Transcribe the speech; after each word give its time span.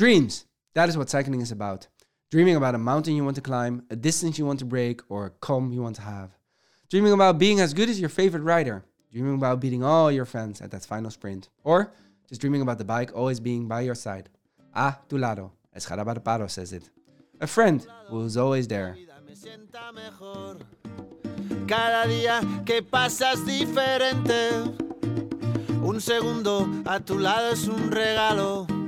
Dreams. 0.00 0.46
That 0.72 0.88
is 0.88 0.96
what 0.96 1.10
cycling 1.10 1.42
is 1.42 1.52
about. 1.52 1.86
Dreaming 2.30 2.56
about 2.56 2.74
a 2.74 2.78
mountain 2.78 3.14
you 3.16 3.22
want 3.22 3.34
to 3.34 3.42
climb, 3.42 3.82
a 3.90 3.96
distance 3.96 4.38
you 4.38 4.46
want 4.46 4.58
to 4.60 4.64
break, 4.64 5.02
or 5.10 5.26
a 5.26 5.30
calm 5.30 5.74
you 5.74 5.82
want 5.82 5.96
to 5.96 6.00
have. 6.00 6.30
Dreaming 6.88 7.12
about 7.12 7.38
being 7.38 7.60
as 7.60 7.74
good 7.74 7.90
as 7.90 8.00
your 8.00 8.08
favorite 8.08 8.42
rider. 8.42 8.82
Dreaming 9.12 9.34
about 9.34 9.60
beating 9.60 9.84
all 9.84 10.10
your 10.10 10.24
friends 10.24 10.62
at 10.62 10.70
that 10.70 10.86
final 10.86 11.10
sprint. 11.10 11.50
Or 11.64 11.92
just 12.26 12.40
dreaming 12.40 12.62
about 12.62 12.78
the 12.78 12.84
bike 12.84 13.10
always 13.14 13.40
being 13.40 13.68
by 13.68 13.82
your 13.82 13.94
side. 13.94 14.30
A 14.74 14.96
tu 15.06 15.18
lado, 15.18 15.52
as 15.70 15.84
Jarabe 15.84 16.14
de 16.14 16.20
Palo 16.20 16.46
says 16.46 16.72
it. 16.72 16.88
A 17.38 17.46
friend 17.46 17.86
who 18.08 18.24
is 18.24 18.38
always 18.38 18.66
there. 18.68 18.96
Cada 21.68 22.08
día 22.08 22.40
que 22.64 22.80
pasas 22.80 23.44
diferente. 23.44 24.64
Un 25.82 26.00
segundo 26.00 26.66
a 26.86 27.00
tu 27.00 27.18
lado 27.18 27.52
es 27.52 27.68
un 27.68 27.90
regalo. 27.90 28.79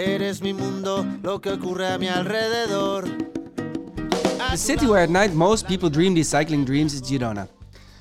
Eres 0.00 0.40
mi 0.40 0.54
mundo, 0.54 1.06
lo 1.22 1.40
que 1.40 1.52
ocurre 1.52 1.92
a 1.92 1.98
mi 1.98 2.08
alrededor. 2.08 3.04
The 4.50 4.56
city 4.56 4.86
where 4.86 5.02
at 5.02 5.10
night 5.10 5.34
most 5.34 5.68
people 5.68 5.90
dream 5.90 6.14
these 6.14 6.26
cycling 6.26 6.64
dreams 6.64 6.94
is 6.94 7.02
Girona. 7.02 7.46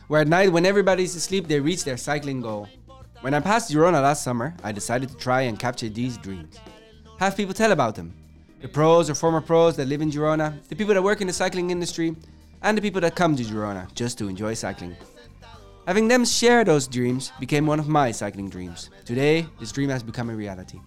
Where 0.08 0.22
at 0.22 0.30
night, 0.30 0.50
when 0.50 0.66
everybody's 0.66 1.14
asleep, 1.18 1.50
they 1.50 1.59
reach 1.59 1.84
their 1.84 1.98
cycling 1.98 2.40
goal. 2.40 2.70
When 3.20 3.34
I 3.34 3.42
passed 3.42 3.70
Girona 3.70 4.02
last 4.02 4.23
summer, 4.23 4.56
I 4.64 4.72
decided 4.72 5.09
to 5.09 5.18
try 5.18 5.42
and 5.42 5.59
capture 5.59 5.90
these 5.90 6.16
dreams. 6.16 6.58
Have 7.20 7.36
people 7.36 7.54
tell 7.54 7.73
about 7.73 7.96
them. 7.96 8.14
The 8.62 8.70
pros 8.70 9.09
or 9.09 9.14
former 9.14 9.42
pros 9.42 9.76
that 9.76 9.90
live 9.90 10.02
in 10.02 10.09
Girona, 10.09 10.66
the 10.70 10.78
people 10.78 10.94
that 10.94 11.04
work 11.04 11.20
in 11.20 11.28
the 11.28 11.34
cycling 11.34 11.70
industry, 11.70 12.16
and 12.62 12.78
the 12.78 12.81
people 12.81 13.02
that 13.02 13.16
come 13.18 13.36
to 13.36 13.44
Girona 13.44 13.94
just 13.94 14.18
to 14.20 14.30
enjoy 14.30 14.54
cycling. 14.54 14.95
Having 15.86 16.08
them 16.08 16.23
share 16.23 16.64
those 16.64 16.88
dreams 16.88 17.34
became 17.42 17.66
one 17.66 17.78
of 17.78 17.90
my 17.90 18.12
cycling 18.12 18.50
dreams. 18.50 18.90
Today, 19.04 19.48
this 19.59 19.73
dream 19.73 19.90
has 19.90 20.02
become 20.02 20.30
a 20.30 20.36
reality. 20.36 20.80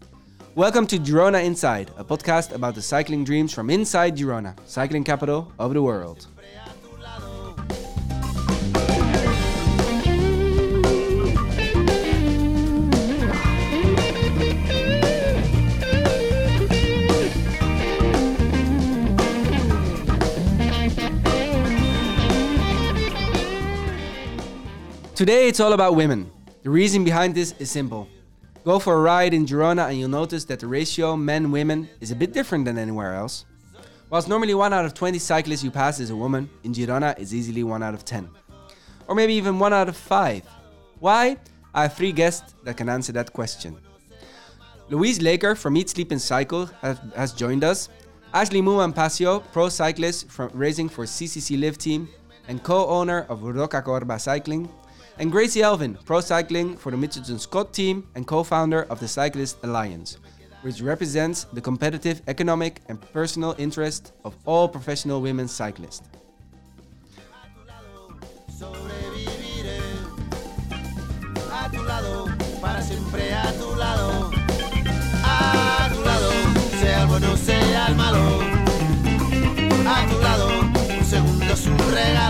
Welcome 0.55 0.87
to 0.89 0.99
Girona 0.99 1.43
Inside, 1.43 1.91
a 1.97 2.05
podcast 2.05 2.53
about 2.53 2.75
the 2.75 2.83
cycling 2.83 3.25
dreams 3.25 3.55
from 3.55 3.71
inside 3.71 4.19
Girona, 4.19 4.55
cycling 4.67 5.03
capital 5.03 5.51
of 5.59 5.73
the 5.73 5.81
world. 5.81 6.27
Today 25.15 25.49
it's 25.49 25.61
all 25.61 25.73
about 25.73 25.97
women. 25.97 26.31
The 26.63 26.69
reason 26.69 27.05
behind 27.05 27.35
this 27.35 27.55
is 27.59 27.71
simple. 27.71 28.07
Go 28.65 28.79
for 28.79 28.95
a 28.95 29.01
ride 29.01 29.35
in 29.35 29.45
Girona 29.45 29.89
and 29.89 29.99
you'll 29.99 30.09
notice 30.09 30.45
that 30.45 30.61
the 30.61 30.69
ratio 30.69 31.17
men 31.17 31.51
women 31.51 31.89
is 32.01 32.13
a 32.13 32.15
bit 32.17 32.33
different 32.33 32.65
than 32.65 32.79
anywhere 32.79 33.15
else. 33.15 33.45
Whilst 34.09 34.29
normally 34.29 34.55
1 34.55 34.73
out 34.73 34.85
of 34.85 34.95
20 34.95 35.19
cyclists 35.19 35.65
you 35.65 35.73
pass 35.73 35.99
is 35.99 36.11
a 36.11 36.17
woman, 36.17 36.49
in 36.63 36.73
Girona 36.73 37.19
it's 37.19 37.33
easily 37.33 37.65
1 37.65 37.83
out 37.83 37.93
of 37.93 38.05
10. 38.05 38.29
Or 39.09 39.17
maybe 39.17 39.35
even 39.35 39.59
1 39.59 39.73
out 39.73 39.89
of 39.89 39.97
5. 39.97 40.45
Why? 41.01 41.39
I 41.75 41.83
have 41.83 41.95
three 41.95 42.13
guests 42.13 42.55
that 42.63 42.77
can 42.77 42.89
answer 42.89 43.11
that 43.13 43.33
question. 43.33 43.79
Louise 44.91 45.21
Laker 45.21 45.57
from 45.57 45.77
Eat 45.77 45.91
Sleep 45.91 46.13
and 46.13 46.23
Cycle 46.23 46.67
has, 46.83 47.01
has 47.17 47.33
joined 47.33 47.65
us. 47.65 47.89
Ashleigh 48.33 48.63
Moolman 48.63 48.95
Pasio, 48.95 49.43
pro 49.53 49.71
cyclist 49.71 50.31
from 50.31 50.51
racing 50.55 50.89
for 50.89 51.05
CCC 51.05 51.59
Liv 51.59 51.79
Team 51.79 52.09
and 52.47 52.63
co-owner 52.63 53.27
of 53.29 53.41
Rocacorba 53.41 54.21
Cycling. 54.21 54.69
And 55.19 55.31
Gracie 55.31 55.63
Elvin, 55.63 55.99
pro 56.05 56.21
cycling 56.21 56.77
for 56.77 56.91
the 56.91 56.97
Mitchelton 56.97 57.39
Scott 57.39 57.73
team 57.73 58.09
and 58.15 58.27
co-founder 58.27 58.85
of 58.85 58.99
the 58.99 59.09
Cyclist 59.09 59.59
Alliance, 59.63 60.19
which 60.63 60.81
represents 60.81 61.45
the 61.53 61.61
competitive, 61.61 62.23
economic 62.29 62.81
and 62.89 63.01
personal 63.13 63.55
interest 63.59 64.13
of 64.25 64.35
all 64.47 64.69
professional 64.69 65.21
women 65.21 65.49
cyclists. 65.49 66.09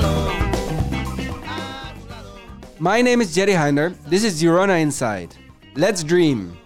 Regalo. 0.03 0.42
My 2.83 3.01
name 3.01 3.21
is 3.21 3.33
Jerry 3.33 3.53
Heiner. 3.53 3.95
This 4.09 4.25
is 4.25 4.43
Girona 4.43 4.83
Inside. 4.83 5.37
Let's 5.77 6.03
dream. 6.03 6.59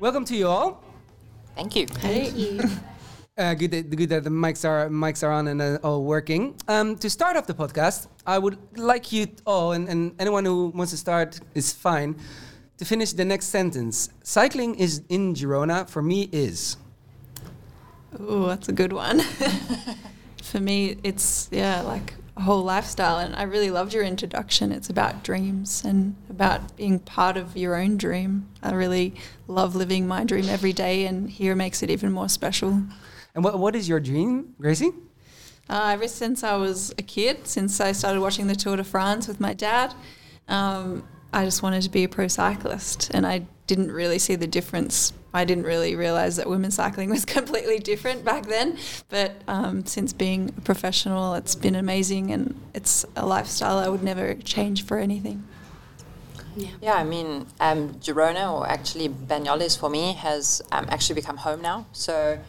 Welcome 0.00 0.24
to 0.24 0.36
you 0.36 0.48
all. 0.48 0.82
Thank 1.54 1.76
you. 1.76 1.86
Uh, 3.40 3.54
good, 3.54 3.70
that, 3.70 3.88
good 3.96 4.10
that 4.10 4.22
the 4.22 4.28
mics 4.28 4.68
are 4.68 4.90
mics 4.90 5.26
are 5.26 5.32
on 5.32 5.48
and 5.48 5.62
uh, 5.62 5.78
all 5.82 6.04
working. 6.04 6.54
Um, 6.68 6.94
to 6.96 7.08
start 7.08 7.38
off 7.38 7.46
the 7.46 7.54
podcast, 7.54 8.06
I 8.26 8.38
would 8.38 8.58
like 8.76 9.12
you 9.12 9.28
all, 9.46 9.72
and, 9.72 9.88
and 9.88 10.14
anyone 10.18 10.44
who 10.44 10.66
wants 10.74 10.92
to 10.92 10.98
start 10.98 11.40
is 11.54 11.72
fine, 11.72 12.16
to 12.76 12.84
finish 12.84 13.14
the 13.14 13.24
next 13.24 13.46
sentence. 13.46 14.10
Cycling 14.22 14.74
is 14.74 15.00
in 15.08 15.32
Girona 15.32 15.88
for 15.88 16.02
me 16.02 16.28
is. 16.32 16.76
Oh, 18.18 18.44
that's 18.44 18.68
a 18.68 18.72
good 18.72 18.92
one. 18.92 19.20
For 20.42 20.60
me, 20.60 20.96
it's 21.02 21.48
yeah, 21.52 21.80
like 21.82 22.14
a 22.36 22.42
whole 22.42 22.62
lifestyle, 22.62 23.18
and 23.18 23.34
I 23.36 23.44
really 23.44 23.70
loved 23.70 23.94
your 23.94 24.02
introduction. 24.02 24.72
It's 24.72 24.90
about 24.90 25.22
dreams 25.22 25.82
and 25.84 26.16
about 26.28 26.76
being 26.76 26.98
part 26.98 27.36
of 27.36 27.56
your 27.56 27.76
own 27.76 27.96
dream. 27.96 28.48
I 28.62 28.72
really 28.72 29.14
love 29.46 29.76
living 29.76 30.08
my 30.08 30.24
dream 30.24 30.48
every 30.48 30.72
day, 30.72 31.06
and 31.06 31.30
here 31.30 31.54
makes 31.54 31.82
it 31.82 31.90
even 31.90 32.12
more 32.12 32.28
special. 32.28 32.82
And 33.34 33.44
what, 33.44 33.58
what 33.58 33.76
is 33.76 33.88
your 33.88 34.00
dream, 34.00 34.54
Gracie? 34.60 34.92
Uh, 35.68 35.90
ever 35.92 36.08
since 36.08 36.42
I 36.42 36.56
was 36.56 36.92
a 36.98 37.02
kid, 37.02 37.46
since 37.46 37.80
I 37.80 37.92
started 37.92 38.20
watching 38.20 38.48
the 38.48 38.56
Tour 38.56 38.76
de 38.76 38.84
France 38.84 39.28
with 39.28 39.40
my 39.40 39.54
dad, 39.54 39.94
um, 40.48 41.06
I 41.32 41.44
just 41.44 41.62
wanted 41.62 41.82
to 41.82 41.90
be 41.90 42.02
a 42.04 42.08
pro 42.08 42.26
cyclist, 42.26 43.10
and 43.14 43.24
I 43.24 43.46
didn't 43.68 43.92
really 43.92 44.18
see 44.18 44.34
the 44.34 44.48
difference. 44.48 45.12
I 45.32 45.44
didn't 45.44 45.62
really 45.62 45.94
realize 45.94 46.34
that 46.36 46.48
women's 46.48 46.74
cycling 46.74 47.08
was 47.16 47.24
completely 47.24 47.78
different 47.78 48.24
back 48.24 48.46
then. 48.46 48.78
But 49.08 49.42
um, 49.46 49.86
since 49.86 50.12
being 50.12 50.52
a 50.58 50.60
professional, 50.62 51.34
it's 51.34 51.54
been 51.54 51.76
amazing, 51.76 52.32
and 52.32 52.60
it's 52.74 53.06
a 53.14 53.24
lifestyle 53.24 53.78
I 53.78 53.88
would 53.88 54.02
never 54.02 54.34
change 54.34 54.84
for 54.84 54.98
anything. 54.98 55.44
Yeah, 56.56 56.68
yeah, 56.82 56.94
I 56.94 57.04
mean, 57.04 57.46
um, 57.60 57.94
Girona, 58.00 58.52
or 58.52 58.68
actually 58.68 59.08
Banyoles 59.08 59.78
for 59.78 59.88
me, 59.88 60.14
has 60.14 60.60
um, 60.72 60.86
actually 60.88 61.14
become 61.14 61.36
home 61.36 61.62
now. 61.62 61.86
So, 61.92 62.40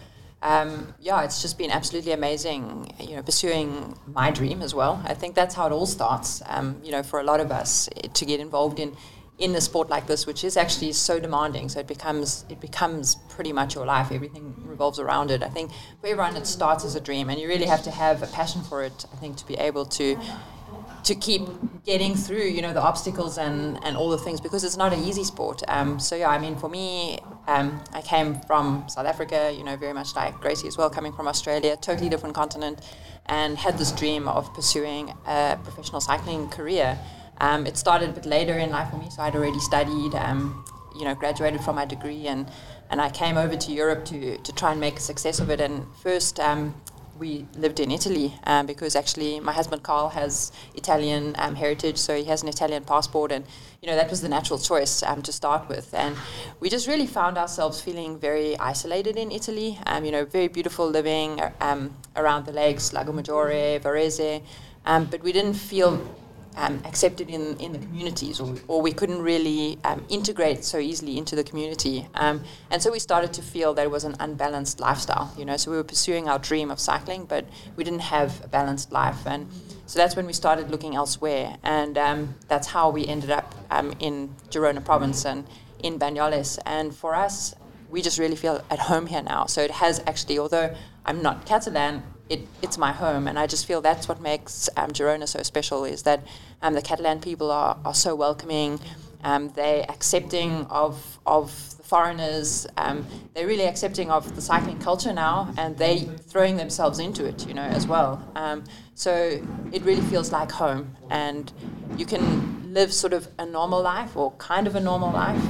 um, 0.41 0.93
yeah, 0.99 1.23
it's 1.23 1.41
just 1.41 1.57
been 1.57 1.69
absolutely 1.69 2.13
amazing, 2.13 2.93
you 2.99 3.15
know, 3.15 3.21
pursuing 3.21 3.97
my 4.07 4.31
dream 4.31 4.61
as 4.61 4.73
well. 4.73 5.01
I 5.05 5.13
think 5.13 5.35
that's 5.35 5.53
how 5.53 5.67
it 5.67 5.71
all 5.71 5.85
starts, 5.85 6.41
um, 6.47 6.81
you 6.83 6.91
know, 6.91 7.03
for 7.03 7.19
a 7.19 7.23
lot 7.23 7.39
of 7.39 7.51
us 7.51 7.87
eh, 7.95 8.07
to 8.13 8.25
get 8.25 8.39
involved 8.39 8.79
in 8.79 8.95
in 9.37 9.55
a 9.55 9.61
sport 9.61 9.89
like 9.89 10.05
this, 10.05 10.27
which 10.27 10.43
is 10.43 10.55
actually 10.55 10.91
so 10.91 11.19
demanding. 11.19 11.67
So 11.69 11.79
it 11.79 11.87
becomes 11.87 12.45
it 12.49 12.59
becomes 12.59 13.15
pretty 13.29 13.53
much 13.53 13.75
your 13.75 13.85
life. 13.85 14.11
Everything 14.11 14.55
revolves 14.65 14.99
around 14.99 15.31
it. 15.31 15.43
I 15.43 15.49
think 15.49 15.71
for 15.99 16.07
everyone, 16.07 16.35
it 16.35 16.47
starts 16.47 16.85
as 16.85 16.95
a 16.95 17.01
dream, 17.01 17.29
and 17.29 17.39
you 17.39 17.47
really 17.47 17.65
have 17.65 17.83
to 17.83 17.91
have 17.91 18.23
a 18.23 18.27
passion 18.27 18.61
for 18.63 18.83
it. 18.83 19.05
I 19.13 19.17
think 19.17 19.37
to 19.37 19.47
be 19.47 19.55
able 19.55 19.85
to 19.85 20.17
to 21.03 21.15
keep 21.15 21.41
getting 21.83 22.15
through, 22.15 22.43
you 22.43 22.61
know, 22.61 22.73
the 22.73 22.81
obstacles 22.81 23.37
and, 23.37 23.83
and 23.83 23.97
all 23.97 24.09
the 24.09 24.17
things 24.17 24.39
because 24.39 24.63
it's 24.63 24.77
not 24.77 24.93
an 24.93 25.03
easy 25.03 25.23
sport. 25.23 25.63
Um, 25.67 25.99
so 25.99 26.15
yeah, 26.15 26.29
I 26.29 26.37
mean, 26.37 26.55
for 26.55 26.69
me, 26.69 27.19
um, 27.47 27.83
I 27.93 28.01
came 28.01 28.39
from 28.41 28.85
South 28.87 29.05
Africa, 29.05 29.53
you 29.55 29.63
know, 29.63 29.75
very 29.75 29.93
much 29.93 30.15
like 30.15 30.39
Gracie 30.39 30.67
as 30.67 30.77
well, 30.77 30.89
coming 30.89 31.13
from 31.13 31.27
Australia, 31.27 31.75
totally 31.81 32.09
different 32.09 32.35
continent, 32.35 32.79
and 33.25 33.57
had 33.57 33.77
this 33.77 33.91
dream 33.91 34.27
of 34.27 34.53
pursuing 34.53 35.13
a 35.25 35.57
professional 35.63 36.01
cycling 36.01 36.49
career. 36.49 36.97
Um, 37.39 37.65
it 37.65 37.77
started 37.77 38.09
a 38.09 38.13
bit 38.13 38.25
later 38.25 38.57
in 38.57 38.69
life 38.69 38.91
for 38.91 38.97
me, 38.97 39.09
so 39.09 39.21
I'd 39.23 39.35
already 39.35 39.59
studied, 39.59 40.13
um, 40.15 40.63
you 40.95 41.05
know, 41.05 41.15
graduated 41.15 41.61
from 41.61 41.75
my 41.75 41.85
degree, 41.85 42.27
and 42.27 42.49
and 42.89 42.99
I 42.99 43.09
came 43.09 43.37
over 43.37 43.55
to 43.55 43.71
Europe 43.71 44.05
to 44.05 44.37
to 44.37 44.51
try 44.53 44.71
and 44.71 44.79
make 44.79 44.97
a 44.97 45.01
success 45.01 45.39
of 45.39 45.49
it. 45.49 45.59
And 45.59 45.85
first, 46.03 46.39
um, 46.39 46.75
we 47.21 47.45
lived 47.55 47.79
in 47.79 47.91
Italy 47.91 48.33
um, 48.45 48.65
because 48.65 48.95
actually 48.95 49.39
my 49.39 49.53
husband 49.53 49.83
Carl 49.83 50.09
has 50.09 50.51
Italian 50.75 51.35
um, 51.37 51.55
heritage, 51.55 51.97
so 51.97 52.17
he 52.17 52.25
has 52.25 52.41
an 52.41 52.49
Italian 52.49 52.83
passport, 52.83 53.31
and 53.31 53.45
you 53.81 53.87
know 53.87 53.95
that 53.95 54.09
was 54.09 54.21
the 54.21 54.27
natural 54.27 54.57
choice 54.57 55.03
um, 55.03 55.21
to 55.21 55.31
start 55.31 55.69
with. 55.69 55.93
And 55.93 56.17
we 56.59 56.67
just 56.69 56.87
really 56.87 57.05
found 57.05 57.37
ourselves 57.37 57.79
feeling 57.79 58.17
very 58.17 58.57
isolated 58.57 59.15
in 59.17 59.31
Italy. 59.31 59.77
Um, 59.85 60.03
you 60.03 60.11
know, 60.11 60.25
very 60.25 60.47
beautiful 60.47 60.89
living 60.89 61.39
um, 61.61 61.95
around 62.15 62.45
the 62.47 62.51
lakes, 62.51 62.91
Lago 62.91 63.13
Maggiore, 63.13 63.79
Varese, 63.79 64.41
um, 64.85 65.05
but 65.05 65.21
we 65.21 65.31
didn't 65.31 65.53
feel 65.53 66.01
um, 66.55 66.81
accepted 66.85 67.29
in, 67.29 67.57
in 67.57 67.71
the 67.71 67.79
communities, 67.79 68.39
or, 68.39 68.55
or 68.67 68.81
we 68.81 68.91
couldn't 68.91 69.21
really 69.21 69.79
um, 69.83 70.05
integrate 70.09 70.63
so 70.63 70.77
easily 70.77 71.17
into 71.17 71.35
the 71.35 71.43
community. 71.43 72.07
Um, 72.15 72.43
and 72.69 72.81
so 72.81 72.91
we 72.91 72.99
started 72.99 73.33
to 73.33 73.41
feel 73.41 73.73
that 73.73 73.83
it 73.83 73.91
was 73.91 74.03
an 74.03 74.15
unbalanced 74.19 74.79
lifestyle, 74.79 75.33
you 75.37 75.45
know. 75.45 75.57
So 75.57 75.71
we 75.71 75.77
were 75.77 75.83
pursuing 75.83 76.27
our 76.27 76.39
dream 76.39 76.71
of 76.71 76.79
cycling, 76.79 77.25
but 77.25 77.45
we 77.75 77.83
didn't 77.83 78.01
have 78.01 78.43
a 78.43 78.47
balanced 78.47 78.91
life. 78.91 79.25
And 79.25 79.47
so 79.85 79.99
that's 79.99 80.15
when 80.15 80.25
we 80.25 80.33
started 80.33 80.71
looking 80.71 80.95
elsewhere. 80.95 81.57
And 81.63 81.97
um, 81.97 82.35
that's 82.47 82.67
how 82.67 82.89
we 82.89 83.07
ended 83.07 83.31
up 83.31 83.55
um, 83.69 83.93
in 83.99 84.35
Girona 84.49 84.83
province 84.83 85.25
and 85.25 85.45
in 85.83 85.97
Banyoles. 85.99 86.59
And 86.65 86.93
for 86.93 87.15
us, 87.15 87.55
we 87.89 88.01
just 88.01 88.19
really 88.19 88.35
feel 88.35 88.63
at 88.69 88.79
home 88.79 89.07
here 89.07 89.21
now. 89.21 89.45
So 89.45 89.61
it 89.61 89.71
has 89.71 90.01
actually, 90.07 90.39
although 90.39 90.73
I'm 91.05 91.21
not 91.21 91.45
Catalan, 91.45 92.03
it, 92.31 92.47
it's 92.61 92.77
my 92.77 92.93
home, 92.93 93.27
and 93.27 93.37
I 93.37 93.45
just 93.45 93.65
feel 93.65 93.81
that's 93.81 94.07
what 94.07 94.21
makes 94.21 94.69
um, 94.77 94.91
Girona 94.91 95.27
so 95.27 95.43
special. 95.43 95.83
Is 95.83 96.03
that 96.03 96.23
um, 96.61 96.73
the 96.73 96.81
Catalan 96.81 97.19
people 97.19 97.51
are, 97.51 97.77
are 97.83 97.93
so 97.93 98.15
welcoming, 98.15 98.79
um, 99.23 99.49
they're 99.49 99.85
accepting 99.89 100.65
of 100.67 101.19
of 101.25 101.51
the 101.77 101.83
foreigners, 101.83 102.65
um, 102.77 103.05
they're 103.33 103.47
really 103.47 103.67
accepting 103.67 104.09
of 104.09 104.33
the 104.35 104.41
cycling 104.41 104.79
culture 104.79 105.11
now, 105.11 105.53
and 105.57 105.77
they 105.77 105.99
throwing 106.31 106.55
themselves 106.55 106.99
into 106.99 107.25
it, 107.25 107.45
you 107.47 107.53
know, 107.53 107.69
as 107.79 107.85
well. 107.85 108.25
Um, 108.35 108.63
so 108.95 109.13
it 109.73 109.81
really 109.83 110.01
feels 110.01 110.31
like 110.31 110.51
home, 110.51 110.95
and 111.09 111.51
you 111.97 112.05
can 112.05 112.73
live 112.73 112.93
sort 112.93 113.11
of 113.11 113.27
a 113.37 113.45
normal 113.45 113.81
life 113.81 114.15
or 114.15 114.31
kind 114.37 114.67
of 114.67 114.75
a 114.75 114.79
normal 114.79 115.11
life 115.11 115.43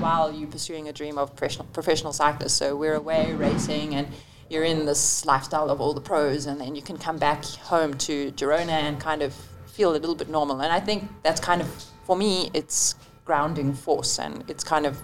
while 0.00 0.32
you're 0.32 0.48
pursuing 0.48 0.88
a 0.88 0.92
dream 0.92 1.18
of 1.18 1.36
professional 1.36 1.66
professional 1.74 2.14
cyclists. 2.14 2.54
So 2.54 2.74
we're 2.74 2.94
away 2.94 3.34
racing 3.34 3.94
and 3.94 4.08
you're 4.52 4.64
in 4.64 4.84
this 4.84 5.24
lifestyle 5.24 5.70
of 5.70 5.80
all 5.80 5.94
the 5.94 6.00
pros, 6.00 6.46
and 6.46 6.60
then 6.60 6.76
you 6.76 6.82
can 6.82 6.98
come 6.98 7.16
back 7.16 7.44
home 7.44 7.94
to 7.94 8.30
Girona 8.32 8.68
and 8.68 9.00
kind 9.00 9.22
of 9.22 9.32
feel 9.66 9.92
a 9.92 9.96
little 9.96 10.14
bit 10.14 10.28
normal. 10.28 10.60
And 10.60 10.72
I 10.72 10.78
think 10.78 11.08
that's 11.22 11.40
kind 11.40 11.62
of, 11.62 11.68
for 12.04 12.16
me, 12.16 12.50
it's 12.52 12.94
grounding 13.24 13.72
force, 13.72 14.18
and 14.18 14.44
it's 14.48 14.62
kind 14.62 14.84
of 14.84 15.00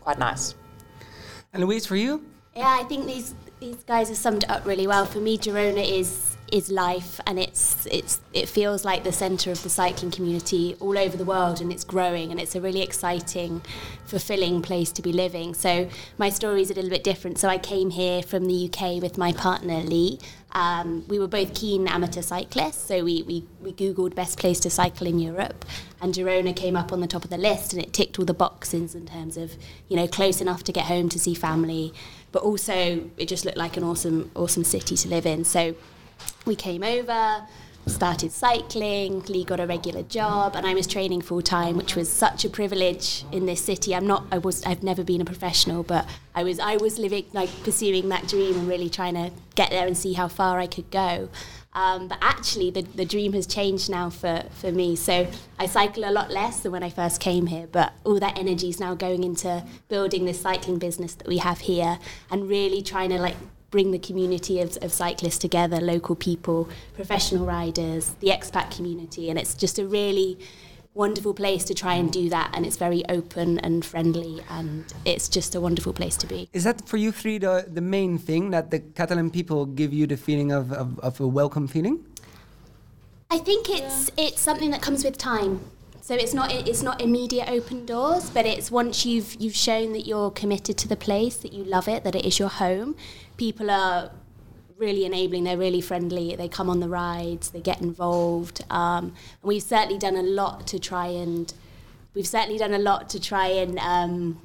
quite 0.00 0.18
nice. 0.18 0.54
And 1.52 1.62
Louise, 1.62 1.86
for 1.86 1.96
you? 1.96 2.24
Yeah, 2.56 2.76
I 2.80 2.84
think 2.84 3.06
these 3.06 3.34
these 3.60 3.82
guys 3.84 4.08
have 4.08 4.16
summed 4.16 4.44
it 4.44 4.50
up 4.50 4.64
really 4.66 4.86
well. 4.86 5.04
For 5.04 5.18
me, 5.20 5.38
Girona 5.38 5.84
is 5.86 6.36
is 6.52 6.70
life, 6.70 7.20
and 7.26 7.38
it's 7.38 7.86
it's 7.86 8.20
it 8.32 8.48
feels 8.48 8.84
like 8.84 9.04
the 9.04 9.12
centre 9.12 9.50
of 9.50 9.62
the 9.62 9.68
cycling 9.68 10.10
community 10.10 10.76
all 10.80 10.98
over 10.98 11.16
the 11.16 11.24
world, 11.24 11.60
and 11.60 11.72
it's 11.72 11.84
growing, 11.84 12.30
and 12.30 12.40
it's 12.40 12.54
a 12.54 12.60
really 12.60 12.82
exciting, 12.82 13.62
fulfilling 14.04 14.62
place 14.62 14.92
to 14.92 15.02
be 15.02 15.12
living. 15.12 15.54
So 15.54 15.88
my 16.16 16.30
story 16.30 16.62
is 16.62 16.70
a 16.70 16.74
little 16.74 16.90
bit 16.90 17.04
different. 17.04 17.38
So 17.38 17.48
I 17.48 17.58
came 17.58 17.90
here 17.90 18.22
from 18.22 18.46
the 18.46 18.70
UK 18.70 19.02
with 19.02 19.18
my 19.18 19.32
partner 19.32 19.78
Lee. 19.80 20.18
Um, 20.52 21.04
we 21.08 21.18
were 21.18 21.28
both 21.28 21.54
keen 21.54 21.86
amateur 21.86 22.22
cyclists, 22.22 22.86
so 22.86 23.04
we, 23.04 23.22
we, 23.22 23.44
we 23.60 23.70
googled 23.70 24.14
best 24.14 24.38
place 24.38 24.58
to 24.60 24.70
cycle 24.70 25.06
in 25.06 25.18
Europe, 25.18 25.66
and 26.00 26.14
Girona 26.14 26.56
came 26.56 26.74
up 26.74 26.92
on 26.92 27.00
the 27.00 27.06
top 27.06 27.24
of 27.24 27.30
the 27.30 27.36
list, 27.36 27.74
and 27.74 27.82
it 27.82 27.92
ticked 27.92 28.18
all 28.18 28.24
the 28.24 28.34
boxes 28.34 28.94
in 28.94 29.06
terms 29.06 29.36
of 29.36 29.52
you 29.88 29.96
know 29.96 30.08
close 30.08 30.40
enough 30.40 30.64
to 30.64 30.72
get 30.72 30.86
home 30.86 31.08
to 31.10 31.18
see 31.18 31.34
family, 31.34 31.92
but 32.32 32.42
also 32.42 33.10
it 33.18 33.28
just 33.28 33.44
looked 33.44 33.58
like 33.58 33.76
an 33.76 33.84
awesome 33.84 34.30
awesome 34.34 34.64
city 34.64 34.96
to 34.96 35.08
live 35.08 35.26
in. 35.26 35.44
So 35.44 35.74
we 36.44 36.56
came 36.56 36.82
over, 36.82 37.46
started 37.86 38.32
cycling. 38.32 39.22
Lee 39.24 39.44
got 39.44 39.60
a 39.60 39.66
regular 39.66 40.02
job, 40.02 40.56
and 40.56 40.66
I 40.66 40.74
was 40.74 40.86
training 40.86 41.22
full 41.22 41.42
time, 41.42 41.76
which 41.76 41.96
was 41.96 42.10
such 42.10 42.44
a 42.44 42.50
privilege 42.50 43.24
in 43.32 43.46
this 43.46 43.64
city. 43.64 43.94
I'm 43.94 44.06
not. 44.06 44.26
I 44.30 44.38
was. 44.38 44.64
I've 44.64 44.82
never 44.82 45.04
been 45.04 45.20
a 45.20 45.24
professional, 45.24 45.82
but 45.82 46.06
I 46.34 46.42
was. 46.42 46.58
I 46.58 46.76
was 46.76 46.98
living 46.98 47.26
like 47.32 47.50
pursuing 47.64 48.08
that 48.10 48.28
dream 48.28 48.54
and 48.56 48.68
really 48.68 48.90
trying 48.90 49.14
to 49.14 49.30
get 49.54 49.70
there 49.70 49.86
and 49.86 49.96
see 49.96 50.12
how 50.12 50.28
far 50.28 50.58
I 50.58 50.66
could 50.66 50.90
go. 50.90 51.28
Um, 51.74 52.08
but 52.08 52.18
actually, 52.20 52.70
the, 52.70 52.82
the 52.82 53.04
dream 53.04 53.34
has 53.34 53.46
changed 53.46 53.88
now 53.88 54.10
for, 54.10 54.44
for 54.54 54.72
me. 54.72 54.96
So 54.96 55.28
I 55.60 55.66
cycle 55.66 56.04
a 56.04 56.10
lot 56.10 56.30
less 56.30 56.60
than 56.60 56.72
when 56.72 56.82
I 56.82 56.90
first 56.90 57.20
came 57.20 57.46
here, 57.46 57.68
but 57.70 57.92
all 58.04 58.18
that 58.18 58.36
energy 58.36 58.68
is 58.68 58.80
now 58.80 58.94
going 58.94 59.22
into 59.22 59.64
building 59.88 60.24
this 60.24 60.40
cycling 60.40 60.78
business 60.78 61.14
that 61.14 61.28
we 61.28 61.38
have 61.38 61.60
here 61.60 61.98
and 62.32 62.48
really 62.48 62.82
trying 62.82 63.10
to 63.10 63.18
like 63.18 63.36
bring 63.70 63.90
the 63.90 63.98
community 63.98 64.60
of, 64.60 64.76
of 64.80 64.92
cyclists 64.92 65.38
together, 65.38 65.80
local 65.80 66.16
people, 66.16 66.68
professional 66.94 67.44
riders, 67.44 68.16
the 68.20 68.28
expat 68.28 68.74
community, 68.74 69.28
and 69.28 69.38
it's 69.38 69.54
just 69.54 69.78
a 69.78 69.86
really 69.86 70.38
wonderful 70.94 71.32
place 71.32 71.62
to 71.64 71.74
try 71.74 71.94
and 71.94 72.10
do 72.12 72.28
that 72.28 72.50
and 72.54 72.66
it's 72.66 72.76
very 72.76 73.04
open 73.08 73.58
and 73.60 73.84
friendly 73.84 74.40
and 74.50 74.84
it's 75.04 75.28
just 75.28 75.54
a 75.54 75.60
wonderful 75.60 75.92
place 75.92 76.16
to 76.16 76.26
be 76.26 76.48
Is 76.52 76.64
that 76.64 76.88
for 76.88 76.96
you 76.96 77.12
three 77.12 77.38
the, 77.38 77.66
the 77.68 77.80
main 77.80 78.18
thing 78.18 78.50
that 78.50 78.72
the 78.72 78.80
Catalan 78.80 79.30
people 79.30 79.64
give 79.64 79.92
you 79.92 80.08
the 80.08 80.16
feeling 80.16 80.50
of, 80.50 80.72
of, 80.72 80.98
of 80.98 81.20
a 81.20 81.26
welcome 81.28 81.68
feeling? 81.68 82.04
I 83.30 83.38
think 83.38 83.68
it's 83.68 84.10
it's 84.16 84.40
something 84.40 84.70
that 84.70 84.82
comes 84.82 85.04
with 85.04 85.18
time. 85.18 85.60
So 86.00 86.14
it's 86.14 86.32
not 86.32 86.50
it's 86.50 86.82
not 86.82 87.02
immediate 87.02 87.48
open 87.50 87.84
doors, 87.84 88.30
but 88.30 88.46
it's 88.46 88.70
once 88.70 89.04
you've 89.04 89.36
you've 89.38 89.54
shown 89.54 89.92
that 89.92 90.06
you're 90.06 90.30
committed 90.30 90.78
to 90.78 90.88
the 90.88 90.96
place, 90.96 91.36
that 91.36 91.52
you 91.52 91.62
love 91.62 91.86
it, 91.88 92.02
that 92.04 92.14
it 92.14 92.24
is 92.24 92.38
your 92.38 92.48
home. 92.48 92.96
People 93.38 93.70
are 93.70 94.10
really 94.76 95.04
enabling. 95.06 95.44
They're 95.44 95.56
really 95.56 95.80
friendly. 95.80 96.36
They 96.36 96.48
come 96.48 96.68
on 96.68 96.80
the 96.80 96.88
rides. 96.88 97.50
They 97.50 97.60
get 97.60 97.80
involved. 97.80 98.64
Um, 98.68 99.04
and 99.04 99.42
we've 99.42 99.62
certainly 99.62 99.98
done 99.98 100.16
a 100.16 100.22
lot 100.22 100.66
to 100.68 100.78
try 100.78 101.06
and 101.06 101.52
we've 102.14 102.26
certainly 102.26 102.58
done 102.58 102.74
a 102.74 102.78
lot 102.78 103.08
to 103.10 103.20
try 103.20 103.46
and 103.46 103.78
um, 103.78 104.40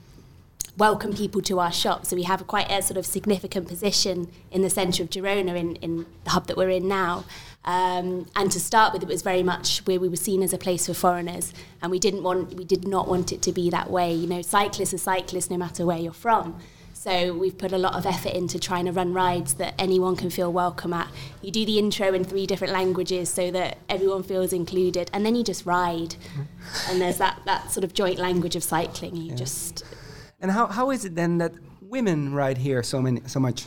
welcome 0.78 1.14
people 1.14 1.42
to 1.42 1.60
our 1.60 1.72
shop. 1.72 2.06
So 2.06 2.16
we 2.16 2.24
have 2.24 2.42
a 2.42 2.44
quite 2.44 2.70
a 2.70 2.82
sort 2.82 2.98
of 2.98 3.06
significant 3.06 3.68
position 3.68 4.32
in 4.52 4.62
the 4.62 4.70
centre 4.70 5.04
of 5.04 5.10
Girona 5.10 5.56
in, 5.56 5.76
in 5.78 6.06
the 6.24 6.32
hub 6.32 6.48
that 6.48 6.58
we're 6.58 6.70
in 6.70 6.88
now. 6.88 7.26
Um, 7.66 8.28
and 8.36 8.52
to 8.52 8.60
start 8.60 8.94
with, 8.94 9.04
it 9.04 9.08
was 9.08 9.22
very 9.22 9.44
much 9.44 9.80
where 9.86 10.00
we 10.00 10.10
were 10.10 10.18
seen 10.18 10.44
as 10.44 10.52
a 10.52 10.58
place 10.58 10.88
for 10.88 10.94
foreigners, 10.94 11.54
and 11.82 11.92
we 11.92 12.00
didn't 12.00 12.22
want, 12.22 12.56
we 12.56 12.66
did 12.66 12.88
not 12.88 13.08
want 13.08 13.32
it 13.32 13.42
to 13.44 13.54
be 13.54 13.70
that 13.70 13.90
way. 13.90 14.14
You 14.14 14.28
know, 14.28 14.42
cyclists 14.42 14.94
are 14.94 14.98
cyclists 14.98 15.50
no 15.50 15.58
matter 15.58 15.86
where 15.86 15.98
you're 15.98 16.12
from. 16.12 16.60
So 17.04 17.34
we've 17.34 17.58
put 17.58 17.74
a 17.74 17.78
lot 17.78 17.96
of 17.96 18.06
effort 18.06 18.32
into 18.32 18.58
trying 18.58 18.86
to 18.86 18.94
run 18.94 19.14
rides 19.14 19.56
that 19.56 19.74
anyone 19.78 20.16
can 20.16 20.30
feel 20.30 20.54
welcome 20.54 20.94
at. 20.94 21.10
You 21.42 21.52
do 21.52 21.66
the 21.66 21.78
intro 21.78 22.14
in 22.14 22.24
three 22.24 22.46
different 22.46 22.72
languages 22.72 23.28
so 23.28 23.52
that 23.52 23.80
everyone 23.90 24.24
feels 24.24 24.54
included, 24.54 25.12
and 25.12 25.26
then 25.26 25.36
you 25.36 25.44
just 25.44 25.66
ride. 25.66 26.16
and 26.88 27.02
there's 27.02 27.18
that, 27.18 27.42
that 27.44 27.72
sort 27.72 27.84
of 27.84 27.94
joint 27.94 28.20
language 28.20 28.56
of 28.56 28.64
cycling. 28.64 29.18
You 29.18 29.36
just 29.36 29.84
And 30.40 30.50
how, 30.50 30.68
how 30.68 30.92
is 30.92 31.04
it 31.04 31.14
then 31.14 31.40
that 31.40 31.52
women 31.82 32.34
ride 32.34 32.60
here 32.60 32.82
so 32.84 33.02
many 33.02 33.20
so 33.26 33.38
much? 33.42 33.66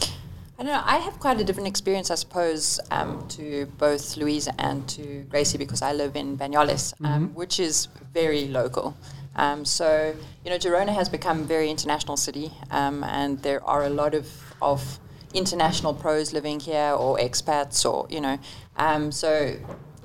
I 0.00 0.62
don't 0.62 0.66
know. 0.66 0.82
I 0.84 0.98
have 0.98 1.18
quite 1.18 1.40
a 1.40 1.44
different 1.44 1.66
experience, 1.66 2.12
I 2.12 2.14
suppose, 2.14 2.78
um, 2.92 3.26
to 3.30 3.66
both 3.76 4.16
Louise 4.16 4.48
and 4.60 4.88
to 4.90 5.26
Gracie 5.30 5.58
because 5.58 5.82
I 5.82 5.92
live 5.92 6.14
in 6.14 6.38
Banyoles, 6.38 6.94
um, 7.04 7.34
which 7.34 7.58
is 7.58 7.88
very 8.12 8.46
local. 8.46 8.96
Um, 9.36 9.64
so, 9.64 10.14
you 10.44 10.50
know, 10.50 10.58
Girona 10.58 10.94
has 10.94 11.08
become 11.08 11.40
a 11.40 11.44
very 11.44 11.70
international 11.70 12.16
city, 12.16 12.52
um, 12.70 13.02
and 13.04 13.40
there 13.42 13.62
are 13.64 13.84
a 13.84 13.90
lot 13.90 14.14
of, 14.14 14.30
of 14.62 14.98
international 15.32 15.92
pros 15.94 16.32
living 16.32 16.60
here 16.60 16.92
or 16.92 17.18
expats 17.18 17.84
or, 17.90 18.06
you 18.08 18.20
know, 18.20 18.38
um, 18.76 19.10
so 19.10 19.56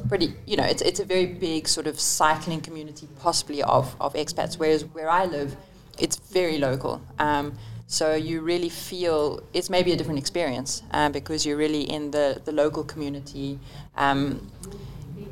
pretty, 0.08 0.34
you 0.46 0.58
know, 0.58 0.64
it's, 0.64 0.82
it's 0.82 1.00
a 1.00 1.06
very 1.06 1.26
big 1.26 1.68
sort 1.68 1.88
of 1.88 2.00
cycling 2.00 2.62
community, 2.62 3.08
possibly 3.20 3.62
of, 3.64 3.96
of 4.00 4.14
expats, 4.14 4.58
whereas 4.58 4.86
where 4.86 5.10
I 5.10 5.26
live, 5.26 5.56
it's 6.00 6.16
very 6.16 6.58
local. 6.58 7.02
Um, 7.20 7.58
so 7.88 8.14
you 8.14 8.42
really 8.42 8.70
feel 8.70 9.42
it's 9.54 9.70
maybe 9.70 9.92
a 9.92 9.98
different 9.98 10.20
experience 10.20 10.84
uh, 10.92 11.10
because 11.10 11.46
you're 11.46 11.58
really 11.58 11.82
in 11.82 12.12
the, 12.12 12.42
the 12.46 12.52
local 12.52 12.84
community. 12.84 13.60
Um, 13.98 14.52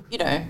you 0.10 0.18
know, 0.18 0.44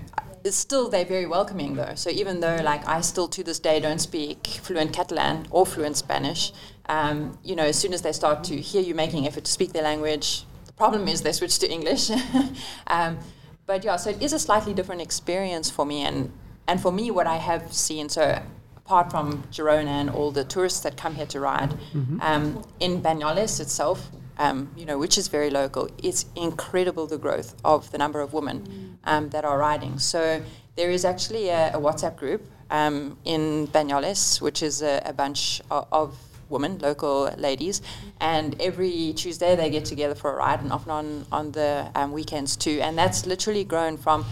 it's 0.48 0.56
still 0.56 0.88
they're 0.88 1.04
very 1.04 1.26
welcoming 1.26 1.74
though. 1.74 1.94
So 1.94 2.10
even 2.10 2.40
though 2.40 2.56
like 2.56 2.86
I 2.88 3.00
still 3.02 3.28
to 3.28 3.44
this 3.44 3.60
day 3.60 3.78
don't 3.78 4.00
speak 4.00 4.46
fluent 4.46 4.92
Catalan 4.92 5.46
or 5.50 5.64
fluent 5.64 5.96
Spanish, 5.96 6.52
um, 6.88 7.38
you 7.44 7.54
know, 7.54 7.64
as 7.64 7.78
soon 7.78 7.92
as 7.92 8.02
they 8.02 8.12
start 8.12 8.42
to 8.44 8.56
hear 8.56 8.82
you 8.82 8.94
making 8.94 9.26
effort 9.26 9.44
to 9.44 9.52
speak 9.52 9.72
their 9.72 9.82
language, 9.82 10.44
the 10.66 10.72
problem 10.72 11.06
is 11.06 11.22
they 11.22 11.32
switch 11.32 11.58
to 11.60 11.70
English. 11.70 12.10
um, 12.86 13.18
but 13.66 13.84
yeah, 13.84 13.96
so 13.96 14.10
it 14.10 14.22
is 14.22 14.32
a 14.32 14.38
slightly 14.38 14.72
different 14.72 15.02
experience 15.02 15.70
for 15.70 15.84
me, 15.84 16.00
and 16.02 16.32
and 16.66 16.80
for 16.80 16.90
me, 16.90 17.10
what 17.10 17.26
I 17.26 17.36
have 17.36 17.72
seen 17.72 18.08
so. 18.08 18.42
Apart 18.78 19.10
from 19.10 19.42
Girona 19.52 20.00
and 20.00 20.08
all 20.08 20.30
the 20.30 20.44
tourists 20.44 20.80
that 20.80 20.96
come 20.96 21.14
here 21.14 21.26
to 21.26 21.40
ride, 21.40 21.74
um, 22.22 22.64
in 22.80 23.02
Banyoles 23.02 23.60
itself, 23.60 24.10
um, 24.38 24.70
you 24.76 24.86
know, 24.86 24.98
which 24.98 25.18
is 25.18 25.28
very 25.28 25.50
local, 25.50 25.88
it's 26.02 26.26
incredible 26.36 27.06
the 27.06 27.18
growth 27.18 27.54
of 27.64 27.90
the 27.90 27.98
number 27.98 28.20
of 28.20 28.32
women 28.32 28.98
um, 29.04 29.30
that 29.30 29.44
are 29.44 29.58
riding. 29.58 29.98
So 29.98 30.42
there 30.76 30.90
is 30.90 31.04
actually 31.04 31.48
a, 31.48 31.70
a 31.74 31.80
WhatsApp 31.80 32.16
group 32.16 32.42
um, 32.70 33.18
in 33.24 33.66
Banyoles, 33.68 34.40
which 34.40 34.62
is 34.62 34.82
a, 34.82 35.02
a 35.04 35.12
bunch 35.12 35.60
of, 35.70 35.86
of 35.90 36.18
women, 36.48 36.78
local 36.78 37.30
ladies, 37.36 37.82
and 38.20 38.60
every 38.60 39.12
Tuesday 39.14 39.56
they 39.56 39.70
get 39.70 39.84
together 39.84 40.14
for 40.14 40.32
a 40.32 40.36
ride, 40.36 40.60
and 40.60 40.72
often 40.72 40.90
on 40.90 41.26
on 41.32 41.52
the 41.52 41.90
um, 41.94 42.12
weekends 42.12 42.56
too. 42.56 42.80
And 42.80 42.96
that's 42.96 43.26
literally 43.26 43.64
grown 43.64 43.96
from 43.96 44.24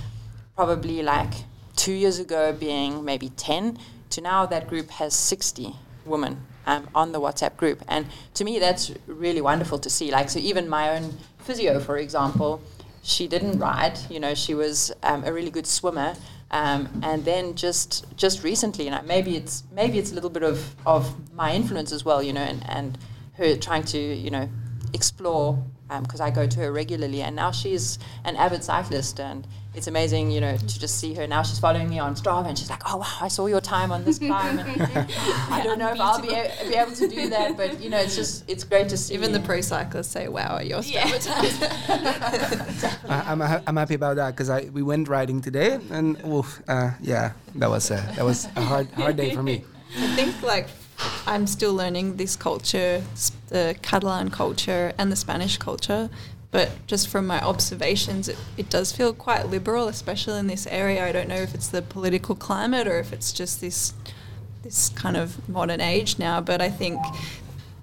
probably 0.55 1.03
like 1.03 1.33
two 1.75 1.93
years 1.93 2.19
ago 2.19 2.53
being 2.53 3.05
maybe 3.05 3.29
ten 3.31 3.79
to 4.11 4.21
now 4.21 4.47
that 4.47 4.69
group 4.69 4.91
has 4.91 5.15
sixty 5.15 5.75
women 6.05 6.41
um, 6.67 6.89
on 6.95 7.13
the 7.13 7.21
WhatsApp 7.21 7.57
group. 7.57 7.83
And 7.89 8.07
to 8.35 8.45
me, 8.45 8.59
that's 8.59 8.93
really 9.07 9.41
wonderful 9.41 9.79
to 9.79 9.91
see. 9.91 10.11
Like, 10.11 10.31
so 10.31 10.39
even 10.39 10.69
my 10.69 10.97
own 10.97 11.17
physio, 11.39 11.81
for 11.81 11.97
example, 11.99 12.61
she 13.03 13.29
didn't 13.29 13.59
ride. 13.59 13.99
You 14.11 14.21
know, 14.21 14.35
she 14.35 14.55
was 14.55 14.93
um, 15.03 15.25
a 15.25 15.33
really 15.33 15.51
good 15.51 15.67
swimmer. 15.67 16.15
Um, 16.51 17.01
and 17.03 17.25
then 17.25 17.57
just 17.57 18.07
just 18.17 18.45
recently, 18.45 18.87
and 18.87 18.95
I 18.95 19.03
maybe 19.03 19.37
it's 19.37 19.65
maybe 19.73 19.99
it's 19.99 20.13
a 20.13 20.15
little 20.15 20.31
bit 20.31 20.45
of, 20.45 20.77
of 20.87 21.35
my 21.35 21.53
influence 21.53 21.91
as 21.91 22.05
well, 22.05 22.23
you 22.23 22.33
know, 22.33 22.41
and, 22.43 22.65
and 22.69 22.99
her 23.35 23.57
trying 23.57 23.83
to 23.85 23.99
you 23.99 24.31
know 24.31 24.49
explore 24.93 25.61
because 26.03 26.21
um, 26.21 26.27
I 26.27 26.31
go 26.31 26.47
to 26.47 26.61
her 26.61 26.73
regularly, 26.73 27.23
and 27.23 27.35
now 27.35 27.51
she's 27.51 27.99
an 28.25 28.37
avid 28.37 28.63
cyclist, 28.63 29.21
and 29.21 29.47
it's 29.77 29.87
amazing, 29.89 30.31
you 30.31 30.41
know, 30.41 30.57
to 30.57 30.79
just 30.81 30.99
see 30.99 31.13
her. 31.15 31.27
Now 31.27 31.43
she's 31.43 31.59
following 31.59 31.89
me 31.91 31.99
on 31.99 32.15
Strava, 32.17 32.47
and 32.49 32.59
she's 32.59 32.71
like, 32.71 32.83
"Oh 32.91 32.97
wow, 32.97 33.17
I 33.21 33.29
saw 33.29 33.47
your 33.47 33.61
time 33.61 33.93
on 33.93 34.05
this 34.05 34.19
climb." 34.19 34.59
And 34.59 34.69
I 35.51 35.61
don't 35.63 35.79
know 35.79 35.93
if 35.93 36.01
I'll 36.01 36.21
be, 36.21 36.29
a- 36.35 36.51
be 36.67 36.75
able 36.75 36.93
to 36.93 37.07
do 37.07 37.29
that, 37.29 37.57
but 37.59 37.81
you 37.81 37.91
know, 37.91 37.99
it's 37.99 38.17
just 38.17 38.45
it's 38.49 38.65
great 38.65 38.89
to 38.89 38.97
see. 38.97 39.13
Even 39.15 39.33
the 39.33 39.41
pro 39.41 39.61
cyclists 39.61 40.09
say, 40.09 40.29
"Wow, 40.29 40.57
at 40.57 40.67
your 40.67 40.81
Strava 40.81 41.23
times." 41.23 42.85
I, 43.09 43.21
I'm, 43.33 43.41
ha- 43.41 43.63
I'm 43.67 43.77
happy 43.77 43.95
about 43.95 44.17
that 44.17 44.31
because 44.31 44.49
I 44.51 44.63
we 44.73 44.83
went 44.83 45.09
riding 45.09 45.41
today, 45.43 45.79
and 45.91 46.17
oof, 46.27 46.63
uh, 46.69 46.93
yeah, 47.03 47.33
that 47.57 47.69
was 47.69 47.91
uh, 47.91 48.01
that 48.17 48.25
was 48.25 48.47
a 48.57 48.63
hard 48.63 48.89
hard 48.93 49.17
day 49.17 49.35
for 49.35 49.43
me. 49.43 49.63
I 49.99 50.07
think 50.17 50.43
like 50.43 50.69
I'm 51.27 51.47
still 51.47 51.75
learning 51.75 52.17
this 52.17 52.35
culture, 52.35 53.03
the 53.49 53.77
Catalan 53.83 54.31
culture 54.31 54.93
and 54.97 55.13
the 55.13 55.17
Spanish 55.17 55.59
culture. 55.59 56.09
But 56.57 56.71
just 56.87 57.09
from 57.09 57.27
my 57.27 57.39
observations, 57.43 58.31
it, 58.31 58.39
it 58.57 58.71
does 58.71 58.91
feel 58.91 59.13
quite 59.13 59.49
liberal, 59.49 59.89
especially 59.89 60.39
in 60.39 60.47
this 60.47 60.67
area. 60.69 61.05
I 61.05 61.13
don't 61.13 61.29
know 61.29 61.35
if 61.35 61.55
it's 61.55 61.69
the 61.69 61.83
political 61.83 62.35
climate 62.35 62.89
or 62.89 62.99
if 62.99 63.13
it's 63.13 63.31
just 63.31 63.61
this 63.61 63.93
this 64.63 64.89
kind 64.89 65.19
of 65.19 65.47
modern 65.51 65.83
age 65.83 66.19
now. 66.19 66.41
But 66.41 66.63
I 66.63 66.71
think 66.71 66.99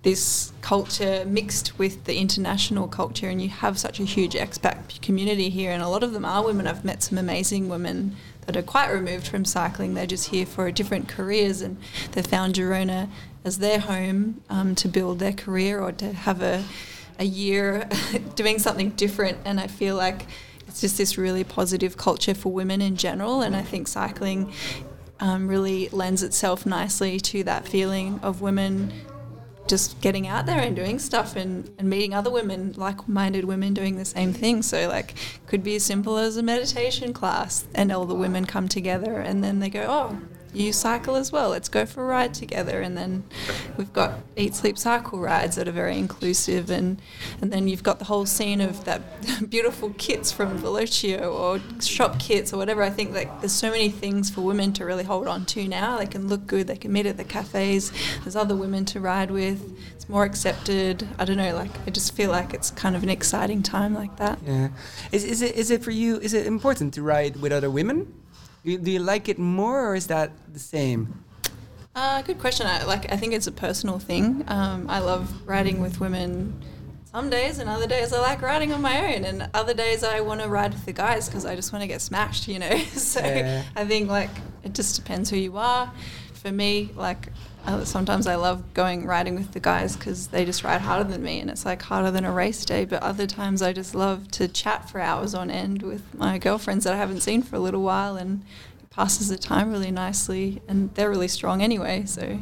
this 0.01 0.53
culture 0.61 1.23
mixed 1.23 1.77
with 1.77 2.05
the 2.05 2.17
international 2.17 2.87
culture, 2.87 3.29
and 3.29 3.39
you 3.39 3.49
have 3.49 3.77
such 3.77 3.99
a 3.99 4.05
huge 4.05 4.33
expat 4.33 4.99
community 5.03 5.51
here, 5.51 5.69
and 5.69 5.83
a 5.83 5.87
lot 5.87 6.01
of 6.01 6.11
them 6.11 6.25
are 6.25 6.43
women. 6.43 6.65
I've 6.65 6.83
met 6.83 7.03
some 7.03 7.19
amazing 7.19 7.69
women 7.69 8.15
that 8.47 8.57
are 8.57 8.63
quite 8.63 8.89
removed 8.89 9.27
from 9.27 9.45
cycling. 9.45 9.93
They're 9.93 10.07
just 10.07 10.29
here 10.29 10.47
for 10.47 10.71
different 10.71 11.07
careers, 11.07 11.61
and 11.61 11.77
they 12.13 12.23
found 12.23 12.55
Girona 12.55 13.07
as 13.45 13.59
their 13.59 13.77
home 13.77 14.41
um, 14.49 14.73
to 14.73 14.87
build 14.87 15.19
their 15.19 15.31
career 15.33 15.79
or 15.79 15.91
to 15.91 16.13
have 16.13 16.41
a 16.41 16.63
a 17.19 17.25
year 17.25 17.87
doing 18.35 18.59
something 18.59 18.91
different. 18.91 19.37
And 19.45 19.59
I 19.59 19.67
feel 19.67 19.95
like 19.95 20.25
it's 20.67 20.81
just 20.81 20.97
this 20.97 21.17
really 21.17 21.43
positive 21.43 21.97
culture 21.97 22.33
for 22.33 22.51
women 22.51 22.81
in 22.81 22.95
general, 22.95 23.41
and 23.41 23.55
I 23.55 23.61
think 23.61 23.87
cycling. 23.87 24.51
Um, 25.19 25.47
really 25.47 25.87
lends 25.89 26.21
itself 26.21 26.65
nicely 26.65 27.17
to 27.17 27.43
that 27.45 27.65
feeling 27.65 28.19
of 28.23 28.41
women 28.41 28.91
just 29.67 30.01
getting 30.01 30.27
out 30.27 30.45
there 30.45 30.59
and 30.59 30.75
doing 30.75 30.99
stuff 30.99 31.35
and, 31.35 31.69
and 31.77 31.89
meeting 31.89 32.13
other 32.13 32.29
women, 32.29 32.73
like 32.75 33.07
minded 33.07 33.45
women 33.45 33.73
doing 33.73 33.95
the 33.95 34.05
same 34.05 34.33
thing. 34.33 34.61
So, 34.61 34.87
like, 34.89 35.13
could 35.47 35.63
be 35.63 35.75
as 35.75 35.83
simple 35.83 36.17
as 36.17 36.35
a 36.37 36.43
meditation 36.43 37.13
class, 37.13 37.65
and 37.73 37.91
all 37.91 38.05
the 38.05 38.15
women 38.15 38.45
come 38.45 38.67
together 38.67 39.13
and 39.19 39.43
then 39.43 39.59
they 39.59 39.69
go, 39.69 39.85
Oh, 39.87 40.19
you 40.53 40.71
cycle 40.73 41.15
as 41.15 41.31
well, 41.31 41.49
let's 41.49 41.69
go 41.69 41.85
for 41.85 42.03
a 42.03 42.07
ride 42.07 42.33
together. 42.33 42.81
And 42.81 42.97
then 42.97 43.23
we've 43.77 43.91
got 43.93 44.19
Eat, 44.35 44.55
Sleep, 44.55 44.77
Cycle 44.77 45.19
rides 45.19 45.55
that 45.55 45.67
are 45.67 45.71
very 45.71 45.97
inclusive. 45.97 46.69
And, 46.69 47.01
and 47.41 47.51
then 47.51 47.67
you've 47.67 47.83
got 47.83 47.99
the 47.99 48.05
whole 48.05 48.25
scene 48.25 48.61
of 48.61 48.85
that 48.85 49.01
beautiful 49.49 49.91
kits 49.97 50.31
from 50.31 50.59
Velocio 50.59 51.33
or 51.33 51.59
shop 51.81 52.19
kits 52.19 52.53
or 52.53 52.57
whatever. 52.57 52.83
I 52.83 52.89
think 52.89 53.13
like 53.13 53.41
there's 53.41 53.51
so 53.51 53.71
many 53.71 53.89
things 53.89 54.29
for 54.29 54.41
women 54.41 54.73
to 54.73 54.85
really 54.85 55.03
hold 55.03 55.27
on 55.27 55.45
to 55.47 55.67
now. 55.67 55.97
They 55.97 56.05
can 56.05 56.27
look 56.27 56.47
good, 56.47 56.67
they 56.67 56.77
can 56.77 56.91
meet 56.91 57.05
at 57.05 57.17
the 57.17 57.23
cafes, 57.23 57.91
there's 58.23 58.35
other 58.35 58.55
women 58.55 58.85
to 58.85 58.99
ride 58.99 59.31
with, 59.31 59.61
it's 60.03 60.09
more 60.09 60.23
accepted. 60.23 61.07
I 61.17 61.25
don't 61.25 61.37
know, 61.37 61.53
like 61.55 61.71
I 61.87 61.89
just 61.89 62.13
feel 62.15 62.29
like 62.29 62.53
it's 62.53 62.71
kind 62.71 62.95
of 62.95 63.03
an 63.03 63.09
exciting 63.09 63.63
time 63.63 63.93
like 63.93 64.17
that. 64.17 64.39
Yeah, 64.45 64.69
is 65.11 65.23
is 65.23 65.41
it 65.41 65.55
is 65.55 65.71
it 65.71 65.81
for 65.83 65.91
you? 65.91 66.17
Is 66.17 66.33
it 66.33 66.45
important 66.45 66.93
to 66.95 67.01
ride 67.01 67.37
with 67.37 67.51
other 67.51 67.69
women? 67.69 68.13
Do 68.63 68.71
you, 68.71 68.77
do 68.77 68.91
you 68.91 68.99
like 68.99 69.27
it 69.29 69.37
more, 69.37 69.89
or 69.89 69.95
is 69.95 70.07
that 70.07 70.31
the 70.51 70.59
same? 70.59 71.23
Uh, 71.95 72.21
good 72.21 72.39
question. 72.39 72.65
I, 72.65 72.83
like, 72.85 73.11
I 73.11 73.17
think 73.17 73.33
it's 73.33 73.47
a 73.47 73.51
personal 73.51 73.99
thing. 73.99 74.43
Um, 74.47 74.89
I 74.89 74.99
love 74.99 75.31
riding 75.45 75.81
with 75.81 75.99
women 75.99 76.59
some 77.11 77.29
days, 77.29 77.59
and 77.59 77.69
other 77.69 77.85
days 77.87 78.13
I 78.13 78.19
like 78.19 78.41
riding 78.41 78.71
on 78.71 78.81
my 78.81 79.15
own, 79.15 79.25
and 79.25 79.49
other 79.53 79.73
days 79.73 80.03
I 80.03 80.21
want 80.21 80.41
to 80.41 80.47
ride 80.47 80.73
with 80.73 80.85
the 80.85 80.93
guys 80.93 81.27
because 81.27 81.45
I 81.45 81.55
just 81.55 81.71
want 81.71 81.83
to 81.83 81.87
get 81.87 82.01
smashed, 82.01 82.47
you 82.47 82.57
know. 82.59 82.77
so 82.93 83.19
Yeah. 83.19 83.63
I 83.75 83.85
think 83.85 84.09
like 84.09 84.31
it 84.63 84.73
just 84.73 84.95
depends 84.95 85.29
who 85.29 85.37
you 85.37 85.57
are. 85.57 85.91
For 86.33 86.51
me, 86.51 86.89
like 86.95 87.29
uh, 87.65 87.85
sometimes 87.85 88.27
I 88.27 88.35
love 88.35 88.73
going 88.73 89.05
riding 89.05 89.35
with 89.35 89.51
the 89.51 89.59
guys 89.59 89.95
because 89.95 90.27
they 90.27 90.45
just 90.45 90.63
ride 90.63 90.81
harder 90.81 91.09
than 91.09 91.23
me, 91.23 91.39
and 91.39 91.49
it's 91.49 91.65
like 91.65 91.81
harder 91.81 92.11
than 92.11 92.25
a 92.25 92.31
race 92.31 92.65
day. 92.65 92.85
But 92.85 93.01
other 93.03 93.25
times 93.25 93.61
I 93.61 93.73
just 93.73 93.95
love 93.95 94.29
to 94.31 94.47
chat 94.47 94.89
for 94.89 94.99
hours 94.99 95.33
on 95.33 95.49
end 95.49 95.81
with 95.81 96.13
my 96.13 96.37
girlfriends 96.37 96.83
that 96.83 96.93
I 96.93 96.97
haven't 96.97 97.21
seen 97.21 97.41
for 97.41 97.55
a 97.55 97.59
little 97.59 97.81
while, 97.81 98.17
and 98.17 98.43
it 98.81 98.89
passes 98.89 99.29
the 99.29 99.37
time 99.37 99.71
really 99.71 99.91
nicely. 99.91 100.61
And 100.67 100.93
they're 100.95 101.09
really 101.09 101.27
strong 101.29 101.61
anyway, 101.61 102.05
so 102.05 102.39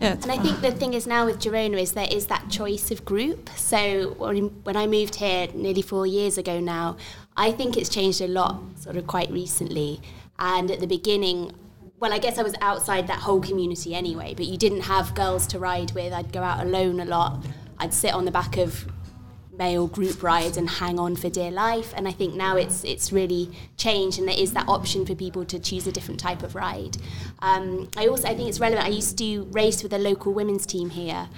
yeah. 0.00 0.12
And 0.12 0.30
I 0.30 0.38
think 0.38 0.60
the 0.60 0.72
thing 0.72 0.94
is 0.94 1.06
now 1.06 1.24
with 1.26 1.38
Girona 1.38 1.80
is 1.80 1.92
there 1.92 2.08
is 2.10 2.26
that 2.26 2.50
choice 2.50 2.90
of 2.90 3.04
group. 3.04 3.48
So 3.56 4.14
when 4.18 4.48
when 4.64 4.76
I 4.76 4.86
moved 4.86 5.16
here 5.16 5.48
nearly 5.54 5.82
four 5.82 6.06
years 6.06 6.36
ago 6.38 6.60
now, 6.60 6.96
I 7.36 7.52
think 7.52 7.76
it's 7.76 7.88
changed 7.88 8.20
a 8.20 8.28
lot 8.28 8.60
sort 8.76 8.96
of 8.96 9.06
quite 9.06 9.30
recently. 9.30 10.00
And 10.38 10.70
at 10.70 10.80
the 10.80 10.86
beginning, 10.86 11.54
well, 11.98 12.12
I 12.12 12.18
guess 12.18 12.38
I 12.38 12.42
was 12.42 12.54
outside 12.60 13.06
that 13.06 13.20
whole 13.20 13.40
community 13.40 13.94
anyway, 13.94 14.34
but 14.34 14.46
you 14.46 14.58
didn't 14.58 14.82
have 14.82 15.14
girls 15.14 15.46
to 15.48 15.58
ride 15.58 15.92
with. 15.92 16.12
I'd 16.12 16.32
go 16.32 16.42
out 16.42 16.60
alone 16.60 17.00
a 17.00 17.04
lot. 17.04 17.44
I'd 17.78 17.94
sit 17.94 18.12
on 18.12 18.24
the 18.24 18.30
back 18.30 18.56
of 18.58 18.86
male 19.58 19.86
group 19.86 20.22
rides 20.22 20.58
and 20.58 20.68
hang 20.68 20.98
on 20.98 21.16
for 21.16 21.30
dear 21.30 21.50
life. 21.50 21.94
And 21.96 22.06
I 22.06 22.12
think 22.12 22.34
now 22.34 22.56
it's 22.56 22.84
it's 22.84 23.12
really 23.12 23.50
changed, 23.78 24.18
and 24.18 24.28
there 24.28 24.38
is 24.38 24.52
that 24.52 24.68
option 24.68 25.06
for 25.06 25.14
people 25.14 25.44
to 25.46 25.58
choose 25.58 25.86
a 25.86 25.92
different 25.92 26.20
type 26.20 26.42
of 26.42 26.54
ride. 26.54 26.98
Um, 27.38 27.88
I 27.96 28.08
also 28.08 28.28
I 28.28 28.34
think 28.34 28.48
it's 28.48 28.60
relevant. 28.60 28.86
I 28.86 28.90
used 28.90 29.16
to 29.18 29.44
race 29.52 29.82
with 29.82 29.92
a 29.92 29.98
local 29.98 30.32
women's 30.34 30.66
team 30.66 30.90
here. 30.90 31.28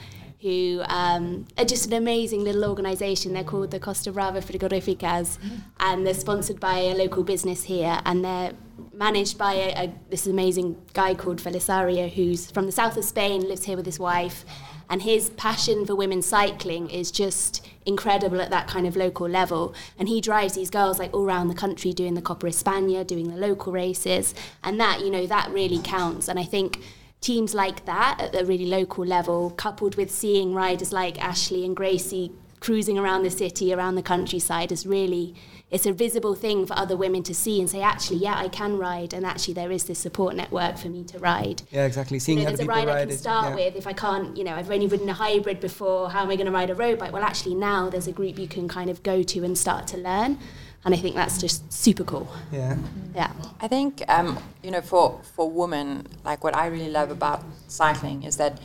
Who 0.41 0.83
um, 0.87 1.49
are 1.59 1.65
just 1.65 1.87
an 1.89 1.95
amazing 1.95 2.45
little 2.45 2.65
organisation. 2.65 3.33
They're 3.33 3.43
called 3.43 3.73
the 3.73 3.81
Costa 3.81 4.13
Brava 4.13 4.41
Frigorificas, 4.41 5.37
and 5.81 6.07
they're 6.07 6.15
sponsored 6.15 6.61
by 6.61 6.79
a 6.79 6.95
local 6.95 7.25
business 7.25 7.65
here, 7.65 8.01
and 8.05 8.25
they're 8.25 8.53
managed 8.93 9.39
by 9.39 9.55
a, 9.55 9.85
a, 9.85 9.95
this 10.11 10.27
amazing 10.27 10.77
guy 10.93 11.15
called 11.15 11.39
Felisario, 11.39 12.09
who's 12.09 12.51
from 12.51 12.67
the 12.67 12.73
south 12.73 12.97
of 12.97 13.05
Spain, 13.05 13.49
lives 13.49 13.65
here 13.65 13.77
with 13.77 13.87
his 13.87 13.99
wife, 13.99 14.45
and 14.91 15.03
his 15.03 15.31
passion 15.31 15.85
for 15.85 15.95
women's 15.95 16.27
cycling 16.27 16.89
is 16.89 17.11
just 17.11 17.67
incredible 17.85 18.41
at 18.41 18.51
that 18.51 18.67
kind 18.67 18.87
of 18.87 18.97
local 18.97 19.29
level. 19.29 19.75
And 19.99 20.09
he 20.09 20.21
drives 20.21 20.55
these 20.55 20.71
girls 20.71 20.99
like 20.99 21.13
all 21.13 21.25
around 21.25 21.49
the 21.49 21.55
country 21.55 21.93
doing 21.93 22.15
the 22.15 22.23
Copa 22.23 22.47
España, 22.47 23.07
doing 23.07 23.29
the 23.29 23.37
local 23.37 23.73
races, 23.73 24.35
and 24.65 24.81
that 24.81 25.01
you 25.01 25.11
know 25.11 25.27
that 25.27 25.51
really 25.51 25.79
counts. 25.79 26.29
And 26.29 26.39
I 26.39 26.45
think 26.45 26.81
teams 27.21 27.55
like 27.55 27.85
that 27.85 28.21
at 28.21 28.33
the 28.33 28.45
really 28.45 28.67
local 28.67 29.05
level, 29.05 29.51
coupled 29.51 29.97
with 29.97 30.11
seeing 30.11 30.55
riders 30.55 30.93
like 30.93 31.19
Ashleigh 31.19 31.65
and 31.65 31.77
Gracie 31.77 32.33
cruising 32.61 32.99
around 32.99 33.23
the 33.23 33.31
city, 33.31 33.73
around 33.73 33.95
the 33.95 34.03
countryside, 34.03 34.73
is 34.73 34.87
really 34.87 35.35
it's 35.71 35.85
a 35.85 35.93
visible 35.93 36.35
thing 36.35 36.65
for 36.67 36.73
other 36.79 36.97
women 36.97 37.23
to 37.25 37.35
see 37.35 37.61
and 37.61 37.69
say, 37.69 37.83
actually, 37.83 38.19
yeah, 38.19 38.35
I 38.37 38.49
can 38.49 38.79
ride, 38.79 39.13
and 39.13 39.27
actually 39.27 39.55
there 39.55 39.71
is 39.71 39.85
this 39.85 39.99
support 39.99 40.35
network 40.35 40.79
for 40.79 40.89
me 40.89 41.05
to 41.05 41.19
ride. 41.19 41.63
Yeah, 41.71 41.85
exactly. 41.85 42.19
Seeing 42.19 42.39
You 42.39 42.45
know, 42.45 42.51
there's 42.51 42.61
a 42.61 42.63
people 42.63 42.77
ride 42.77 42.89
I 42.89 43.01
can 43.03 43.11
it. 43.11 43.19
start 43.19 43.51
yeah. 43.51 43.55
with 43.67 43.77
if 43.77 43.87
I 43.87 43.93
can't, 43.93 44.37
you 44.37 44.45
know, 44.45 44.55
I've 44.55 44.71
only 44.71 44.87
ridden 44.87 45.09
a 45.11 45.13
hybrid 45.13 45.61
before. 45.61 46.11
How 46.11 46.23
am 46.23 46.31
I 46.31 46.37
going 46.37 46.47
to 46.47 46.53
ride 46.53 46.71
a 46.71 46.75
road 46.75 46.99
bike? 46.99 47.13
Well, 47.13 47.23
actually, 47.23 47.55
now 47.55 47.91
there's 47.91 48.07
a 48.07 48.13
group 48.13 48.39
you 48.39 48.49
can 48.49 48.67
kind 48.67 48.89
of 48.89 49.03
go 49.03 49.23
to 49.23 49.45
and 49.45 49.59
start 49.59 49.87
to 49.89 49.99
learn, 49.99 50.39
and 50.87 50.95
I 50.95 50.97
think 50.97 51.15
that's 51.15 51.39
just 51.39 51.71
super 51.71 52.05
cool. 52.05 52.29
Yeah. 52.51 52.77
Yeah. 53.15 53.33
I 53.61 53.69
think 53.69 54.03
um, 54.09 54.39
you 54.63 54.71
know 54.71 54.81
for 54.81 55.21
for 55.37 55.51
women, 55.51 56.07
like 56.25 56.43
what 56.43 56.57
I 56.57 56.69
really 56.69 56.91
love 56.91 57.11
about 57.11 57.45
cycling 57.67 58.23
is 58.23 58.39
that 58.39 58.59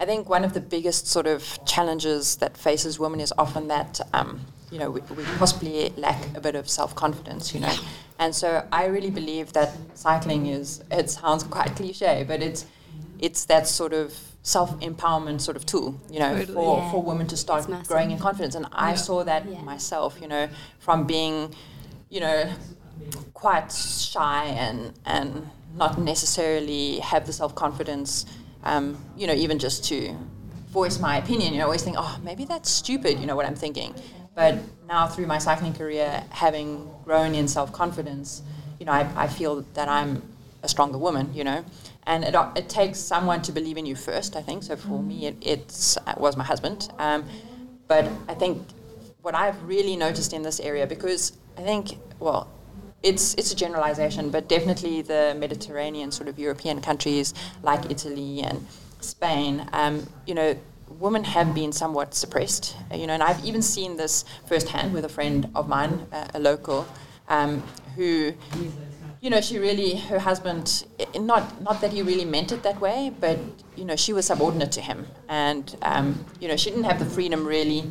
I 0.00 0.04
think 0.06 0.28
one 0.28 0.44
of 0.44 0.54
the 0.54 0.60
biggest 0.60 1.06
sort 1.06 1.26
of 1.26 1.58
challenges 1.64 2.36
that 2.36 2.56
faces 2.56 2.98
women 2.98 3.20
is 3.20 3.32
often 3.38 3.68
that 3.68 4.00
um, 4.12 4.40
you 4.70 4.78
know 4.78 4.90
we, 4.90 5.00
we 5.16 5.24
possibly 5.38 5.92
lack 5.96 6.20
a 6.36 6.40
bit 6.40 6.54
of 6.54 6.68
self 6.68 6.94
confidence, 6.94 7.54
you 7.54 7.60
know, 7.60 7.72
and 8.18 8.34
so 8.34 8.66
I 8.72 8.86
really 8.86 9.10
believe 9.10 9.52
that 9.52 9.70
cycling 9.94 10.46
is 10.46 10.82
it 10.90 11.10
sounds 11.10 11.44
quite 11.44 11.74
cliche, 11.76 12.24
but 12.26 12.42
it's 12.42 12.66
it's 13.20 13.44
that 13.46 13.66
sort 13.68 13.92
of 13.92 14.12
self 14.42 14.78
empowerment 14.80 15.40
sort 15.40 15.56
of 15.56 15.64
tool, 15.64 15.98
you 16.10 16.18
know, 16.18 16.34
Totally. 16.36 16.54
for, 16.54 16.78
Yeah. 16.78 16.90
for 16.90 17.02
women 17.02 17.26
to 17.28 17.36
start 17.36 17.66
growing 17.88 18.10
in 18.10 18.18
confidence. 18.18 18.54
And 18.54 18.66
I 18.72 18.94
saw 18.94 19.24
that 19.24 19.46
Yeah. 19.48 19.62
myself, 19.62 20.18
you 20.20 20.28
know, 20.28 20.48
from 20.80 21.06
being, 21.06 21.54
you 22.10 22.20
know, 22.20 22.52
quite 23.32 23.72
shy 23.72 24.44
and 24.46 24.92
and 25.06 25.48
not 25.76 25.98
necessarily 25.98 26.98
have 26.98 27.26
the 27.26 27.32
self 27.32 27.54
confidence, 27.54 28.26
um, 28.64 28.98
you 29.16 29.26
know, 29.26 29.34
even 29.34 29.58
just 29.58 29.84
to 29.86 30.16
voice 30.68 30.98
my 30.98 31.18
opinion. 31.18 31.52
You 31.52 31.58
know, 31.58 31.64
I 31.64 31.66
always 31.66 31.82
think, 31.82 31.96
oh, 31.98 32.18
maybe 32.22 32.44
that's 32.44 32.68
stupid. 32.68 33.20
You 33.20 33.26
know 33.26 33.36
what 33.36 33.46
I'm 33.46 33.54
thinking. 33.54 33.94
But 34.34 34.58
now 34.88 35.06
through 35.06 35.26
my 35.26 35.38
cycling 35.38 35.72
career, 35.74 36.24
having 36.30 36.90
grown 37.04 37.34
in 37.34 37.46
self 37.46 37.72
confidence, 37.72 38.42
you 38.80 38.86
know, 38.86 38.92
I, 38.92 39.08
I 39.16 39.28
feel 39.28 39.62
that 39.74 39.88
I'm 39.88 40.22
a 40.62 40.68
stronger 40.68 40.98
woman. 40.98 41.32
You 41.32 41.44
know. 41.44 41.64
And 42.06 42.24
it, 42.24 42.34
it 42.54 42.68
takes 42.68 42.98
someone 42.98 43.40
to 43.42 43.52
believe 43.52 43.78
in 43.78 43.86
you 43.86 43.96
first, 43.96 44.36
I 44.36 44.42
think. 44.42 44.62
So 44.62 44.76
for 44.76 45.02
me, 45.02 45.26
it 45.26 45.36
it's, 45.40 45.96
it 46.06 46.18
was 46.18 46.36
my 46.36 46.44
husband. 46.44 46.90
Um, 46.98 47.24
but 47.88 48.04
I 48.28 48.34
think 48.34 48.66
what 49.22 49.34
I've 49.34 49.62
really 49.62 49.96
noticed 49.96 50.32
in 50.34 50.42
this 50.42 50.60
area, 50.60 50.86
because 50.86 51.32
I 51.56 51.62
think, 51.62 51.96
well, 52.18 52.50
it's 53.04 53.34
it's 53.34 53.52
a 53.52 53.56
generalization, 53.56 54.30
but 54.30 54.48
definitely 54.48 55.02
the 55.02 55.36
Mediterranean 55.38 56.10
sort 56.10 56.28
of 56.28 56.38
European 56.38 56.80
countries 56.80 57.34
like 57.62 57.90
Italy 57.90 58.40
and 58.40 58.66
Spain, 59.00 59.68
um, 59.72 60.06
you 60.26 60.34
know, 60.34 60.56
women 60.98 61.24
have 61.24 61.54
been 61.54 61.72
somewhat 61.72 62.14
suppressed, 62.14 62.76
uh, 62.90 62.96
you 62.96 63.06
know, 63.06 63.12
and 63.12 63.22
I've 63.22 63.44
even 63.44 63.62
seen 63.62 63.96
this 63.96 64.24
firsthand 64.46 64.94
with 64.94 65.04
a 65.04 65.08
friend 65.08 65.50
of 65.54 65.68
mine, 65.68 66.06
uh, 66.12 66.28
a 66.34 66.38
local, 66.38 66.86
um, 67.28 67.62
who, 67.96 68.32
you 69.20 69.30
know, 69.30 69.40
she 69.40 69.58
really, 69.58 69.96
her 69.96 70.18
husband, 70.18 70.86
not 71.14 71.62
not 71.62 71.80
that 71.82 71.92
he 71.92 72.02
really 72.02 72.24
meant 72.24 72.52
it 72.52 72.62
that 72.62 72.80
way, 72.80 73.12
but 73.20 73.38
you 73.76 73.84
know, 73.84 73.96
she 73.96 74.12
was 74.12 74.26
subordinate 74.26 74.72
to 74.72 74.80
him, 74.80 75.06
and 75.28 75.76
um, 75.82 76.24
you 76.40 76.48
know, 76.48 76.56
she 76.56 76.70
didn't 76.70 76.84
have 76.84 76.98
the 76.98 77.06
freedom 77.06 77.46
really. 77.46 77.90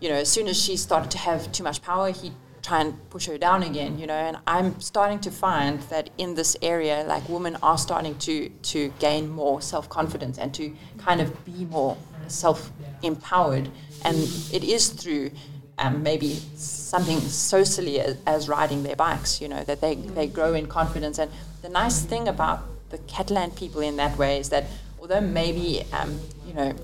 You 0.00 0.08
know, 0.08 0.16
as 0.16 0.28
soon 0.28 0.48
as 0.48 0.60
she 0.60 0.76
started 0.76 1.12
to 1.12 1.18
have 1.18 1.52
too 1.52 1.62
much 1.62 1.80
power, 1.80 2.10
he 2.10 2.32
try 2.62 2.80
and 2.80 3.10
push 3.10 3.26
her 3.26 3.36
down 3.36 3.62
again, 3.62 3.98
you 3.98 4.06
know. 4.06 4.14
And 4.14 4.38
I'm 4.46 4.80
starting 4.80 5.18
to 5.20 5.30
find 5.30 5.80
that 5.82 6.10
in 6.18 6.34
this 6.34 6.56
area, 6.62 7.04
like 7.06 7.28
women 7.28 7.56
are 7.62 7.78
starting 7.78 8.16
to 8.18 8.48
to 8.48 8.92
gain 8.98 9.28
more 9.28 9.60
self 9.60 9.88
confidence 9.88 10.38
and 10.38 10.54
to 10.54 10.74
kind 10.98 11.20
of 11.20 11.44
be 11.44 11.64
more 11.66 11.96
self 12.28 12.70
empowered, 13.02 13.68
and 14.04 14.16
it 14.52 14.64
is 14.64 14.88
through 14.88 15.30
um, 15.78 16.02
maybe 16.02 16.34
something 16.54 17.18
so 17.20 17.64
silly 17.64 17.98
as, 18.00 18.16
as 18.26 18.48
riding 18.48 18.82
their 18.82 18.96
bikes, 18.96 19.40
you 19.40 19.48
know, 19.48 19.64
that 19.64 19.80
they 19.80 19.96
they 19.96 20.26
grow 20.26 20.54
in 20.54 20.66
confidence. 20.66 21.18
And 21.18 21.30
the 21.62 21.68
nice 21.68 22.02
thing 22.02 22.28
about 22.28 22.62
the 22.90 22.98
Catalan 22.98 23.50
people 23.52 23.80
in 23.80 23.96
that 23.96 24.16
way 24.16 24.38
is 24.38 24.50
that 24.50 24.64
although 25.00 25.20
maybe 25.20 25.84
um, 25.92 26.20
you 26.46 26.54
know 26.54 26.74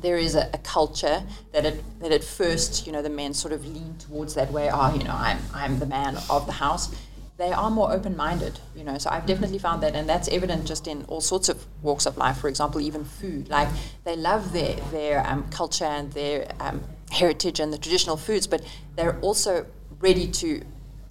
there 0.00 0.16
is 0.16 0.34
a, 0.34 0.48
a 0.52 0.58
culture 0.58 1.22
that 1.52 1.64
at, 1.64 2.00
that 2.00 2.12
at 2.12 2.24
first, 2.24 2.86
you 2.86 2.92
know, 2.92 3.02
the 3.02 3.10
men 3.10 3.34
sort 3.34 3.52
of 3.52 3.66
lean 3.66 3.96
towards 3.98 4.34
that 4.34 4.52
way, 4.52 4.70
oh, 4.72 4.94
you 4.94 5.04
know, 5.04 5.14
I'm, 5.14 5.38
I'm 5.54 5.78
the 5.78 5.86
man 5.86 6.16
of 6.30 6.46
the 6.46 6.52
house. 6.52 6.94
They 7.38 7.52
are 7.52 7.70
more 7.70 7.92
open 7.92 8.16
minded, 8.16 8.58
you 8.74 8.82
know, 8.82 8.96
so 8.96 9.10
I've 9.10 9.26
definitely 9.26 9.58
found 9.58 9.82
that, 9.82 9.94
and 9.94 10.08
that's 10.08 10.28
evident 10.28 10.66
just 10.66 10.86
in 10.86 11.04
all 11.04 11.20
sorts 11.20 11.50
of 11.50 11.66
walks 11.82 12.06
of 12.06 12.16
life, 12.16 12.38
for 12.38 12.48
example, 12.48 12.80
even 12.80 13.04
food. 13.04 13.48
Like, 13.48 13.68
they 14.04 14.16
love 14.16 14.52
their, 14.52 14.76
their 14.90 15.26
um, 15.26 15.46
culture 15.50 15.84
and 15.84 16.10
their 16.12 16.50
um, 16.60 16.82
heritage 17.10 17.60
and 17.60 17.72
the 17.72 17.78
traditional 17.78 18.16
foods, 18.16 18.46
but 18.46 18.62
they're 18.94 19.18
also 19.20 19.66
ready 20.00 20.28
to 20.28 20.62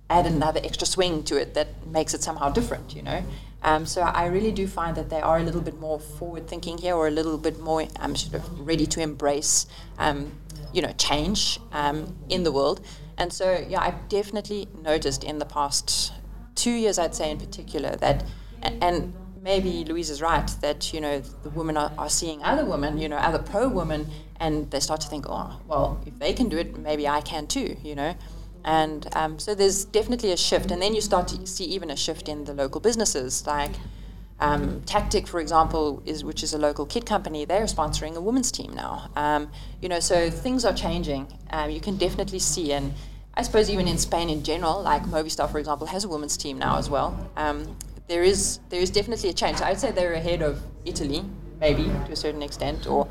add 0.10 0.26
another 0.26 0.62
extra 0.64 0.88
swing 0.88 1.24
to 1.24 1.36
it 1.40 1.54
that 1.54 1.68
makes 1.88 2.14
it 2.14 2.24
somehow 2.24 2.50
different, 2.50 2.96
you 2.96 3.02
know. 3.02 3.24
Um, 3.66 3.88
so 3.88 4.02
I 4.04 4.28
really 4.28 4.52
do 4.52 4.68
find 4.68 4.96
that 4.96 5.10
they 5.10 5.20
are 5.22 5.40
a 5.40 5.44
little 5.44 5.60
bit 5.60 5.80
more 5.80 6.00
forward 6.00 6.48
thinking 6.48 6.78
here, 6.78 6.94
or 6.94 7.08
a 7.08 7.12
little 7.12 7.40
bit 7.40 7.60
more 7.60 7.88
um, 8.00 8.16
sort 8.16 8.36
of 8.36 8.60
ready 8.60 8.86
to 8.86 9.02
embrace, 9.02 9.66
um, 9.98 10.32
you 10.72 10.84
know, 10.84 10.94
change 11.00 11.60
um, 11.72 12.16
in 12.30 12.44
the 12.44 12.52
world. 12.52 12.86
And 13.18 13.34
so 13.34 13.66
yeah, 13.68 13.82
I've 13.82 14.08
definitely 14.08 14.68
noticed 14.84 15.24
in 15.24 15.40
the 15.40 15.46
past 15.46 16.14
two 16.54 16.72
years, 16.72 17.00
I'd 17.00 17.16
say 17.16 17.32
in 17.32 17.40
particular, 17.40 17.96
that 17.96 18.24
and, 18.62 18.84
and 18.84 19.14
maybe 19.42 19.84
Louise 19.84 20.12
is 20.12 20.22
right 20.22 20.48
that 20.62 20.94
you 20.94 21.02
know 21.02 21.20
the 21.20 21.50
women 21.50 21.76
are, 21.76 21.92
are 21.98 22.10
seeing 22.10 22.44
other 22.44 22.66
women, 22.66 23.00
you 23.00 23.10
know, 23.10 23.18
other 23.18 23.40
pro 23.40 23.68
women, 23.68 24.08
and 24.40 24.70
they 24.70 24.80
start 24.80 25.02
to 25.02 25.08
think, 25.08 25.26
oh, 25.28 25.60
well, 25.68 26.00
if 26.06 26.20
they 26.20 26.34
can 26.34 26.50
do 26.50 26.58
it, 26.60 26.78
maybe 26.78 27.08
I 27.08 27.22
can 27.22 27.48
too, 27.48 27.78
you 27.82 27.96
know. 27.96 28.16
And 28.66 29.08
um, 29.16 29.38
so 29.38 29.54
there's 29.54 29.86
definitely 29.86 30.32
a 30.32 30.38
shift, 30.38 30.72
and 30.72 30.82
then 30.82 30.96
you 30.96 31.02
start 31.02 31.28
to 31.30 31.46
see 31.46 31.66
even 31.66 31.92
a 31.92 31.96
shift 31.96 32.28
in 32.28 32.46
the 32.46 32.54
local 32.54 32.82
businesses, 32.82 33.46
like 33.46 33.72
um, 34.40 34.82
Tactic, 34.88 35.28
for 35.28 35.40
example, 35.40 36.02
is 36.06 36.24
which 36.24 36.42
is 36.42 36.54
a 36.54 36.58
local 36.58 36.86
kit 36.88 37.06
company. 37.06 37.46
They're 37.46 37.66
sponsoring 37.66 38.16
a 38.16 38.22
women's 38.22 38.52
team 38.52 38.74
now. 38.74 39.10
Um, 39.16 39.52
you 39.82 39.88
know, 39.88 40.00
so 40.00 40.32
things 40.32 40.66
are 40.66 40.74
changing. 40.74 41.28
Um, 41.52 41.70
you 41.70 41.80
can 41.80 41.96
definitely 41.96 42.40
see, 42.40 42.74
and 42.74 42.94
I 43.36 43.44
suppose 43.44 43.70
even 43.70 43.88
in 43.88 44.00
Spain 44.00 44.30
in 44.32 44.44
general, 44.44 44.82
like 44.82 45.04
Movistar, 45.04 45.50
for 45.50 45.60
example, 45.60 45.86
has 45.88 46.04
a 46.04 46.10
women's 46.10 46.36
team 46.36 46.58
now 46.58 46.78
as 46.80 46.90
well. 46.90 47.30
Um, 47.38 47.78
there 48.08 48.24
is 48.24 48.60
there 48.70 48.82
is 48.82 48.90
definitely 48.90 49.30
a 49.30 49.34
change. 49.34 49.62
I'd 49.62 49.80
say 49.80 49.92
they're 49.92 50.14
ahead 50.14 50.42
of 50.42 50.62
Italy, 50.86 51.24
maybe 51.60 51.84
to 51.84 52.12
a 52.12 52.16
certain 52.16 52.42
extent, 52.42 52.88
or 52.88 53.08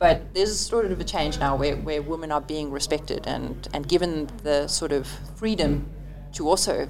but 0.00 0.32
there's 0.32 0.58
sort 0.58 0.86
of 0.86 0.98
a 0.98 1.04
change 1.04 1.38
now 1.38 1.54
where, 1.54 1.76
where 1.76 2.00
women 2.00 2.32
are 2.32 2.40
being 2.40 2.70
respected 2.70 3.26
and, 3.26 3.68
and 3.74 3.86
given 3.86 4.30
the 4.42 4.66
sort 4.66 4.92
of 4.92 5.06
freedom 5.36 5.86
to 6.32 6.48
also 6.48 6.88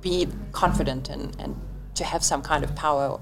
be 0.00 0.26
confident 0.50 1.10
and, 1.10 1.36
and 1.38 1.54
to 1.94 2.02
have 2.02 2.24
some 2.24 2.40
kind 2.40 2.64
of 2.64 2.74
power. 2.74 3.20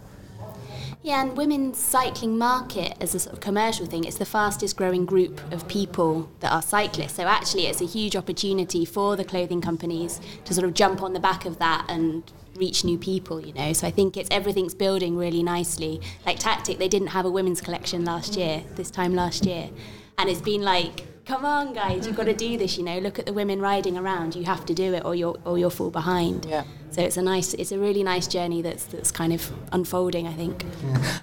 Yeah, 1.02 1.20
and 1.20 1.36
women's 1.36 1.78
cycling 1.78 2.38
market 2.38 2.96
as 3.00 3.12
a 3.12 3.18
sort 3.18 3.32
of 3.34 3.40
commercial 3.40 3.86
thing, 3.86 4.04
it's 4.04 4.18
the 4.18 4.24
fastest 4.24 4.76
growing 4.76 5.04
group 5.04 5.40
of 5.52 5.66
people 5.66 6.30
that 6.38 6.52
are 6.52 6.62
cyclists. 6.62 7.14
So 7.14 7.24
actually 7.24 7.66
it's 7.66 7.80
a 7.80 7.86
huge 7.86 8.14
opportunity 8.14 8.84
for 8.84 9.16
the 9.16 9.24
clothing 9.24 9.60
companies 9.60 10.20
to 10.44 10.54
sort 10.54 10.64
of 10.64 10.74
jump 10.74 11.02
on 11.02 11.12
the 11.12 11.20
back 11.20 11.44
of 11.44 11.58
that 11.58 11.86
and 11.88 12.22
reach 12.56 12.84
new 12.84 12.98
people, 12.98 13.40
you 13.40 13.52
know. 13.52 13.72
So 13.72 13.86
I 13.86 13.90
think 13.90 14.16
it's 14.16 14.28
everything's 14.30 14.74
building 14.74 15.16
really 15.16 15.42
nicely. 15.42 16.00
Like 16.26 16.38
Tactic, 16.38 16.78
they 16.78 16.88
didn't 16.88 17.08
have 17.08 17.24
a 17.24 17.30
women's 17.30 17.60
collection 17.60 18.04
last 18.04 18.36
year, 18.36 18.62
this 18.74 18.90
time 18.90 19.14
last 19.14 19.44
year. 19.44 19.70
And 20.18 20.28
it's 20.28 20.40
been 20.40 20.62
like, 20.62 21.06
come 21.24 21.44
on 21.44 21.72
guys, 21.72 22.06
you've 22.06 22.16
got 22.16 22.24
to 22.24 22.34
do 22.34 22.58
this, 22.58 22.76
you 22.76 22.84
know. 22.84 22.98
Look 22.98 23.18
at 23.18 23.26
the 23.26 23.32
women 23.32 23.60
riding 23.60 23.96
around. 23.96 24.34
You 24.34 24.44
have 24.44 24.64
to 24.66 24.74
do 24.74 24.94
it 24.94 25.04
or 25.04 25.14
you'll 25.14 25.38
or 25.44 25.58
you'll 25.58 25.70
fall 25.70 25.90
behind. 25.90 26.44
Yeah. 26.44 26.64
So 26.90 27.00
it's 27.00 27.16
a 27.16 27.22
nice 27.22 27.54
it's 27.54 27.72
a 27.72 27.78
really 27.78 28.02
nice 28.02 28.26
journey 28.26 28.60
that's 28.60 28.84
that's 28.84 29.10
kind 29.10 29.32
of 29.32 29.50
unfolding, 29.72 30.26
I 30.26 30.32
think. 30.34 30.64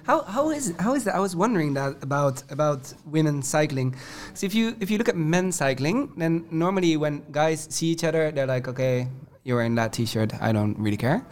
How, 0.04 0.22
how 0.22 0.50
is 0.50 0.74
how 0.78 0.94
is 0.94 1.04
that? 1.04 1.14
I 1.14 1.20
was 1.20 1.36
wondering 1.36 1.74
that 1.74 2.02
about 2.02 2.42
about 2.50 2.92
women 3.06 3.42
cycling. 3.42 3.94
So 4.34 4.46
if 4.46 4.54
you 4.54 4.76
if 4.80 4.90
you 4.90 4.98
look 4.98 5.08
at 5.08 5.16
men 5.16 5.52
cycling, 5.52 6.12
then 6.16 6.46
normally 6.50 6.96
when 6.96 7.24
guys 7.30 7.68
see 7.70 7.86
each 7.86 8.04
other, 8.04 8.32
they're 8.32 8.48
like, 8.48 8.66
okay, 8.68 9.08
you're 9.44 9.56
wearing 9.56 9.74
that 9.76 9.92
T-shirt. 9.92 10.32
I 10.40 10.52
don't 10.52 10.78
really 10.78 10.96
care. 10.96 11.24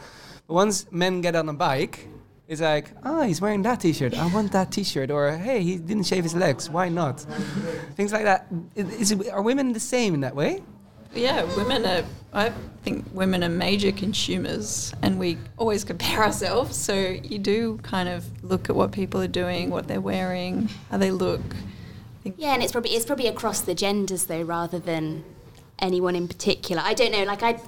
But 0.47 0.55
once 0.55 0.91
men 0.91 1.21
get 1.21 1.37
on 1.37 1.49
a 1.49 1.53
bike, 1.53 2.09
it's 2.47 2.63
like, 2.63 2.91
oh, 3.05 3.23
he's 3.23 3.41
wearing 3.41 3.63
that 3.63 3.81
T-shirt. 3.81 4.19
I 4.19 4.27
want 4.33 4.53
that 4.53 4.73
T-shirt. 4.73 5.11
Or 5.11 5.37
hey, 5.37 5.63
he 5.63 5.77
didn't 5.77 6.05
shave 6.05 6.25
his 6.25 6.35
legs. 6.35 6.71
Why 6.71 6.89
not? 6.89 7.21
Things 7.95 8.13
like 8.13 8.25
that. 8.25 8.47
Is 8.75 9.13
it, 9.13 9.29
are 9.31 9.43
women 9.43 9.73
the 9.73 9.81
same 9.81 10.15
in 10.15 10.21
that 10.23 10.35
way? 10.35 10.63
Yeah, 11.15 11.45
women 11.57 11.85
are. 11.85 12.05
I 12.33 12.53
think 12.83 13.07
women 13.13 13.43
are 13.43 13.49
major 13.49 13.93
consumers, 13.93 14.93
and 15.03 15.19
we 15.19 15.39
always 15.57 15.85
compare 15.85 16.23
ourselves. 16.25 16.77
So 16.77 16.95
you 16.95 17.39
do 17.39 17.79
kind 17.83 18.09
of 18.09 18.25
look 18.43 18.71
at 18.71 18.77
what 18.77 18.93
people 18.93 19.21
are 19.21 19.29
doing, 19.29 19.71
what 19.71 19.89
they're 19.89 20.01
wearing, 20.01 20.69
how 20.91 20.99
they 20.99 21.11
look. 21.11 21.41
Yeah, 22.25 22.55
and 22.55 22.63
it's 22.63 22.73
probably 22.73 22.91
it's 22.91 23.07
probably 23.07 23.27
across 23.27 23.61
the 23.63 23.75
genders 23.75 24.25
though, 24.27 24.43
rather 24.43 24.79
than 24.79 25.25
anyone 25.79 26.17
in 26.17 26.29
particular. 26.29 26.83
I 26.85 26.95
don't 26.95 27.13
know. 27.13 27.25
Like 27.25 27.43
I, 27.43 27.61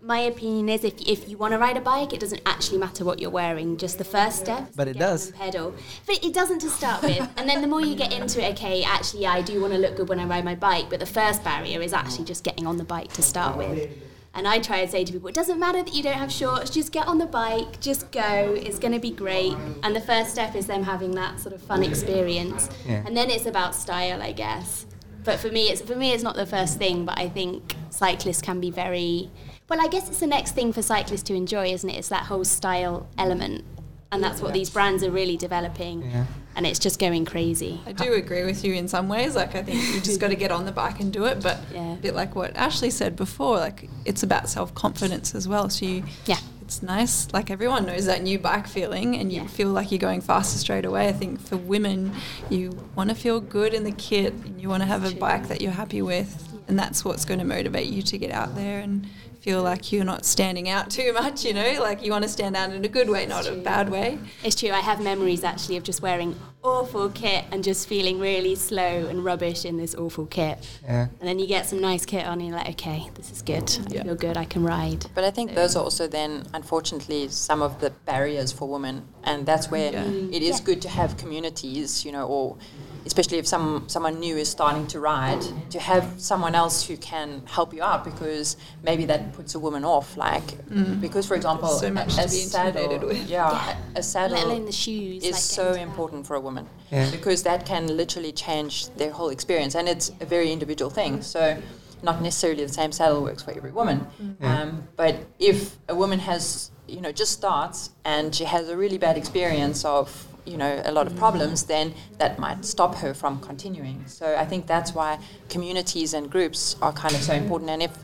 my 0.00 0.20
opinion 0.20 0.68
is 0.68 0.84
if 0.84 0.94
if 1.00 1.28
you 1.28 1.36
want 1.36 1.52
to 1.52 1.58
ride 1.58 1.76
a 1.76 1.80
bike, 1.80 2.12
it 2.12 2.20
doesn't 2.20 2.42
actually 2.46 2.78
matter 2.78 3.04
what 3.04 3.18
you're 3.18 3.30
wearing. 3.30 3.76
Just 3.76 3.98
the 3.98 4.04
first 4.04 4.38
step. 4.38 4.70
But 4.76 4.88
it 4.88 4.98
does. 4.98 5.32
Pedal, 5.32 5.74
but 6.06 6.24
it 6.24 6.32
doesn't 6.32 6.60
to 6.60 6.70
start 6.70 7.02
with. 7.02 7.28
and 7.36 7.48
then 7.48 7.60
the 7.60 7.66
more 7.66 7.80
you 7.80 7.96
get 7.96 8.12
into 8.12 8.44
it, 8.44 8.52
okay, 8.52 8.84
actually, 8.84 9.22
yeah, 9.22 9.32
I 9.32 9.42
do 9.42 9.60
want 9.60 9.72
to 9.72 9.78
look 9.78 9.96
good 9.96 10.08
when 10.08 10.20
I 10.20 10.24
ride 10.24 10.44
my 10.44 10.54
bike. 10.54 10.90
But 10.90 11.00
the 11.00 11.06
first 11.06 11.42
barrier 11.42 11.80
is 11.80 11.92
actually 11.92 12.24
just 12.24 12.44
getting 12.44 12.66
on 12.66 12.76
the 12.76 12.84
bike 12.84 13.12
to 13.14 13.22
start 13.22 13.56
with. 13.56 13.90
And 14.36 14.46
I 14.46 14.58
try 14.58 14.80
and 14.80 14.90
say 14.90 15.02
to 15.02 15.12
people, 15.12 15.28
it 15.28 15.34
doesn't 15.34 15.58
matter 15.58 15.82
that 15.82 15.94
you 15.94 16.02
don't 16.02 16.18
have 16.18 16.30
shorts, 16.30 16.68
just 16.68 16.92
get 16.92 17.08
on 17.08 17.16
the 17.16 17.26
bike, 17.26 17.80
just 17.80 18.12
go, 18.12 18.54
it's 18.54 18.78
going 18.78 18.92
to 18.92 18.98
be 19.00 19.10
great. 19.10 19.54
And 19.82 19.96
the 19.96 20.00
first 20.00 20.30
step 20.30 20.54
is 20.54 20.66
them 20.66 20.82
having 20.82 21.12
that 21.12 21.40
sort 21.40 21.54
of 21.54 21.62
fun 21.62 21.82
experience. 21.82 22.68
Yeah. 22.86 23.02
And 23.06 23.16
then 23.16 23.30
it's 23.30 23.46
about 23.46 23.74
style, 23.74 24.20
I 24.20 24.32
guess. 24.32 24.84
But 25.26 25.40
for 25.40 25.48
me, 25.50 25.68
it's 25.68 25.82
for 25.82 25.96
me, 25.96 26.12
it's 26.12 26.22
not 26.22 26.36
the 26.36 26.46
first 26.46 26.78
thing. 26.78 27.04
But 27.04 27.18
I 27.18 27.28
think 27.28 27.74
cyclists 27.90 28.40
can 28.40 28.60
be 28.60 28.70
very 28.70 29.28
well. 29.68 29.80
I 29.80 29.88
guess 29.88 30.08
it's 30.08 30.20
the 30.20 30.26
next 30.26 30.52
thing 30.52 30.72
for 30.72 30.80
cyclists 30.80 31.24
to 31.24 31.34
enjoy, 31.34 31.66
isn't 31.72 31.90
it? 31.90 31.96
It's 31.96 32.08
that 32.08 32.24
whole 32.26 32.44
style 32.44 33.06
element, 33.18 33.64
and 34.12 34.22
that's 34.22 34.40
what 34.40 34.52
these 34.54 34.70
brands 34.70 35.02
are 35.02 35.10
really 35.10 35.36
developing. 35.36 36.02
Yeah. 36.10 36.24
And 36.54 36.66
it's 36.66 36.78
just 36.78 36.98
going 36.98 37.26
crazy. 37.26 37.82
I 37.84 37.92
do 37.92 38.14
agree 38.14 38.44
with 38.44 38.64
you 38.64 38.72
in 38.72 38.88
some 38.88 39.08
ways. 39.10 39.34
Like 39.36 39.54
I 39.54 39.62
think 39.62 39.94
you 39.94 40.00
just 40.00 40.20
got 40.20 40.28
to 40.28 40.36
get 40.36 40.50
on 40.50 40.64
the 40.64 40.72
bike 40.72 41.00
and 41.00 41.12
do 41.12 41.26
it. 41.26 41.42
But 41.42 41.58
Yeah. 41.74 41.92
a 41.92 41.96
bit 41.96 42.14
like 42.14 42.34
what 42.34 42.54
Ashleigh 42.54 42.90
said 42.92 43.14
before, 43.14 43.58
like 43.58 43.90
it's 44.06 44.22
about 44.22 44.48
self 44.48 44.74
confidence 44.74 45.34
as 45.34 45.46
well. 45.46 45.68
So 45.68 45.84
you, 45.84 46.04
Yeah. 46.24 46.38
It's 46.66 46.82
nice. 46.82 47.32
Like 47.32 47.48
everyone 47.48 47.86
knows 47.86 48.06
that 48.06 48.22
new 48.24 48.40
bike 48.40 48.66
feeling, 48.66 49.14
and 49.16 49.32
you 49.32 49.42
Yeah. 49.42 49.46
feel 49.46 49.68
like 49.68 49.92
you're 49.92 50.00
going 50.00 50.20
faster 50.20 50.58
straight 50.58 50.84
away. 50.84 51.08
I 51.08 51.12
think 51.12 51.40
for 51.40 51.56
women, 51.56 52.12
you 52.50 52.76
want 52.96 53.08
to 53.10 53.14
feel 53.14 53.38
good 53.40 53.72
in 53.72 53.84
the 53.84 53.92
kit, 53.92 54.34
and 54.44 54.60
you 54.60 54.68
want 54.68 54.82
to 54.82 54.86
have 54.88 55.04
a 55.04 55.14
bike 55.14 55.46
that 55.46 55.60
you're 55.62 55.70
happy 55.72 56.02
with, 56.02 56.48
and 56.66 56.76
that's 56.76 57.04
what's 57.04 57.24
going 57.24 57.38
to 57.38 57.46
motivate 57.46 57.86
you 57.86 58.02
to 58.02 58.18
get 58.18 58.32
out 58.32 58.56
there 58.56 58.80
and 58.80 59.06
feel 59.40 59.62
like 59.62 59.92
you're 59.92 60.04
not 60.04 60.24
standing 60.24 60.68
out 60.68 60.90
too 60.98 61.12
much. 61.12 61.44
You 61.44 61.54
know, 61.54 61.76
like 61.80 62.02
you 62.04 62.10
want 62.10 62.24
to 62.24 62.28
stand 62.28 62.56
out 62.56 62.70
in 62.72 62.84
a 62.84 62.88
good 62.88 63.08
way, 63.08 63.26
not 63.26 63.46
a 63.46 63.52
bad 63.52 63.88
way. 63.88 64.18
It's 64.42 64.56
true. 64.56 64.70
I 64.72 64.80
have 64.80 65.00
memories 65.00 65.44
actually 65.44 65.76
of 65.76 65.84
just 65.84 66.02
wearing 66.02 66.34
awful 66.66 67.08
kit 67.10 67.44
and 67.52 67.62
just 67.62 67.88
feeling 67.88 68.18
really 68.18 68.54
slow 68.54 69.06
and 69.06 69.24
rubbish 69.24 69.64
in 69.64 69.76
this 69.76 69.94
awful 69.94 70.26
kit. 70.26 70.66
Yeah. 70.82 71.08
And 71.20 71.28
then 71.28 71.38
you 71.38 71.46
get 71.46 71.66
some 71.66 71.80
nice 71.80 72.04
kit 72.04 72.26
on, 72.26 72.34
and 72.40 72.48
you're 72.48 72.56
like, 72.56 72.68
okay, 72.70 73.08
this 73.14 73.30
is 73.30 73.42
good. 73.42 73.70
I 73.90 73.94
Yeah. 73.94 74.02
feel 74.02 74.14
good. 74.14 74.36
I 74.36 74.44
can 74.44 74.62
ride. 74.64 75.06
But 75.14 75.24
I 75.24 75.30
think 75.30 75.54
those 75.54 75.76
are 75.76 75.82
also 75.84 76.06
then, 76.06 76.46
unfortunately, 76.54 77.28
some 77.28 77.62
of 77.62 77.80
the 77.80 77.90
barriers 78.04 78.52
for 78.52 78.68
women, 78.68 79.02
and 79.24 79.46
that's 79.46 79.70
where 79.70 79.92
Yeah. 79.92 80.04
it 80.36 80.42
is 80.42 80.58
Yeah. 80.58 80.64
good 80.64 80.82
to 80.82 80.88
have 80.88 81.16
communities, 81.16 82.04
you 82.04 82.12
know, 82.12 82.26
or 82.26 82.56
especially 83.06 83.38
if 83.38 83.46
some 83.46 83.84
someone 83.88 84.18
new 84.20 84.36
is 84.36 84.48
starting 84.48 84.86
to 84.88 85.00
ride, 85.00 85.42
to 85.70 85.78
have 85.78 86.04
someone 86.18 86.54
else 86.54 86.86
who 86.86 86.96
can 86.96 87.42
help 87.46 87.72
you 87.72 87.82
out 87.82 88.04
because 88.04 88.56
maybe 88.82 89.06
that 89.06 89.32
puts 89.32 89.54
a 89.54 89.58
woman 89.58 89.84
off. 89.84 90.16
Like 90.16 90.42
mm-hmm. 90.42 91.00
because, 91.00 91.26
for 91.26 91.34
example, 91.34 91.68
So 91.68 91.90
much 91.90 92.18
a, 92.18 92.22
to 92.22 92.28
be 92.28 92.28
saddle, 92.28 92.82
intimidated 92.82 93.08
with. 93.08 93.30
Yeah, 93.30 93.50
Yeah. 93.50 93.76
a 93.94 94.02
saddle 94.02 94.36
Let 94.36 94.46
alone 94.46 94.66
the 94.66 94.72
shoes, 94.72 95.24
is 95.24 95.32
like 95.32 95.40
so 95.40 95.62
getting 95.62 95.74
to 95.74 95.80
uh, 95.80 95.90
important 95.90 96.26
for 96.26 96.34
a 96.34 96.40
woman 96.40 96.68
Yeah. 96.90 97.10
because 97.10 97.42
that 97.44 97.64
can 97.64 97.96
literally 97.96 98.32
change 98.32 98.88
their 98.96 99.12
whole 99.12 99.30
experience, 99.30 99.74
and 99.74 99.88
it's 99.88 100.10
a 100.20 100.26
very 100.26 100.52
individual 100.52 100.90
thing. 100.90 101.22
So. 101.22 101.56
Not 102.02 102.20
necessarily 102.20 102.62
the 102.62 102.72
same 102.72 102.92
saddle 102.92 103.22
works 103.22 103.42
for 103.42 103.52
every 103.52 103.72
woman, 103.72 104.06
mm-hmm. 104.22 104.44
um, 104.44 104.86
but 104.96 105.16
if 105.38 105.76
a 105.88 105.94
woman 105.94 106.18
has, 106.18 106.70
you 106.86 107.00
know, 107.00 107.10
just 107.10 107.32
starts 107.32 107.90
and 108.04 108.34
she 108.34 108.44
has 108.44 108.68
a 108.68 108.76
really 108.76 108.98
bad 108.98 109.16
experience 109.16 109.82
of, 109.82 110.25
you 110.46 110.56
know, 110.56 110.80
a 110.84 110.92
lot 110.92 111.06
of 111.06 111.16
problems, 111.16 111.64
then 111.64 111.94
that 112.18 112.38
might 112.38 112.64
stop 112.64 112.94
her 112.96 113.12
from 113.12 113.40
continuing. 113.40 114.06
So 114.06 114.36
I 114.36 114.44
think 114.44 114.66
that's 114.66 114.94
why 114.94 115.18
communities 115.48 116.14
and 116.14 116.30
groups 116.30 116.76
are 116.80 116.92
kind 116.92 117.14
of 117.14 117.22
so 117.22 117.34
important. 117.34 117.70
And 117.70 117.82
if 117.82 117.96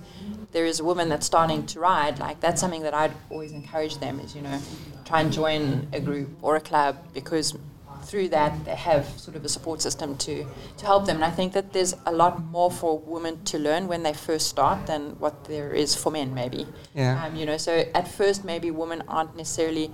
there 0.52 0.66
is 0.66 0.80
a 0.80 0.84
woman 0.84 1.08
that's 1.08 1.26
starting 1.26 1.64
to 1.66 1.80
ride, 1.80 2.18
like 2.18 2.40
that's 2.40 2.60
something 2.60 2.82
that 2.82 2.94
I'd 2.94 3.12
always 3.30 3.52
encourage 3.52 3.98
them 3.98 4.20
is, 4.20 4.34
you 4.34 4.42
know, 4.42 4.60
try 5.04 5.20
and 5.20 5.32
join 5.32 5.88
a 5.92 6.00
group 6.00 6.28
or 6.42 6.56
a 6.56 6.60
club 6.60 6.98
because 7.14 7.56
through 8.04 8.28
that 8.28 8.64
they 8.64 8.74
have 8.74 9.06
sort 9.18 9.36
of 9.36 9.44
a 9.44 9.48
support 9.48 9.80
system 9.80 10.16
to, 10.18 10.44
to 10.76 10.86
help 10.86 11.06
them. 11.06 11.16
And 11.16 11.24
I 11.24 11.30
think 11.30 11.52
that 11.52 11.72
there's 11.72 11.94
a 12.06 12.12
lot 12.12 12.42
more 12.44 12.70
for 12.70 12.98
women 12.98 13.42
to 13.44 13.58
learn 13.58 13.86
when 13.86 14.02
they 14.02 14.12
first 14.12 14.48
start 14.48 14.86
than 14.86 15.18
what 15.18 15.44
there 15.44 15.72
is 15.72 15.94
for 15.94 16.10
men 16.10 16.34
maybe. 16.34 16.66
Yeah. 16.94 17.24
Um, 17.24 17.36
you 17.36 17.46
know, 17.46 17.56
so 17.56 17.84
at 17.94 18.08
first 18.08 18.44
maybe 18.44 18.70
women 18.70 19.02
aren't 19.08 19.36
necessarily 19.36 19.90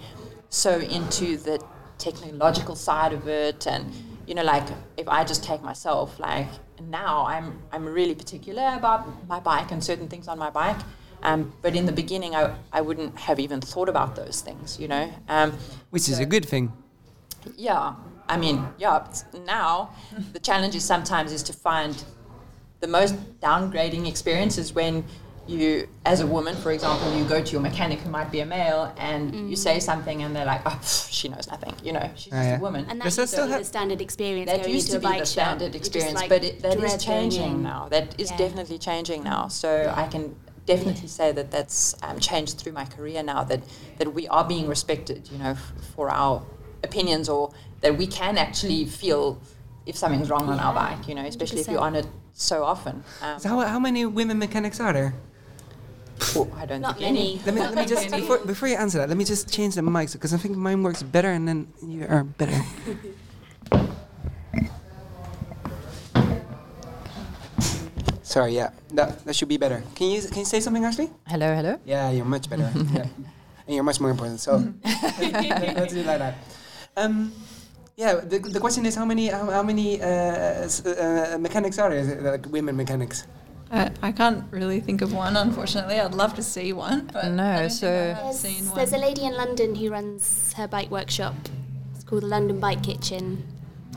so 0.49 0.79
into 0.79 1.37
the 1.37 1.63
technological 1.99 2.75
side 2.77 3.13
of 3.13 3.29
it 3.29 3.67
and 3.67 3.93
you 4.27 4.35
know 4.35 4.43
like 4.45 4.67
if 4.97 5.09
i 5.09 5.25
just 5.25 5.43
take 5.43 5.63
myself 5.63 6.19
like 6.21 6.49
now 6.89 7.27
i'm 7.27 7.59
i'm 7.73 7.85
really 7.85 8.15
particular 8.15 8.75
about 8.77 9.07
my 9.29 9.41
bike 9.41 9.71
and 9.73 9.83
certain 9.83 10.09
things 10.09 10.29
on 10.29 10.39
my 10.39 10.51
bike 10.51 10.77
um, 11.25 11.53
but 11.63 11.75
in 11.75 11.85
the 11.85 11.91
beginning 11.93 12.37
I, 12.37 12.55
I 12.73 12.81
wouldn't 12.81 13.19
have 13.19 13.41
even 13.41 13.61
thought 13.61 13.89
about 13.89 14.15
those 14.15 14.41
things 14.41 14.79
you 14.79 14.87
know 14.87 15.13
um, 15.29 15.53
Which 15.91 16.09
is 16.09 16.19
a 16.21 16.27
good 16.27 16.47
thing. 16.47 16.73
yeah 17.57 17.95
i 18.29 18.37
mean 18.37 18.65
yeah 18.79 19.05
now 19.47 19.91
the 20.33 20.39
challenge 20.39 20.75
is 20.77 20.85
sometimes 20.85 21.33
is 21.33 21.43
to 21.45 21.53
find 21.53 22.05
the 22.81 22.87
most 22.87 23.15
downgrading 23.41 24.07
experiences 24.07 24.73
when 24.73 25.05
you 25.49 25.89
as 26.05 26.21
a 26.21 26.27
woman 26.27 26.55
for 26.57 26.71
example 26.73 27.07
you 27.17 27.25
go 27.25 27.43
to 27.43 27.53
your 27.53 27.61
mechanic 27.61 27.99
who 28.01 28.11
might 28.11 28.31
be 28.31 28.41
a 28.41 28.47
male 28.47 28.93
and 28.99 29.49
you 29.51 29.57
say 29.57 29.81
something 29.81 30.23
and 30.23 30.37
they're 30.37 30.45
like 30.45 30.61
oh 30.67 30.79
she 31.11 31.29
knows 31.29 31.49
nothing 31.49 31.75
you 31.83 31.93
know 31.93 32.07
she's 32.17 32.33
just 32.33 32.35
yeah. 32.35 32.59
a 32.59 32.61
woman 32.61 32.85
And 32.91 33.01
that 33.01 33.05
that 33.05 33.17
used 33.17 33.19
to 33.19 33.27
still 33.27 33.47
be 33.47 33.53
have- 33.53 33.61
the 33.61 33.65
standard 33.65 34.01
experience 34.03 34.51
that 34.51 34.61
going 34.63 34.75
used 34.75 34.89
into 34.89 35.01
to 35.01 35.07
a 35.07 35.11
be 35.11 35.13
bike 35.15 35.21
the 35.21 35.27
shop. 35.27 35.45
standard 35.47 35.75
experience, 35.75 36.15
like, 36.21 36.29
but 36.29 36.45
it, 36.45 36.61
that 36.63 36.77
is 36.79 37.03
changing 37.03 37.53
in. 37.53 37.63
now. 37.63 37.89
That 37.89 38.07
is 38.21 38.31
Yeah. 38.31 38.37
definitely 38.45 38.79
changing 38.79 39.23
now. 39.25 39.49
So 39.49 39.93
I 39.97 40.07
can 40.07 40.37
definitely 40.67 41.09
say 41.09 41.33
that 41.33 41.51
that's 41.51 41.97
um, 42.03 42.19
changed 42.21 42.59
through 42.59 42.73
my 42.73 42.85
career 42.85 43.23
now. 43.23 43.43
That 43.45 43.61
that 43.99 44.09
we 44.19 44.29
are 44.29 44.45
being 44.45 44.67
respected, 44.69 45.21
you 45.33 45.39
know, 45.39 45.53
f- 45.61 45.73
for 45.95 46.11
our 46.11 46.43
opinions, 46.85 47.29
or 47.29 47.51
that 47.81 47.97
we 47.97 48.07
can 48.07 48.37
actually 48.39 48.85
feel 48.85 49.41
if 49.87 49.97
something's 49.97 50.29
wrong 50.31 50.47
on 50.51 50.59
our 50.61 50.75
bike. 50.75 51.09
You 51.09 51.15
know, 51.15 51.25
especially 51.25 51.61
if 51.61 51.67
100%. 51.69 51.73
you're 51.73 51.81
on 51.91 51.95
it 51.97 52.07
so 52.35 52.65
often. 52.65 53.03
Um, 53.23 53.39
So 53.39 53.49
how, 53.49 53.61
how 53.61 53.81
many 53.81 54.05
women 54.07 54.39
mechanics 54.39 54.79
are 54.81 54.93
there? 54.93 55.15
Oh, 56.37 56.51
I 56.57 56.67
don't 56.67 56.81
Not 56.81 56.99
think 56.99 57.09
any. 57.09 57.37
many. 57.37 57.43
Let 57.47 57.55
me, 57.55 57.61
let 57.61 57.75
me 57.75 57.87
just 57.87 58.11
before, 58.11 58.39
before 58.39 58.69
you 58.69 58.77
answer 58.77 58.99
that, 58.99 59.09
let 59.09 59.17
me 59.17 59.25
just 59.25 59.51
change 59.53 59.75
the 59.75 59.83
mics 59.83 60.13
because 60.13 60.35
I 60.35 60.39
think 60.39 60.57
mine 60.57 60.83
works 60.83 61.03
better 61.03 61.31
and 61.31 61.47
then 61.47 61.69
you 61.87 62.07
are 62.09 62.25
better. 62.25 62.61
Sorry, 68.29 68.53
yeah, 68.55 68.71
that, 68.93 69.25
that 69.25 69.35
should 69.35 69.49
be 69.49 69.57
better. 69.57 69.83
Can 69.95 70.11
you 70.11 70.21
can 70.29 70.41
you 70.41 70.45
say 70.45 70.61
something, 70.61 70.85
Ashleigh? 70.85 71.09
Hello, 71.27 71.49
hello. 71.55 71.81
Yeah, 71.87 72.11
you're 72.11 72.29
much 72.29 72.51
better. 72.51 72.71
yeah. 72.93 73.09
And 73.67 73.75
you're 73.75 73.83
much 73.83 74.01
more 74.01 74.11
important. 74.11 74.39
So 74.41 74.59
let's 74.85 75.93
do 75.95 76.01
it 76.01 76.07
like 76.07 76.19
that. 76.21 76.37
Um, 76.95 77.33
yeah, 77.97 78.21
the, 78.21 78.39
the 78.39 78.61
question 78.61 78.85
is 78.85 78.95
how 78.95 79.07
many 79.07 79.29
how, 79.29 79.49
how 79.51 79.63
many 79.63 80.03
uh, 80.03 80.69
uh, 80.69 81.39
mechanics 81.41 81.79
are 81.79 81.89
there? 81.89 82.21
like 82.37 82.45
women 82.53 82.77
mechanics? 82.77 83.25
I, 83.71 83.91
I 84.03 84.13
can't 84.13 84.45
really 84.51 84.81
think 84.81 85.03
of 85.03 85.13
one, 85.13 85.37
unfortunately. 85.37 86.01
I'd 86.01 86.15
love 86.15 86.35
to 86.37 86.43
see 86.43 86.73
one, 86.73 87.11
but 87.13 87.31
No, 87.33 87.45
I 87.45 87.69
so- 87.69 87.87
think 87.87 87.93
I 87.93 88.07
have 88.09 88.25
There's, 88.25 88.39
seen 88.41 88.67
one. 88.67 88.77
there's 88.77 88.93
a 88.93 88.99
lady 88.99 89.25
in 89.25 89.35
London 89.35 89.75
who 89.75 89.91
runs 89.91 90.53
her 90.55 90.67
bike 90.67 90.91
workshop. 90.91 91.35
It's 91.95 92.05
called 92.05 92.23
the 92.23 92.27
London 92.29 92.61
Bike 92.61 92.83
Kitchen. 92.83 93.47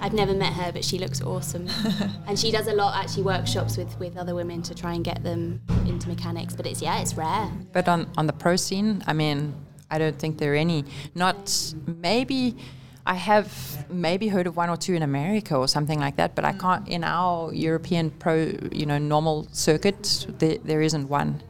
I've 0.02 0.14
never 0.14 0.34
met 0.34 0.54
her, 0.54 0.72
but 0.72 0.84
she 0.84 0.98
looks 0.98 1.22
awesome. 1.22 1.68
and 2.28 2.38
she 2.38 2.52
does 2.52 2.68
a 2.68 2.74
lot, 2.74 3.02
actually, 3.04 3.24
workshops 3.24 3.78
with, 3.78 3.98
with 4.00 4.18
other 4.18 4.34
women 4.34 4.62
to 4.64 4.74
try 4.76 4.94
and 4.94 5.04
get 5.06 5.24
them 5.24 5.62
into 5.86 6.10
mechanics. 6.10 6.56
But 6.56 6.66
it's, 6.66 6.82
yeah, 6.82 7.00
it's 7.02 7.14
rare. 7.14 7.50
But 7.72 7.88
on, 7.88 8.10
on 8.18 8.26
the 8.28 8.34
pro 8.34 8.56
scene, 8.56 9.04
I 9.06 9.14
mean, 9.14 9.54
I 9.92 10.00
don't 10.00 10.18
think 10.18 10.38
there 10.40 10.54
are 10.54 10.58
any. 10.58 10.86
Not 11.14 11.74
maybe. 11.86 12.58
I 13.06 13.16
have 13.16 13.86
maybe 13.90 14.28
heard 14.28 14.48
of 14.48 14.56
one 14.56 14.70
or 14.70 14.78
two 14.78 14.94
in 14.94 15.02
America 15.02 15.56
or 15.56 15.68
something 15.68 16.00
like 16.00 16.18
that, 16.18 16.36
but 16.36 16.46
I 16.46 16.54
can't 16.54 16.88
in 16.88 17.04
our 17.04 17.54
European 17.54 18.12
pro, 18.12 18.54
you 18.72 18.86
know, 18.86 18.98
normal 18.98 19.48
circuit. 19.52 20.28
There, 20.40 20.58
there 20.64 20.82
isn't 20.82 21.10
one. 21.10 21.42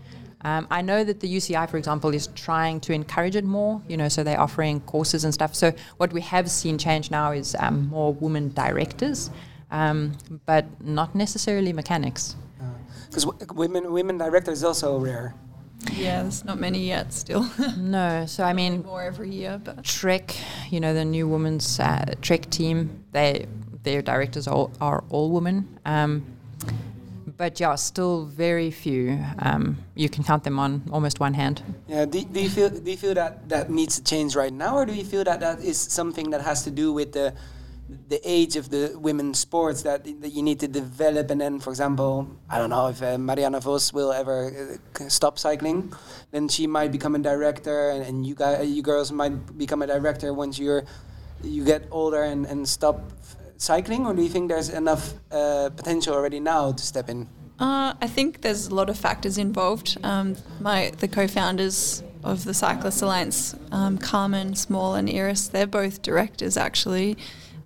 Um, 0.43 0.65
I 0.71 0.81
know 0.81 1.03
that 1.03 1.19
the 1.19 1.27
UCI, 1.27 1.69
for 1.69 1.77
example, 1.77 2.13
is 2.13 2.27
trying 2.27 2.79
to 2.81 2.93
encourage 2.93 3.35
it 3.35 3.43
more. 3.43 3.81
You 3.87 3.97
know, 3.97 4.07
so 4.07 4.23
they're 4.23 4.39
offering 4.39 4.79
courses 4.81 5.23
and 5.23 5.33
stuff. 5.33 5.53
So 5.53 5.73
what 5.97 6.13
we 6.13 6.21
have 6.21 6.49
seen 6.49 6.77
change 6.77 7.11
now 7.11 7.31
is 7.31 7.55
um, 7.59 7.87
more 7.89 8.13
women 8.13 8.49
directors, 8.49 9.29
um, 9.71 10.13
but 10.45 10.65
not 10.81 11.13
necessarily 11.15 11.73
mechanics. 11.73 12.35
Because 13.07 13.25
women 13.53 13.91
women 13.91 14.17
directors 14.17 14.59
is 14.59 14.63
also 14.63 14.97
rare. 14.97 15.35
Yeah, 15.93 16.21
there's 16.23 16.43
not 16.45 16.59
many 16.59 16.87
yet 16.87 17.13
still. 17.13 17.49
No, 17.77 18.25
so 18.25 18.43
I 18.43 18.53
mean, 18.53 18.83
More 18.83 19.03
every 19.03 19.29
year, 19.31 19.59
but 19.63 19.83
Trek, 19.83 20.35
you 20.69 20.79
know, 20.79 20.93
the 20.93 21.05
new 21.05 21.27
women's 21.27 21.79
uh, 21.79 22.13
Trek 22.21 22.49
team, 22.49 23.03
they 23.11 23.45
their 23.83 24.01
directors 24.01 24.47
are, 24.47 24.69
are 24.79 25.03
all 25.09 25.31
women. 25.31 25.79
Um, 25.85 26.23
but 27.37 27.59
yeah, 27.59 27.73
still 27.75 28.25
very 28.25 28.69
few. 28.69 29.17
Um, 29.39 29.77
you 29.95 30.09
can 30.09 30.23
count 30.23 30.43
them 30.43 30.59
on 30.59 30.83
almost 30.91 31.19
one 31.19 31.33
hand. 31.33 31.63
Yeah. 31.87 32.05
Do, 32.05 32.23
do 32.23 32.39
you 32.39 32.49
feel 32.49 32.69
do 32.69 32.91
you 32.91 32.97
feel 32.97 33.15
that 33.15 33.49
that 33.49 33.69
needs 33.71 33.95
to 33.95 34.03
change 34.03 34.35
right 34.35 34.53
now, 34.53 34.75
or 34.75 34.85
do 34.85 34.93
you 34.93 35.03
feel 35.03 35.23
that 35.23 35.39
that 35.39 35.59
is 35.59 35.77
something 35.77 36.29
that 36.31 36.41
has 36.41 36.63
to 36.63 36.71
do 36.71 36.93
with 36.93 37.13
the 37.13 37.33
the 38.07 38.19
age 38.23 38.55
of 38.55 38.69
the 38.69 38.95
women's 38.97 39.39
sports 39.39 39.81
that, 39.83 40.03
that 40.21 40.29
you 40.29 40.41
need 40.41 40.59
to 40.59 40.67
develop 40.67 41.29
and 41.31 41.41
then 41.41 41.59
for 41.59 41.69
example 41.69 42.27
i 42.49 42.57
don't 42.57 42.69
know 42.69 42.87
if 42.87 43.01
uh, 43.01 43.17
marianne 43.17 43.59
vos 43.59 43.91
will 43.93 44.11
ever 44.11 44.79
uh, 44.99 45.09
stop 45.09 45.37
cycling 45.37 45.91
then 46.31 46.47
she 46.47 46.67
might 46.67 46.91
become 46.91 47.15
a 47.15 47.19
director 47.19 47.89
and, 47.89 48.03
and 48.03 48.25
you 48.25 48.35
guys 48.35 48.69
you 48.69 48.81
girls 48.81 49.11
might 49.11 49.57
become 49.57 49.81
a 49.81 49.87
director 49.87 50.33
once 50.33 50.57
you're 50.57 50.83
you 51.43 51.65
get 51.65 51.83
older 51.91 52.23
and, 52.23 52.45
and 52.45 52.67
stop 52.67 53.01
cycling 53.57 54.05
or 54.05 54.13
do 54.13 54.21
you 54.21 54.29
think 54.29 54.49
there's 54.49 54.69
enough 54.69 55.13
uh, 55.31 55.69
potential 55.75 56.13
already 56.13 56.39
now 56.39 56.71
to 56.71 56.83
step 56.83 57.09
in 57.09 57.27
Uh, 57.61 57.93
I 58.01 58.07
think 58.07 58.41
there's 58.41 58.67
a 58.67 58.75
lot 58.75 58.89
of 58.89 58.97
factors 58.97 59.37
involved. 59.37 59.95
Um, 60.03 60.35
my 60.59 60.91
the 60.97 61.07
co-founders 61.07 62.01
of 62.23 62.43
the 62.43 62.53
Cyclist 62.53 63.03
Alliance, 63.03 63.55
um, 63.71 63.99
Carmen 63.99 64.55
Small 64.55 64.95
and 64.95 65.07
Iris, 65.07 65.47
they're 65.47 65.67
both 65.67 66.01
directors 66.01 66.57
actually. 66.57 67.17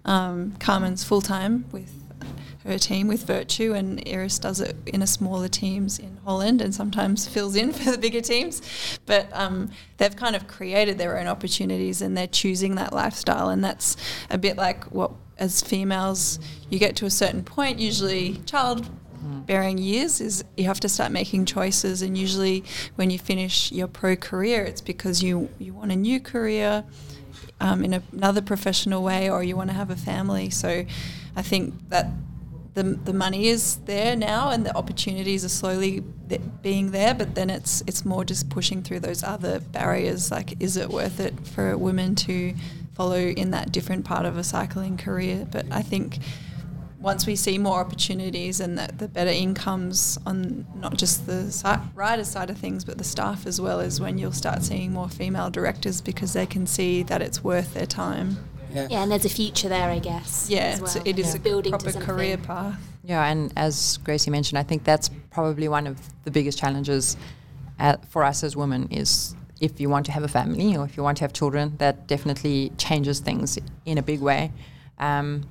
Um, 0.05 0.55
Carmen's 0.59 1.03
full 1.03 1.21
time 1.21 1.65
with 1.71 1.91
her 2.65 2.79
team 2.79 3.07
with 3.07 3.27
Virtu, 3.27 3.73
and 3.73 4.01
Iris 4.07 4.39
does 4.39 4.59
it 4.59 4.75
in 4.87 5.01
a 5.01 5.07
smaller 5.07 5.47
teams 5.47 5.99
in 5.99 6.17
Holland, 6.25 6.61
and 6.61 6.73
sometimes 6.73 7.27
fills 7.35 7.55
in 7.55 7.71
for 7.71 7.91
the 7.91 7.97
bigger 7.97 8.21
teams. 8.21 8.61
But 9.05 9.29
um, 9.33 9.71
they've 9.97 10.15
kind 10.15 10.35
of 10.35 10.47
created 10.47 10.97
their 10.97 11.19
own 11.19 11.27
opportunities, 11.27 12.01
and 12.01 12.17
they're 12.17 12.27
choosing 12.27 12.75
that 12.75 12.93
lifestyle, 12.93 13.49
and 13.49 13.63
that's 13.63 13.97
a 14.29 14.37
bit 14.37 14.57
like 14.57 14.85
what 14.85 15.11
as 15.37 15.61
females 15.61 16.39
you 16.69 16.79
get 16.79 16.95
to 16.95 17.05
a 17.05 17.09
certain 17.09 17.43
point, 17.43 17.77
usually 17.77 18.37
child 18.45 18.89
bearing 19.45 19.77
years 19.77 20.21
is 20.21 20.43
you 20.55 20.65
have 20.65 20.79
to 20.79 20.89
start 20.89 21.11
making 21.11 21.45
choices. 21.45 22.01
And 22.01 22.17
usually 22.17 22.63
when 22.95 23.09
you 23.09 23.19
finish 23.19 23.71
your 23.71 23.87
pro 23.87 24.15
career 24.15 24.63
it's 24.63 24.81
because 24.81 25.23
you 25.23 25.49
you 25.59 25.73
want 25.73 25.91
a 25.91 25.95
new 25.95 26.19
career 26.19 26.83
um, 27.59 27.83
in 27.83 28.01
another 28.11 28.41
professional 28.41 29.03
way 29.03 29.29
or 29.29 29.43
you 29.43 29.55
want 29.55 29.69
to 29.69 29.75
have 29.75 29.89
a 29.89 29.95
family. 29.95 30.49
So 30.49 30.85
I 31.35 31.41
think 31.41 31.89
that 31.89 32.07
the, 32.73 32.83
the 32.83 33.13
money 33.13 33.47
is 33.47 33.77
there 33.85 34.15
now 34.15 34.49
and 34.49 34.65
the 34.65 34.75
opportunities 34.75 35.45
are 35.45 35.49
slowly 35.49 36.03
th- 36.27 36.41
being 36.61 36.91
there 36.91 37.13
but 37.13 37.33
then 37.33 37.49
it's 37.49 37.81
it's 37.87 38.03
more 38.03 38.25
just 38.25 38.49
pushing 38.49 38.83
through 38.83 38.99
those 38.99 39.23
other 39.23 39.61
barriers 39.61 40.29
like 40.29 40.61
is 40.61 40.75
it 40.75 40.89
worth 40.89 41.21
it 41.21 41.47
for 41.47 41.77
women 41.77 42.15
to 42.15 42.53
follow 42.95 43.17
in 43.17 43.51
that 43.51 43.71
different 43.71 44.05
part 44.05 44.25
of 44.25 44.37
a 44.37 44.43
cycling 44.43 44.97
career? 44.97 45.45
But 45.49 45.65
I 45.71 45.81
think 45.81 46.19
once 47.05 47.27
we 47.27 47.35
see 47.35 47.59
more 47.59 47.79
opportunities 47.79 48.59
and 48.59 48.79
the, 48.79 48.89
the 48.97 49.07
better 49.07 49.29
incomes 49.29 50.17
on 50.25 50.65
not 50.79 50.97
just 50.97 51.27
the 51.27 51.51
si- 51.51 51.69
rider 51.93 52.23
side 52.23 52.49
of 52.49 52.57
things, 52.57 52.83
but 52.83 52.97
the 52.97 53.03
staff 53.03 53.45
as 53.45 53.61
well, 53.61 53.79
is 53.79 54.01
when 54.01 54.17
you'll 54.17 54.31
start 54.31 54.63
seeing 54.63 54.91
more 54.91 55.07
female 55.07 55.51
directors 55.51 56.01
because 56.01 56.33
they 56.33 56.47
can 56.47 56.65
see 56.65 57.03
that 57.03 57.21
it's 57.21 57.43
worth 57.43 57.75
their 57.75 57.85
time. 57.85 58.35
Yeah. 58.73 58.87
Yeah, 58.89 59.03
and 59.03 59.11
there's 59.11 59.23
a 59.23 59.29
future 59.29 59.69
there, 59.69 59.87
I 59.91 59.99
guess. 59.99 60.47
Yeah, 60.49 60.61
as 60.61 60.81
it's, 60.81 60.95
well. 60.95 61.03
it 61.05 61.19
is 61.19 61.27
It's 61.27 61.35
a 61.35 61.39
building 61.39 61.73
proper 61.73 61.91
something. 61.91 62.07
career 62.09 62.37
path. 62.37 62.81
Yeah, 63.03 63.23
and 63.23 63.53
as 63.55 63.99
Gracie 64.03 64.31
mentioned, 64.31 64.57
I 64.57 64.63
think 64.63 64.83
that's 64.83 65.11
probably 65.29 65.67
one 65.67 65.85
of 65.85 65.97
the 66.23 66.31
biggest 66.31 66.57
challenges 66.57 67.17
uh, 67.79 67.97
for 68.09 68.23
us 68.23 68.43
as 68.43 68.55
women 68.57 68.87
is 68.89 69.35
if 69.61 69.79
you 69.79 69.89
want 69.89 70.07
to 70.07 70.11
have 70.11 70.23
a 70.23 70.27
family 70.27 70.75
or 70.75 70.85
if 70.85 70.97
you 70.97 71.03
want 71.03 71.17
to 71.19 71.23
have 71.23 71.33
children, 71.33 71.75
that 71.77 72.07
definitely 72.07 72.71
changes 72.79 73.19
things 73.19 73.59
in 73.85 73.99
a 73.99 74.01
big 74.01 74.21
way. 74.21 74.51
Um, 74.97 75.43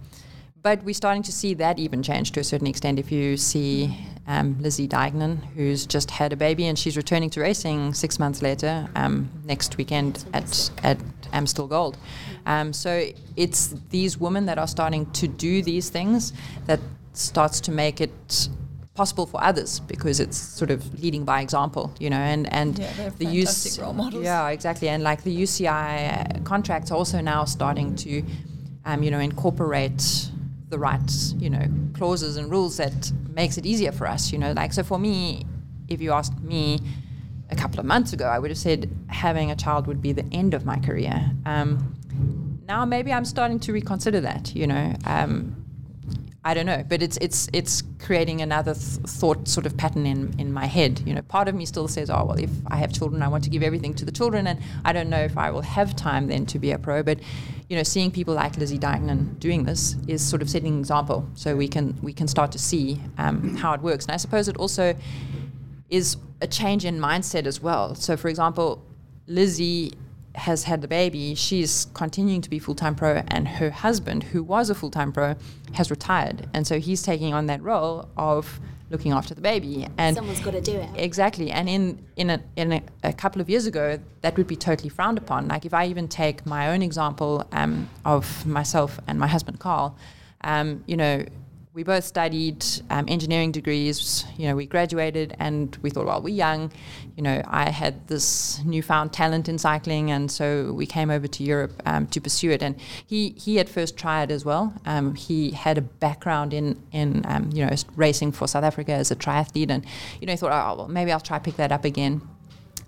but 0.64 0.82
we're 0.82 0.94
starting 0.94 1.22
to 1.22 1.30
see 1.30 1.52
that 1.52 1.78
even 1.78 2.02
change 2.02 2.32
to 2.32 2.40
a 2.40 2.44
certain 2.44 2.66
extent. 2.66 2.98
If 2.98 3.12
you 3.12 3.36
see 3.36 3.94
um, 4.26 4.56
Lizzie 4.60 4.88
Deignan, 4.88 5.36
who's 5.54 5.84
just 5.84 6.10
had 6.10 6.32
a 6.32 6.36
baby 6.36 6.66
and 6.66 6.78
she's 6.78 6.96
returning 6.96 7.28
to 7.30 7.40
racing 7.40 7.92
six 7.92 8.18
months 8.18 8.40
later 8.40 8.88
um, 8.96 9.28
next 9.44 9.76
weekend 9.76 10.24
at, 10.32 10.70
at 10.82 10.96
Amstel 11.34 11.66
Gold. 11.66 11.98
Um, 12.46 12.72
so 12.72 13.06
it's 13.36 13.74
these 13.90 14.16
women 14.18 14.46
that 14.46 14.58
are 14.58 14.66
starting 14.66 15.04
to 15.12 15.28
do 15.28 15.62
these 15.62 15.90
things 15.90 16.32
that 16.64 16.80
starts 17.12 17.60
to 17.60 17.70
make 17.70 18.00
it 18.00 18.48
possible 18.94 19.26
for 19.26 19.44
others 19.44 19.80
because 19.80 20.18
it's 20.18 20.38
sort 20.38 20.70
of 20.70 20.98
leading 21.02 21.26
by 21.26 21.42
example, 21.42 21.92
you 22.00 22.08
know, 22.08 22.16
and, 22.16 22.50
and 22.54 22.78
Yeah, 22.78 23.10
the 23.18 23.26
use 23.26 23.78
role 23.78 23.92
models. 23.92 24.24
Yeah, 24.24 24.48
exactly. 24.48 24.88
And 24.88 25.02
like 25.02 25.24
the 25.24 25.42
UCI 25.42 26.42
contracts 26.44 26.90
are 26.90 26.96
also 26.96 27.20
now 27.20 27.44
starting 27.44 27.94
to, 27.96 28.22
um, 28.86 29.02
you 29.02 29.10
know, 29.10 29.18
incorporate 29.18 30.30
the 30.68 30.78
right, 30.78 31.12
you 31.36 31.50
know, 31.50 31.66
clauses 31.94 32.36
and 32.36 32.50
rules 32.50 32.76
that 32.78 33.12
makes 33.28 33.58
it 33.58 33.66
easier 33.66 33.92
for 33.92 34.06
us, 34.06 34.32
you 34.32 34.38
know, 34.38 34.52
like, 34.52 34.72
so 34.72 34.82
for 34.82 34.98
me, 34.98 35.46
if 35.88 36.00
you 36.00 36.12
asked 36.12 36.38
me 36.40 36.80
a 37.50 37.56
couple 37.56 37.78
of 37.78 37.86
months 37.86 38.12
ago, 38.12 38.26
I 38.26 38.38
would 38.38 38.50
have 38.50 38.58
said 38.58 38.90
having 39.08 39.50
a 39.50 39.56
child 39.56 39.86
would 39.86 40.00
be 40.00 40.12
the 40.12 40.24
end 40.32 40.54
of 40.54 40.64
my 40.64 40.78
career. 40.78 41.30
Um, 41.44 42.62
now 42.66 42.84
maybe 42.84 43.12
I'm 43.12 43.24
starting 43.24 43.60
to 43.60 43.72
reconsider 43.72 44.20
that, 44.22 44.54
you 44.54 44.66
know, 44.66 44.94
um, 45.04 45.63
I 46.46 46.52
don't 46.52 46.66
know, 46.66 46.84
but 46.86 47.02
it's 47.02 47.16
it's 47.22 47.48
it's 47.54 47.82
creating 47.98 48.42
another 48.42 48.74
th- 48.74 48.98
thought 49.06 49.48
sort 49.48 49.64
of 49.64 49.78
pattern 49.78 50.04
in 50.04 50.38
in 50.38 50.52
my 50.52 50.66
head. 50.66 51.00
You 51.06 51.14
know, 51.14 51.22
part 51.22 51.48
of 51.48 51.54
me 51.54 51.64
still 51.64 51.88
says, 51.88 52.10
oh 52.10 52.26
well, 52.26 52.38
if 52.38 52.50
I 52.66 52.76
have 52.76 52.92
children, 52.92 53.22
I 53.22 53.28
want 53.28 53.44
to 53.44 53.50
give 53.50 53.62
everything 53.62 53.94
to 53.94 54.04
the 54.04 54.12
children, 54.12 54.46
and 54.46 54.60
I 54.84 54.92
don't 54.92 55.08
know 55.08 55.20
if 55.20 55.38
I 55.38 55.50
will 55.50 55.62
have 55.62 55.96
time 55.96 56.26
then 56.26 56.44
to 56.46 56.58
be 56.58 56.70
a 56.72 56.78
pro. 56.78 57.02
But 57.02 57.20
you 57.70 57.76
know, 57.76 57.82
seeing 57.82 58.10
people 58.10 58.34
like 58.34 58.58
Lizzie 58.58 58.78
Deignan 58.78 59.38
doing 59.38 59.64
this 59.64 59.96
is 60.06 60.22
sort 60.22 60.42
of 60.42 60.50
setting 60.50 60.74
an 60.74 60.80
example, 60.80 61.26
so 61.34 61.56
we 61.56 61.66
can 61.66 61.98
we 62.02 62.12
can 62.12 62.28
start 62.28 62.52
to 62.52 62.58
see 62.58 63.00
um, 63.16 63.56
how 63.56 63.72
it 63.72 63.80
works. 63.80 64.04
And 64.04 64.12
I 64.12 64.18
suppose 64.18 64.46
it 64.46 64.58
also 64.58 64.94
is 65.88 66.18
a 66.42 66.46
change 66.46 66.84
in 66.84 66.98
mindset 66.98 67.46
as 67.46 67.62
well. 67.62 67.94
So, 67.94 68.18
for 68.18 68.28
example, 68.28 68.84
Lizzie 69.26 69.92
has 70.34 70.64
had 70.64 70.80
the 70.82 70.88
baby, 70.88 71.34
she's 71.34 71.86
continuing 71.94 72.40
to 72.40 72.50
be 72.50 72.58
full 72.58 72.74
time 72.74 72.94
pro, 72.94 73.22
and 73.28 73.46
her 73.46 73.70
husband, 73.70 74.24
who 74.24 74.42
was 74.42 74.70
a 74.70 74.74
full 74.74 74.90
time 74.90 75.12
pro, 75.12 75.34
has 75.74 75.90
retired. 75.90 76.48
And 76.52 76.66
so 76.66 76.78
he's 76.78 77.02
taking 77.02 77.32
on 77.32 77.46
that 77.46 77.62
role 77.62 78.08
of 78.16 78.60
looking 78.90 79.12
after 79.12 79.34
the 79.34 79.40
baby. 79.40 79.86
And 79.96 80.14
Someone's 80.16 80.40
got 80.40 80.52
to 80.52 80.60
do 80.60 80.72
it. 80.72 80.88
Exactly. 80.94 81.50
And 81.50 81.68
in, 81.68 82.04
in, 82.16 82.30
a, 82.30 82.40
in 82.56 82.72
a, 82.72 82.82
a 83.02 83.12
couple 83.12 83.40
of 83.40 83.48
years 83.48 83.66
ago, 83.66 83.98
that 84.20 84.36
would 84.36 84.46
be 84.46 84.56
totally 84.56 84.88
frowned 84.88 85.18
upon. 85.18 85.48
Like, 85.48 85.64
if 85.64 85.74
I 85.74 85.86
even 85.86 86.08
take 86.08 86.44
my 86.46 86.68
own 86.68 86.82
example 86.82 87.46
um, 87.52 87.88
of 88.04 88.46
myself 88.46 89.00
and 89.06 89.18
my 89.18 89.26
husband, 89.26 89.60
Carl, 89.60 89.96
um, 90.42 90.84
you 90.86 90.96
know, 90.96 91.24
we 91.74 91.82
both 91.82 92.04
studied 92.04 92.64
um, 92.88 93.04
engineering 93.08 93.50
degrees. 93.50 94.24
You 94.36 94.46
know, 94.46 94.54
we 94.54 94.64
graduated 94.64 95.34
and 95.40 95.76
we 95.82 95.90
thought, 95.90 96.06
well, 96.06 96.22
we're 96.22 96.32
young. 96.32 96.70
You 97.16 97.24
know, 97.24 97.42
I 97.48 97.70
had 97.70 98.06
this 98.06 98.62
newfound 98.64 99.12
talent 99.12 99.48
in 99.48 99.58
cycling, 99.58 100.12
and 100.12 100.30
so 100.30 100.72
we 100.72 100.86
came 100.86 101.10
over 101.10 101.26
to 101.26 101.42
Europe 101.42 101.82
um, 101.84 102.06
to 102.08 102.20
pursue 102.20 102.52
it. 102.52 102.62
And 102.62 102.76
he 103.04 103.30
he 103.30 103.56
had 103.56 103.68
first 103.68 103.96
tried 103.96 104.30
as 104.30 104.44
well. 104.44 104.72
Um, 104.86 105.16
he 105.16 105.50
had 105.50 105.76
a 105.76 105.82
background 105.82 106.54
in 106.54 106.80
in 106.92 107.24
um, 107.26 107.50
you 107.52 107.66
know 107.66 107.74
racing 107.96 108.30
for 108.32 108.46
South 108.46 108.64
Africa 108.64 108.92
as 108.92 109.10
a 109.10 109.16
triathlete, 109.16 109.70
and 109.70 109.84
you 110.20 110.28
know, 110.28 110.32
he 110.32 110.36
thought, 110.36 110.52
oh, 110.52 110.78
well, 110.78 110.88
maybe 110.88 111.10
I'll 111.10 111.20
try 111.20 111.40
pick 111.40 111.56
that 111.56 111.72
up 111.72 111.84
again. 111.84 112.22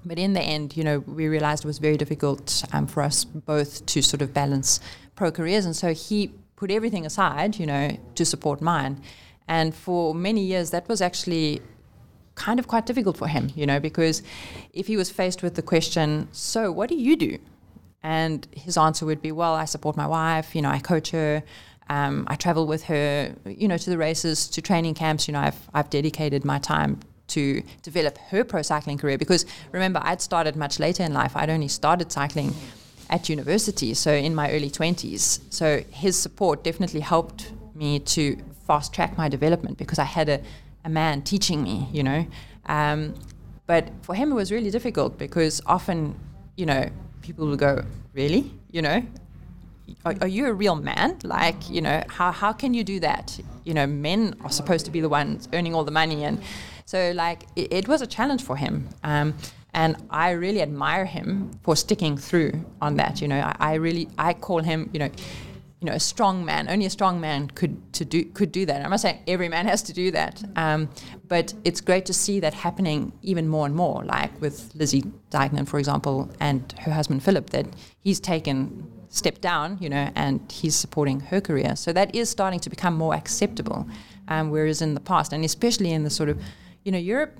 But 0.05 0.21
in 0.21 0.35
the 0.35 0.41
end, 0.41 0.77
you 0.77 0.85
know, 0.85 1.01
we 1.01 1.27
realized 1.27 1.65
it 1.65 1.67
was 1.67 1.79
very 1.79 1.97
difficult 1.97 2.63
um, 2.73 2.87
for 2.87 3.03
us 3.03 3.25
both 3.25 3.85
to 3.87 4.01
sort 4.01 4.23
of 4.23 4.33
balance 4.33 4.79
pro 5.17 5.33
careers, 5.33 5.65
and 5.65 5.75
so 5.75 5.93
he 5.93 6.31
put 6.57 6.71
everything 6.71 7.07
aside, 7.07 7.59
you 7.59 7.67
know, 7.67 7.97
to 8.15 8.25
support 8.25 8.61
mine. 8.61 9.01
And 9.49 9.75
for 9.75 10.15
many 10.15 10.43
years, 10.43 10.71
that 10.71 10.89
was 10.89 11.01
actually 11.01 11.61
kind 12.35 12.59
of 12.59 12.69
quite 12.69 12.87
difficult 12.87 13.17
for 13.17 13.29
him, 13.29 13.51
you 13.55 13.67
know, 13.67 13.81
because 13.81 14.23
if 14.73 14.87
he 14.87 14.97
was 14.97 15.11
faced 15.11 15.43
with 15.43 15.55
the 15.55 15.63
question, 15.63 16.29
so 16.33 16.73
what 16.73 16.89
do 16.89 16.95
you 16.95 17.17
do? 17.17 17.39
And 18.03 18.47
his 18.53 18.77
answer 18.77 19.07
would 19.07 19.23
be, 19.23 19.33
well, 19.33 19.55
I 19.55 19.65
support 19.65 19.97
my 19.97 20.07
wife, 20.07 20.55
you 20.55 20.63
know, 20.63 20.69
I 20.71 20.79
coach 20.79 21.11
her, 21.11 21.43
um, 21.89 22.27
I 22.29 22.37
travel 22.37 22.67
with 22.67 22.85
her, 22.85 23.35
you 23.47 23.69
know, 23.69 23.79
to 23.79 23.91
the 23.91 23.99
races, 23.99 24.49
to 24.49 24.63
training 24.63 24.95
camps, 24.95 25.29
you 25.29 25.33
know, 25.33 25.41
I've, 25.41 25.59
I've 25.73 25.91
dedicated 25.91 26.45
my 26.45 26.59
time 26.59 27.01
to 27.29 27.63
develop 27.83 28.19
her 28.31 28.45
pro 28.45 28.63
cycling 28.63 28.99
career 28.99 29.19
because 29.19 29.47
remember, 29.73 30.01
I'd 30.03 30.21
started 30.21 30.57
much 30.57 30.79
later 30.79 31.03
in 31.03 31.13
life. 31.13 31.37
I'd 31.37 31.51
only 31.51 31.69
started 31.69 32.13
cycling 32.13 32.55
at 33.11 33.29
university, 33.29 33.95
so 33.95 34.13
in 34.13 34.35
my 34.35 34.51
early 34.53 34.71
20s. 34.71 35.41
So 35.51 35.83
his 35.91 36.19
support 36.19 36.65
definitely 36.65 37.01
helped 37.01 37.53
me 37.75 37.99
to 38.01 38.37
fast 38.67 38.93
track 38.93 39.17
my 39.17 39.29
development 39.29 39.79
because 39.79 39.99
I 39.99 40.05
had 40.05 40.29
a, 40.29 40.41
a 40.85 40.89
man 40.89 41.23
teaching 41.23 41.63
me, 41.63 41.89
you 41.93 42.03
know. 42.03 42.27
Um, 42.67 43.15
but 43.67 43.91
for 44.03 44.15
him, 44.15 44.33
it 44.33 44.35
was 44.35 44.51
really 44.51 44.71
difficult 44.71 45.19
because 45.19 45.61
often, 45.67 46.15
you 46.57 46.67
know, 46.67 46.89
people 47.23 47.47
would 47.49 47.59
go, 47.59 47.85
Really? 48.15 48.51
You 48.71 48.81
know, 48.81 49.03
are, 50.05 50.15
are 50.23 50.29
you 50.29 50.47
a 50.47 50.53
real 50.53 50.77
man? 50.77 51.19
Like, 51.23 51.69
you 51.69 51.81
know, 51.81 52.03
how, 52.09 52.33
how 52.33 52.53
can 52.53 52.75
you 52.75 52.83
do 52.83 53.01
that? 53.01 53.39
You 53.65 53.75
know, 53.75 53.87
men 53.87 54.35
are 54.43 54.51
supposed 54.51 54.87
to 54.87 54.91
be 54.91 55.01
the 55.01 55.09
ones 55.09 55.49
earning 55.53 55.75
all 55.75 55.85
the 55.85 55.91
money. 55.91 56.25
And 56.25 56.41
so, 56.87 57.13
like, 57.15 57.43
it, 57.57 57.73
it 57.73 57.89
was 57.89 58.01
a 58.01 58.07
challenge 58.07 58.43
for 58.43 58.57
him. 58.57 58.89
Um, 59.05 59.35
and 59.77 59.95
I 60.11 60.31
really 60.31 60.63
admire 60.63 61.05
him 61.05 61.51
for 61.63 61.77
sticking 61.77 62.17
through 62.17 62.65
on 62.81 62.97
that. 62.97 63.21
You 63.21 63.29
know, 63.29 63.39
I, 63.39 63.57
I 63.61 63.75
really 63.75 64.09
I 64.19 64.33
call 64.33 64.63
him 64.63 64.91
you 64.93 64.99
know, 64.99 65.11
you 65.81 65.87
know, 65.87 65.93
a 65.93 66.01
strong 66.01 66.45
man. 66.45 66.69
Only 66.69 66.87
a 66.87 66.91
strong 66.91 67.21
man 67.21 67.49
could 67.49 67.93
to 67.93 68.05
do 68.05 68.25
could 68.25 68.51
do 68.51 68.65
that. 68.67 68.83
I'm 68.83 68.91
not 68.91 69.01
saying 69.01 69.23
every 69.29 69.49
man 69.49 69.67
has 69.67 69.83
to 69.83 69.93
do 69.93 70.11
that, 70.13 70.43
um, 70.57 70.89
but 71.29 71.53
it's 71.65 71.83
great 71.83 72.07
to 72.07 72.15
see 72.15 72.41
that 72.41 72.55
happening 72.55 73.13
even 73.23 73.47
more 73.47 73.67
and 73.67 73.77
more. 73.77 74.03
Like 74.03 74.41
with 74.41 74.75
Lizzie 74.75 75.05
Deignan, 75.31 75.67
for 75.67 75.79
example, 75.79 76.31
and 76.41 76.75
her 76.81 76.93
husband 76.93 77.23
Philip, 77.23 77.51
that 77.51 77.67
he's 78.01 78.19
taken 78.19 78.91
step 79.11 79.41
down, 79.41 79.77
you 79.81 79.89
know, 79.91 80.11
and 80.15 80.41
he's 80.51 80.75
supporting 80.75 81.21
her 81.21 81.41
career. 81.41 81.77
So 81.77 81.93
that 81.93 82.15
is 82.15 82.29
starting 82.31 82.61
to 82.61 82.71
become 82.71 82.95
more 82.95 83.15
acceptable, 83.15 83.87
um, 84.29 84.51
whereas 84.51 84.81
in 84.81 84.95
the 84.95 85.01
past, 85.01 85.33
and 85.35 85.45
especially 85.45 85.93
in 85.93 86.03
the 86.03 86.11
sort 86.11 86.29
of, 86.29 86.41
you 86.85 86.93
know, 86.93 86.99
Europe 86.99 87.39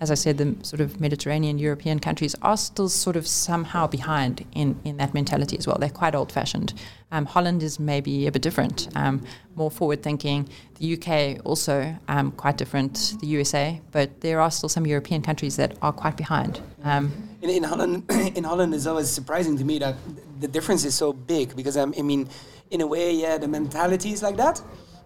as 0.00 0.10
I 0.10 0.14
said, 0.14 0.38
the 0.38 0.54
sort 0.62 0.80
of 0.80 1.00
Mediterranean 1.00 1.58
European 1.58 1.98
countries 1.98 2.34
are 2.42 2.56
still 2.56 2.88
sort 2.88 3.16
of 3.16 3.26
somehow 3.26 3.86
behind 3.86 4.44
in, 4.52 4.78
in 4.84 4.96
that 4.98 5.14
mentality 5.14 5.56
as 5.56 5.66
well. 5.66 5.78
They're 5.78 5.88
quite 5.88 6.14
old 6.14 6.30
fashioned. 6.32 6.74
Um, 7.12 7.26
Holland 7.26 7.62
is 7.62 7.78
maybe 7.78 8.26
a 8.26 8.32
bit 8.32 8.42
different, 8.42 8.88
um, 8.96 9.24
more 9.54 9.70
forward 9.70 10.02
thinking. 10.02 10.48
The 10.78 10.94
UK 10.94 11.40
also 11.46 11.96
um, 12.08 12.32
quite 12.32 12.58
different, 12.58 13.14
the 13.20 13.28
USA, 13.28 13.80
but 13.92 14.20
there 14.20 14.40
are 14.40 14.50
still 14.50 14.68
some 14.68 14.86
European 14.86 15.22
countries 15.22 15.56
that 15.56 15.78
are 15.80 15.92
quite 15.92 16.16
behind. 16.16 16.60
Um, 16.82 17.12
In, 17.40 17.50
in 17.50 17.62
Holland, 17.62 18.04
in 18.36 18.44
Holland, 18.44 18.74
it's 18.74 18.86
always 18.86 19.08
surprising 19.08 19.56
to 19.58 19.64
me 19.64 19.78
that 19.78 19.94
the 20.40 20.48
difference 20.48 20.84
is 20.84 20.94
so 20.94 21.12
big 21.12 21.54
because 21.56 21.76
um, 21.76 21.94
I 21.96 22.02
mean, 22.02 22.28
in 22.70 22.80
a 22.80 22.86
way, 22.86 23.14
yeah, 23.14 23.38
the 23.38 23.48
mentality 23.48 24.10
is 24.10 24.22
like 24.22 24.36
that. 24.36 24.60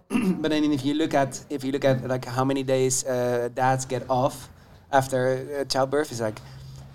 but 0.41 0.51
I 0.51 0.59
mean, 0.59 0.73
if 0.73 0.83
you 0.83 0.95
look 0.95 1.13
at 1.13 1.45
if 1.49 1.63
you 1.63 1.71
look 1.71 1.85
at 1.85 2.07
like 2.07 2.25
how 2.25 2.43
many 2.43 2.63
days 2.63 3.05
uh, 3.05 3.49
dads 3.53 3.85
get 3.85 4.03
off 4.09 4.49
after 4.91 5.19
uh, 5.61 5.65
childbirth, 5.65 6.11
it's 6.11 6.21
like 6.21 6.39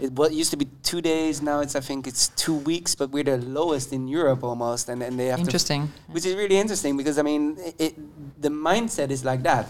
it 0.00 0.12
what 0.12 0.32
used 0.32 0.50
to 0.50 0.56
be 0.56 0.66
two 0.82 1.00
days. 1.00 1.40
Now 1.42 1.60
it's 1.60 1.76
I 1.76 1.80
think 1.80 2.06
it's 2.06 2.28
two 2.36 2.54
weeks, 2.56 2.94
but 2.94 3.10
we're 3.10 3.24
the 3.24 3.38
lowest 3.38 3.92
in 3.92 4.08
Europe 4.08 4.42
almost, 4.44 4.88
and 4.88 5.02
and 5.02 5.18
they 5.18 5.26
have 5.26 5.38
to 5.40 5.44
interesting. 5.46 5.90
which 6.12 6.26
is 6.26 6.34
really 6.34 6.56
interesting 6.56 6.96
because 6.96 7.18
I 7.18 7.22
mean, 7.22 7.56
it, 7.58 7.74
it 7.78 8.42
the 8.42 8.48
mindset 8.50 9.10
is 9.10 9.24
like 9.24 9.42
that, 9.44 9.66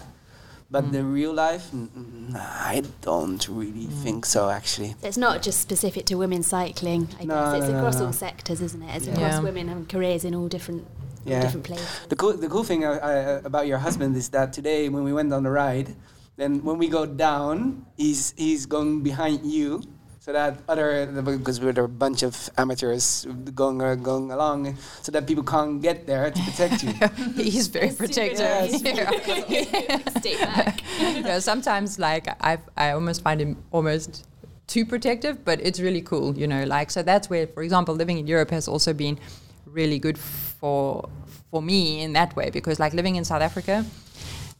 but 0.71 0.91
the 0.91 1.03
real 1.03 1.31
life, 1.33 1.69
mm, 1.71 1.87
mm, 1.87 2.35
I 2.35 2.81
don't 3.01 3.47
really 3.47 3.85
think 4.03 4.25
so. 4.25 4.49
Actually, 4.49 4.95
It's 5.03 5.17
not 5.17 5.43
just 5.43 5.61
specific 5.61 6.05
to 6.07 6.15
women 6.15 6.41
cycling. 6.43 7.07
I 7.19 7.25
No, 7.25 7.35
guess 7.35 7.53
it's 7.53 7.67
no, 7.67 7.71
no, 7.73 7.77
across 7.77 7.99
no. 7.99 8.05
all 8.07 8.13
sectors, 8.13 8.61
isn't 8.61 8.81
it? 8.81 8.95
It's 8.97 9.05
Yeah. 9.07 9.13
across 9.13 9.33
Yeah. 9.33 9.43
women 9.43 9.67
having 9.67 9.85
careers 9.85 10.23
in 10.25 10.33
all 10.33 10.47
different, 10.47 10.81
all 11.25 11.31
Yeah. 11.33 11.41
different 11.41 11.65
places. 11.65 11.87
the 12.09 12.15
cool 12.15 12.33
the 12.33 12.49
cool 12.49 12.63
thing 12.63 12.83
I, 12.83 12.93
I, 12.97 13.13
about 13.51 13.67
your 13.67 13.77
husband 13.87 14.15
is 14.17 14.29
that 14.29 14.51
today 14.53 14.89
when 14.89 15.03
we 15.03 15.13
went 15.13 15.31
on 15.33 15.43
the 15.43 15.51
ride, 15.51 15.89
then 16.37 16.63
when 16.63 16.77
we 16.77 16.87
go 16.87 17.05
down, 17.05 17.85
he's 17.97 18.33
he's 18.37 18.65
going 18.65 19.01
behind 19.03 19.45
you. 19.45 19.81
So 20.19 20.33
that 20.33 20.57
other 20.67 21.05
because 21.05 21.61
we're 21.61 21.79
a 21.79 21.87
bunch 21.87 22.23
of 22.23 22.49
amateurs 22.57 23.27
going 23.53 23.79
uh, 23.79 23.93
going 23.93 24.31
along, 24.31 24.75
so 25.03 25.11
that 25.11 25.27
people 25.27 25.43
can't 25.43 25.79
get 25.81 26.07
there 26.07 26.31
to 26.31 26.41
protect 26.41 26.81
you. 26.83 26.93
He's 27.43 27.67
very 27.67 27.91
protective. 27.93 28.39
nice. 28.39 28.81
Yeah. 29.47 29.99
Stay 30.17 30.35
back. 30.37 30.81
yeah, 30.99 31.37
sometimes 31.37 31.99
like 31.99 32.25
I 32.41 32.57
I 32.75 32.91
almost 32.97 33.21
find 33.21 33.39
him 33.39 33.63
almost 33.69 34.25
too 34.65 34.83
protective, 34.83 35.45
but 35.45 35.61
it's 35.61 35.79
really 35.79 36.01
cool, 36.01 36.35
you 36.35 36.47
know. 36.47 36.63
Like 36.63 36.89
so 36.89 37.03
that's 37.03 37.29
where, 37.29 37.45
for 37.45 37.61
example, 37.61 37.93
living 37.93 38.17
in 38.17 38.25
Europe 38.25 38.49
has 38.49 38.67
also 38.67 38.93
been 38.93 39.19
really 39.67 39.99
good 39.99 40.17
for 40.17 41.07
for 41.51 41.61
me 41.61 42.01
in 42.01 42.13
that 42.13 42.35
way 42.35 42.49
because 42.49 42.79
like 42.79 42.93
living 42.93 43.15
in 43.15 43.25
South 43.25 43.43
Africa, 43.43 43.85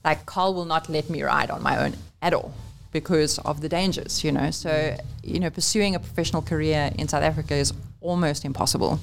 like 0.05 0.25
Carl 0.25 0.53
will 0.53 0.65
not 0.65 0.87
let 0.87 1.09
me 1.09 1.23
ride 1.23 1.49
on 1.49 1.61
my 1.61 1.83
own 1.83 1.95
at 2.21 2.33
all 2.33 2.53
because 2.91 3.39
of 3.39 3.59
the 3.59 3.67
dangers, 3.67 4.23
you 4.23 4.31
know. 4.31 4.51
So, 4.51 4.95
you 5.23 5.39
know, 5.39 5.49
pursuing 5.49 5.95
a 5.95 5.99
professional 5.99 6.41
career 6.41 6.91
in 6.97 7.09
South 7.09 7.23
Africa 7.23 7.55
is 7.55 7.73
almost 7.99 8.45
impossible 8.45 8.99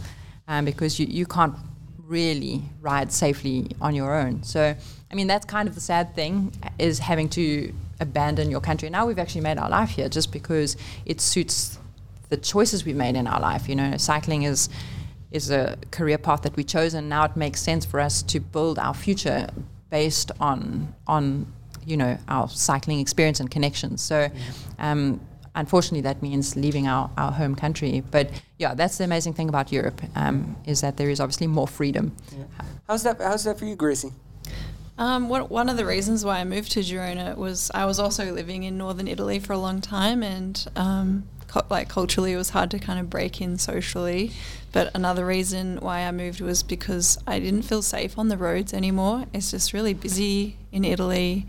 um, 0.49 0.65
because 0.65 0.99
you, 0.99 1.07
you 1.07 1.27
can't 1.27 1.55
really 1.99 2.63
ride 2.81 3.13
safely 3.13 3.69
on 3.81 3.95
your 3.95 4.15
own. 4.15 4.43
So, 4.45 4.75
I 5.11 5.15
mean, 5.15 5.27
that's 5.27 5.45
kind 5.45 5.69
of 5.69 5.75
the 5.75 5.81
sad 5.81 6.15
thing 6.15 6.53
is 6.79 7.01
having 7.01 7.29
to 7.31 7.75
abandon 8.01 8.51
your 8.51 8.61
country. 8.61 8.89
Now 8.89 9.07
we've 9.07 9.19
actually 9.19 9.43
made 9.43 9.59
our 9.59 9.69
life 9.69 9.91
here 9.91 10.09
just 10.09 10.33
because 10.33 10.77
it 11.05 11.21
suits 11.21 11.79
the 12.29 12.37
choices 12.37 12.85
we've 12.85 12.97
made 12.97 13.17
in 13.17 13.27
our 13.27 13.41
life. 13.41 13.69
You 13.69 13.77
know, 13.77 13.97
cycling 13.97 14.45
is 14.45 14.69
is 15.33 15.51
a 15.51 15.79
career 15.91 16.19
path 16.19 16.43
that 16.43 16.57
we 16.57 16.65
chose, 16.65 16.93
and 16.93 17.09
now 17.09 17.25
it 17.25 17.37
makes 17.37 17.61
sense 17.61 17.87
for 17.87 18.01
us 18.01 18.23
to 18.23 18.39
build 18.39 18.79
our 18.79 18.95
future 18.95 19.49
based 19.93 20.33
on 20.41 20.93
on 21.07 21.47
you 21.87 21.97
know 21.97 22.19
our 22.27 22.49
cycling 22.49 22.99
experience 22.99 23.39
and 23.39 23.49
connections. 23.49 24.03
So. 24.03 24.29
Um, 24.81 25.21
unfortunately, 25.55 26.01
that 26.01 26.23
means 26.23 26.57
leaving 26.57 26.89
our, 26.89 27.11
our 27.19 27.31
home 27.31 27.55
country. 27.55 28.03
But 28.11 28.31
yeah, 28.59 28.73
that's 28.73 28.97
the 28.97 29.05
amazing 29.05 29.35
thing 29.35 29.51
about 29.51 29.71
Europe 29.71 30.01
um, 30.17 30.57
is 30.65 30.81
that 30.81 30.97
there 30.97 31.11
is 31.11 31.21
obviously 31.21 31.47
more 31.47 31.69
freedom. 31.69 32.17
Yeah. 32.35 32.45
How's 32.89 33.03
that? 33.03 33.21
How's 33.21 33.45
that 33.45 33.59
for 33.59 33.67
you, 33.67 33.77
Gracie? 33.77 34.13
Um, 34.99 35.29
what, 35.29 35.51
one 35.51 35.69
of 35.69 35.77
the 35.77 35.85
reasons 35.85 36.25
why 36.25 36.39
I 36.39 36.45
moved 36.45 36.73
to 36.73 36.81
Girona 36.81 37.37
was 37.37 37.71
I 37.75 37.85
was 37.85 37.99
also 37.99 38.33
living 38.33 38.63
in 38.63 38.79
northern 38.79 39.09
Italy 39.09 39.39
for 39.41 39.53
a 39.53 39.59
long 39.59 39.81
time, 39.81 40.23
and 40.23 40.67
um, 40.77 41.25
co- 41.41 41.42
like 41.71 41.89
culturally, 41.89 42.33
it 42.33 42.37
was 42.37 42.51
hard 42.51 42.71
to 42.73 42.79
kind 42.79 42.99
of 42.99 43.11
break 43.11 43.41
in 43.41 43.59
socially. 43.59 44.33
But 44.73 44.91
another 44.95 45.27
reason 45.27 45.79
why 45.79 46.01
I 46.01 46.13
moved 46.13 46.41
was 46.41 46.63
because 46.63 47.19
I 47.27 47.39
didn't 47.39 47.63
feel 47.63 47.83
safe 47.83 48.19
on 48.19 48.29
the 48.29 48.37
roads 48.37 48.73
anymore. 48.73 49.27
It's 49.33 49.51
just 49.51 49.73
really 49.73 49.95
busy 49.95 50.57
in 50.71 50.85
Italy. 50.85 51.47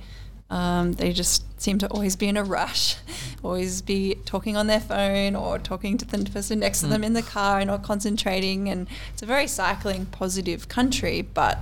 Um, 0.49 0.93
they 0.93 1.13
just 1.13 1.43
seem 1.59 1.79
to 1.79 1.87
always 1.87 2.15
be 2.15 2.27
in 2.27 2.37
a 2.37 2.43
rush, 2.43 2.97
always 3.43 3.81
be 3.81 4.15
talking 4.25 4.55
on 4.55 4.67
their 4.67 4.79
phone 4.79 5.35
or 5.35 5.57
talking 5.57 5.97
to 5.97 6.05
the 6.05 6.29
person 6.29 6.59
next 6.59 6.81
to 6.81 6.87
them 6.87 7.01
mm. 7.01 7.05
in 7.05 7.13
the 7.13 7.23
car 7.23 7.59
and 7.59 7.69
not 7.69 7.81
concentrating. 7.81 8.69
And 8.69 8.87
it's 9.13 9.23
a 9.23 9.25
very 9.25 9.47
cycling 9.47 10.05
positive 10.05 10.67
country, 10.67 11.21
but 11.21 11.59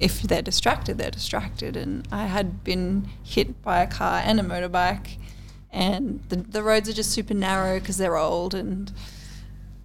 if 0.00 0.22
they're 0.22 0.42
distracted, 0.42 0.98
they're 0.98 1.10
distracted. 1.10 1.76
And 1.76 2.08
I 2.10 2.26
had 2.26 2.64
been 2.64 3.08
hit 3.22 3.62
by 3.62 3.82
a 3.82 3.86
car 3.86 4.22
and 4.24 4.40
a 4.40 4.42
motorbike, 4.42 5.18
and 5.72 6.20
the, 6.28 6.36
the 6.36 6.62
roads 6.62 6.88
are 6.88 6.92
just 6.92 7.10
super 7.10 7.34
narrow 7.34 7.78
because 7.78 7.96
they're 7.96 8.16
old. 8.16 8.54
And 8.54 8.92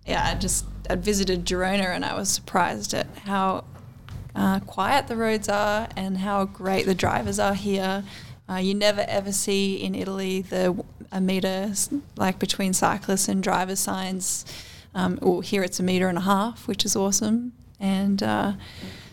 yeah, 0.06 0.30
I 0.32 0.36
just 0.36 0.66
I 0.90 0.96
visited 0.96 1.46
Girona 1.46 1.86
and 1.86 2.06
I 2.06 2.16
was 2.16 2.30
surprised 2.30 2.94
at 2.94 3.08
how 3.26 3.66
uh, 4.36 4.60
quiet 4.62 5.08
the 5.08 5.16
roads 5.16 5.48
are 5.48 5.88
and 5.96 6.18
how 6.18 6.46
great 6.46 6.86
the 6.86 6.96
drivers 6.96 7.40
are 7.40 7.54
here. 7.54 8.04
Uh, 8.50 8.56
you 8.56 8.76
never 8.76 9.06
ever 9.08 9.32
see 9.32 9.76
in 9.76 9.96
Italy 9.96 10.42
the 10.42 10.84
a 11.12 11.22
meter 11.22 11.74
like 12.16 12.40
between 12.40 12.74
cyclists 12.74 13.28
and 13.28 13.42
driver 13.42 13.76
signs. 13.76 14.46
Um, 14.94 15.20
well, 15.22 15.42
here 15.42 15.64
it's 15.64 15.80
a 15.80 15.84
meter 15.84 16.08
and 16.08 16.18
a 16.18 16.22
half, 16.22 16.68
which 16.68 16.86
is 16.86 16.96
awesome. 16.96 17.54
And 17.80 18.24
uh, 18.24 18.54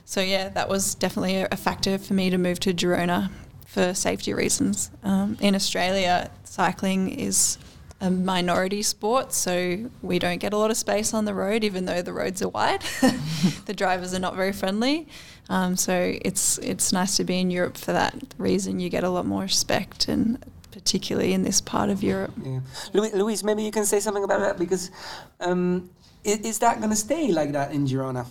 so 0.04 0.20
yeah, 0.20 0.48
that 0.50 0.68
was 0.68 0.94
definitely 0.94 1.37
a, 1.37 1.48
a, 1.50 1.56
factor 1.56 1.98
for 1.98 2.14
me 2.14 2.30
to 2.30 2.38
move 2.38 2.61
to 2.61 2.72
Girona 2.72 3.30
for 3.72 3.94
safety 3.94 4.35
reasons. 4.35 4.90
Um, 5.02 5.38
in 5.40 5.54
Australia, 5.54 6.30
cycling 6.44 7.08
is 7.08 7.56
a 8.02 8.11
minority 8.11 8.82
sport, 8.82 9.32
so 9.32 9.88
we 10.02 10.18
don't 10.18 10.38
get 10.38 10.52
a 10.52 10.58
lot 10.58 10.70
of 10.70 10.76
space 10.76 11.14
on 11.14 11.24
the 11.24 11.32
road, 11.32 11.64
even 11.64 11.87
though 11.87 12.02
the 12.02 12.12
roads 12.12 12.42
are 12.42 12.50
wide. 12.50 12.82
the 13.64 13.72
drivers 13.72 14.12
are 14.12 14.18
not 14.18 14.37
very 14.37 14.52
friendly, 14.52 15.08
um, 15.48 15.76
so 15.76 16.12
it's 16.22 16.58
it's 16.58 16.92
nice 16.92 17.16
to 17.16 17.24
be 17.24 17.40
in 17.40 17.50
Europe 17.50 17.78
for 17.78 17.92
that 17.92 18.14
reason. 18.37 18.78
You 18.78 18.90
get 18.90 19.04
a 19.04 19.08
lot 19.08 19.24
more 19.24 19.42
respect, 19.42 20.06
and 20.06 20.44
particularly 20.70 21.32
in 21.32 21.42
this 21.42 21.62
part 21.62 21.88
of 21.88 22.02
Europe. 22.02 22.35
Yeah. 22.44 22.61
Louise, 22.92 23.42
maybe 23.42 23.62
you 23.62 23.72
can 23.72 23.87
say 23.87 24.00
something 24.00 24.24
about 24.24 24.40
that 24.40 24.58
because 24.58 24.90
um, 25.40 25.88
is, 26.24 26.38
is 26.40 26.58
that 26.58 26.78
going 26.78 26.90
to 26.90 26.96
stay 26.96 27.32
like 27.32 27.52
that 27.52 27.72
in 27.72 27.87
Girona? 27.87 28.26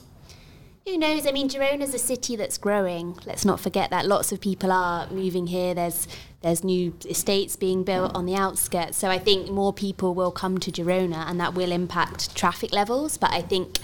Who 0.86 0.98
knows? 0.98 1.28
I 1.28 1.32
mean, 1.32 1.48
Girona 1.48 1.82
is 1.82 1.94
a 1.94 2.00
city 2.00 2.36
that's 2.36 2.58
growing. 2.58 3.15
Let's 3.26 3.46
not 3.46 3.60
forget 3.60 3.91
that 3.91 4.08
lots 4.08 4.32
of 4.32 4.41
people 4.41 4.72
are 4.72 5.08
moving 5.12 5.48
here. 5.48 5.76
There's 5.76 6.08
there's 6.41 6.63
new 6.63 6.96
estates 7.08 7.56
being 7.56 7.84
built 7.84 8.15
on 8.15 8.26
the 8.26 8.36
outskirts. 8.36 8.98
So 8.98 9.08
I 9.10 9.20
think 9.20 9.52
more 9.52 9.72
people 9.72 10.15
will 10.15 10.32
come 10.32 10.58
to 10.58 10.72
Girona, 10.72 11.30
and 11.30 11.39
that 11.39 11.54
will 11.54 11.72
impact 11.72 12.36
traffic 12.36 12.74
levels. 12.74 13.17
But 13.17 13.32
I 13.32 13.44
think 13.44 13.78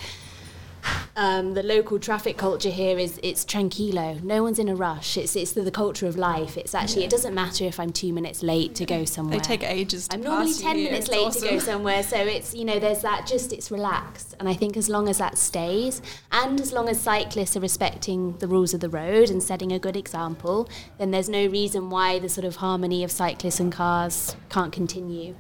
um, 1.16 1.56
the 1.56 1.64
local 1.64 1.98
traffic 2.00 2.38
culture 2.38 2.70
here 2.70 3.00
is 3.00 3.20
it's 3.24 3.44
tranquilo. 3.44 4.22
No 4.24 4.44
one's 4.44 4.60
in 4.60 4.70
a 4.70 4.76
rush. 4.76 5.18
It's 5.18 5.36
it's 5.36 5.54
the, 5.54 5.62
the 5.62 5.72
culture 5.72 6.06
of 6.06 6.16
life. 6.16 6.58
It's 6.58 6.76
actually 6.76 7.02
yeah. 7.02 7.08
it 7.08 7.12
doesn't 7.12 7.34
matter 7.34 7.66
if 7.66 7.80
I'm 7.80 7.92
two 7.92 8.14
minutes 8.14 8.44
late 8.44 8.76
to 8.76 8.86
go 8.86 9.04
somewhere. 9.04 9.40
They 9.40 9.44
take 9.44 9.64
ages. 9.64 10.08
I'm 10.12 10.22
normally 10.22 10.54
ten 10.54 10.76
minutes 10.76 11.08
late 11.10 11.26
awesome. 11.26 11.42
to 11.42 11.50
go 11.56 11.60
somewhere. 11.60 12.04
So 12.04 12.18
it's 12.18 12.54
you 12.54 12.66
know 12.66 12.80
there's 12.80 13.02
that 13.02 13.26
just 13.26 13.52
it's 13.52 13.72
relaxed. 13.72 14.36
And 14.40 14.48
I 14.48 14.54
think 14.54 14.78
as 14.78 14.90
long 14.90 15.10
as 15.10 15.18
that 15.18 15.38
stays, 15.38 16.02
and 16.32 16.62
as 16.62 16.72
long 16.72 16.88
as 16.88 17.02
cyclists 17.02 17.58
are 17.58 17.62
respecting 17.62 18.38
the 18.38 18.48
rules 18.48 18.74
of 18.76 18.80
the 18.80 18.90
road 18.90 19.30
and 19.30 19.42
setting 19.42 19.72
a 19.72 19.80
good 19.80 19.98
example, 19.98 20.70
then 21.00 21.10
there's 21.10 21.30
no 21.30 21.48
reason 21.48 21.90
why 21.90 22.20
the 22.20 22.30
sort 22.30 22.46
of 22.46 22.58
harmony 22.58 23.04
of 23.04 23.12
cyclists 23.12 23.60
and 23.60 23.72
cars 23.72 24.36
can't 24.50 24.72
continue. 24.72 25.36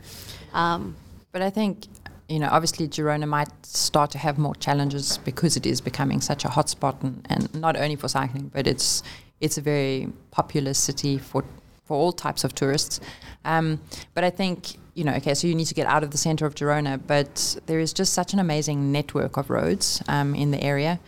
Um, 0.53 0.95
but 1.31 1.41
I 1.41 1.51
think 1.51 1.85
you 2.29 2.39
know, 2.39 2.49
obviously 2.51 2.87
Girona 2.87 3.27
might 3.27 3.49
start 3.65 4.11
to 4.11 4.17
have 4.17 4.37
more 4.37 4.55
challenges 4.55 5.17
because 5.19 5.55
it 5.55 5.65
is 5.65 5.79
becoming 5.81 6.21
such 6.21 6.43
a 6.45 6.49
hotspot, 6.49 7.01
and, 7.01 7.25
and 7.29 7.53
not 7.55 7.77
only 7.77 7.95
for 7.95 8.07
cycling, 8.07 8.49
but 8.53 8.67
it's 8.67 9.03
it's 9.39 9.57
a 9.57 9.61
very 9.61 10.11
popular 10.31 10.73
city 10.73 11.17
for 11.17 11.43
for 11.85 11.95
all 11.95 12.11
types 12.11 12.43
of 12.43 12.53
tourists. 12.53 12.99
Um, 13.45 13.79
but 14.13 14.23
I 14.23 14.29
think 14.29 14.77
you 14.93 15.03
know, 15.03 15.13
okay, 15.13 15.35
so 15.35 15.47
you 15.47 15.55
need 15.55 15.65
to 15.65 15.75
get 15.75 15.85
out 15.85 16.03
of 16.03 16.09
the 16.11 16.17
center 16.17 16.45
of 16.45 16.55
Girona, 16.55 16.99
but 17.05 17.57
there 17.67 17.79
is 17.79 17.93
just 17.93 18.13
such 18.13 18.33
an 18.33 18.39
amazing 18.39 18.91
network 18.91 19.37
of 19.37 19.49
roads 19.49 20.01
um, 20.07 20.33
in 20.33 20.49
the 20.51 20.61
area 20.61 20.99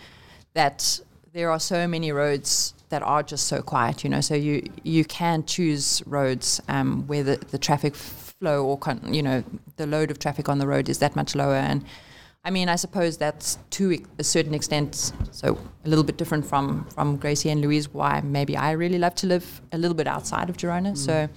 that 0.53 0.99
there 1.33 1.49
are 1.49 1.59
so 1.59 1.87
many 1.87 2.11
roads 2.11 2.75
that 2.89 3.01
are 3.01 3.23
just 3.23 3.47
so 3.47 3.61
quiet. 3.61 4.03
You 4.03 4.09
know, 4.09 4.21
so 4.21 4.35
you 4.35 4.63
you 4.83 5.03
can 5.03 5.43
choose 5.43 6.01
roads 6.05 6.61
um, 6.69 7.07
where 7.07 7.23
the, 7.23 7.37
the 7.37 7.57
traffic 7.57 7.95
flow 8.39 8.65
or 8.65 8.77
con- 8.77 9.13
you 9.13 9.21
know 9.21 9.43
the 9.75 9.85
load 9.85 10.11
of 10.11 10.19
traffic 10.19 10.47
on 10.49 10.59
the 10.59 10.67
road 10.67 10.89
is 10.89 10.99
that 10.99 11.15
much 11.15 11.35
lower. 11.35 11.55
And 11.55 11.83
I 12.43 12.49
mean 12.49 12.69
I 12.69 12.75
suppose 12.75 13.17
that's 13.17 13.59
to 13.71 13.97
a 14.17 14.23
certain 14.23 14.53
extent 14.53 15.11
so 15.31 15.57
a 15.85 15.89
little 15.89 16.03
bit 16.05 16.17
different 16.17 16.45
from 16.45 16.85
from 16.95 17.17
Gracie 17.17 17.49
and 17.49 17.61
Louise 17.61 17.93
why 17.93 18.21
maybe 18.21 18.55
I 18.55 18.71
really 18.71 18.97
love 18.97 19.15
to 19.15 19.27
live 19.27 19.61
a 19.71 19.77
little 19.77 19.95
bit 19.95 20.07
outside 20.07 20.49
of 20.49 20.57
Girona. 20.57 20.93
Mm. 20.93 20.97
so 20.97 21.29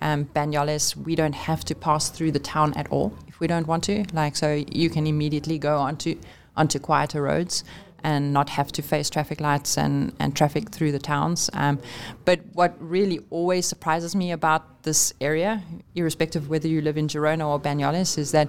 um, 0.00 0.24
Banyoles 0.26 0.96
we 0.96 1.14
don't 1.14 1.34
have 1.34 1.64
to 1.64 1.74
pass 1.74 2.08
through 2.10 2.32
the 2.32 2.40
town 2.40 2.74
at 2.74 2.88
all 2.88 3.12
if 3.28 3.40
we 3.40 3.46
don't 3.46 3.66
want 3.66 3.84
to. 3.84 4.04
Like 4.12 4.36
so 4.36 4.64
you 4.70 4.90
can 4.90 5.06
immediately 5.06 5.58
go 5.58 5.78
onto 5.78 6.18
onto 6.56 6.80
quieter 6.80 7.22
roads 7.22 7.62
and 8.04 8.32
not 8.32 8.50
have 8.50 8.70
to 8.72 8.82
face 8.82 9.10
traffic 9.10 9.40
lights 9.40 9.76
and, 9.76 10.12
and 10.18 10.36
traffic 10.36 10.70
through 10.70 10.92
the 10.92 10.98
towns. 10.98 11.50
Um, 11.52 11.80
but 12.24 12.40
what 12.52 12.74
really 12.78 13.20
always 13.30 13.66
surprises 13.66 14.14
me 14.14 14.32
about 14.32 14.82
this 14.82 15.12
area, 15.20 15.62
irrespective 15.94 16.44
of 16.44 16.50
whether 16.50 16.68
you 16.68 16.80
live 16.80 16.96
in 16.96 17.08
Girona 17.08 17.46
or 17.46 17.60
Banyoles, 17.60 18.18
is 18.18 18.32
that 18.32 18.48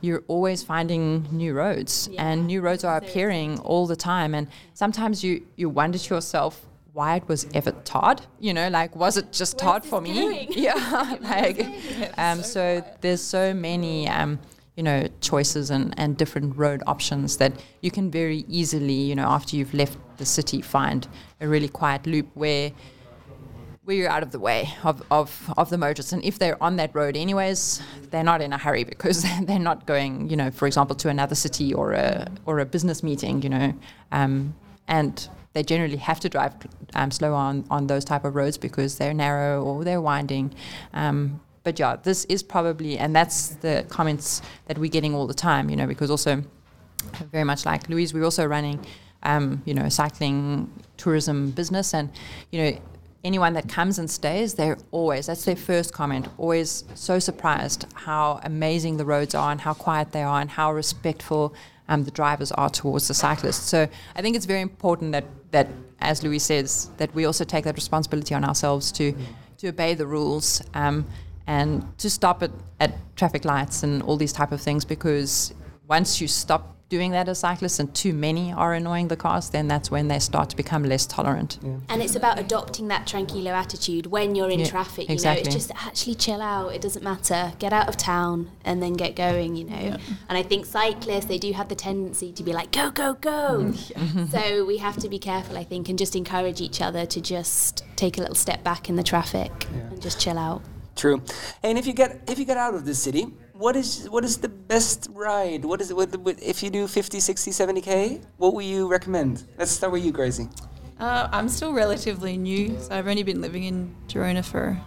you're 0.00 0.24
always 0.28 0.62
finding 0.62 1.26
new 1.30 1.52
roads 1.52 2.08
yeah. 2.10 2.30
and 2.30 2.46
new 2.46 2.60
roads 2.60 2.84
are 2.84 2.96
appearing 2.96 3.58
all 3.60 3.86
the 3.86 3.96
time. 3.96 4.34
And 4.34 4.48
sometimes 4.74 5.22
you, 5.22 5.46
you 5.56 5.68
wonder 5.68 5.98
to 5.98 6.14
yourself, 6.14 6.66
why 6.92 7.16
it 7.16 7.28
was 7.28 7.46
ever 7.54 7.70
tarred, 7.84 8.20
you 8.40 8.52
know, 8.52 8.68
like 8.68 8.96
was 8.96 9.16
it 9.16 9.32
just 9.32 9.58
tarred 9.58 9.84
for 9.84 10.00
me? 10.00 10.48
Yeah, 10.60 11.16
like 11.20 11.64
um, 12.18 12.42
so, 12.42 12.80
so 12.80 12.84
there's 13.00 13.22
so 13.22 13.54
many 13.54 14.08
um, 14.08 14.40
you 14.80 14.84
know 14.84 15.06
choices 15.20 15.70
and, 15.70 15.92
and 15.98 16.16
different 16.16 16.56
road 16.56 16.82
options 16.86 17.36
that 17.36 17.52
you 17.82 17.90
can 17.90 18.10
very 18.10 18.46
easily 18.48 19.00
you 19.10 19.14
know 19.14 19.26
after 19.26 19.54
you've 19.54 19.74
left 19.74 19.98
the 20.16 20.24
city 20.24 20.62
find 20.62 21.06
a 21.42 21.46
really 21.46 21.68
quiet 21.68 22.06
loop 22.06 22.26
where 22.32 22.72
where 23.84 23.96
you're 23.96 24.08
out 24.08 24.22
of 24.22 24.30
the 24.30 24.38
way 24.38 24.70
of, 24.84 25.02
of, 25.10 25.52
of 25.56 25.68
the 25.68 25.76
motorists. 25.76 26.12
And 26.12 26.24
if 26.24 26.38
they're 26.38 26.62
on 26.62 26.76
that 26.76 26.94
road 26.94 27.14
anyways 27.14 27.82
they're 28.10 28.24
not 28.32 28.40
in 28.40 28.54
a 28.54 28.58
hurry 28.58 28.84
because 28.84 29.22
they're 29.42 29.58
not 29.58 29.84
going 29.84 30.30
you 30.30 30.36
know 30.40 30.50
for 30.50 30.66
example 30.66 30.96
to 30.96 31.10
another 31.10 31.34
city 31.34 31.74
or 31.74 31.92
a 31.92 32.30
or 32.46 32.58
a 32.60 32.64
business 32.64 33.02
meeting 33.02 33.42
you 33.42 33.50
know. 33.50 33.74
Um, 34.12 34.54
and 34.88 35.28
they 35.52 35.62
generally 35.62 35.98
have 35.98 36.20
to 36.20 36.30
drive 36.30 36.54
um, 36.94 37.10
slower 37.10 37.34
on, 37.34 37.66
on 37.70 37.86
those 37.86 38.04
type 38.06 38.24
of 38.24 38.34
roads 38.34 38.56
because 38.56 38.96
they're 38.96 39.12
narrow 39.12 39.62
or 39.62 39.84
they're 39.84 40.00
winding. 40.00 40.54
Um, 40.94 41.40
but 41.62 41.78
yeah, 41.78 41.96
this 42.02 42.24
is 42.26 42.42
probably, 42.42 42.98
and 42.98 43.14
that's 43.14 43.48
the 43.56 43.84
comments 43.88 44.42
that 44.66 44.78
we're 44.78 44.90
getting 44.90 45.14
all 45.14 45.26
the 45.26 45.34
time, 45.34 45.68
you 45.68 45.76
know, 45.76 45.86
because 45.86 46.10
also 46.10 46.42
very 47.32 47.44
much 47.44 47.66
like 47.66 47.88
Louise, 47.88 48.14
we're 48.14 48.24
also 48.24 48.46
running, 48.46 48.84
um, 49.22 49.62
you 49.64 49.74
know, 49.74 49.84
a 49.84 49.90
cycling 49.90 50.70
tourism 50.96 51.50
business, 51.50 51.94
and 51.94 52.10
you 52.50 52.62
know, 52.62 52.78
anyone 53.24 53.52
that 53.54 53.68
comes 53.68 53.98
and 53.98 54.10
stays, 54.10 54.54
they're 54.54 54.78
always 54.90 55.26
that's 55.26 55.44
their 55.44 55.56
first 55.56 55.92
comment, 55.92 56.28
always 56.38 56.84
so 56.94 57.18
surprised 57.18 57.86
how 57.94 58.40
amazing 58.44 58.96
the 58.96 59.04
roads 59.04 59.34
are 59.34 59.52
and 59.52 59.60
how 59.60 59.74
quiet 59.74 60.12
they 60.12 60.22
are 60.22 60.40
and 60.40 60.50
how 60.50 60.72
respectful 60.72 61.54
um, 61.88 62.04
the 62.04 62.10
drivers 62.10 62.52
are 62.52 62.70
towards 62.70 63.08
the 63.08 63.14
cyclists. 63.14 63.68
So 63.68 63.88
I 64.14 64.22
think 64.22 64.36
it's 64.36 64.46
very 64.46 64.60
important 64.62 65.12
that 65.12 65.24
that, 65.50 65.68
as 66.00 66.22
Louise 66.22 66.44
says, 66.44 66.90
that 66.96 67.14
we 67.14 67.24
also 67.24 67.44
take 67.44 67.64
that 67.64 67.74
responsibility 67.74 68.34
on 68.34 68.44
ourselves 68.44 68.92
to 68.92 69.14
to 69.58 69.68
obey 69.68 69.94
the 69.94 70.06
rules 70.06 70.62
um, 70.72 71.04
and 71.50 71.98
to 71.98 72.08
stop 72.08 72.44
at, 72.44 72.52
at 72.78 72.92
traffic 73.16 73.44
lights 73.44 73.82
and 73.82 74.02
all 74.04 74.16
these 74.16 74.32
type 74.32 74.52
of 74.52 74.60
things 74.60 74.84
because 74.84 75.52
once 75.88 76.20
you 76.20 76.28
stop 76.28 76.76
doing 76.88 77.10
that 77.10 77.28
as 77.28 77.40
cyclists 77.40 77.80
and 77.80 77.92
too 77.92 78.12
many 78.12 78.52
are 78.52 78.72
annoying 78.74 79.08
the 79.08 79.16
cars, 79.16 79.50
then 79.50 79.66
that's 79.66 79.90
when 79.90 80.06
they 80.06 80.20
start 80.20 80.48
to 80.50 80.56
become 80.56 80.84
less 80.84 81.06
tolerant. 81.06 81.58
And 81.88 82.02
it's 82.02 82.14
about 82.14 82.38
adopting 82.38 82.86
that 82.88 83.04
tranquilo 83.04 83.50
attitude 83.50 84.06
when 84.06 84.36
you're 84.36 84.50
in 84.50 84.60
Yeah, 84.60 84.66
traffic. 84.66 85.08
You 85.08 85.16
know, 85.16 85.32
it's 85.32 85.52
just 85.52 85.72
actually 85.74 86.14
chill 86.16 86.40
out. 86.40 86.72
It 86.72 86.82
doesn't 86.82 87.02
matter. 87.02 87.52
Get 87.58 87.72
out 87.72 87.88
of 87.88 87.96
town 87.96 88.50
and 88.64 88.80
then 88.80 88.92
get 88.92 89.16
going. 89.16 89.56
You 89.56 89.64
know. 89.64 89.96
And 90.28 90.38
I 90.38 90.42
think 90.44 90.66
cyclists 90.66 91.26
they 91.26 91.38
do 91.38 91.52
have 91.52 91.68
the 91.68 91.74
tendency 91.74 92.32
to 92.32 92.42
be 92.44 92.52
like 92.52 92.70
go 92.70 92.90
go 92.92 93.14
go. 93.14 93.72
Mm-hmm. 93.72 94.26
so 94.34 94.64
we 94.64 94.76
have 94.78 94.96
to 94.98 95.08
be 95.08 95.18
careful, 95.18 95.58
I 95.58 95.64
think, 95.64 95.88
and 95.88 95.98
just 95.98 96.14
encourage 96.14 96.60
each 96.60 96.80
other 96.80 97.06
to 97.06 97.20
just 97.20 97.84
take 97.96 98.18
a 98.18 98.20
little 98.20 98.36
step 98.36 98.62
back 98.62 98.88
in 98.88 98.94
the 98.96 99.04
traffic 99.04 99.52
and 99.90 100.00
just 100.00 100.20
chill 100.20 100.38
out. 100.38 100.62
True. 100.96 101.22
And 101.62 101.78
if 101.78 101.86
you 101.86 101.92
get 101.92 102.22
if 102.28 102.38
you 102.38 102.44
get 102.44 102.56
out 102.56 102.74
of 102.74 102.84
the 102.84 102.94
city, 102.94 103.26
what 103.52 103.76
is 103.76 104.08
what 104.10 104.24
is 104.24 104.38
the 104.38 104.48
best 104.48 105.08
ride? 105.12 105.64
What 105.64 105.80
is 105.80 105.90
it? 105.90 105.96
What, 105.96 106.16
what, 106.16 106.42
if 106.42 106.62
you 106.62 106.70
do 106.70 106.86
50, 106.86 107.20
60, 107.20 107.50
70k, 107.50 108.24
what 108.38 108.54
will 108.54 108.62
you 108.62 108.88
recommend? 108.88 109.44
Let's 109.58 109.70
start 109.70 109.92
with 109.92 110.04
you, 110.04 110.12
Gracie. 110.12 110.48
Uh, 110.98 111.28
I'm 111.32 111.48
still 111.48 111.72
relatively 111.72 112.36
new, 112.36 112.78
so 112.80 112.94
I've 112.94 113.08
only 113.08 113.22
been 113.22 113.40
living 113.40 113.64
in 113.64 113.94
Girona 114.06 114.44
for 114.44 114.78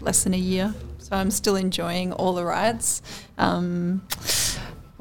less 0.00 0.24
than 0.24 0.34
a 0.34 0.38
year. 0.38 0.74
So 0.98 1.16
I'm 1.16 1.30
still 1.30 1.56
enjoying 1.56 2.12
all 2.12 2.32
the 2.34 2.44
rides. 2.44 3.02
Um, 3.38 4.06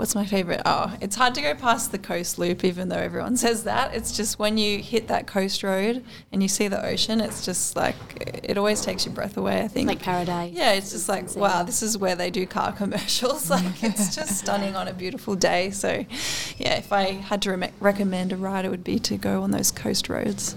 what's 0.01 0.15
my 0.15 0.25
favorite? 0.25 0.59
Oh, 0.65 0.97
it's 0.99 1.15
hard 1.15 1.35
to 1.35 1.41
go 1.41 1.53
past 1.53 1.91
the 1.91 1.99
coast 1.99 2.39
loop, 2.39 2.63
even 2.63 2.89
though 2.89 2.97
everyone 2.97 3.37
says 3.45 3.65
that. 3.65 3.93
It's 3.93 4.17
just 4.17 4.39
when 4.39 4.57
you 4.57 4.79
hit 4.79 5.07
that 5.09 5.27
coast 5.27 5.61
road 5.61 6.03
and 6.31 6.41
you 6.41 6.49
see 6.49 6.67
the 6.67 6.83
ocean, 6.83 7.21
it's 7.21 7.45
just 7.45 7.75
like 7.75 7.95
it 8.43 8.57
always 8.57 8.81
takes 8.81 9.05
your 9.05 9.13
breath 9.13 9.37
away. 9.37 9.61
I 9.61 9.67
think 9.67 9.87
Like 9.87 10.01
paradise. 10.01 10.53
yeah, 10.53 10.71
it's 10.71 10.89
just 10.91 11.07
like 11.07 11.35
wow, 11.35 11.61
this 11.61 11.83
is 11.83 11.99
where 11.99 12.15
they 12.15 12.31
do 12.31 12.47
car 12.47 12.71
commercials. 12.81 13.51
Like 13.51 13.83
it's 13.83 14.15
just 14.19 14.39
stunning 14.39 14.75
on 14.75 14.87
a 14.87 14.93
beautiful 14.93 15.35
day. 15.35 15.69
So, 15.69 16.03
yeah, 16.57 16.77
if 16.79 16.91
I 16.91 17.11
had 17.11 17.43
to 17.43 17.55
re- 17.55 17.71
recommend 17.79 18.33
a 18.33 18.37
ride, 18.37 18.65
it 18.65 18.69
would 18.69 18.83
be 18.83 18.97
to 18.97 19.17
go 19.17 19.43
on 19.43 19.51
those 19.51 19.71
coast 19.71 20.09
roads. 20.09 20.55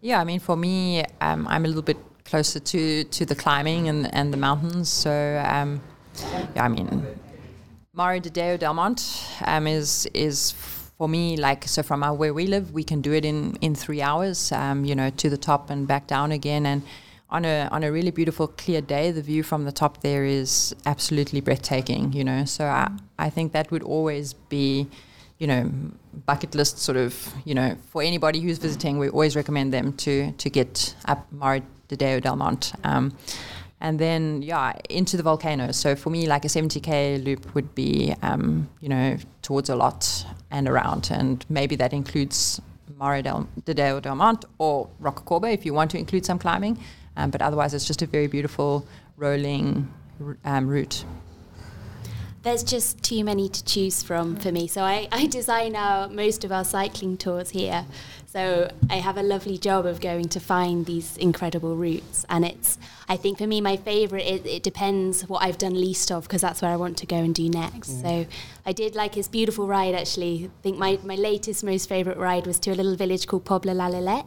Yeah, 0.00 0.20
I 0.20 0.24
mean, 0.24 0.38
for 0.38 0.56
me, 0.56 1.04
um, 1.20 1.48
I'm 1.48 1.64
a 1.64 1.68
little 1.68 1.82
bit 1.82 1.98
closer 2.24 2.60
to, 2.60 3.02
to 3.02 3.26
the 3.26 3.34
climbing 3.34 3.88
and, 3.88 4.14
and 4.14 4.32
the 4.32 4.36
mountains. 4.36 4.88
So, 4.88 5.10
um, 5.44 5.80
yeah, 6.54 6.64
I 6.64 6.68
mean, 6.68 7.04
Mare 7.92 8.20
de 8.20 8.30
Deo 8.30 8.56
del 8.56 8.72
Monte 8.74 9.02
um, 9.44 9.66
is 9.66 10.06
is 10.14 10.52
for 10.96 11.08
me 11.08 11.36
like 11.36 11.66
so 11.66 11.82
from 11.82 12.04
our, 12.04 12.14
where 12.14 12.32
we 12.32 12.46
live, 12.46 12.72
we 12.72 12.84
can 12.84 13.00
do 13.00 13.12
it 13.12 13.24
in 13.24 13.56
in 13.60 13.74
three 13.74 14.00
hours. 14.00 14.52
Um, 14.52 14.84
you 14.84 14.94
know, 14.94 15.10
to 15.10 15.28
the 15.28 15.36
top 15.36 15.70
and 15.70 15.88
back 15.88 16.06
down 16.06 16.30
again, 16.30 16.66
and 16.66 16.82
on 17.30 17.44
a 17.44 17.68
on 17.72 17.82
a 17.82 17.90
really 17.90 18.12
beautiful 18.12 18.46
clear 18.46 18.80
day, 18.80 19.10
the 19.10 19.22
view 19.22 19.42
from 19.42 19.64
the 19.64 19.72
top 19.72 20.02
there 20.02 20.24
is 20.24 20.72
absolutely 20.86 21.40
breathtaking. 21.40 22.12
You 22.12 22.22
know, 22.22 22.44
so 22.44 22.66
I 22.66 22.92
I 23.18 23.28
think 23.28 23.52
that 23.52 23.72
would 23.72 23.82
always 23.82 24.34
be 24.34 24.86
you 25.40 25.46
know, 25.46 25.70
bucket 26.26 26.54
list 26.54 26.78
sort 26.78 26.98
of, 26.98 27.32
you 27.46 27.54
know, 27.54 27.74
for 27.90 28.02
anybody 28.02 28.40
who's 28.40 28.58
visiting, 28.58 28.98
we 28.98 29.08
always 29.08 29.34
recommend 29.34 29.72
them 29.72 29.94
to 29.94 30.32
to 30.32 30.50
get 30.50 30.94
up 31.06 31.26
Mare 31.32 31.62
de 31.88 31.96
Deo 31.96 32.20
del 32.20 32.36
Monte. 32.36 32.72
Um, 32.84 33.16
and 33.80 33.98
then, 33.98 34.42
yeah, 34.42 34.74
into 34.90 35.16
the 35.16 35.22
volcanoes. 35.22 35.76
So 35.76 35.96
for 35.96 36.10
me, 36.10 36.26
like 36.26 36.44
a 36.44 36.48
70k 36.48 37.24
loop 37.24 37.54
would 37.54 37.74
be, 37.74 38.14
um, 38.22 38.68
you 38.80 38.88
know, 38.88 39.16
towards 39.42 39.70
Olot 39.70 40.26
and 40.50 40.68
around. 40.68 41.08
And 41.10 41.44
maybe 41.48 41.76
that 41.76 41.92
includes 41.92 42.60
Mare 42.98 43.22
del, 43.22 43.48
de 43.64 43.72
Deo 43.72 44.00
del 44.00 44.14
Monte 44.14 44.46
or 44.58 44.88
Rocacorba 45.00 45.52
if 45.52 45.64
you 45.64 45.72
want 45.72 45.90
to 45.92 45.98
include 45.98 46.26
some 46.26 46.38
climbing. 46.38 46.78
Um, 47.16 47.30
but 47.30 47.40
otherwise, 47.40 47.72
it's 47.72 47.86
just 47.86 48.02
a 48.02 48.06
very 48.06 48.26
beautiful 48.26 48.86
rolling 49.16 49.92
um, 50.44 50.68
route. 50.68 51.04
There's 52.42 52.62
just 52.62 53.02
too 53.02 53.22
many 53.24 53.48
to 53.50 53.64
choose 53.64 54.02
from 54.02 54.36
for 54.36 54.50
me. 54.52 54.66
So 54.66 54.82
I, 54.82 55.08
I 55.12 55.26
design 55.26 55.76
our 55.76 56.08
most 56.08 56.44
of 56.44 56.52
our 56.52 56.64
cycling 56.64 57.18
tours 57.18 57.50
here. 57.50 57.84
So 58.32 58.70
I 58.88 58.98
have 58.98 59.16
a 59.16 59.24
lovely 59.24 59.58
job 59.58 59.86
of 59.86 60.00
going 60.00 60.28
to 60.28 60.38
find 60.38 60.86
these 60.86 61.16
incredible 61.16 61.74
routes. 61.74 62.24
And 62.28 62.44
it's, 62.44 62.78
I 63.08 63.16
think 63.16 63.38
for 63.38 63.46
me, 63.48 63.60
my 63.60 63.76
favourite, 63.76 64.24
it, 64.24 64.46
it 64.46 64.62
depends 64.62 65.22
what 65.22 65.42
I've 65.42 65.58
done 65.58 65.74
least 65.74 66.12
of 66.12 66.28
because 66.28 66.40
that's 66.40 66.62
where 66.62 66.70
I 66.70 66.76
want 66.76 66.96
to 66.98 67.06
go 67.06 67.16
and 67.16 67.34
do 67.34 67.48
next. 67.48 67.90
Mm. 67.90 68.02
So 68.02 68.26
I 68.64 68.70
did 68.70 68.94
like 68.94 69.16
his 69.16 69.26
beautiful 69.26 69.66
ride 69.66 69.96
actually. 69.96 70.44
I 70.44 70.62
think 70.62 70.78
my, 70.78 71.00
my 71.02 71.16
latest, 71.16 71.64
most 71.64 71.88
favourite 71.88 72.18
ride 72.18 72.46
was 72.46 72.60
to 72.60 72.70
a 72.70 72.76
little 72.76 72.94
village 72.94 73.26
called 73.26 73.44
Pobla 73.44 73.74
la. 73.74 74.22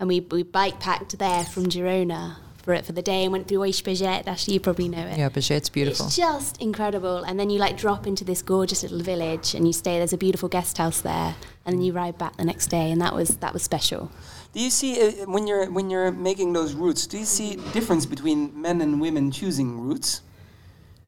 And 0.00 0.08
we, 0.08 0.20
we 0.20 0.42
bike 0.42 0.80
packed 0.80 1.18
there 1.18 1.44
from 1.44 1.66
Girona 1.66 2.36
for 2.64 2.72
it 2.72 2.86
for 2.86 2.92
the 2.92 3.02
day 3.02 3.24
and 3.24 3.32
went 3.32 3.46
through 3.46 3.62
Oix 3.62 3.82
Beget. 3.82 4.26
Actually, 4.26 4.54
you 4.54 4.60
probably 4.60 4.88
know 4.88 5.06
it. 5.06 5.18
Yeah, 5.18 5.28
but 5.28 5.48
it's 5.50 5.68
beautiful. 5.68 6.06
It's 6.06 6.16
just 6.16 6.60
incredible. 6.60 7.18
And 7.22 7.38
then 7.38 7.50
you 7.50 7.58
like 7.58 7.76
drop 7.76 8.06
into 8.06 8.24
this 8.24 8.42
gorgeous 8.42 8.82
little 8.82 9.00
village 9.00 9.54
and 9.54 9.66
you 9.66 9.72
stay. 9.72 9.98
There's 9.98 10.14
a 10.14 10.18
beautiful 10.18 10.48
guest 10.48 10.78
house 10.78 11.02
there, 11.02 11.36
and 11.66 11.74
then 11.74 11.82
you 11.82 11.92
ride 11.92 12.16
back 12.18 12.36
the 12.36 12.44
next 12.44 12.68
day, 12.68 12.90
and 12.90 13.00
that 13.00 13.14
was 13.14 13.36
that 13.38 13.52
was 13.52 13.62
special. 13.62 14.10
Do 14.52 14.60
you 14.60 14.70
see 14.70 15.00
uh, 15.00 15.26
when 15.26 15.46
you're 15.46 15.70
when 15.70 15.90
you're 15.90 16.10
making 16.10 16.52
those 16.54 16.74
routes? 16.74 17.06
Do 17.06 17.18
you 17.18 17.26
see 17.26 17.56
difference 17.72 18.06
between 18.06 18.60
men 18.60 18.80
and 18.80 19.00
women 19.00 19.30
choosing 19.30 19.80
routes? 19.80 20.22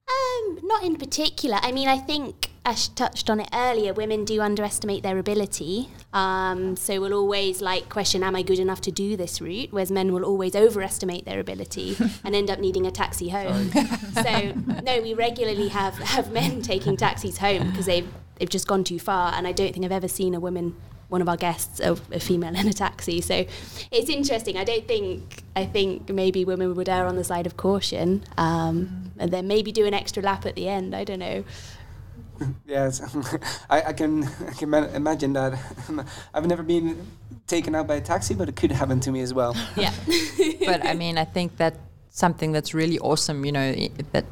Um, 0.08 0.60
not 0.62 0.84
in 0.84 0.96
particular. 0.96 1.58
I 1.62 1.72
mean, 1.72 1.88
I 1.88 1.98
think 1.98 2.50
Ash 2.64 2.88
touched 2.88 3.28
on 3.28 3.40
it 3.40 3.48
earlier. 3.52 3.92
Women 3.92 4.24
do 4.24 4.40
underestimate 4.40 5.02
their 5.02 5.18
ability, 5.18 5.88
um, 6.12 6.76
so 6.76 7.00
will 7.00 7.12
always 7.12 7.60
like 7.60 7.88
question, 7.88 8.22
"Am 8.22 8.36
I 8.36 8.42
good 8.42 8.60
enough 8.60 8.80
to 8.82 8.92
do 8.92 9.16
this 9.16 9.40
route?" 9.40 9.72
Whereas 9.72 9.90
men 9.90 10.12
will 10.12 10.24
always 10.24 10.54
overestimate 10.54 11.24
their 11.24 11.40
ability 11.40 11.96
and 12.24 12.36
end 12.36 12.50
up 12.50 12.60
needing 12.60 12.86
a 12.86 12.92
taxi 12.92 13.30
home. 13.30 13.72
so 14.14 14.52
no, 14.84 15.00
we 15.00 15.12
regularly 15.14 15.68
have 15.68 15.94
have 15.94 16.30
men 16.30 16.62
taking 16.72 16.96
taxis 16.96 17.38
home 17.38 17.70
because 17.70 17.86
they've 17.86 18.08
they've 18.36 18.48
just 18.48 18.68
gone 18.68 18.84
too 18.84 19.00
far. 19.00 19.32
And 19.34 19.46
I 19.46 19.52
don't 19.52 19.72
think 19.72 19.84
I've 19.84 19.92
ever 19.92 20.08
seen 20.08 20.34
a 20.34 20.40
woman. 20.40 20.76
One 21.08 21.22
of 21.22 21.28
our 21.28 21.36
guests, 21.36 21.78
a, 21.80 21.92
a 22.10 22.20
female 22.20 22.54
in 22.56 22.66
a 22.66 22.72
taxi. 22.72 23.20
So 23.20 23.46
it's 23.90 24.10
interesting. 24.10 24.56
I 24.56 24.64
don't 24.64 24.86
think 24.88 25.44
I 25.54 25.64
think 25.64 26.08
maybe 26.10 26.44
women 26.44 26.74
would 26.74 26.88
err 26.88 27.06
on 27.06 27.16
the 27.16 27.24
side 27.24 27.46
of 27.46 27.56
caution, 27.56 28.24
um, 28.36 29.12
and 29.18 29.30
then 29.30 29.46
maybe 29.46 29.72
do 29.72 29.86
an 29.86 29.94
extra 29.94 30.22
lap 30.22 30.46
at 30.46 30.56
the 30.56 30.68
end. 30.68 30.94
I 30.94 31.04
don't 31.04 31.20
know. 31.20 31.44
Yes, 32.66 33.00
I, 33.70 33.82
I 33.82 33.92
can 33.94 34.24
I 34.24 34.52
can 34.52 34.68
ma- 34.68 34.92
imagine 34.92 35.32
that. 35.32 35.58
I've 36.34 36.46
never 36.46 36.62
been 36.62 37.06
taken 37.46 37.74
out 37.74 37.86
by 37.86 37.94
a 37.94 38.00
taxi, 38.00 38.34
but 38.34 38.48
it 38.48 38.56
could 38.56 38.72
happen 38.72 39.00
to 39.00 39.10
me 39.10 39.20
as 39.22 39.32
well. 39.32 39.56
Yeah. 39.74 39.94
but 40.66 40.84
I 40.84 40.92
mean, 40.92 41.16
I 41.16 41.24
think 41.24 41.56
that 41.56 41.78
something 42.10 42.52
that's 42.52 42.74
really 42.74 42.98
awesome, 42.98 43.44
you 43.44 43.52
know, 43.52 43.72
that 44.12 44.24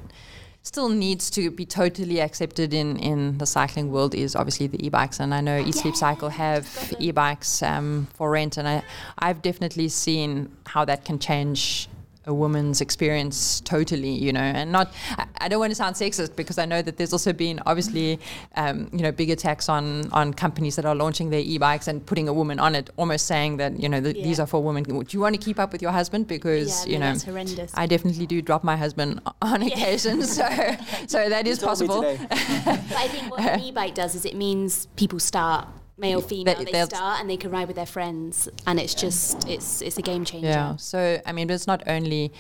still 0.64 0.88
needs 0.88 1.28
to 1.30 1.50
be 1.50 1.66
totally 1.66 2.20
accepted 2.20 2.72
in, 2.72 2.96
in 2.96 3.36
the 3.36 3.46
cycling 3.46 3.92
world 3.92 4.14
is 4.14 4.34
obviously 4.34 4.66
the 4.66 4.84
e-bikes. 4.84 5.20
And 5.20 5.34
I 5.34 5.40
know 5.42 5.58
Eat 5.60 5.74
Sleep 5.74 5.94
Cycle 5.94 6.30
have 6.30 6.94
e-bikes 6.98 7.62
um, 7.62 8.08
for 8.14 8.30
rent, 8.30 8.56
and 8.56 8.66
I, 8.66 8.82
I've 9.18 9.42
definitely 9.42 9.88
seen 9.90 10.50
how 10.64 10.86
that 10.86 11.04
can 11.04 11.18
change 11.18 11.88
a 12.26 12.34
woman's 12.34 12.80
experience 12.80 13.60
totally, 13.60 14.10
you 14.10 14.32
know, 14.32 14.40
and 14.40 14.72
not. 14.72 14.92
I, 15.18 15.26
I 15.38 15.48
don't 15.48 15.60
want 15.60 15.70
to 15.70 15.74
sound 15.74 15.96
sexist 15.96 16.36
because 16.36 16.58
I 16.58 16.64
know 16.64 16.80
that 16.82 16.96
there's 16.96 17.12
also 17.12 17.32
been 17.32 17.60
obviously, 17.66 18.18
um, 18.56 18.88
you 18.92 19.00
know, 19.00 19.12
big 19.12 19.30
attacks 19.30 19.68
on 19.68 20.10
on 20.12 20.32
companies 20.32 20.76
that 20.76 20.84
are 20.84 20.94
launching 20.94 21.30
their 21.30 21.40
e-bikes 21.40 21.88
and 21.88 22.04
putting 22.04 22.28
a 22.28 22.32
woman 22.32 22.58
on 22.58 22.74
it, 22.74 22.90
almost 22.96 23.26
saying 23.26 23.58
that 23.58 23.78
you 23.78 23.88
know 23.88 24.00
th- 24.00 24.16
these 24.16 24.40
are 24.40 24.46
for 24.46 24.62
women. 24.62 24.84
Do 24.84 25.04
you 25.10 25.20
want 25.20 25.34
to 25.34 25.40
keep 25.40 25.58
up 25.58 25.72
with 25.72 25.82
your 25.82 25.92
husband 25.92 26.26
because 26.26 26.86
Yeah, 26.86 26.92
you 26.92 26.98
no, 26.98 27.06
know 27.06 27.12
that's 27.12 27.24
horrendous. 27.24 27.72
I 27.74 27.86
definitely 27.86 28.26
do 28.26 28.40
drop 28.42 28.64
my 28.64 28.76
husband 28.76 29.20
on 29.42 29.62
occasion, 29.62 30.22
so 30.22 30.46
so 31.06 31.28
that 31.28 31.46
is 31.46 31.58
possible. 31.58 32.02
But 32.64 32.96
I 32.96 33.08
think 33.08 33.30
what 33.30 33.40
an 33.40 33.60
e-bike 33.60 33.94
does 33.94 34.14
is 34.14 34.24
it 34.24 34.34
means 34.34 34.86
people 34.96 35.18
start 35.18 35.68
male, 35.97 36.20
female. 36.20 36.57
They, 36.57 36.72
they'll- 36.72 36.86
start 36.86 37.20
and 37.20 37.28
they 37.28 37.36
can 37.36 37.51
ride 37.51 37.68
with 37.68 37.76
their 37.76 37.86
friends, 37.86 38.49
and 38.66 38.78
it's 38.78 38.95
just 38.95 39.49
it's 39.49 39.82
it's 39.82 39.99
a 39.99 40.03
game 40.03 40.24
changer. 40.24 40.49
Yeah. 40.49 40.76
So 40.76 41.20
I 41.24 41.32
mean, 41.32 41.51
it's 41.51 41.66
not 41.66 41.82
only 41.86 42.32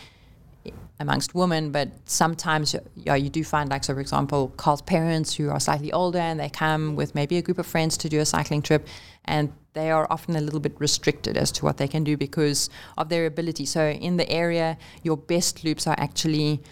amongst 1.00 1.34
women, 1.34 1.70
but 1.72 1.90
sometimes 2.06 2.74
yeah, 2.96 3.14
you 3.14 3.28
do 3.28 3.44
find 3.44 3.70
like 3.70 3.84
so. 3.84 3.94
For 3.94 4.00
example, 4.00 4.52
Carl's 4.56 4.82
parents 4.82 5.34
who 5.34 5.50
are 5.50 5.60
slightly 5.60 5.92
older 5.92 6.18
and 6.18 6.38
they 6.40 6.48
come 6.48 6.96
with 6.96 7.14
maybe 7.14 7.36
a 7.36 7.42
group 7.42 7.58
of 7.58 7.66
friends 7.66 7.96
to 7.98 8.08
do 8.08 8.20
a 8.20 8.24
cycling 8.24 8.62
trip, 8.62 8.86
and 9.24 9.52
they 9.74 9.90
are 9.90 10.06
often 10.10 10.36
a 10.36 10.40
little 10.40 10.60
bit 10.60 10.74
restricted 10.78 11.36
as 11.36 11.50
to 11.52 11.64
what 11.64 11.78
they 11.78 11.88
can 11.88 12.04
do 12.04 12.16
because 12.16 12.70
of 12.96 13.08
their 13.08 13.26
ability. 13.26 13.66
So 13.66 13.88
in 13.90 14.16
the 14.16 14.30
area, 14.30 14.78
your 15.02 15.16
best 15.16 15.64
loops 15.64 15.86
are 15.86 15.96
actually 15.98 16.62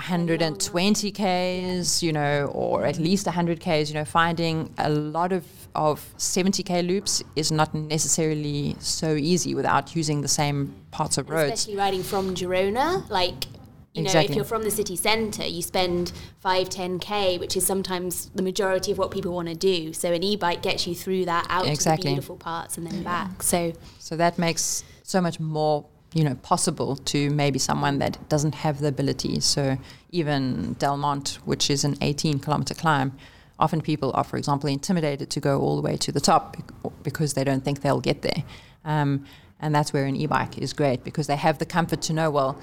120 0.00 1.12
k's, 1.12 2.02
you 2.02 2.12
know, 2.12 2.50
or 2.54 2.84
at 2.84 2.98
least 2.98 3.26
100 3.26 3.60
k's. 3.60 3.90
You 3.90 3.94
know, 3.98 4.04
finding 4.04 4.72
a 4.78 4.90
lot 4.90 5.32
of 5.32 5.44
of 5.74 6.04
70k 6.18 6.84
loops 6.84 7.22
is 7.36 7.52
not 7.52 7.72
necessarily 7.74 8.74
so 8.80 9.14
easy 9.14 9.54
without 9.54 9.94
using 9.94 10.20
the 10.20 10.28
same 10.28 10.74
parts 10.90 11.16
of 11.16 11.30
roads. 11.30 11.52
Especially 11.52 11.76
riding 11.78 12.02
from 12.02 12.34
Girona, 12.34 13.08
like 13.08 13.46
You 13.94 14.02
know, 14.02 14.20
if 14.20 14.34
you're 14.36 14.44
from 14.44 14.62
the 14.62 14.70
city 14.70 14.96
centre, 14.96 15.44
you 15.44 15.62
spend 15.62 16.12
5, 16.38 16.68
10k, 16.68 17.40
which 17.40 17.56
is 17.56 17.66
sometimes 17.66 18.30
the 18.34 18.42
majority 18.42 18.92
of 18.92 18.98
what 18.98 19.10
people 19.10 19.32
want 19.32 19.48
to 19.48 19.54
do. 19.54 19.92
So 19.92 20.12
an 20.12 20.22
e-bike 20.22 20.62
gets 20.62 20.86
you 20.86 20.94
through 20.94 21.24
that 21.24 21.46
out 21.48 21.62
to 21.62 21.66
the 21.66 21.72
Exactly. 21.72 22.10
beautiful 22.10 22.36
parts 22.36 22.78
and 22.78 22.86
then 22.86 23.02
back. 23.02 23.42
So 23.42 23.72
So 23.98 24.16
that 24.16 24.38
makes 24.38 24.84
so 25.02 25.20
much 25.20 25.40
more, 25.40 25.86
you 26.12 26.24
know, 26.24 26.34
possible 26.36 26.96
to 26.96 27.30
maybe 27.30 27.58
someone 27.58 27.98
that 27.98 28.28
doesn't 28.28 28.56
have 28.56 28.80
the 28.80 28.88
ability. 28.88 29.40
So 29.40 29.78
even 30.10 30.74
Del 30.74 30.96
Monte, 30.96 31.38
which 31.44 31.70
is 31.70 31.84
an 31.84 31.96
18 32.00 32.40
kilometer 32.40 32.74
climb, 32.74 33.12
often 33.58 33.80
people 33.80 34.10
are, 34.14 34.24
for 34.24 34.36
example, 34.36 34.68
intimidated 34.68 35.30
to 35.30 35.40
go 35.40 35.60
all 35.60 35.76
the 35.76 35.82
way 35.82 35.96
to 35.98 36.10
the 36.10 36.20
top 36.20 36.56
because 37.02 37.34
they 37.34 37.44
don't 37.44 37.64
think 37.64 37.82
they'll 37.82 38.00
get 38.00 38.22
there. 38.22 38.42
Um, 38.84 39.24
and 39.60 39.74
that's 39.74 39.92
where 39.92 40.06
an 40.06 40.16
e-bike 40.16 40.58
is 40.58 40.72
great 40.72 41.04
because 41.04 41.26
they 41.26 41.36
have 41.36 41.58
the 41.58 41.66
comfort 41.66 42.00
to 42.02 42.12
know, 42.12 42.30
well, 42.30 42.58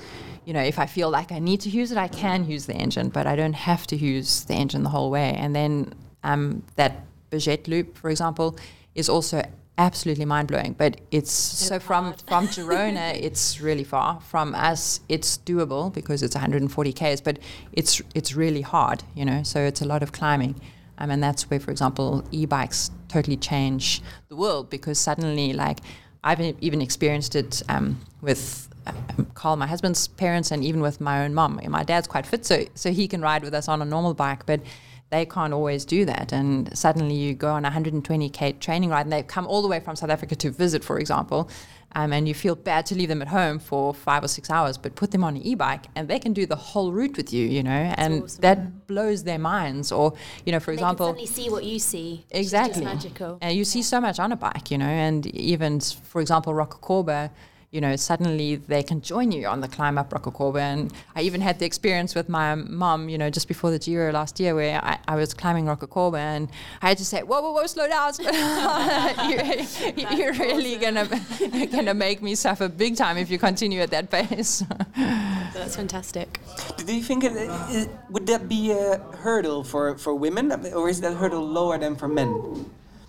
you 0.45 0.53
know, 0.53 0.61
if 0.61 0.79
I 0.79 0.87
feel 0.87 1.09
like 1.09 1.31
I 1.31 1.39
need 1.39 1.61
to 1.61 1.69
use 1.69 1.91
it, 1.91 1.97
I 1.97 2.07
can 2.07 2.49
use 2.49 2.65
the 2.65 2.73
engine, 2.73 3.09
but 3.09 3.27
I 3.27 3.35
don't 3.35 3.53
have 3.53 3.85
to 3.87 3.95
use 3.95 4.45
the 4.45 4.55
engine 4.55 4.83
the 4.83 4.89
whole 4.89 5.11
way. 5.11 5.35
And 5.37 5.55
then 5.55 5.93
um, 6.23 6.63
that 6.75 7.05
Beget 7.29 7.67
loop, 7.67 7.97
for 7.97 8.09
example, 8.09 8.57
is 8.95 9.09
also 9.09 9.43
absolutely 9.78 10.25
mind 10.25 10.47
blowing. 10.47 10.73
But 10.73 10.99
it's 11.11 11.32
so 11.32 11.80
from 11.80 12.13
from 12.28 12.47
Girona, 12.55 13.13
it's 13.13 13.61
really 13.61 13.84
far. 13.84 14.19
From 14.21 14.55
us, 14.55 14.99
it's 15.09 15.38
doable 15.39 15.93
because 15.93 16.23
it's 16.23 16.36
140 16.36 16.93
k's, 16.93 17.21
but 17.21 17.39
it's 17.73 18.01
it's 18.15 18.36
really 18.36 18.61
hard, 18.61 19.03
you 19.15 19.25
know. 19.25 19.43
So 19.43 19.59
it's 19.59 19.82
a 19.82 19.86
lot 19.86 20.03
of 20.03 20.11
climbing. 20.11 20.59
Um, 20.99 21.11
and 21.11 21.21
that's 21.21 21.47
where, 21.49 21.59
for 21.59 21.69
example, 21.69 22.23
e-bikes 22.32 22.89
totally 23.07 23.38
change 23.38 24.01
the 24.30 24.36
world 24.36 24.71
because 24.71 24.97
suddenly, 24.97 25.53
like, 25.53 25.80
I've 26.23 26.41
even 26.59 26.82
experienced 26.82 27.36
it 27.36 27.61
um, 27.69 28.01
with 28.21 28.67
um, 28.88 29.28
Carl, 29.36 29.57
my 29.57 29.67
husband's 29.67 30.07
parents, 30.07 30.49
and 30.49 30.63
even 30.63 30.82
with 30.82 30.99
my 30.99 31.23
own 31.23 31.36
mom. 31.36 31.59
And 31.59 31.71
my 31.71 31.84
dad's 31.84 32.07
quite 32.07 32.25
fit, 32.25 32.45
so 32.45 32.65
so 32.73 32.91
he 32.91 33.07
can 33.07 33.21
ride 33.21 33.43
with 33.43 33.53
us 33.53 33.67
on 33.67 33.82
a 33.82 33.86
normal 33.86 34.13
bike, 34.13 34.45
but 34.45 34.61
they 35.09 35.25
can't 35.25 35.53
always 35.53 35.85
do 35.85 36.05
that. 36.05 36.31
And 36.33 36.75
suddenly 36.77 37.15
you 37.15 37.33
go 37.33 37.51
on 37.51 37.65
a 37.65 37.71
120k 37.71 38.59
training 38.59 38.89
ride, 38.89 39.05
and 39.05 39.13
they've 39.13 39.25
come 39.25 39.47
all 39.47 39.61
the 39.61 39.67
way 39.67 39.79
from 39.79 39.95
South 39.95 40.09
Africa 40.09 40.35
to 40.35 40.51
visit, 40.51 40.83
for 40.83 40.99
example. 40.99 41.49
Um, 41.93 42.11
and 42.11 42.27
you 42.27 42.33
feel 42.33 42.55
bad 42.55 42.85
to 42.87 42.95
leave 42.95 43.07
them 43.07 43.21
at 43.21 43.29
home 43.29 43.59
for 43.59 43.93
five 43.93 44.23
or 44.23 44.27
six 44.27 44.49
hours, 44.49 44.77
but 44.77 44.95
put 44.95 45.11
them 45.11 45.23
on 45.23 45.37
an 45.37 45.41
e-bike, 45.41 45.85
and 45.95 46.07
they 46.07 46.19
can 46.19 46.33
do 46.33 46.45
the 46.45 46.55
whole 46.55 46.91
route 46.91 47.15
with 47.15 47.31
you, 47.31 47.47
you 47.47 47.63
know, 47.63 47.71
and 47.71 48.23
awesome. 48.23 48.41
that 48.41 48.87
blows 48.87 49.23
their 49.23 49.39
minds. 49.39 49.91
Or, 49.91 50.13
you 50.45 50.51
know, 50.51 50.59
for 50.59 50.71
they 50.71 50.75
example, 50.75 51.13
can 51.13 51.25
see 51.25 51.49
what 51.49 51.63
you 51.63 51.79
see. 51.79 52.25
Exactly. 52.29 52.83
magical. 52.83 53.37
And 53.41 53.57
you 53.57 53.63
see 53.63 53.81
so 53.81 54.01
much 54.01 54.19
on 54.19 54.31
a 54.31 54.35
bike, 54.35 54.69
you 54.69 54.77
know, 54.77 54.85
and 54.85 55.25
even, 55.27 55.79
for 55.79 56.19
example, 56.19 56.53
Rocacorba, 56.53 57.31
you 57.72 57.82
know, 57.82 57.97
suddenly 57.97 58.55
they 58.55 58.82
can 58.82 59.01
join 59.01 59.32
you 59.32 59.45
on 59.45 59.59
the 59.59 59.68
climb 59.68 59.97
up 59.97 60.09
Rocacorba. 60.11 60.59
And 60.59 60.93
I 61.15 61.22
even 61.24 61.41
had 61.41 61.59
the 61.59 61.65
experience 61.65 62.15
with 62.15 62.30
my 62.30 62.55
mum, 62.55 63.09
you 63.09 63.18
know, 63.18 63.30
just 63.30 63.49
before 63.49 63.72
the 63.72 63.80
Giro 63.80 64.11
last 64.13 64.39
year 64.39 64.55
where 64.55 64.80
I, 64.84 64.97
I 65.05 65.15
was 65.15 65.34
climbing 65.34 65.65
Rocacorba 65.65 66.18
and 66.18 66.49
I 66.82 66.88
had 66.89 66.97
to 66.99 67.05
say, 67.05 67.24
whoa, 67.24 67.41
whoa, 67.41 67.51
whoa, 67.51 67.68
slow 67.68 67.88
down. 67.89 68.13
slow 68.13 68.32
down." 68.32 69.30
you, 69.97 70.07
you're 70.15 70.34
really 70.34 70.78
going 70.78 70.95
to 70.95 71.68
gonna 71.68 71.93
make 71.93 72.22
me 72.22 72.36
suffer 72.36 72.70
big 72.70 72.95
time 72.95 73.18
if 73.18 73.30
you 73.30 73.38
continue 73.38 73.82
at 73.82 73.91
that 73.91 74.09
pace. 74.09 74.63
That's 74.95 75.76
fantastic. 75.76 76.39
Do 76.78 76.95
you 76.95 77.03
think 77.03 77.26
it, 77.26 77.34
it, 77.36 77.89
would 78.09 78.28
that 78.28 78.47
be 78.47 78.72
a 78.72 78.99
hurdle 79.18 79.65
for, 79.65 79.97
for 79.97 80.15
women, 80.15 80.51
or 80.74 80.88
is 80.88 81.01
that 81.01 81.15
hurdle 81.15 81.45
lower 81.45 81.78
than 81.78 81.97
for 81.97 82.07
men? 82.07 82.65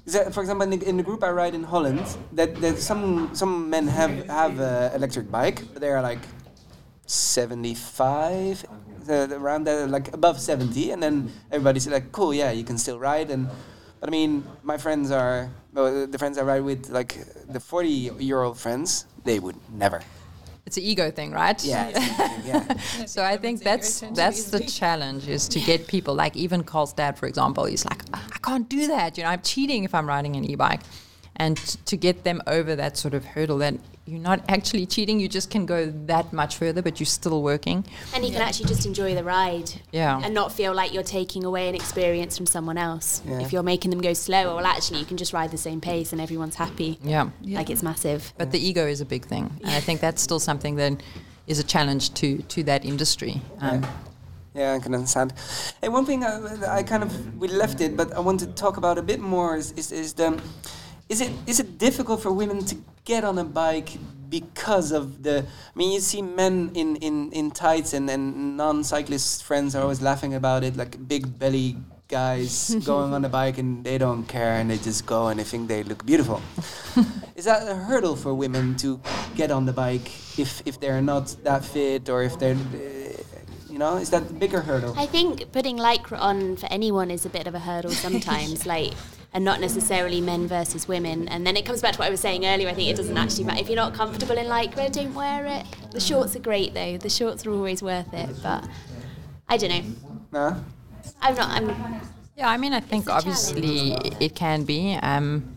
For 0.08 0.40
example, 0.40 0.72
in 0.72 0.96
the, 0.96 1.02
group 1.02 1.22
I 1.22 1.30
ride 1.30 1.54
in 1.54 1.64
Holland, 1.64 2.00
that, 2.32 2.56
that 2.62 2.78
some 2.78 3.34
some 3.34 3.68
men 3.68 3.86
have 3.88 4.26
have 4.26 4.58
a 4.58 4.92
electric 4.94 5.30
bike, 5.30 5.74
they 5.74 5.90
are 5.90 6.00
like 6.00 6.20
seventy 7.06 7.74
five, 7.74 8.64
around 9.08 9.64
that, 9.64 9.90
like 9.90 10.12
above 10.14 10.40
seventy, 10.40 10.92
and 10.92 11.02
then 11.02 11.30
everybody's 11.50 11.86
like, 11.88 12.10
cool, 12.12 12.32
yeah, 12.32 12.50
you 12.50 12.64
can 12.64 12.78
still 12.78 12.98
ride, 12.98 13.30
and 13.30 13.48
but 14.00 14.08
I 14.08 14.12
mean, 14.12 14.44
my 14.62 14.78
friends 14.78 15.10
are 15.10 15.50
the 15.74 16.16
friends 16.18 16.38
I 16.38 16.42
ride 16.42 16.62
with, 16.62 16.88
like 16.88 17.16
the 17.48 17.60
forty 17.60 18.10
year 18.18 18.42
old 18.42 18.58
friends, 18.58 19.06
they 19.24 19.38
would 19.38 19.56
never. 19.72 20.00
It's 20.68 20.76
an 20.76 20.82
ego 20.82 21.10
thing, 21.10 21.32
right? 21.32 21.58
Yeah, 21.64 21.88
yeah. 22.44 22.74
So 23.06 23.24
I 23.24 23.38
think 23.38 23.62
that's 23.62 24.00
that's 24.12 24.50
the 24.50 24.60
challenge 24.60 25.26
is 25.26 25.48
to 25.48 25.58
get 25.60 25.86
people 25.86 26.14
like 26.14 26.36
even 26.36 26.62
Carl's 26.62 26.92
dad, 26.92 27.16
for 27.18 27.26
example, 27.26 27.64
he's 27.64 27.86
like, 27.86 28.02
ah, 28.12 28.26
I 28.36 28.38
can't 28.48 28.68
do 28.68 28.86
that. 28.88 29.16
You 29.16 29.24
know, 29.24 29.30
I'm 29.30 29.40
cheating 29.40 29.84
if 29.84 29.94
I'm 29.94 30.06
riding 30.06 30.36
an 30.36 30.44
e-bike, 30.44 30.82
and 31.38 31.56
t- 31.56 31.78
to 31.86 31.96
get 31.96 32.24
them 32.24 32.42
over 32.46 32.76
that 32.76 32.96
sort 32.96 33.14
of 33.14 33.24
hurdle 33.24 33.58
that 33.58 33.74
you're 34.06 34.18
not 34.20 34.42
actually 34.48 34.86
cheating, 34.86 35.20
you 35.20 35.28
just 35.28 35.50
can 35.50 35.66
go 35.66 35.86
that 36.06 36.32
much 36.32 36.56
further, 36.56 36.80
but 36.80 36.98
you're 36.98 37.06
still 37.06 37.42
working. 37.42 37.84
And 38.14 38.24
you 38.24 38.32
can 38.32 38.40
actually 38.40 38.66
just 38.66 38.86
enjoy 38.86 39.14
the 39.14 39.22
ride. 39.22 39.70
Yeah. 39.92 40.18
And 40.24 40.32
not 40.32 40.50
feel 40.50 40.72
like 40.72 40.94
you're 40.94 41.02
taking 41.02 41.44
away 41.44 41.68
an 41.68 41.74
experience 41.74 42.36
from 42.36 42.46
someone 42.46 42.78
else. 42.78 43.20
Yeah. 43.26 43.40
If 43.40 43.52
you're 43.52 43.62
making 43.62 43.90
them 43.90 44.00
go 44.00 44.14
slower, 44.14 44.54
well, 44.56 44.64
actually, 44.64 45.00
you 45.00 45.04
can 45.04 45.18
just 45.18 45.34
ride 45.34 45.50
the 45.50 45.58
same 45.58 45.80
pace 45.80 46.12
and 46.12 46.20
everyone's 46.22 46.54
happy. 46.54 46.98
Yeah. 47.02 47.28
Like 47.42 47.68
it's 47.68 47.82
massive. 47.82 48.32
But 48.38 48.50
the 48.50 48.58
ego 48.58 48.86
is 48.86 49.00
a 49.02 49.04
big 49.06 49.26
thing, 49.26 49.50
and 49.62 49.70
I 49.70 49.80
think 49.80 50.00
that's 50.00 50.22
still 50.22 50.40
something 50.40 50.76
that 50.76 51.02
is 51.46 51.58
a 51.58 51.64
challenge 51.64 52.14
to 52.14 52.38
to 52.42 52.62
that 52.64 52.84
industry. 52.84 53.42
Um, 53.60 53.86
Yeah, 54.54 54.72
I 54.74 54.80
can 54.80 54.94
understand. 54.94 55.34
And 55.82 55.92
one 55.92 56.04
thing 56.04 56.24
I, 56.24 56.78
I 56.78 56.82
kind 56.82 57.02
of 57.02 57.38
we 57.38 57.48
left 57.48 57.80
it, 57.80 57.96
but 57.96 58.12
I 58.14 58.20
want 58.20 58.40
to 58.40 58.46
talk 58.46 58.76
about 58.76 58.98
a 58.98 59.02
bit 59.02 59.20
more 59.20 59.56
is, 59.56 59.72
is, 59.72 59.92
is 59.92 60.14
the 60.14 60.40
is 61.08 61.20
it 61.20 61.30
is 61.46 61.60
it 61.60 61.78
difficult 61.78 62.22
for 62.22 62.32
women 62.32 62.64
to 62.66 62.76
get 63.04 63.24
on 63.24 63.38
a 63.38 63.44
bike 63.44 63.98
because 64.28 64.92
of 64.92 65.22
the? 65.22 65.44
I 65.44 65.74
mean, 65.74 65.92
you 65.92 66.00
see 66.00 66.22
men 66.22 66.70
in 66.74 66.96
in 66.96 67.32
in 67.32 67.50
tights 67.50 67.92
and 67.94 68.10
and 68.10 68.56
non-cyclist 68.56 69.44
friends 69.44 69.74
are 69.74 69.82
always 69.82 70.02
laughing 70.02 70.34
about 70.34 70.64
it, 70.64 70.76
like 70.76 71.08
big 71.08 71.38
belly 71.38 71.76
guys 72.08 72.74
going 72.84 73.12
on 73.12 73.22
a 73.24 73.28
bike 73.28 73.58
and 73.58 73.84
they 73.84 73.98
don't 73.98 74.24
care 74.24 74.54
and 74.54 74.70
they 74.70 74.78
just 74.78 75.04
go 75.04 75.28
and 75.28 75.38
they 75.38 75.44
think 75.44 75.68
they 75.68 75.82
look 75.82 76.04
beautiful. 76.04 76.40
is 77.36 77.44
that 77.44 77.68
a 77.68 77.74
hurdle 77.74 78.16
for 78.16 78.32
women 78.34 78.76
to 78.76 79.00
get 79.36 79.50
on 79.50 79.66
the 79.66 79.72
bike 79.72 80.08
if 80.38 80.62
if 80.66 80.80
they're 80.80 81.02
not 81.02 81.36
that 81.44 81.64
fit 81.64 82.08
or 82.08 82.22
if 82.22 82.38
they're 82.38 82.56
uh, 82.56 82.98
you 83.70 83.78
know, 83.78 83.96
is 83.96 84.10
that 84.10 84.26
the 84.26 84.34
bigger 84.34 84.60
hurdle? 84.60 84.94
I 84.98 85.06
think 85.06 85.52
putting 85.52 85.78
lycra 85.78 86.18
on 86.18 86.56
for 86.56 86.66
anyone 86.66 87.10
is 87.10 87.24
a 87.24 87.28
bit 87.28 87.46
of 87.46 87.54
a 87.54 87.60
hurdle 87.60 87.90
sometimes, 88.06 88.66
like, 88.66 88.92
and 89.32 89.44
not 89.44 89.60
necessarily 89.60 90.20
men 90.20 90.46
versus 90.46 90.88
women. 90.88 91.28
And 91.28 91.46
then 91.46 91.56
it 91.56 91.66
comes 91.66 91.82
back 91.82 91.92
to 91.92 91.98
what 91.98 92.06
I 92.06 92.10
was 92.10 92.20
saying 92.20 92.46
earlier. 92.46 92.68
I 92.68 92.74
think 92.74 92.90
it 92.90 92.96
doesn't 92.96 93.16
actually 93.16 93.44
matter 93.44 93.60
if 93.60 93.68
you're 93.68 93.76
not 93.76 93.94
comfortable 93.94 94.36
in 94.38 94.46
lycra, 94.46 94.90
don't 94.90 95.14
wear 95.14 95.46
it. 95.46 95.66
The 95.92 96.00
shorts 96.00 96.34
are 96.36 96.40
great 96.40 96.74
though. 96.74 96.96
The 96.96 97.10
shorts 97.10 97.46
are 97.46 97.50
always 97.50 97.82
worth 97.82 98.12
it. 98.14 98.30
But 98.42 98.66
I 99.48 99.56
don't 99.56 99.70
know. 99.70 99.82
No? 100.32 100.64
I'm 101.20 101.34
not. 101.34 101.50
I'm. 101.50 102.00
Yeah, 102.36 102.48
I 102.48 102.56
mean, 102.56 102.72
I 102.72 102.80
think 102.80 103.08
a 103.08 103.12
obviously 103.12 103.92
it 104.20 104.34
can 104.34 104.64
be. 104.64 104.94
Um, 104.94 105.54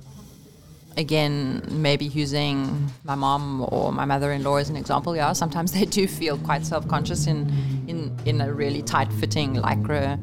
again, 0.97 1.63
maybe 1.69 2.05
using 2.05 2.91
my 3.03 3.15
mom 3.15 3.65
or 3.71 3.91
my 3.93 4.05
mother-in-law 4.05 4.57
as 4.57 4.69
an 4.69 4.75
example. 4.75 5.15
Yeah, 5.15 5.31
sometimes 5.33 5.71
they 5.77 5.85
do 5.85 6.07
feel 6.07 6.37
quite 6.37 6.65
self-conscious 6.65 7.27
in 7.27 7.49
in 7.87 8.17
in 8.25 8.41
a 8.41 8.51
really 8.51 8.81
tight-fitting 8.81 9.55
lycra 9.55 10.19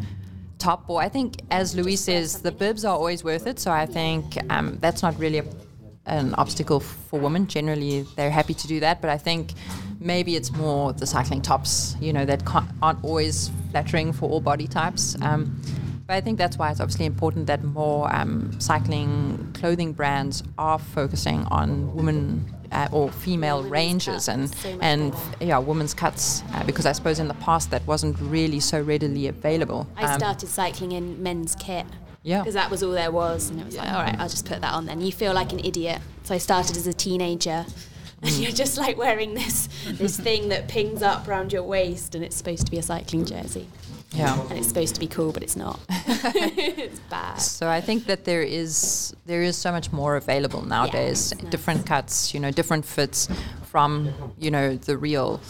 top. 0.58 0.88
Or 0.88 1.00
I 1.00 1.08
think, 1.08 1.36
as 1.50 1.74
Louise 1.74 2.00
says, 2.00 2.42
the 2.42 2.52
bibs 2.52 2.84
are 2.84 2.94
always 2.94 3.24
worth 3.24 3.46
it. 3.46 3.58
So 3.58 3.70
I 3.70 3.86
think 3.86 4.38
um, 4.50 4.78
that's 4.80 5.02
not 5.02 5.18
really 5.18 5.38
a, 5.38 5.44
an 6.06 6.34
obstacle 6.34 6.80
for 6.80 7.18
women. 7.18 7.46
Generally, 7.46 8.06
they're 8.16 8.30
happy 8.30 8.54
to 8.54 8.66
do 8.66 8.80
that. 8.80 9.00
But 9.00 9.10
I 9.10 9.18
think 9.18 9.52
maybe 10.00 10.36
it's 10.36 10.52
more 10.52 10.92
the 10.92 11.06
cycling 11.06 11.42
tops, 11.42 11.96
you 12.00 12.12
know, 12.12 12.24
that 12.24 12.42
aren't 12.82 13.02
always 13.04 13.50
flattering 13.70 14.12
for 14.12 14.28
all 14.28 14.40
body 14.40 14.66
types. 14.66 15.16
Um, 15.22 15.60
but 16.06 16.14
I 16.14 16.20
think 16.22 16.38
that's 16.38 16.56
why 16.56 16.70
it's 16.70 16.80
obviously 16.80 17.04
important 17.04 17.46
that 17.48 17.62
more 17.62 18.14
um, 18.14 18.58
cycling 18.60 19.50
clothing 19.52 19.92
brands 19.92 20.42
are 20.56 20.78
focusing 20.78 21.44
on 21.50 21.94
women 21.94 22.50
uh, 22.72 22.88
or 22.92 23.10
female 23.10 23.62
ranges 23.62 24.28
and 24.28 24.54
and 24.80 25.14
yeah, 25.40 25.58
women's 25.58 25.94
cuts 25.94 26.42
uh, 26.54 26.64
because 26.64 26.86
I 26.86 26.92
suppose 26.92 27.18
in 27.18 27.28
the 27.28 27.34
past 27.34 27.70
that 27.70 27.86
wasn't 27.86 28.16
really 28.20 28.60
so 28.60 28.80
readily 28.80 29.26
available. 29.28 29.86
I 29.96 30.04
Um, 30.12 30.18
started 30.20 30.48
cycling 30.48 30.92
in 30.92 31.22
men's 31.22 31.54
kit. 31.56 31.86
Yeah. 32.22 32.40
Because 32.40 32.54
that 32.54 32.70
was 32.70 32.82
all 32.82 32.90
there 32.90 33.10
was, 33.12 33.48
and 33.48 33.60
it 33.60 33.64
was 33.66 33.76
like, 33.76 33.88
all 33.90 34.02
right, 34.02 34.16
I'll 34.18 34.28
just 34.28 34.44
put 34.44 34.60
that 34.60 34.72
on. 34.74 34.86
Then 34.86 35.00
you 35.00 35.12
feel 35.12 35.32
like 35.32 35.52
an 35.52 35.60
idiot. 35.64 36.00
So 36.24 36.34
I 36.34 36.38
started 36.38 36.76
as 36.76 36.86
a 36.86 36.92
teenager, 36.92 37.64
and 38.22 38.30
you're 38.32 38.52
just 38.52 38.76
like 38.76 38.98
wearing 38.98 39.34
this 39.34 39.68
this 39.92 40.18
thing 40.26 40.48
that 40.50 40.68
pings 40.68 41.00
up 41.02 41.26
around 41.28 41.52
your 41.52 41.62
waist, 41.62 42.14
and 42.14 42.22
it's 42.24 42.36
supposed 42.36 42.66
to 42.66 42.70
be 42.70 42.78
a 42.78 42.82
cycling 42.82 43.24
jersey, 43.24 43.66
yeah. 44.18 44.40
and 44.48 44.58
it's 44.58 44.68
supposed 44.68 44.94
to 44.94 45.00
be 45.00 45.06
cool, 45.06 45.32
but 45.32 45.42
it's 45.42 45.56
not. 45.56 45.80
it's 45.88 47.00
bad. 47.10 47.36
So 47.36 47.68
I 47.68 47.80
think 47.80 48.06
that 48.06 48.24
there 48.24 48.42
is 48.42 49.14
there 49.26 49.42
is 49.42 49.56
so 49.56 49.72
much 49.72 49.92
more 49.92 50.16
available 50.16 50.62
nowadays. 50.62 51.32
it's 51.32 51.42
nice. 51.42 51.50
Different 51.50 51.86
cuts, 51.86 52.34
you 52.34 52.40
know, 52.40 52.50
different 52.50 52.84
fits 52.84 53.28
from 53.62 54.12
you 54.38 54.50
know 54.50 54.76
the 54.76 54.96
real 54.96 55.40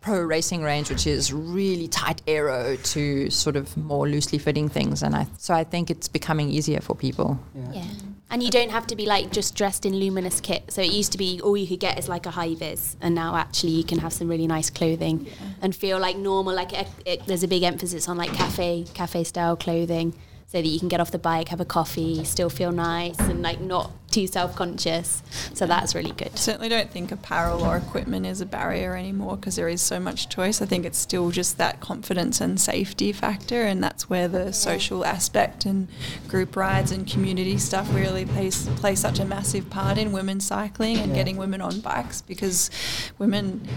pro 0.00 0.20
racing 0.20 0.62
range, 0.62 0.88
which 0.90 1.06
is 1.06 1.32
really 1.32 1.88
tight 1.88 2.22
aero, 2.26 2.76
to 2.76 3.30
sort 3.30 3.56
of 3.56 3.76
more 3.76 4.08
loosely 4.08 4.38
fitting 4.38 4.68
things. 4.68 5.02
And 5.02 5.14
I 5.14 5.26
so 5.38 5.54
I 5.54 5.64
think 5.64 5.90
it's 5.90 6.08
becoming 6.08 6.50
easier 6.50 6.80
for 6.80 6.94
people. 6.94 7.38
Yeah. 7.72 7.84
And 8.28 8.42
you 8.42 8.50
don't 8.50 8.70
have 8.70 8.86
to 8.88 8.96
be 8.96 9.06
like 9.06 9.30
just 9.30 9.54
dressed 9.54 9.86
in 9.86 9.94
luminous 9.94 10.40
kit. 10.40 10.72
So 10.72 10.82
it 10.82 10.92
used 10.92 11.12
to 11.12 11.18
be 11.18 11.40
all 11.42 11.56
you 11.56 11.66
could 11.66 11.80
get 11.80 11.98
is 11.98 12.08
like 12.08 12.26
a 12.26 12.30
high 12.30 12.54
vis, 12.54 12.96
and 13.00 13.14
now 13.14 13.36
actually 13.36 13.72
you 13.72 13.84
can 13.84 13.98
have 14.00 14.12
some 14.12 14.28
really 14.28 14.48
nice 14.48 14.68
clothing 14.68 15.26
and 15.62 15.74
feel 15.74 15.98
like 15.98 16.16
normal. 16.16 16.52
Like 16.52 16.72
it, 16.72 16.88
it, 17.04 17.26
there's 17.26 17.44
a 17.44 17.48
big 17.48 17.62
emphasis 17.62 18.08
on 18.08 18.16
like 18.16 18.32
cafe 18.32 18.84
cafe 18.94 19.24
style 19.24 19.56
clothing, 19.56 20.12
so 20.46 20.60
that 20.60 20.66
you 20.66 20.78
can 20.78 20.88
get 20.88 21.00
off 21.00 21.12
the 21.12 21.18
bike, 21.18 21.48
have 21.48 21.60
a 21.60 21.64
coffee, 21.64 22.24
still 22.24 22.50
feel 22.50 22.72
nice, 22.72 23.18
and 23.20 23.42
like 23.42 23.60
not 23.60 23.92
too 24.16 24.26
self 24.26 24.56
conscious. 24.56 25.22
So 25.52 25.66
that's 25.66 25.94
really 25.94 26.12
good. 26.12 26.30
I 26.32 26.36
certainly 26.36 26.70
don't 26.70 26.90
think 26.90 27.12
apparel 27.12 27.62
or 27.62 27.76
equipment 27.76 28.24
is 28.24 28.40
a 28.40 28.46
barrier 28.46 28.96
anymore 28.96 29.36
because 29.36 29.56
there 29.56 29.68
is 29.68 29.82
so 29.82 30.00
much 30.00 30.30
choice. 30.30 30.62
I 30.62 30.66
think 30.66 30.86
it's 30.86 30.96
still 30.96 31.30
just 31.30 31.58
that 31.58 31.80
confidence 31.80 32.40
and 32.40 32.58
safety 32.58 33.12
factor, 33.12 33.62
and 33.62 33.84
that's 33.84 34.08
where 34.08 34.26
the 34.26 34.52
social 34.52 35.04
aspect 35.04 35.66
and 35.66 35.88
group 36.28 36.56
rides 36.56 36.92
and 36.92 37.06
community 37.06 37.58
stuff 37.58 37.94
really 37.94 38.24
plays 38.24 38.66
play 38.76 38.94
such 38.94 39.18
a 39.18 39.24
massive 39.24 39.68
part 39.68 39.98
in 39.98 40.12
women 40.12 40.40
cycling 40.40 40.96
and 40.96 41.14
getting 41.14 41.36
women 41.36 41.60
on 41.60 41.80
bikes 41.80 42.22
because 42.22 42.70
women 43.18 43.68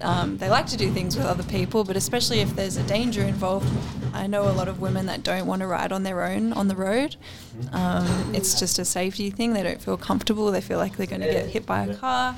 um, 0.00 0.36
they 0.38 0.48
like 0.48 0.66
to 0.66 0.76
do 0.76 0.90
things 0.90 1.16
with 1.16 1.26
other 1.26 1.42
people, 1.44 1.84
but 1.84 1.96
especially 1.96 2.40
if 2.40 2.54
there's 2.54 2.76
a 2.76 2.82
danger 2.84 3.22
involved. 3.22 3.68
I 4.14 4.26
know 4.26 4.42
a 4.42 4.52
lot 4.52 4.68
of 4.68 4.80
women 4.80 5.06
that 5.06 5.22
don't 5.22 5.46
want 5.46 5.60
to 5.60 5.66
ride 5.66 5.90
on 5.90 6.02
their 6.02 6.22
own 6.22 6.52
on 6.52 6.68
the 6.68 6.76
road. 6.76 7.16
Um, 7.72 8.34
it's 8.34 8.58
just 8.58 8.78
a 8.78 8.84
safety 8.84 9.30
thing. 9.30 9.54
They 9.54 9.62
don't 9.62 9.71
feel 9.80 9.96
comfortable. 9.96 10.50
They 10.50 10.60
feel 10.60 10.78
like 10.78 10.96
they're 10.96 11.06
going 11.06 11.22
to 11.22 11.30
get 11.30 11.46
hit 11.46 11.64
by 11.66 11.84
a 11.84 11.94
car, 11.94 12.36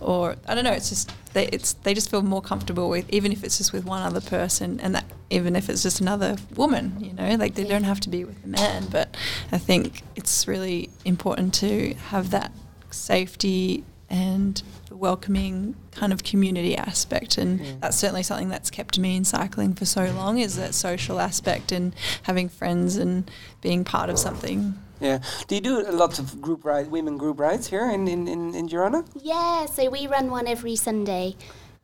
or 0.00 0.36
I 0.46 0.54
don't 0.54 0.64
know. 0.64 0.72
It's 0.72 0.88
just 0.88 1.10
they 1.32 1.46
it's 1.48 1.72
they 1.74 1.94
just 1.94 2.10
feel 2.10 2.22
more 2.22 2.42
comfortable 2.42 2.88
with 2.88 3.08
even 3.10 3.32
if 3.32 3.42
it's 3.44 3.58
just 3.58 3.72
with 3.72 3.84
one 3.84 4.02
other 4.02 4.20
person, 4.20 4.80
and 4.80 4.94
that 4.94 5.04
even 5.30 5.56
if 5.56 5.68
it's 5.68 5.82
just 5.82 6.00
another 6.00 6.36
woman. 6.54 6.96
You 7.00 7.12
know, 7.14 7.34
like 7.36 7.54
they 7.54 7.64
don't 7.64 7.84
have 7.84 8.00
to 8.00 8.08
be 8.08 8.24
with 8.24 8.44
a 8.44 8.48
man. 8.48 8.86
But 8.90 9.16
I 9.50 9.58
think 9.58 10.02
it's 10.16 10.46
really 10.46 10.90
important 11.04 11.54
to 11.54 11.94
have 12.08 12.30
that 12.30 12.52
safety 12.90 13.84
and 14.10 14.62
welcoming 14.98 15.74
kind 15.92 16.12
of 16.12 16.22
community 16.24 16.76
aspect 16.76 17.38
and 17.38 17.80
that's 17.80 17.96
certainly 17.96 18.22
something 18.22 18.48
that's 18.48 18.70
kept 18.70 18.98
me 18.98 19.16
in 19.16 19.24
cycling 19.24 19.74
for 19.74 19.84
so 19.84 20.04
long 20.12 20.38
is 20.38 20.56
that 20.56 20.74
social 20.74 21.20
aspect 21.20 21.72
and 21.72 21.94
having 22.24 22.48
friends 22.48 22.96
and 22.96 23.30
being 23.60 23.84
part 23.84 24.10
of 24.10 24.18
something 24.18 24.74
Yeah. 25.00 25.20
Do 25.46 25.54
you 25.54 25.60
do 25.60 25.82
lots 25.92 26.18
of 26.18 26.40
group 26.42 26.64
ride, 26.64 26.88
women 26.90 27.16
group 27.18 27.38
rides 27.38 27.68
here 27.68 27.88
in 27.88 28.08
in 28.08 28.26
in, 28.26 28.54
in 28.54 28.68
Girona? 28.68 29.06
Yeah, 29.14 29.66
so 29.66 29.88
we 29.90 30.08
run 30.08 30.26
one 30.28 30.48
every 30.48 30.74
Sunday. 30.74 31.36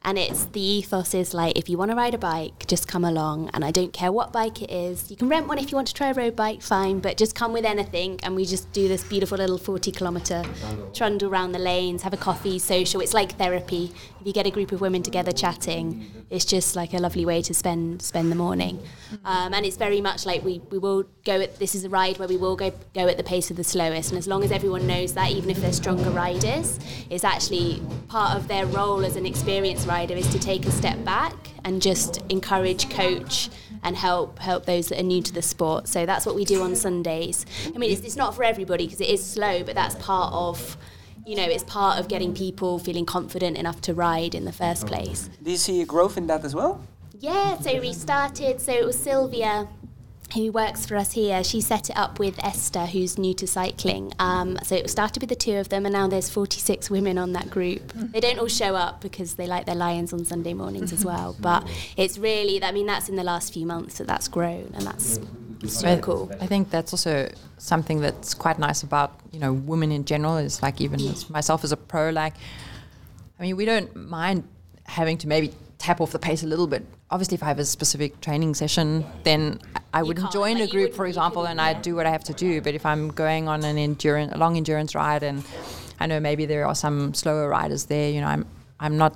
And 0.07 0.19
it's 0.19 0.45
the 0.47 0.61
ethos 0.61 1.15
is 1.15 1.33
like 1.33 1.57
if 1.57 1.71
you 1.71 1.79
want 1.79 1.91
to 1.91 1.97
ride 1.97 2.13
a 2.13 2.19
bike, 2.19 2.67
just 2.67 2.87
come 2.87 3.05
along. 3.05 3.49
And 3.55 3.65
I 3.65 3.71
don't 3.71 3.93
care 3.93 4.13
what 4.13 4.33
bike 4.33 4.61
it 4.61 4.71
is. 4.71 5.11
You 5.11 5.17
can 5.17 5.31
rent 5.31 5.49
one 5.49 5.59
if 5.59 5.71
you 5.71 5.77
want 5.77 5.89
to 5.89 5.95
try 5.95 6.11
a 6.11 6.15
road 6.15 6.37
bike, 6.37 6.61
fine, 6.61 7.01
but 7.01 7.17
just 7.17 7.35
come 7.35 7.55
with 7.55 7.65
anything. 7.65 8.21
And 8.23 8.37
we 8.37 8.45
just 8.45 8.71
do 8.73 8.87
this 8.87 9.03
beautiful 9.03 9.39
little 9.39 9.57
40 9.57 9.93
kilometre 9.93 10.45
trundle 10.93 11.31
around 11.31 11.53
the 11.53 11.59
lanes, 11.59 12.03
have 12.03 12.13
a 12.13 12.19
coffee, 12.19 12.59
social. 12.59 13.01
It's 13.01 13.15
like 13.15 13.33
therapy. 13.39 13.93
If 14.21 14.27
you 14.27 14.35
get 14.35 14.47
a 14.47 14.51
group 14.51 14.73
of 14.73 14.83
women 14.83 15.03
together 15.03 15.33
chatting, 15.33 16.11
it's 16.29 16.45
just 16.45 16.77
like 16.77 16.93
a 16.93 16.99
lovely 16.99 17.25
way 17.25 17.41
to 17.41 17.55
spend 17.55 18.03
spend 18.03 18.31
the 18.31 18.37
morning. 18.37 18.83
Um, 19.25 19.55
and 19.55 19.65
it's 19.65 19.79
very 19.79 20.03
much 20.03 20.27
like 20.27 20.45
we, 20.45 20.61
we 20.71 20.77
will 20.77 21.05
go 21.25 21.41
at 21.41 21.59
this 21.59 21.75
is 21.75 21.85
a 21.85 21.89
ride 21.89 22.19
where 22.19 22.29
we 22.29 22.37
will 22.37 22.57
go 22.57 22.73
go 22.93 23.09
at 23.09 23.17
the 23.17 23.25
pace 23.25 23.51
of 23.51 23.57
the 23.57 23.65
slowest. 23.65 24.11
And 24.11 24.19
as 24.19 24.27
long 24.27 24.45
as 24.45 24.53
everyone 24.53 24.87
knows 24.87 25.15
that, 25.15 25.31
even 25.31 25.49
if 25.49 25.63
they're 25.63 25.73
stronger 25.73 26.11
riders, 26.11 26.79
it's 27.09 27.25
actually 27.25 27.83
part 28.09 28.37
of 28.37 28.49
their 28.49 28.67
role 28.67 29.03
as 29.03 29.17
an 29.17 29.25
experienced 29.25 29.87
rider 29.87 29.94
is 30.03 30.29
to 30.29 30.39
take 30.39 30.67
a 30.67 30.71
step 30.73 31.05
back 31.05 31.35
and 31.65 31.81
just 31.81 32.21
encourage, 32.29 32.91
coach, 32.91 33.49
and 33.85 33.97
help 33.97 34.39
help 34.39 34.67
those 34.67 34.89
that 34.89 34.99
are 34.99 35.05
new 35.05 35.23
to 35.23 35.33
the 35.33 35.41
sport. 35.41 35.87
So 35.89 36.05
that's 36.05 36.27
what 36.27 36.35
we 36.35 36.45
do 36.45 36.63
on 36.63 36.75
Sundays. 36.75 37.47
I 37.75 37.79
mean, 37.79 37.93
it's, 37.93 38.03
it's 38.03 38.17
not 38.17 38.35
for 38.35 38.43
everybody 38.43 38.87
because 38.87 39.01
it 39.01 39.09
is 39.09 39.25
slow, 39.25 39.63
but 39.63 39.75
that's 39.75 39.95
part 39.97 40.33
of. 40.35 40.77
You 41.27 41.37
know, 41.37 41.45
it's 41.45 41.65
part 41.65 41.99
of 41.99 42.09
getting 42.09 42.35
people 42.35 42.79
feeling 42.79 43.07
confident 43.07 43.57
enough 43.57 43.81
to 43.83 43.95
ride 43.95 44.35
in 44.35 44.45
the 44.45 44.53
first 44.53 44.85
oh. 44.85 44.89
place. 44.89 45.31
Do 45.43 45.51
you 45.51 45.57
see 45.57 45.81
a 45.81 45.87
growth 45.87 46.19
in 46.19 46.27
that 46.27 46.45
as 46.45 46.55
well? 46.55 46.85
Yeah, 47.19 47.59
so 47.61 47.81
we 47.81 47.95
started, 47.95 48.61
so 48.61 48.73
it 48.73 48.85
was 48.85 48.99
Sylvia 48.99 49.67
who 50.33 50.51
works 50.51 50.87
for 50.87 50.97
us 50.97 51.13
here. 51.13 51.45
She 51.45 51.61
set 51.61 51.91
it 51.91 51.97
up 51.97 52.19
with 52.19 52.43
Esther, 52.43 52.87
who's 52.87 53.19
new 53.19 53.35
to 53.35 53.47
cycling. 53.47 54.13
Um, 54.19 54.59
so 54.65 54.75
it 54.75 54.91
started 54.91 55.23
with 55.23 55.29
the 55.29 55.37
two 55.37 55.57
of 55.57 55.69
them, 55.69 55.87
and 55.87 55.93
now 55.93 56.09
there's 56.09 56.29
46 56.29 56.91
women 56.91 57.19
on 57.19 57.33
that 57.35 57.51
group. 57.51 57.93
They 57.93 58.21
don't 58.21 58.39
all 58.39 58.49
show 58.49 58.75
up 58.75 59.01
because 59.01 59.35
they 59.35 59.47
like 59.47 59.67
their 59.67 59.75
lions 59.75 60.13
on 60.13 60.25
Sunday 60.25 60.55
mornings 60.55 60.93
as 60.93 61.05
well. 61.05 61.37
But 61.45 61.69
it's 61.97 62.17
really, 62.17 62.63
I 62.63 62.73
mean, 62.73 62.87
that's 62.87 63.09
in 63.09 63.17
the 63.17 63.23
last 63.23 63.53
few 63.53 63.67
months 63.67 63.99
that 63.99 64.07
that's 64.07 64.29
grown, 64.29 64.73
and 64.75 64.87
that's 64.87 65.21
so 65.67 65.99
cool. 65.99 66.31
I 66.41 66.47
think 66.47 66.71
that's 66.71 66.93
also 66.93 67.31
something 67.59 68.01
that's 68.01 68.35
quite 68.35 68.59
nice 68.59 68.83
about 68.83 69.21
you 69.31 69.39
know 69.39 69.53
women 69.53 69.93
in 69.93 70.05
general. 70.05 70.37
Is 70.39 70.63
like 70.63 70.81
even 70.81 71.01
as 71.01 71.29
myself 71.29 71.65
as 71.65 71.73
a 71.73 71.77
pro, 71.77 72.11
like 72.11 72.35
I 73.39 73.43
mean, 73.43 73.57
we 73.57 73.65
don't 73.65 73.95
mind 73.95 74.49
having 74.87 75.19
to 75.19 75.29
maybe 75.29 75.53
tap 75.85 76.01
off 76.01 76.13
the 76.13 76.19
pace 76.19 76.43
a 76.43 76.47
little 76.47 76.67
bit. 76.67 76.83
Obviously, 77.11 77.35
if 77.35 77.43
I 77.43 77.47
have 77.47 77.59
a 77.59 77.65
specific 77.67 78.19
training 78.23 78.55
session, 78.55 79.05
then 79.23 79.61
I 79.93 80.01
You 80.01 80.07
wouldn't 80.07 80.33
join 80.33 80.55
like, 80.59 80.71
a 80.71 80.73
group, 80.73 80.95
for 80.95 81.05
example, 81.07 81.45
and 81.45 81.61
I 81.61 81.73
yeah. 81.73 81.83
do 81.83 81.95
what 81.95 82.07
I 82.07 82.11
have 82.11 82.25
to 82.25 82.33
do. 82.33 82.63
But 82.63 82.73
if 82.75 82.87
I'm 82.87 83.09
going 83.09 83.49
on 83.49 83.65
an 83.65 83.77
endurance, 83.77 84.33
a 84.33 84.39
long 84.39 84.57
endurance 84.57 84.95
ride, 84.95 85.23
and 85.23 85.45
I 86.01 86.07
know 86.07 86.21
maybe 86.21 86.47
there 86.47 86.67
are 86.67 86.75
some 86.75 87.13
slower 87.13 87.51
riders 87.51 87.85
there, 87.85 88.09
you 88.11 88.23
know, 88.23 88.29
I'm 88.29 88.47
I'm 88.81 88.97
not 88.97 89.13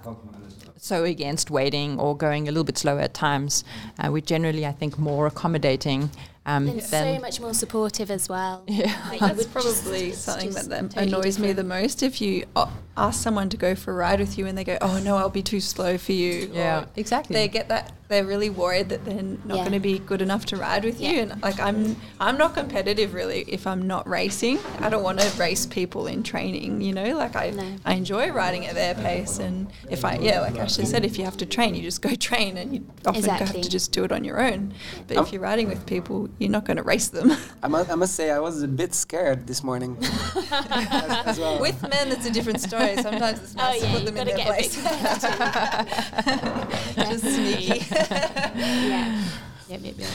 so 0.76 1.04
against 1.04 1.50
waiting 1.50 1.98
or 1.98 2.14
going 2.14 2.48
a 2.48 2.50
little 2.50 2.64
bit 2.64 2.76
slower 2.76 3.00
at 3.00 3.14
times. 3.14 3.64
Uh, 3.98 4.10
we're 4.12 4.20
generally, 4.20 4.66
I 4.66 4.72
think, 4.72 4.98
more 4.98 5.26
accommodating 5.26 6.10
um, 6.48 6.66
And 6.66 6.82
so 6.82 7.18
much 7.18 7.40
more 7.40 7.52
supportive 7.52 8.10
as 8.10 8.26
well. 8.28 8.64
Yeah. 8.68 8.96
Like, 9.10 9.20
That's 9.20 9.38
would 9.38 9.52
probably 9.52 10.12
something 10.12 10.52
that, 10.52 10.68
that 10.70 10.90
totally 10.92 11.06
annoys 11.06 11.38
me 11.38 11.52
the 11.52 11.64
most. 11.64 12.02
If 12.02 12.22
you 12.22 12.46
a- 12.56 12.68
ask 12.98 13.22
someone 13.22 13.48
to 13.50 13.56
go 13.56 13.74
for 13.74 13.92
a 13.92 13.94
ride 13.94 14.20
with 14.20 14.36
you 14.38 14.46
and 14.46 14.56
they 14.58 14.64
go, 14.64 14.76
"Oh 14.80 14.98
no, 15.02 15.16
I'll 15.16 15.28
be 15.30 15.42
too 15.42 15.60
slow 15.60 15.96
for 15.98 16.12
you," 16.12 16.50
Yeah, 16.52 16.80
or 16.82 16.86
exactly. 16.96 17.34
They 17.34 17.48
get 17.48 17.68
that 17.68 17.92
they're 18.08 18.24
really 18.24 18.48
worried 18.48 18.88
that 18.88 19.04
they're 19.04 19.22
not 19.22 19.58
Yeah. 19.58 19.62
going 19.64 19.72
to 19.72 19.80
be 19.80 19.98
good 19.98 20.22
enough 20.22 20.46
to 20.46 20.56
ride 20.56 20.82
with 20.82 20.98
you. 20.98 21.20
And 21.20 21.42
like 21.42 21.60
I'm, 21.60 21.94
I'm 22.18 22.38
not 22.38 22.54
competitive 22.54 23.12
really. 23.12 23.44
If 23.46 23.66
I'm 23.66 23.86
not 23.86 24.08
racing, 24.08 24.58
I 24.80 24.88
don't 24.88 25.02
want 25.02 25.20
to 25.20 25.38
race 25.38 25.66
people 25.66 26.06
in 26.06 26.22
training. 26.22 26.80
You 26.80 26.94
know, 26.94 27.14
like 27.18 27.36
I, 27.36 27.50
No. 27.50 27.76
I 27.84 27.94
enjoy 27.94 28.30
riding 28.32 28.64
at 28.64 28.74
their 28.74 28.94
pace. 28.94 29.38
And 29.38 29.66
if 29.90 30.06
I, 30.06 30.16
yeah, 30.16 30.40
like 30.40 30.54
Ashleigh 30.54 30.86
said, 30.86 31.04
if 31.04 31.18
you 31.18 31.24
have 31.26 31.36
to 31.36 31.44
train, 31.46 31.74
you 31.74 31.82
just 31.82 32.00
go 32.00 32.14
train, 32.28 32.56
and 32.56 32.74
you 32.74 32.86
often 33.04 33.24
have 33.24 33.52
to 33.60 33.68
just 33.68 33.92
do 33.92 34.04
it 34.04 34.12
on 34.12 34.24
your 34.24 34.40
own. 34.40 34.72
But 35.06 35.18
if 35.18 35.30
you're 35.30 35.42
riding 35.42 35.68
with 35.68 35.84
people, 35.84 36.30
you're 36.38 36.50
not 36.50 36.64
going 36.64 36.78
to 36.78 36.82
race 36.82 37.08
them. 37.08 37.32
I 37.62 37.68
must, 37.68 37.90
I 37.90 37.94
must 37.94 38.14
say 38.14 38.30
I 38.30 38.38
was 38.38 38.62
a 38.62 38.68
bit 38.68 38.94
scared 38.94 39.46
this 39.46 39.62
morning. 39.62 39.98
as, 40.00 40.50
as 41.26 41.38
well. 41.38 41.60
With 41.60 41.82
men, 41.82 42.10
it's 42.10 42.24
a 42.24 42.30
different 42.30 42.62
story. 42.62 42.87
Sometimes 42.96 43.38
it's 43.42 43.54
Oh, 43.56 43.62
nice 43.62 43.82
yeah, 43.82 43.92
to 43.92 43.98
put 43.98 44.06
them 44.06 44.16
in 44.16 44.26
gotta 44.26 44.36
their 44.36 44.46
place. 44.46 44.74
Just 47.10 47.24
sneaky. 47.34 47.84
yeah. 48.88 49.22
Yep, 49.68 49.80
yep, 49.84 49.94
yep. 49.98 50.08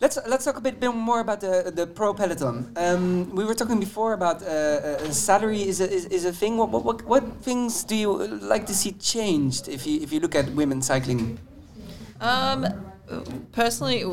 Let's 0.00 0.18
let's 0.28 0.44
talk 0.44 0.56
a 0.56 0.60
bit, 0.60 0.78
bit 0.78 0.94
more 0.94 1.20
about 1.20 1.40
the 1.40 1.72
the 1.74 1.86
pro 1.86 2.14
peloton. 2.14 2.70
Um, 2.76 3.30
we 3.34 3.44
were 3.44 3.54
talking 3.54 3.80
before 3.80 4.12
about 4.12 4.42
uh, 4.42 4.46
uh, 4.46 5.10
salary 5.10 5.62
is 5.62 5.80
a 5.80 5.90
is, 5.90 6.06
is 6.06 6.24
a 6.24 6.32
thing. 6.32 6.56
What, 6.56 6.70
what 6.70 6.84
what 6.84 7.02
what 7.04 7.24
things 7.42 7.82
do 7.84 7.96
you 7.96 8.12
uh, 8.14 8.28
like 8.40 8.66
to 8.66 8.74
see 8.74 8.92
changed 8.92 9.68
if 9.68 9.86
you 9.86 10.00
if 10.00 10.12
you 10.12 10.20
look 10.20 10.34
at 10.36 10.48
women 10.54 10.82
cycling? 10.82 11.38
Um, 12.20 12.66
personally, 13.50 14.04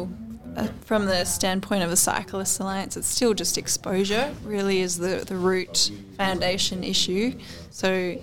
uh, 0.55 0.67
from 0.85 1.05
the 1.05 1.25
standpoint 1.25 1.83
of 1.83 1.89
the 1.89 1.97
Cyclists 1.97 2.59
Alliance, 2.59 2.97
it's 2.97 3.07
still 3.07 3.33
just 3.33 3.57
exposure. 3.57 4.33
Really, 4.43 4.81
is 4.81 4.97
the 4.97 5.23
the 5.25 5.35
root 5.35 5.91
foundation 6.17 6.83
issue. 6.83 7.33
So. 7.71 8.17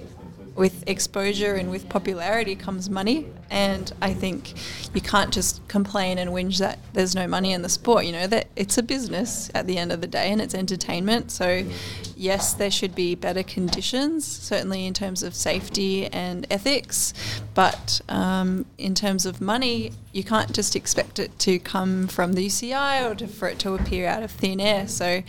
With 0.56 0.88
exposure 0.88 1.54
and 1.54 1.70
with 1.70 1.86
popularity 1.90 2.56
comes 2.56 2.88
money, 2.88 3.26
and 3.50 3.92
I 4.00 4.14
think 4.14 4.54
you 4.94 5.02
can't 5.02 5.30
just 5.30 5.60
complain 5.68 6.16
and 6.16 6.30
whinge 6.30 6.60
that 6.60 6.78
there's 6.94 7.14
no 7.14 7.26
money 7.28 7.52
in 7.52 7.60
the 7.60 7.68
sport. 7.68 8.06
You 8.06 8.12
know 8.12 8.26
that 8.28 8.46
it's 8.56 8.78
a 8.78 8.82
business 8.82 9.50
at 9.54 9.66
the 9.66 9.76
end 9.76 9.92
of 9.92 10.00
the 10.00 10.06
day, 10.06 10.32
and 10.32 10.40
it's 10.40 10.54
entertainment. 10.54 11.30
So, 11.30 11.62
yes, 12.16 12.54
there 12.54 12.70
should 12.70 12.94
be 12.94 13.14
better 13.14 13.42
conditions, 13.42 14.26
certainly 14.26 14.86
in 14.86 14.94
terms 14.94 15.22
of 15.22 15.34
safety 15.34 16.06
and 16.06 16.46
ethics, 16.50 17.12
but 17.54 18.00
um, 18.08 18.64
in 18.78 18.94
terms 18.94 19.26
of 19.26 19.40
money, 19.40 19.92
you 20.12 20.24
can't 20.24 20.52
just 20.52 20.74
expect 20.74 21.18
it 21.18 21.38
to 21.40 21.58
come 21.58 22.08
from 22.08 22.32
the 22.32 22.46
UCI 22.46 23.08
or 23.08 23.14
to, 23.14 23.26
for 23.26 23.48
it 23.48 23.58
to 23.60 23.74
appear 23.74 24.08
out 24.08 24.22
of 24.22 24.30
thin 24.30 24.60
air. 24.60 24.88
So, 24.88 25.22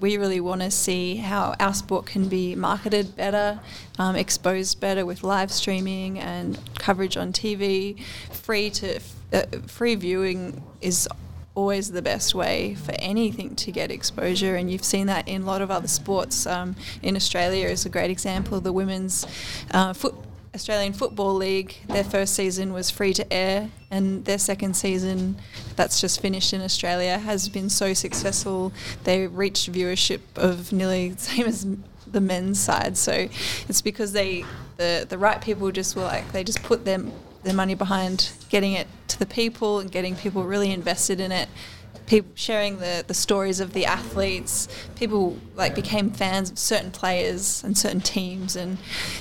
we 0.00 0.16
really 0.16 0.40
want 0.40 0.60
to 0.60 0.70
see 0.70 1.16
how 1.16 1.54
our 1.60 1.72
sport 1.72 2.06
can 2.06 2.28
be 2.28 2.56
marketed 2.56 3.14
better, 3.14 3.60
um, 3.98 4.16
exposed 4.16 4.80
better 4.80 5.06
with 5.06 5.22
live 5.22 5.52
streaming 5.52 6.18
and 6.18 6.58
coverage 6.74 7.16
on 7.16 7.32
TV. 7.32 8.02
Free 8.30 8.68
to 8.70 9.00
uh, 9.32 9.42
free 9.66 9.94
viewing 9.94 10.62
is 10.80 11.08
always 11.54 11.92
the 11.92 12.02
best 12.02 12.34
way 12.34 12.74
for 12.74 12.94
anything 12.98 13.54
to 13.56 13.72
get 13.72 13.90
exposure, 13.90 14.56
and 14.56 14.70
you've 14.70 14.84
seen 14.84 15.06
that 15.06 15.28
in 15.28 15.42
a 15.42 15.44
lot 15.44 15.62
of 15.62 15.70
other 15.70 15.88
sports. 15.88 16.46
Um, 16.46 16.76
in 17.02 17.16
Australia 17.16 17.66
is 17.68 17.84
a 17.84 17.88
great 17.88 18.10
example. 18.10 18.60
The 18.60 18.72
women's 18.72 19.26
uh, 19.70 19.92
foot 19.92 20.14
Australian 20.54 20.92
Football 20.92 21.34
League, 21.34 21.76
their 21.88 22.04
first 22.04 22.34
season 22.34 22.74
was 22.74 22.90
free 22.90 23.14
to 23.14 23.32
air, 23.32 23.70
and 23.90 24.24
their 24.26 24.38
second 24.38 24.76
season, 24.76 25.36
that's 25.76 25.98
just 25.98 26.20
finished 26.20 26.52
in 26.52 26.60
Australia, 26.60 27.18
has 27.18 27.48
been 27.48 27.70
so 27.70 27.94
successful. 27.94 28.70
They 29.04 29.26
reached 29.26 29.72
viewership 29.72 30.20
of 30.36 30.70
nearly 30.72 31.08
the 31.10 31.20
same 31.20 31.46
as 31.46 31.66
the 32.06 32.20
men's 32.20 32.60
side. 32.60 32.98
So 32.98 33.28
it's 33.68 33.80
because 33.80 34.12
they, 34.12 34.44
the 34.76 35.06
the 35.08 35.16
right 35.16 35.40
people, 35.40 35.70
just 35.70 35.96
were 35.96 36.02
like 36.02 36.30
they 36.32 36.44
just 36.44 36.62
put 36.62 36.84
them 36.84 37.12
their 37.42 37.54
money 37.54 37.74
behind 37.74 38.30
getting 38.48 38.72
it 38.72 38.86
to 39.08 39.18
the 39.18 39.26
people 39.26 39.78
and 39.78 39.90
getting 39.90 40.14
people 40.16 40.44
really 40.44 40.70
invested 40.70 41.20
in 41.20 41.32
it 41.32 41.48
people 42.06 42.30
sharing 42.34 42.78
the, 42.78 43.04
the 43.06 43.14
stories 43.14 43.60
of 43.60 43.72
the 43.72 43.86
athletes. 43.86 44.68
People 44.96 45.36
like 45.54 45.74
became 45.74 46.10
fans 46.10 46.50
of 46.50 46.58
certain 46.58 46.90
players 46.90 47.64
and 47.64 47.76
certain 47.76 48.00
teams, 48.00 48.56
and 48.56 48.78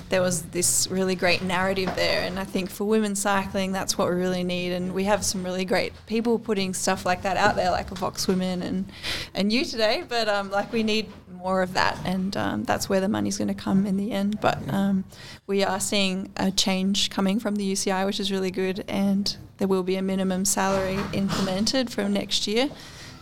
there 0.09 0.22
was 0.22 0.43
this 0.43 0.88
really 0.89 1.15
great 1.15 1.41
narrative 1.41 1.89
there. 1.95 2.24
And 2.24 2.39
I 2.39 2.43
think 2.43 2.69
for 2.69 2.86
women's 2.86 3.22
cycling, 3.22 3.72
that's 3.72 3.97
what 3.97 4.09
we 4.09 4.15
really 4.15 4.43
need. 4.43 4.74
And 4.74 4.93
we 4.93 5.05
have 5.05 5.24
some 5.24 5.43
really 5.43 5.65
great 5.65 5.93
people 6.05 6.39
putting 6.39 6.74
stuff 6.74 7.05
like 7.05 7.22
that 7.22 7.38
out 7.38 7.55
there, 7.55 7.72
like 7.72 7.89
Vox 7.89 8.28
Women 8.28 8.61
and 8.61 8.91
and 9.34 9.51
you 9.51 9.65
today. 9.65 10.03
But 10.07 10.28
um, 10.28 10.51
like 10.51 10.74
we 10.74 10.84
need 10.84 11.07
more 11.42 11.62
of 11.62 11.74
that, 11.74 11.98
and 12.06 12.38
um, 12.38 12.64
that's 12.64 12.88
where 12.88 13.02
the 13.02 13.10
money's 13.10 13.38
going 13.38 13.48
to 13.48 13.54
come 13.54 13.86
in 13.86 13.98
the 13.98 14.12
end. 14.12 14.39
But 14.39 14.60
um, 14.72 15.04
we 15.48 15.64
are 15.64 15.80
seeing 15.80 16.32
a 16.38 16.52
change 16.52 17.10
coming 17.10 17.39
from 17.39 17.56
the 17.56 17.72
UCI, 17.72 18.06
which 18.06 18.20
is 18.20 18.32
really 18.32 18.52
good, 18.52 18.86
and 18.88 19.36
there 19.58 19.68
will 19.68 19.84
be 19.84 19.96
a 19.96 20.02
minimum 20.02 20.46
salary 20.46 21.00
implemented 21.14 21.89
from 21.89 22.14
next 22.14 22.48
year. 22.48 22.70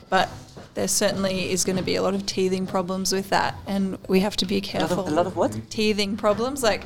But 0.09 0.29
there 0.73 0.87
certainly 0.87 1.51
is 1.51 1.63
going 1.63 1.77
to 1.77 1.83
be 1.83 1.95
a 1.95 2.01
lot 2.01 2.13
of 2.13 2.25
teething 2.25 2.67
problems 2.67 3.13
with 3.13 3.29
that, 3.29 3.55
and 3.67 3.97
we 4.07 4.19
have 4.19 4.35
to 4.37 4.45
be 4.45 4.59
careful. 4.59 4.99
A 4.99 5.01
lot 5.01 5.07
of, 5.07 5.13
a 5.13 5.15
lot 5.15 5.27
of 5.27 5.35
what? 5.35 5.69
Teething 5.69 6.17
problems, 6.17 6.61
like 6.61 6.83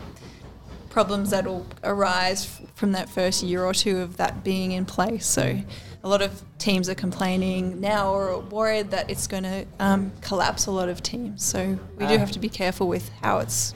problems 0.89 1.31
that 1.31 1.45
will 1.45 1.65
arise 1.83 2.61
from 2.75 2.91
that 2.91 3.09
first 3.09 3.41
year 3.41 3.63
or 3.63 3.73
two 3.73 3.99
of 3.99 4.17
that 4.17 4.43
being 4.43 4.71
in 4.71 4.85
place. 4.85 5.25
So 5.25 5.59
a 6.03 6.09
lot 6.09 6.21
of 6.21 6.41
teams 6.57 6.89
are 6.89 6.95
complaining 6.95 7.79
now 7.79 8.13
or 8.13 8.39
worried 8.39 8.91
that 8.91 9.09
it's 9.09 9.25
going 9.27 9.43
to 9.43 9.65
um, 9.79 10.11
collapse 10.21 10.65
a 10.65 10.71
lot 10.71 10.89
of 10.89 11.01
teams. 11.01 11.43
So 11.43 11.77
we 11.97 12.05
do 12.07 12.15
Ah. 12.15 12.17
have 12.17 12.31
to 12.33 12.39
be 12.39 12.49
careful 12.49 12.87
with 12.89 13.09
how 13.21 13.39
it's 13.39 13.73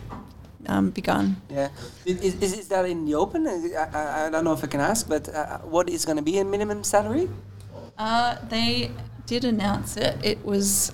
um, 0.67 0.89
begun. 0.89 1.38
Yeah. 1.49 1.69
Is, 2.05 2.36
is, 2.43 2.53
is 2.59 2.67
that 2.67 2.86
in 2.86 3.05
the 3.05 3.15
open? 3.15 3.47
I, 3.47 3.88
I, 3.93 4.25
I 4.25 4.30
don't 4.30 4.43
know 4.43 4.51
if 4.53 4.63
I 4.63 4.67
can 4.67 4.82
ask, 4.82 5.07
but 5.07 5.30
uh, 5.34 5.59
what 5.59 5.89
is 5.89 6.03
going 6.05 6.17
to 6.17 6.23
be 6.23 6.38
a 6.39 6.43
minimum 6.45 6.84
salary? 6.84 7.30
Uh, 7.97 8.36
they 8.49 8.91
did 9.25 9.45
announce 9.45 9.95
it. 9.97 10.17
It 10.23 10.43
was. 10.45 10.91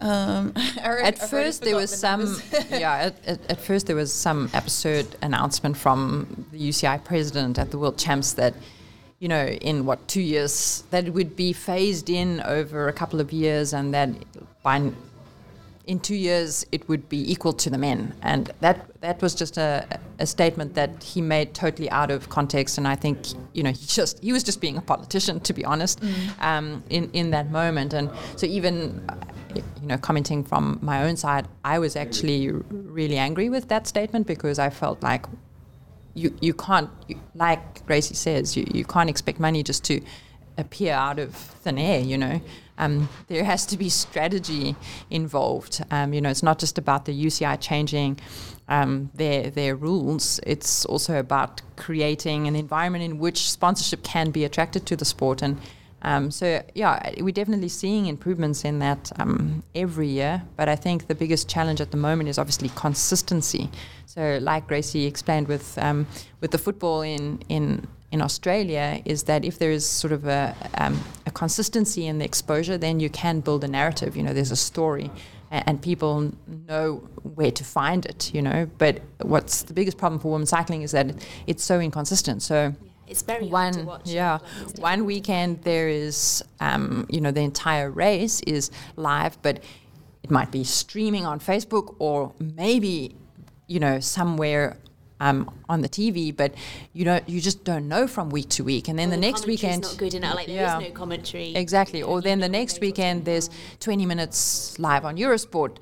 Um, 0.00 0.54
already- 0.82 1.08
At 1.08 1.22
I've 1.22 1.28
first, 1.28 1.60
there 1.62 1.76
was 1.76 1.90
the 1.90 1.96
some, 1.98 2.42
yeah. 2.70 2.94
At, 3.12 3.14
at, 3.26 3.50
at 3.50 3.60
first, 3.60 3.86
there 3.86 3.96
was 3.96 4.10
some 4.10 4.48
absurd 4.54 5.06
announcement 5.20 5.76
from 5.76 6.46
the 6.52 6.58
UCI 6.70 7.04
president 7.04 7.58
at 7.58 7.70
the 7.70 7.76
World 7.78 7.98
Champs 7.98 8.32
that, 8.32 8.54
you 9.20 9.28
know, 9.28 9.46
in 9.46 9.84
what 9.84 10.08
two 10.08 10.22
years 10.22 10.82
that 10.90 11.06
it 11.06 11.10
would 11.10 11.36
be 11.36 11.52
phased 11.52 12.08
in 12.10 12.40
over 12.40 12.88
a 12.88 12.92
couple 12.92 13.20
of 13.20 13.32
years, 13.32 13.72
and 13.74 13.94
that 13.94 14.08
by 14.62 14.90
in 15.86 16.00
two 16.00 16.14
years 16.14 16.64
it 16.72 16.88
would 16.88 17.08
be 17.08 17.30
equal 17.30 17.52
to 17.52 17.68
the 17.68 17.76
men, 17.76 18.14
and 18.22 18.50
that 18.60 18.86
that 19.02 19.20
was 19.20 19.34
just 19.34 19.58
a, 19.58 19.86
a 20.18 20.26
statement 20.26 20.74
that 20.74 21.02
he 21.02 21.20
made 21.20 21.52
totally 21.52 21.90
out 21.90 22.10
of 22.10 22.30
context, 22.30 22.78
and 22.78 22.88
I 22.88 22.96
think 22.96 23.18
you 23.52 23.62
know 23.62 23.70
he 23.70 23.86
just 23.86 24.22
he 24.24 24.32
was 24.32 24.42
just 24.42 24.58
being 24.58 24.78
a 24.78 24.80
politician 24.80 25.38
to 25.40 25.52
be 25.52 25.66
honest, 25.66 26.02
um, 26.40 26.82
in 26.88 27.10
in 27.12 27.30
that 27.32 27.50
moment, 27.50 27.92
and 27.92 28.10
so 28.36 28.46
even 28.46 29.06
you 29.54 29.86
know 29.86 29.98
commenting 29.98 30.44
from 30.44 30.78
my 30.80 31.04
own 31.04 31.16
side, 31.16 31.46
I 31.62 31.78
was 31.78 31.94
actually 31.94 32.50
really 32.50 33.18
angry 33.18 33.50
with 33.50 33.68
that 33.68 33.86
statement 33.86 34.26
because 34.26 34.58
I 34.58 34.70
felt 34.70 35.02
like 35.02 35.26
you 36.14 36.34
you 36.40 36.54
can't 36.54 36.90
like 37.34 37.86
Gracie 37.86 38.14
says 38.14 38.56
you, 38.56 38.66
you 38.72 38.84
can't 38.84 39.10
expect 39.10 39.40
money 39.40 39.62
just 39.62 39.84
to 39.84 40.00
appear 40.58 40.92
out 40.92 41.18
of 41.18 41.34
thin 41.34 41.78
air 41.78 42.00
you 42.00 42.18
know? 42.18 42.40
Um, 42.78 43.10
there 43.28 43.44
has 43.44 43.66
to 43.66 43.76
be 43.76 43.90
strategy 43.90 44.74
involved. 45.10 45.84
Um, 45.90 46.14
you 46.14 46.20
know 46.20 46.30
it's 46.30 46.42
not 46.42 46.58
just 46.58 46.78
about 46.78 47.04
the 47.04 47.26
UCI 47.26 47.60
changing 47.60 48.18
um, 48.68 49.10
their 49.14 49.50
their 49.50 49.76
rules. 49.76 50.40
It's 50.46 50.84
also 50.86 51.18
about 51.18 51.60
creating 51.76 52.46
an 52.46 52.56
environment 52.56 53.04
in 53.04 53.18
which 53.18 53.50
sponsorship 53.50 54.02
can 54.02 54.30
be 54.30 54.44
attracted 54.44 54.86
to 54.86 54.96
the 54.96 55.04
sport 55.04 55.42
and 55.42 55.60
um, 56.02 56.30
so 56.30 56.62
yeah, 56.74 57.12
we're 57.20 57.32
definitely 57.32 57.68
seeing 57.68 58.06
improvements 58.06 58.64
in 58.64 58.78
that 58.78 59.12
um, 59.18 59.62
every 59.74 60.08
year. 60.08 60.42
But 60.56 60.68
I 60.68 60.76
think 60.76 61.08
the 61.08 61.14
biggest 61.14 61.48
challenge 61.48 61.80
at 61.80 61.90
the 61.90 61.96
moment 61.96 62.28
is 62.28 62.38
obviously 62.38 62.70
consistency. 62.74 63.68
So, 64.06 64.38
like 64.40 64.66
Gracie 64.66 65.06
explained 65.06 65.48
with 65.48 65.78
um, 65.78 66.06
with 66.40 66.52
the 66.52 66.58
football 66.58 67.02
in 67.02 67.40
in 67.48 67.86
in 68.10 68.22
Australia, 68.22 69.00
is 69.04 69.24
that 69.24 69.44
if 69.44 69.58
there 69.58 69.70
is 69.70 69.86
sort 69.86 70.12
of 70.12 70.26
a 70.26 70.54
um, 70.74 70.98
a 71.26 71.30
consistency 71.30 72.06
in 72.06 72.18
the 72.18 72.24
exposure, 72.24 72.78
then 72.78 72.98
you 73.00 73.10
can 73.10 73.40
build 73.40 73.62
a 73.62 73.68
narrative. 73.68 74.16
You 74.16 74.22
know, 74.22 74.32
there's 74.32 74.52
a 74.52 74.56
story. 74.56 75.10
And 75.52 75.82
people 75.82 76.30
know 76.68 76.98
where 77.34 77.50
to 77.50 77.64
find 77.64 78.06
it, 78.06 78.32
you 78.32 78.40
know. 78.40 78.70
But 78.78 79.02
what's 79.20 79.64
the 79.64 79.74
biggest 79.74 79.98
problem 79.98 80.20
for 80.20 80.30
women's 80.30 80.50
cycling 80.50 80.82
is 80.82 80.92
that 80.92 81.12
it's 81.48 81.64
so 81.64 81.80
inconsistent. 81.80 82.42
So 82.42 82.72
It's 83.10 83.22
very 83.22 83.46
one 83.48 83.84
watch. 83.86 84.06
yeah 84.06 84.38
one 84.78 85.04
weekend 85.04 85.62
there 85.62 85.88
is 85.88 86.42
um, 86.60 87.06
you 87.10 87.20
know 87.20 87.32
the 87.32 87.40
entire 87.42 87.90
race 87.90 88.40
is 88.46 88.70
live 88.96 89.36
but 89.42 89.62
it 90.22 90.30
might 90.30 90.50
be 90.50 90.64
streaming 90.64 91.24
on 91.26 91.40
facebook 91.40 91.94
or 91.98 92.32
maybe 92.38 93.14
you 93.66 93.80
know 93.80 94.00
somewhere 94.00 94.76
um, 95.22 95.50
on 95.68 95.82
the 95.82 95.88
tv 95.88 96.34
but 96.34 96.54
you 96.94 97.04
don't 97.04 97.28
you 97.28 97.40
just 97.42 97.62
don't 97.64 97.86
know 97.88 98.06
from 98.06 98.30
week 98.30 98.48
to 98.48 98.64
week 98.64 98.88
and 98.88 98.98
then 98.98 99.08
Or 99.08 99.10
the 99.10 99.16
next 99.18 99.42
commentary's 99.42 99.62
weekend 99.62 99.82
not 99.82 99.96
good 99.98 100.14
enough. 100.14 100.34
Like 100.34 100.46
there 100.46 100.64
is 100.64 100.82
Yeah. 100.82 100.88
no 100.88 100.90
commentary. 100.92 101.54
Exactly. 101.54 102.02
Or 102.02 102.22
then 102.22 102.38
the 102.40 102.48
next 102.48 102.80
weekend 102.80 103.24
there's 103.26 103.50
20 103.80 104.06
minutes 104.06 104.78
live 104.78 105.04
on 105.04 105.18
Eurosport, 105.18 105.76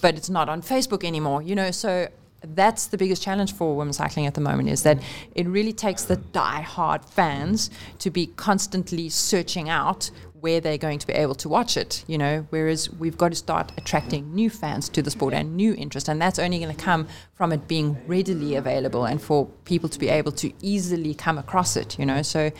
but 0.00 0.16
it's 0.16 0.28
not 0.30 0.48
on 0.48 0.62
Facebook 0.62 1.04
anymore. 1.04 1.42
You 1.42 1.54
know, 1.54 1.70
so 1.70 2.08
that's 2.44 2.86
the 2.86 2.98
biggest 2.98 3.22
challenge 3.22 3.54
for 3.54 3.76
women's 3.76 3.96
cycling 3.96 4.26
at 4.26 4.34
the 4.34 4.40
moment 4.40 4.68
is 4.68 4.82
that 4.82 4.98
it 5.34 5.46
really 5.46 5.72
takes 5.72 6.04
the 6.04 6.16
die-hard 6.16 7.04
fans 7.04 7.70
to 7.98 8.10
be 8.10 8.26
constantly 8.26 9.08
searching 9.08 9.68
out 9.68 10.10
where 10.40 10.60
they're 10.60 10.76
going 10.76 10.98
to 10.98 11.06
be 11.06 11.12
able 11.12 11.36
to 11.36 11.48
watch 11.48 11.76
it, 11.76 12.04
you 12.08 12.18
know, 12.18 12.44
whereas 12.50 12.90
we've 12.90 13.16
got 13.16 13.28
to 13.28 13.36
start 13.36 13.70
attracting 13.76 14.34
new 14.34 14.50
fans 14.50 14.88
to 14.88 15.00
the 15.00 15.10
sport 15.10 15.32
and 15.32 15.56
new 15.56 15.72
interest 15.74 16.08
and 16.08 16.20
that's 16.20 16.40
only 16.40 16.58
going 16.58 16.74
to 16.74 16.84
come 16.84 17.06
from 17.34 17.52
it 17.52 17.68
being 17.68 17.96
readily 18.08 18.56
available 18.56 19.04
and 19.04 19.22
for 19.22 19.46
people 19.64 19.88
to 19.88 20.00
be 20.00 20.08
able 20.08 20.32
to 20.32 20.52
easily 20.60 21.14
come 21.14 21.38
across 21.38 21.76
it, 21.76 21.96
you 21.96 22.04
know. 22.04 22.22
So 22.22 22.50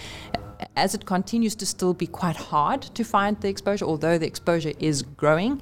as 0.77 0.95
it 0.95 1.07
continues 1.07 1.57
to 1.57 1.67
still 1.67 1.93
be 1.93 2.07
quite 2.07 2.37
hard 2.37 2.83
to 2.83 3.03
find 3.03 3.41
the 3.41 3.49
exposure, 3.49 3.85
although 3.85 4.17
the 4.17 4.27
exposure 4.27 4.73
is 4.79 5.03
growing, 5.03 5.61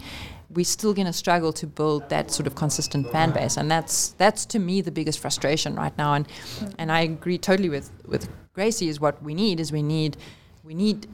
we're 0.52 0.64
still 0.64 0.92
going 0.92 1.06
to 1.06 1.12
struggle 1.12 1.52
to 1.52 1.66
build 1.66 2.08
that 2.08 2.30
sort 2.30 2.46
of 2.46 2.54
consistent 2.54 3.10
fan 3.12 3.30
base, 3.30 3.56
and 3.56 3.70
that's 3.70 4.10
that's 4.18 4.44
to 4.46 4.58
me 4.58 4.80
the 4.80 4.90
biggest 4.90 5.18
frustration 5.18 5.74
right 5.74 5.96
now. 5.96 6.14
And 6.14 6.26
and 6.78 6.90
I 6.90 7.00
agree 7.00 7.38
totally 7.38 7.68
with 7.68 7.90
with 8.06 8.28
Gracie. 8.52 8.88
Is 8.88 9.00
what 9.00 9.22
we 9.22 9.34
need 9.34 9.60
is 9.60 9.72
we 9.72 9.82
need 9.82 10.16
we 10.64 10.74
need 10.74 11.06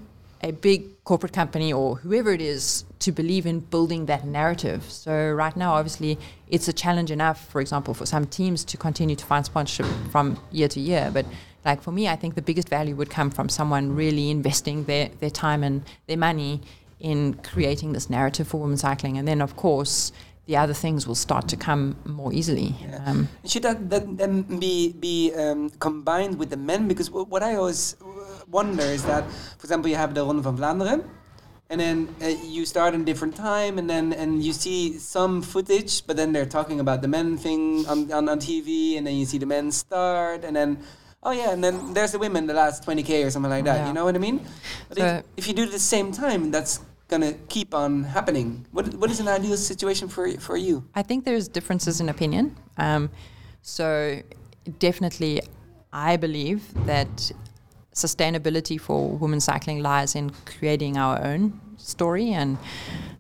a 0.43 0.53
big 0.53 1.03
corporate 1.05 1.33
company 1.33 1.73
or 1.73 1.97
whoever 1.97 2.31
it 2.31 2.41
is 2.41 2.85
to 2.99 3.11
believe 3.11 3.47
in 3.47 3.61
building 3.61 4.07
that 4.07 4.25
narrative. 4.27 4.85
So 4.85 5.33
right 5.33 5.57
now, 5.57 5.75
obviously, 5.75 6.19
it's 6.49 6.69
a 6.69 6.73
challenge 6.73 7.11
enough, 7.11 7.49
for 7.49 7.61
example, 7.61 7.95
for 7.95 8.07
some 8.07 8.27
teams 8.27 8.65
to 8.67 8.77
continue 8.77 9.17
to 9.17 9.25
find 9.25 9.45
sponsorship 9.47 9.87
from 10.11 10.39
year 10.53 10.69
to 10.69 10.81
year. 10.81 11.11
But 11.13 11.27
like 11.65 11.83
for 11.83 11.91
me, 11.91 12.09
I 12.09 12.17
think 12.17 12.35
the 12.35 12.43
biggest 12.43 12.69
value 12.69 12.95
would 12.97 13.11
come 13.11 13.31
from 13.31 13.49
someone 13.49 13.95
really 13.95 14.31
investing 14.31 14.85
their, 14.85 15.09
their 15.21 15.31
time 15.31 15.65
and 15.65 15.83
their 16.07 16.19
money 16.19 16.61
in 17.01 17.35
creating 17.35 17.93
this 17.93 18.09
narrative 18.09 18.49
for 18.49 18.61
women's 18.61 18.81
cycling. 18.81 19.19
And 19.19 19.27
then, 19.29 19.41
of 19.41 19.57
course, 19.57 20.13
the 20.47 20.57
other 20.57 20.73
things 20.75 21.07
will 21.07 21.17
start 21.17 21.49
to 21.49 21.57
come 21.57 21.97
more 22.05 22.33
easily. 22.33 22.75
Um, 23.05 23.29
Should 23.45 23.65
that, 23.65 23.91
that 23.91 24.17
then 24.17 24.43
be 24.59 24.93
be 24.93 25.35
um, 25.35 25.71
combined 25.81 26.39
with 26.39 26.51
the 26.51 26.57
men? 26.57 26.87
Because 26.89 27.11
what 27.11 27.43
I 27.43 27.57
always 27.57 27.97
uh, 28.01 28.07
wonder 28.49 28.83
is 28.85 29.05
that, 29.05 29.25
for 29.59 29.65
example, 29.65 29.91
you 29.91 29.97
have 29.97 30.15
the 30.15 30.25
Ronde 30.25 30.43
van 30.45 30.57
Vlaanderen, 30.57 31.05
and 31.69 31.81
then 31.81 32.09
uh, 32.23 32.29
you 32.45 32.65
start 32.65 32.95
in 32.95 33.05
different 33.05 33.35
time, 33.35 33.77
and 33.79 33.91
then 33.91 34.13
and 34.13 34.43
you 34.43 34.53
see 34.53 34.99
some 34.99 35.43
footage, 35.43 36.07
but 36.07 36.17
then 36.17 36.33
they're 36.33 36.47
talking 36.47 36.79
about 36.79 37.03
the 37.03 37.09
men 37.09 37.37
thing 37.37 37.85
on, 37.89 38.13
on, 38.13 38.29
on 38.29 38.39
TV, 38.39 38.97
and 38.97 39.05
then 39.07 39.17
you 39.17 39.27
see 39.27 39.39
the 39.39 39.47
men 39.47 39.71
start, 39.73 40.45
and 40.45 40.55
then. 40.57 40.79
Oh 41.23 41.33
yeah, 41.33 41.51
and 41.51 41.65
then 41.65 41.93
there's 41.93 42.13
the 42.13 42.21
women 42.21 42.47
the 42.47 42.55
last 42.55 42.85
20k 42.85 43.27
or 43.27 43.31
something 43.31 43.51
like 43.51 43.65
that. 43.65 43.79
Yeah. 43.79 43.89
You 43.89 43.95
know 43.95 44.05
what 44.05 44.15
I 44.15 44.19
mean? 44.19 44.47
But 44.89 44.99
So- 44.99 45.05
if, 45.07 45.25
if 45.39 45.49
you 45.49 45.55
do 45.55 45.67
the 45.67 45.79
same 45.81 46.13
time, 46.13 46.53
that's 46.53 46.79
gonna 47.09 47.33
keep 47.49 47.75
on 47.75 48.05
happening. 48.05 48.67
What 48.73 48.95
what 48.95 49.11
is 49.11 49.21
an 49.21 49.29
ideal 49.29 49.57
situation 49.57 50.09
for 50.09 50.31
for 50.41 50.57
you? 50.57 50.85
I 50.95 51.03
think 51.03 51.25
there's 51.25 51.49
differences 51.49 52.01
in 52.01 52.09
opinion. 52.09 52.57
Um, 52.77 53.11
so 53.63 54.21
definitely, 54.79 55.41
I 55.93 56.17
believe 56.17 56.63
that 56.87 57.33
sustainability 57.95 58.79
for 58.81 59.09
women 59.11 59.41
cycling 59.41 59.83
lies 59.83 60.15
in 60.15 60.31
creating 60.45 60.97
our 60.99 61.25
own 61.25 61.61
story, 61.77 62.33
and 62.33 62.59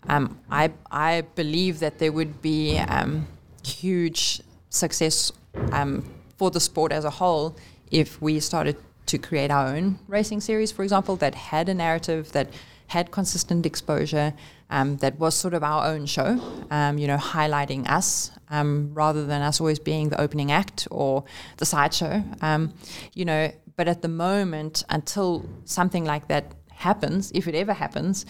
um, 0.09 0.39
I 0.51 0.73
I 0.91 1.23
believe 1.35 1.81
that 1.81 1.99
there 1.99 2.13
would 2.13 2.43
be 2.43 2.79
um, 2.79 3.27
huge 3.63 4.43
success. 4.71 5.33
Um, 5.73 6.05
for 6.37 6.51
the 6.51 6.61
sport 6.61 6.93
as 6.93 7.05
a 7.05 7.11
whole 7.11 7.57
if 7.91 8.21
we 8.21 8.41
started 8.41 8.77
to 9.07 9.19
create 9.19 9.51
our 9.51 9.69
own 9.69 9.99
racing 10.09 10.41
series, 10.41 10.73
for 10.73 10.83
example, 10.83 11.17
that 11.17 11.35
had 11.35 11.69
a 11.69 11.75
narrative 11.75 12.33
that 12.33 12.49
had 12.89 13.11
consistent 13.11 13.67
exposure, 13.67 14.35
um, 14.71 14.97
that 14.99 15.19
was 15.19 15.35
sort 15.35 15.55
of 15.55 15.63
our 15.63 15.87
own 15.87 16.07
show, 16.07 16.41
um, 16.71 16.99
you 16.99 17.07
know, 17.07 17.17
highlighting 17.17 17.89
us 17.89 18.33
um, 18.49 18.91
rather 18.95 19.25
than 19.25 19.43
us 19.43 19.61
always 19.61 19.79
being 19.79 20.09
the 20.09 20.21
opening 20.21 20.51
act 20.51 20.89
or 20.91 21.25
the 21.59 21.67
sideshow, 21.67 22.23
um, 22.41 22.73
you 23.15 23.25
know. 23.25 23.53
But 23.77 23.89
at 23.89 24.03
the 24.03 24.09
moment, 24.09 24.85
until 24.89 25.49
something 25.65 26.05
like 26.05 26.29
that 26.29 26.55
happens, 26.71 27.31
if 27.35 27.47
it 27.47 27.55
ever 27.55 27.75
happens, 27.75 28.27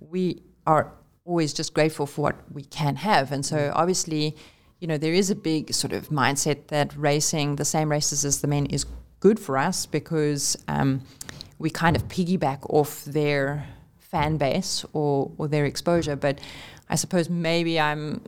we 0.00 0.42
are 0.66 0.92
always 1.24 1.52
just 1.52 1.74
grateful 1.74 2.06
for 2.06 2.22
what 2.22 2.36
we 2.52 2.62
can 2.62 2.96
have. 2.96 3.32
And 3.32 3.44
so 3.44 3.72
obviously, 3.74 4.36
you 4.80 4.86
know, 4.88 4.98
there 4.98 5.12
is 5.12 5.30
a 5.30 5.34
big 5.34 5.72
sort 5.72 5.92
of 5.92 6.08
mindset 6.08 6.68
that 6.68 6.94
racing 6.96 7.56
the 7.56 7.64
same 7.64 7.90
races 7.90 8.24
as 8.24 8.40
the 8.40 8.48
men 8.48 8.66
is 8.66 8.84
good 9.20 9.38
for 9.38 9.56
us 9.56 9.86
because 9.86 10.56
um, 10.68 11.02
we 11.58 11.70
kind 11.70 11.94
of 11.94 12.08
piggyback 12.08 12.58
off 12.68 13.04
their 13.04 13.66
fan 14.12 14.36
base 14.36 14.84
or, 14.92 15.32
or 15.38 15.48
their 15.48 15.64
exposure. 15.64 16.14
But 16.14 16.38
I 16.88 16.94
suppose 16.94 17.28
maybe 17.28 17.80
I'm, 17.80 18.20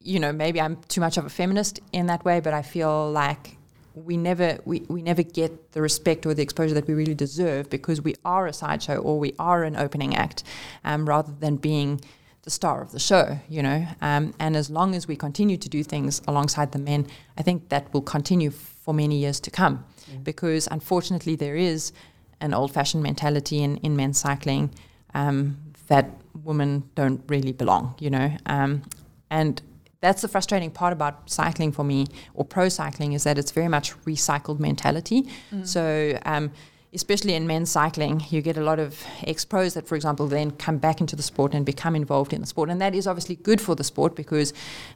you 0.00 0.20
know, 0.20 0.32
maybe 0.32 0.60
I'm 0.60 0.76
too 0.88 1.00
much 1.00 1.16
of 1.16 1.24
a 1.24 1.30
feminist 1.30 1.80
in 1.92 2.06
that 2.06 2.24
way, 2.24 2.38
but 2.40 2.52
I 2.52 2.62
feel 2.62 3.10
like 3.10 3.56
we 3.94 4.16
never 4.16 4.58
we, 4.64 4.80
we 4.88 5.02
never 5.02 5.22
get 5.22 5.72
the 5.72 5.80
respect 5.80 6.26
or 6.26 6.34
the 6.34 6.42
exposure 6.42 6.74
that 6.74 6.86
we 6.86 6.94
really 6.94 7.14
deserve 7.14 7.70
because 7.70 8.02
we 8.02 8.14
are 8.24 8.46
a 8.46 8.52
sideshow 8.52 8.96
or 8.96 9.18
we 9.18 9.32
are 9.38 9.62
an 9.62 9.76
opening 9.76 10.14
act 10.16 10.42
um, 10.84 11.08
rather 11.08 11.32
than 11.40 11.56
being 11.56 12.00
the 12.42 12.50
star 12.50 12.82
of 12.82 12.92
the 12.92 12.98
show, 12.98 13.38
you 13.48 13.62
know. 13.62 13.86
Um, 14.02 14.34
and 14.38 14.54
as 14.54 14.68
long 14.68 14.94
as 14.94 15.08
we 15.08 15.16
continue 15.16 15.56
to 15.56 15.68
do 15.68 15.82
things 15.82 16.20
alongside 16.28 16.72
the 16.72 16.78
men, 16.78 17.06
I 17.38 17.42
think 17.42 17.70
that 17.70 17.92
will 17.94 18.02
continue 18.02 18.50
for 18.50 18.92
many 18.92 19.16
years 19.16 19.40
to 19.40 19.50
come. 19.50 19.84
Mm. 20.10 20.24
Because 20.24 20.68
unfortunately, 20.70 21.36
there 21.36 21.56
is 21.56 21.92
an 22.40 22.54
old 22.54 22.72
fashioned 22.72 23.02
mentality 23.02 23.62
in, 23.62 23.76
in 23.78 23.96
men's 23.96 24.18
cycling 24.18 24.74
um, 25.14 25.56
that 25.88 26.10
women 26.42 26.88
don't 26.94 27.22
really 27.28 27.52
belong, 27.52 27.94
you 27.98 28.10
know. 28.10 28.30
Um, 28.46 28.82
and 29.30 29.60
that's 30.00 30.22
the 30.22 30.28
frustrating 30.28 30.70
part 30.70 30.92
about 30.92 31.30
cycling 31.30 31.72
for 31.72 31.84
me 31.84 32.06
or 32.34 32.44
pro 32.44 32.68
cycling 32.68 33.14
is 33.14 33.24
that 33.24 33.38
it's 33.38 33.52
very 33.52 33.68
much 33.68 33.94
recycled 34.04 34.58
mentality. 34.60 35.28
Mm. 35.50 35.66
So 35.66 36.18
um, 36.26 36.52
especially 36.94 37.34
in 37.34 37.46
men's 37.46 37.70
cycling, 37.70 38.22
you 38.30 38.40
get 38.40 38.56
a 38.56 38.62
lot 38.62 38.78
of 38.78 39.04
ex 39.26 39.44
pros 39.44 39.74
that, 39.74 39.86
for 39.86 39.96
example, 39.96 40.26
then 40.26 40.52
come 40.52 40.78
back 40.78 41.00
into 41.00 41.16
the 41.16 41.22
sport 41.22 41.52
and 41.54 41.66
become 41.66 41.96
involved 41.96 42.32
in 42.32 42.40
the 42.40 42.46
sport, 42.46 42.70
and 42.70 42.80
that 42.80 42.94
is 42.94 43.06
obviously 43.06 43.36
good 43.36 43.60
for 43.60 43.74
the 43.74 43.84
sport 43.84 44.14
because, 44.14 44.52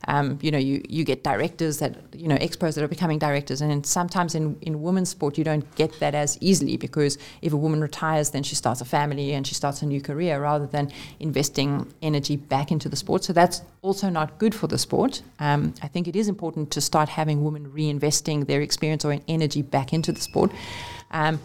um, 0.06 0.38
you 0.40 0.50
know, 0.50 0.58
you, 0.58 0.82
you 0.88 1.04
get 1.04 1.24
directors 1.24 1.78
that 1.78 1.96
you 2.14 2.28
know 2.28 2.36
ex 2.40 2.56
pros 2.56 2.74
that 2.74 2.84
are 2.84 2.88
becoming 2.88 3.18
directors, 3.18 3.60
and 3.60 3.84
sometimes 3.84 4.34
in 4.34 4.56
in 4.62 4.80
women's 4.80 5.08
sport 5.08 5.36
you 5.36 5.44
don't 5.44 5.74
get 5.74 5.98
that 6.00 6.14
as 6.14 6.38
easily 6.40 6.76
because 6.76 7.18
if 7.42 7.52
a 7.52 7.56
woman 7.56 7.80
retires, 7.80 8.30
then 8.30 8.42
she 8.42 8.54
starts 8.54 8.80
a 8.80 8.84
family 8.84 9.32
and 9.32 9.46
she 9.46 9.54
starts 9.54 9.82
a 9.82 9.86
new 9.86 10.00
career 10.00 10.40
rather 10.40 10.66
than 10.66 10.90
investing 11.20 11.92
energy 12.02 12.36
back 12.36 12.70
into 12.70 12.88
the 12.88 12.96
sport. 12.96 13.24
So 13.24 13.32
that's 13.32 13.62
also 13.82 14.08
not 14.08 14.38
good 14.38 14.54
for 14.54 14.66
the 14.66 14.78
sport. 14.78 15.22
Um, 15.38 15.74
I 15.82 15.88
think 15.88 16.08
it 16.08 16.16
is 16.16 16.28
important 16.28 16.70
to 16.72 16.80
start 16.80 17.08
having 17.08 17.44
women 17.44 17.70
reinvesting 17.70 18.46
their 18.46 18.60
experience 18.60 19.04
or 19.04 19.18
energy 19.28 19.62
back 19.62 19.92
into 19.92 20.12
the 20.12 20.20
sport. 20.20 20.52
Um, 21.10 21.40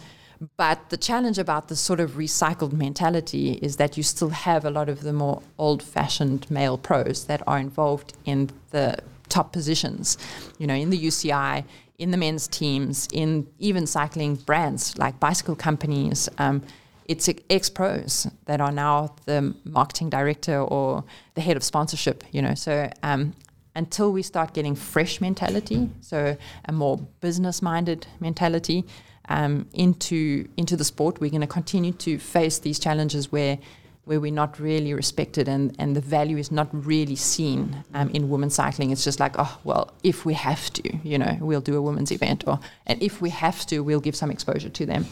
but 0.56 0.90
the 0.90 0.96
challenge 0.96 1.38
about 1.38 1.68
this 1.68 1.80
sort 1.80 2.00
of 2.00 2.12
recycled 2.12 2.72
mentality 2.72 3.52
is 3.62 3.76
that 3.76 3.96
you 3.96 4.02
still 4.02 4.30
have 4.30 4.64
a 4.64 4.70
lot 4.70 4.88
of 4.88 5.02
the 5.02 5.12
more 5.12 5.42
old 5.58 5.82
fashioned 5.82 6.50
male 6.50 6.78
pros 6.78 7.26
that 7.26 7.42
are 7.46 7.58
involved 7.58 8.14
in 8.24 8.50
the 8.70 8.96
top 9.28 9.52
positions, 9.52 10.18
you 10.58 10.66
know, 10.66 10.74
in 10.74 10.90
the 10.90 10.98
UCI, 10.98 11.64
in 11.98 12.10
the 12.10 12.16
men's 12.16 12.48
teams, 12.48 13.08
in 13.12 13.46
even 13.58 13.86
cycling 13.86 14.34
brands 14.34 14.96
like 14.98 15.18
bicycle 15.20 15.56
companies. 15.56 16.28
Um, 16.38 16.62
it's 17.06 17.28
ex 17.50 17.68
pros 17.68 18.26
that 18.46 18.60
are 18.60 18.72
now 18.72 19.14
the 19.26 19.54
marketing 19.64 20.08
director 20.10 20.58
or 20.58 21.04
the 21.34 21.40
head 21.40 21.56
of 21.56 21.62
sponsorship, 21.62 22.24
you 22.32 22.40
know. 22.40 22.54
So 22.54 22.90
um, 23.02 23.34
until 23.74 24.12
we 24.12 24.22
start 24.22 24.54
getting 24.54 24.74
fresh 24.74 25.20
mentality, 25.20 25.90
so 26.00 26.36
a 26.64 26.72
more 26.72 26.98
business 27.20 27.60
minded 27.60 28.06
mentality, 28.20 28.84
um, 29.28 29.66
into 29.72 30.48
into 30.56 30.76
the 30.76 30.84
sport. 30.84 31.20
We're 31.20 31.30
going 31.30 31.40
to 31.40 31.46
continue 31.46 31.92
to 31.92 32.18
face 32.18 32.58
these 32.58 32.78
challenges 32.78 33.32
where 33.32 33.58
where 34.04 34.20
we're 34.20 34.32
not 34.32 34.58
really 34.60 34.92
respected 34.92 35.48
and, 35.48 35.74
and 35.78 35.96
the 35.96 36.00
value 36.00 36.36
is 36.36 36.52
not 36.52 36.68
really 36.72 37.16
seen 37.16 37.84
um, 37.94 38.10
in 38.10 38.28
women's 38.28 38.54
cycling. 38.54 38.90
It's 38.90 39.02
just 39.02 39.18
like, 39.18 39.34
oh, 39.38 39.58
well, 39.64 39.94
if 40.02 40.26
we 40.26 40.34
have 40.34 40.70
to, 40.74 40.96
you 41.02 41.16
know, 41.16 41.38
we'll 41.40 41.62
do 41.62 41.76
a 41.76 41.80
women's 41.80 42.12
event, 42.12 42.44
or 42.46 42.60
and 42.86 43.02
if 43.02 43.20
we 43.22 43.30
have 43.30 43.66
to, 43.66 43.80
we'll 43.80 44.00
give 44.00 44.14
some 44.14 44.30
exposure 44.30 44.68
to 44.68 44.86
them. 44.86 45.06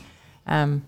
Um, 0.46 0.84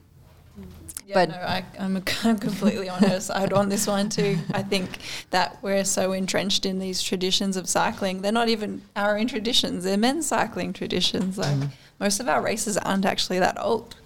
yeah, 1.07 1.15
but 1.15 1.29
no, 1.31 1.37
I, 1.37 1.65
am 1.79 2.01
completely 2.03 2.89
on 2.89 3.03
her 3.03 3.21
side 3.21 3.53
on 3.53 3.69
this 3.69 3.87
one 3.87 4.09
too. 4.09 4.39
I 4.53 4.63
think 4.63 4.99
that 5.31 5.59
we're 5.63 5.85
so 5.85 6.13
entrenched 6.13 6.65
in 6.65 6.79
these 6.79 7.03
traditions 7.03 7.57
of 7.57 7.69
cycling. 7.69 8.23
They're 8.23 8.33
not 8.33 8.49
even 8.49 8.83
our 8.97 9.19
own 9.19 9.27
traditions; 9.27 9.85
they're 9.85 9.99
men's 9.99 10.27
cycling 10.27 10.73
traditions. 10.73 11.37
Like 11.37 11.57
mm. 11.57 11.71
Most 12.05 12.21
of 12.21 12.29
our 12.29 12.43
races 12.43 12.77
aren't 12.79 13.05
actually 13.05 13.39
that 13.39 13.57
old, 13.61 13.97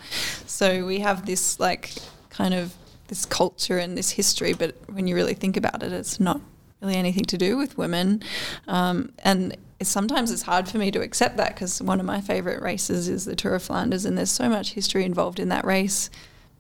so 0.47 0.87
we 0.87 1.01
have 1.01 1.27
this 1.27 1.59
like 1.59 1.93
kind 2.31 2.55
of 2.55 2.75
this 3.09 3.27
culture 3.27 3.79
and 3.79 3.99
this 3.99 4.11
history. 4.11 4.53
But 4.53 4.77
when 4.93 5.07
you 5.07 5.15
really 5.15 5.35
think 5.35 5.57
about 5.57 5.83
it, 5.83 5.93
it's 5.93 6.21
not 6.21 6.41
really 6.81 6.95
anything 6.95 7.25
to 7.25 7.37
do 7.37 7.57
with 7.57 7.77
women, 7.77 8.23
um, 8.69 9.13
and 9.25 9.57
sometimes 9.83 10.31
it's 10.31 10.43
hard 10.43 10.69
for 10.69 10.79
me 10.79 10.91
to 10.93 11.01
accept 11.01 11.37
that 11.39 11.55
because 11.55 11.83
one 11.83 12.01
of 12.01 12.07
my 12.07 12.21
favorite 12.21 12.63
races 12.63 13.09
is 13.09 13.25
the 13.25 13.37
Tour 13.37 13.57
of 13.57 13.63
Flanders, 13.63 14.05
and 14.05 14.17
there's 14.17 14.31
so 14.31 14.49
much 14.49 14.75
history 14.75 15.05
involved 15.05 15.41
in 15.41 15.49
that 15.49 15.65
race 15.65 16.11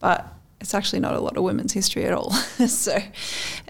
but 0.00 0.34
it's 0.60 0.74
actually 0.74 1.00
not 1.00 1.14
a 1.14 1.20
lot 1.20 1.36
of 1.36 1.42
women's 1.44 1.72
history 1.72 2.04
at 2.04 2.12
all. 2.12 2.30
so 2.66 2.98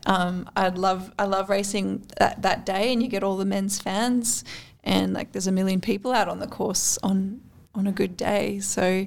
um, 0.06 0.48
I'd 0.56 0.78
love 0.78 1.12
I 1.18 1.24
love 1.24 1.50
racing 1.50 2.06
that, 2.18 2.42
that 2.42 2.64
day, 2.64 2.92
and 2.92 3.02
you 3.02 3.08
get 3.08 3.22
all 3.22 3.36
the 3.36 3.44
men's 3.44 3.78
fans, 3.80 4.44
and 4.84 5.12
like 5.12 5.32
there's 5.32 5.46
a 5.46 5.52
million 5.52 5.80
people 5.80 6.12
out 6.12 6.28
on 6.28 6.38
the 6.38 6.46
course 6.46 6.98
on 7.02 7.40
on 7.78 7.86
a 7.86 7.92
good 7.92 8.16
day. 8.16 8.60
So 8.60 9.06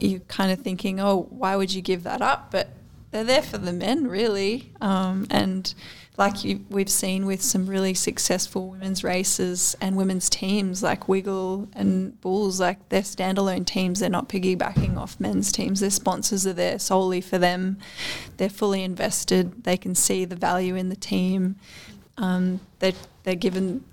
you're 0.00 0.20
kind 0.20 0.50
of 0.50 0.60
thinking, 0.60 0.98
oh, 0.98 1.26
why 1.30 1.54
would 1.56 1.72
you 1.72 1.82
give 1.82 2.02
that 2.04 2.22
up? 2.22 2.50
But 2.50 2.70
they're 3.10 3.24
there 3.24 3.42
for 3.42 3.58
the 3.58 3.72
men, 3.72 4.06
really, 4.06 4.72
um, 4.80 5.26
and 5.30 5.72
like 6.18 6.44
you, 6.44 6.64
we've 6.68 6.90
seen 6.90 7.26
with 7.26 7.40
some 7.40 7.66
really 7.66 7.94
successful 7.94 8.68
women's 8.68 9.04
races 9.04 9.76
and 9.80 9.96
women's 9.96 10.28
teams 10.28 10.82
like 10.82 11.08
Wiggle 11.08 11.68
and 11.74 12.20
Boels, 12.20 12.58
like 12.58 12.88
they're 12.88 13.02
standalone 13.02 13.64
teams. 13.64 14.00
They're 14.00 14.10
not 14.10 14.28
piggybacking 14.28 14.96
off 14.96 15.18
men's 15.20 15.52
teams. 15.52 15.78
Their 15.78 15.90
sponsors 15.90 16.44
are 16.46 16.52
there 16.52 16.78
solely 16.80 17.20
for 17.20 17.38
them. 17.38 17.78
They're 18.36 18.48
fully 18.48 18.82
invested. 18.82 19.62
They 19.62 19.76
can 19.76 19.94
see 19.94 20.24
the 20.24 20.36
value 20.36 20.74
in 20.74 20.88
the 20.88 20.96
team. 20.96 21.54
Um, 22.16 22.60
they're, 22.80 22.92
they're 23.22 23.36
given 23.36 23.84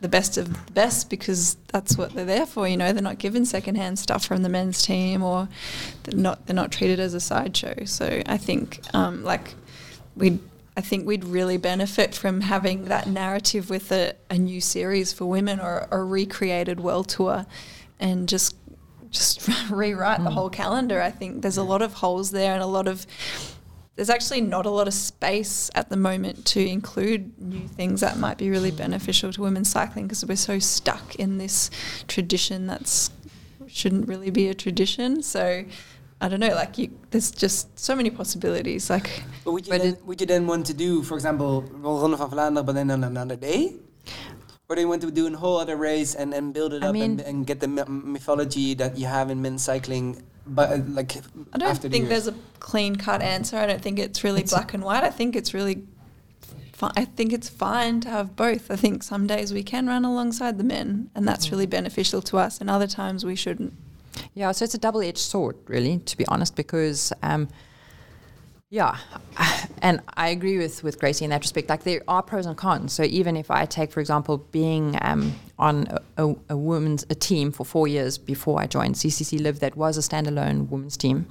the 0.00 0.08
best 0.08 0.38
of 0.38 0.66
the 0.66 0.72
best 0.72 1.10
because 1.10 1.56
that's 1.68 1.96
what 1.96 2.14
they're 2.14 2.24
there 2.24 2.46
for. 2.46 2.66
You 2.66 2.76
know, 2.76 2.92
they're 2.92 3.02
not 3.02 3.18
given 3.18 3.44
secondhand 3.44 3.98
stuff 3.98 4.24
from 4.24 4.42
the 4.42 4.48
men's 4.48 4.82
team, 4.82 5.22
or 5.22 5.48
they're 6.04 6.18
not 6.18 6.46
they're 6.46 6.56
not 6.56 6.72
treated 6.72 7.00
as 7.00 7.14
a 7.14 7.20
sideshow. 7.20 7.84
So 7.84 8.22
I 8.26 8.36
think 8.36 8.80
um, 8.94 9.24
like 9.24 9.54
we 10.16 10.38
I 10.76 10.80
think 10.80 11.06
we'd 11.06 11.24
really 11.24 11.56
benefit 11.56 12.14
from 12.14 12.42
having 12.42 12.86
that 12.86 13.06
narrative 13.06 13.68
with 13.68 13.92
a, 13.92 14.14
a 14.30 14.38
new 14.38 14.60
series 14.60 15.12
for 15.12 15.26
women 15.26 15.60
or 15.60 15.86
a 15.90 16.02
recreated 16.02 16.80
world 16.80 17.08
tour 17.08 17.46
and 17.98 18.28
just 18.28 18.56
just 19.10 19.48
rewrite 19.70 20.20
mm. 20.20 20.24
the 20.24 20.30
whole 20.30 20.50
calendar. 20.50 21.02
I 21.02 21.10
think 21.10 21.42
there's 21.42 21.56
a 21.56 21.62
lot 21.62 21.82
of 21.82 21.94
holes 21.94 22.30
there 22.30 22.54
and 22.54 22.62
a 22.62 22.66
lot 22.66 22.88
of 22.88 23.06
there's 24.00 24.08
actually 24.08 24.40
not 24.40 24.64
a 24.64 24.70
lot 24.70 24.88
of 24.88 24.94
space 24.94 25.70
at 25.74 25.90
the 25.90 25.96
moment 25.96 26.46
to 26.46 26.66
include 26.66 27.38
new 27.38 27.68
things 27.68 28.00
that 28.00 28.16
might 28.16 28.38
be 28.38 28.48
really 28.48 28.70
beneficial 28.70 29.30
to 29.30 29.42
women's 29.42 29.68
cycling 29.68 30.06
because 30.06 30.24
we're 30.24 30.36
so 30.36 30.58
stuck 30.58 31.16
in 31.16 31.36
this 31.36 31.68
tradition 32.08 32.66
that's 32.66 33.10
shouldn't 33.66 34.08
really 34.08 34.30
be 34.30 34.48
a 34.48 34.54
tradition. 34.54 35.22
So 35.22 35.66
I 36.18 36.28
don't 36.30 36.40
know, 36.40 36.54
like 36.54 36.78
you, 36.78 36.98
there's 37.10 37.30
just 37.30 37.78
so 37.78 37.94
many 37.94 38.08
possibilities. 38.08 38.88
Like, 38.88 39.22
but 39.44 39.52
would 39.52 39.66
you, 39.66 39.72
but 39.74 39.82
then, 39.82 39.98
would 40.06 40.18
you 40.18 40.26
then 40.26 40.46
want 40.46 40.64
to 40.68 40.72
do, 40.72 41.02
for 41.02 41.16
example, 41.16 41.60
Ronde 41.70 42.16
van 42.16 42.30
Vlaanderen, 42.30 42.64
but 42.64 42.72
then 42.72 42.90
on 42.90 43.04
another 43.04 43.36
day? 43.36 43.74
Or 44.70 44.76
do 44.76 44.80
you 44.80 44.88
want 44.88 45.02
to 45.02 45.10
do 45.10 45.26
a 45.26 45.36
whole 45.36 45.58
other 45.58 45.76
race 45.76 46.14
and, 46.14 46.32
and 46.32 46.54
build 46.54 46.72
it 46.72 46.82
I 46.82 46.86
up 46.86 46.94
mean, 46.94 47.02
and, 47.02 47.20
and, 47.20 47.46
get 47.46 47.60
the 47.60 47.68
mythology 47.68 48.72
that 48.74 48.96
you 48.96 49.04
have 49.04 49.28
in 49.28 49.42
men's 49.42 49.62
cycling? 49.62 50.22
But 50.52 50.70
uh, 50.70 50.82
like, 50.88 51.16
I 51.52 51.58
don't 51.58 51.78
think 51.78 51.92
the 51.92 52.08
there's 52.10 52.26
a 52.26 52.34
clean 52.58 52.96
cut 52.96 53.22
answer. 53.22 53.56
I 53.56 53.66
don't 53.66 53.80
think 53.80 53.98
it's 53.98 54.24
really 54.24 54.40
it's 54.40 54.52
black 54.52 54.74
and 54.74 54.82
white. 54.82 55.04
I 55.04 55.10
think 55.10 55.36
it's 55.36 55.54
really 55.54 55.84
I 56.82 57.04
think 57.04 57.32
it's 57.32 57.48
fine 57.48 58.00
to 58.00 58.08
have 58.08 58.36
both. 58.36 58.70
I 58.70 58.76
think 58.76 59.02
some 59.02 59.26
days 59.26 59.52
we 59.52 59.62
can 59.62 59.86
run 59.86 60.04
alongside 60.04 60.58
the 60.58 60.64
men, 60.64 61.10
and 61.14 61.26
that's 61.26 61.46
mm. 61.46 61.52
really 61.52 61.66
beneficial 61.66 62.22
to 62.22 62.38
us, 62.38 62.60
and 62.60 62.70
other 62.70 62.86
times 62.86 63.24
we 63.24 63.36
shouldn't. 63.36 63.74
Yeah, 64.34 64.52
so 64.52 64.64
it's 64.64 64.74
a 64.74 64.78
double 64.78 65.02
edged 65.02 65.18
sword, 65.18 65.56
really, 65.66 65.98
to 65.98 66.16
be 66.16 66.26
honest, 66.26 66.56
because. 66.56 67.12
Um, 67.22 67.48
Yeah, 68.72 68.98
and 69.82 70.00
I 70.14 70.28
agree 70.28 70.56
with, 70.56 70.84
with 70.84 71.00
Gracie 71.00 71.24
in 71.24 71.30
that 71.30 71.40
respect. 71.42 71.68
Like 71.68 71.82
there 71.82 72.02
are 72.06 72.22
pros 72.22 72.46
and 72.46 72.56
cons. 72.56 72.92
So 72.92 73.02
even 73.02 73.36
if 73.36 73.50
I 73.50 73.66
take, 73.66 73.90
for 73.90 73.98
example, 73.98 74.38
being 74.38 74.96
um, 75.02 75.34
on 75.58 75.88
a, 76.16 76.28
a, 76.28 76.36
a 76.50 76.56
women's 76.56 77.04
a 77.10 77.16
team 77.16 77.50
for 77.50 77.66
four 77.66 77.88
years 77.88 78.16
before 78.16 78.60
I 78.60 78.68
joined 78.68 78.94
CCC 78.94 79.40
Liv, 79.40 79.58
that 79.58 79.76
was 79.76 79.98
a 79.98 80.00
standalone 80.00 80.68
women's 80.68 80.96
team, 80.96 81.26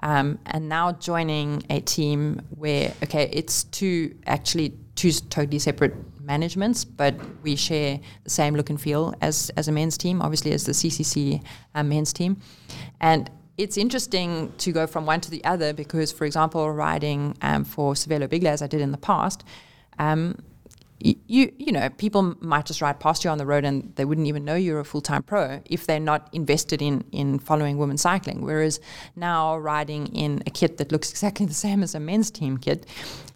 um, 0.00 0.38
and 0.46 0.70
now 0.70 0.92
joining 0.92 1.62
a 1.68 1.80
team 1.80 2.40
where 2.56 2.94
okay, 3.02 3.28
it's 3.34 3.64
two 3.64 4.14
actually 4.26 4.72
two 4.94 5.12
totally 5.12 5.58
separate 5.58 5.92
managements, 6.22 6.86
but 6.86 7.14
we 7.42 7.54
share 7.54 8.00
the 8.24 8.30
same 8.30 8.54
look 8.54 8.70
and 8.70 8.80
feel 8.80 9.12
as 9.20 9.50
as 9.58 9.68
a 9.68 9.72
men's 9.72 9.98
team, 9.98 10.22
obviously 10.22 10.52
as 10.52 10.64
the 10.64 10.72
CCC 10.72 11.42
um, 11.74 11.90
men's 11.90 12.14
team, 12.14 12.40
and 12.98 13.30
it's 13.58 13.76
interesting 13.76 14.52
to 14.58 14.72
go 14.72 14.86
from 14.86 15.04
one 15.04 15.20
to 15.20 15.30
the 15.30 15.44
other 15.44 15.72
because, 15.74 16.12
for 16.12 16.24
example, 16.24 16.70
riding 16.70 17.36
um, 17.42 17.64
for 17.64 17.94
Cervelo 17.94 18.28
Bigla 18.28 18.46
as 18.46 18.62
I 18.62 18.68
did 18.68 18.80
in 18.80 18.92
the 18.92 18.98
past, 18.98 19.44
um, 19.98 20.36
you 21.00 21.52
you 21.56 21.70
know 21.70 21.88
people 21.90 22.36
might 22.40 22.66
just 22.66 22.82
ride 22.82 22.98
past 22.98 23.22
you 23.22 23.30
on 23.30 23.38
the 23.38 23.46
road 23.46 23.64
and 23.64 23.94
they 23.94 24.04
wouldn't 24.04 24.26
even 24.26 24.44
know 24.44 24.56
you're 24.56 24.80
a 24.80 24.84
full 24.84 25.00
time 25.00 25.22
pro 25.22 25.60
if 25.66 25.86
they're 25.86 26.00
not 26.00 26.28
invested 26.32 26.82
in 26.82 27.04
in 27.12 27.38
following 27.38 27.78
women's 27.78 28.02
cycling. 28.02 28.42
Whereas 28.42 28.80
now 29.14 29.56
riding 29.56 30.08
in 30.08 30.42
a 30.46 30.50
kit 30.50 30.78
that 30.78 30.90
looks 30.90 31.10
exactly 31.10 31.46
the 31.46 31.54
same 31.54 31.82
as 31.84 31.94
a 31.94 32.00
men's 32.00 32.30
team 32.32 32.58
kit, 32.58 32.86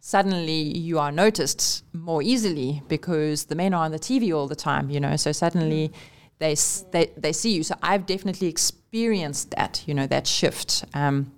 suddenly 0.01 0.77
you 0.77 0.99
are 0.99 1.13
noticed 1.13 1.85
more 1.93 2.21
easily 2.23 2.83
because 2.89 3.45
the 3.45 3.55
men 3.55 3.75
are 3.75 3.85
on 3.85 3.93
the 3.93 3.99
TV 3.99 4.35
all 4.37 4.49
the 4.49 4.57
time. 4.57 4.91
You 4.91 5.01
know, 5.01 5.17
so 5.17 5.33
suddenly. 5.33 5.89
Mm 5.89 5.95
they, 6.43 6.57
they, 6.91 7.13
they 7.17 7.33
see 7.33 7.55
you. 7.55 7.63
So 7.63 7.77
I've 7.83 8.05
definitely 8.05 8.49
experienced 8.49 9.53
that, 9.53 9.83
you 9.87 9.95
know, 9.95 10.07
that 10.09 10.27
shift. 10.27 10.85
Um, 10.93 11.33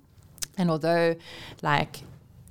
and 0.57 0.69
although, 0.69 1.15
like, 1.61 2.01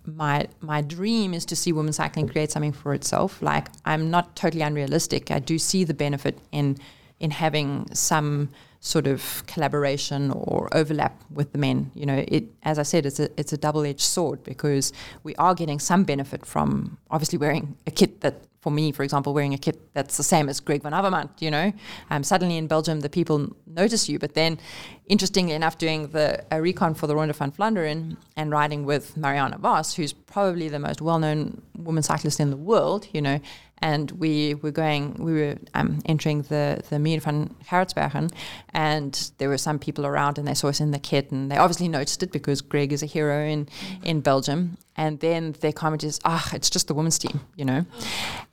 my 0.06 0.46
my 0.60 0.82
dream 0.82 1.32
is 1.32 1.46
to 1.46 1.56
see 1.56 1.72
women's 1.72 1.96
cycling 1.96 2.28
create 2.28 2.50
something 2.50 2.72
for 2.72 2.92
itself. 2.94 3.40
Like, 3.40 3.68
I'm 3.84 4.10
not 4.10 4.36
totally 4.36 4.62
unrealistic. 4.62 5.30
I 5.30 5.38
do 5.38 5.58
see 5.58 5.84
the 5.84 5.94
benefit 5.94 6.38
in 6.52 6.76
in 7.20 7.30
having 7.30 7.86
some 7.94 8.50
sort 8.80 9.06
of 9.06 9.42
collaboration 9.46 10.30
or 10.30 10.68
overlap 10.72 11.14
with 11.30 11.52
the 11.52 11.58
men. 11.58 11.90
You 11.94 12.04
know, 12.04 12.24
it 12.28 12.44
as 12.62 12.78
I 12.78 12.82
said, 12.82 13.06
it's 13.06 13.18
a 13.18 13.28
it's 13.40 13.52
a 13.52 13.56
double 13.56 13.84
edged 13.86 14.02
sword 14.02 14.44
because 14.44 14.92
we 15.22 15.34
are 15.36 15.54
getting 15.54 15.80
some 15.80 16.04
benefit 16.04 16.44
from 16.44 16.98
obviously 17.10 17.38
wearing 17.38 17.76
a 17.86 17.90
kit 17.90 18.20
that 18.20 18.34
for 18.64 18.70
me, 18.70 18.92
for 18.92 19.02
example, 19.02 19.34
wearing 19.34 19.52
a 19.52 19.58
kit 19.58 19.78
that's 19.92 20.16
the 20.16 20.22
same 20.22 20.48
as 20.48 20.58
Greg 20.58 20.82
van 20.82 20.92
Avermaet, 20.92 21.28
you 21.38 21.50
know, 21.50 21.70
um, 22.08 22.24
suddenly 22.24 22.56
in 22.56 22.66
Belgium 22.66 23.00
the 23.00 23.10
people 23.10 23.54
notice 23.66 24.08
you. 24.08 24.18
But 24.18 24.32
then, 24.32 24.58
interestingly 25.06 25.52
enough, 25.52 25.76
doing 25.76 26.08
the 26.08 26.42
a 26.50 26.62
recon 26.62 26.94
for 26.94 27.06
the 27.06 27.14
Ronde 27.14 27.36
van 27.36 27.52
Vlaanderen 27.52 28.16
and 28.38 28.50
riding 28.50 28.86
with 28.86 29.18
Marianne 29.18 29.54
Vos, 29.58 29.94
who's 29.96 30.14
probably 30.14 30.70
the 30.70 30.78
most 30.78 31.02
well-known 31.02 31.60
woman 31.76 32.02
cyclist 32.02 32.40
in 32.40 32.48
the 32.48 32.56
world, 32.56 33.06
you 33.12 33.20
know, 33.20 33.38
and 33.84 34.10
we 34.12 34.54
were 34.54 34.70
going, 34.70 35.14
we 35.18 35.32
were 35.34 35.56
um, 35.74 35.98
entering 36.06 36.40
the 36.42 36.80
the 36.88 36.96
Muur 36.96 37.20
van 37.20 37.54
Gerardsbergen, 37.68 38.32
and 38.72 39.30
there 39.36 39.50
were 39.50 39.58
some 39.58 39.78
people 39.78 40.06
around, 40.06 40.38
and 40.38 40.48
they 40.48 40.54
saw 40.54 40.68
us 40.68 40.80
in 40.80 40.90
the 40.90 40.98
kit, 40.98 41.30
and 41.30 41.50
they 41.50 41.58
obviously 41.58 41.88
noticed 41.88 42.22
it 42.22 42.32
because 42.32 42.62
Greg 42.62 42.92
is 42.92 43.02
a 43.02 43.06
hero 43.06 43.44
in 43.44 43.68
in 44.02 44.22
Belgium, 44.22 44.78
and 44.96 45.20
then 45.20 45.54
their 45.60 45.72
comment 45.72 46.04
is, 46.04 46.20
ah, 46.24 46.48
it's 46.54 46.70
just 46.70 46.88
the 46.88 46.94
women's 46.94 47.18
team, 47.18 47.40
you 47.56 47.64
know, 47.64 47.84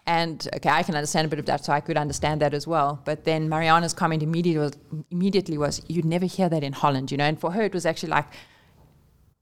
and 0.05 0.47
okay, 0.55 0.69
I 0.69 0.83
can 0.83 0.95
understand 0.95 1.25
a 1.25 1.29
bit 1.29 1.39
of 1.39 1.45
that, 1.45 1.63
so 1.65 1.73
I 1.73 1.79
could 1.79 1.97
understand 1.97 2.41
that 2.41 2.53
as 2.53 2.65
well. 2.67 3.01
But 3.05 3.23
then 3.23 3.49
Marianne's 3.49 3.93
comment 3.93 4.23
immediately 4.23 4.59
was, 4.59 5.03
immediately 5.11 5.57
was, 5.57 5.81
you'd 5.87 6.05
never 6.05 6.25
hear 6.25 6.49
that 6.49 6.63
in 6.63 6.73
Holland, 6.73 7.11
you 7.11 7.17
know, 7.17 7.25
and 7.25 7.39
for 7.39 7.51
her 7.51 7.61
it 7.61 7.73
was 7.73 7.85
actually 7.85 8.09
like 8.09 8.25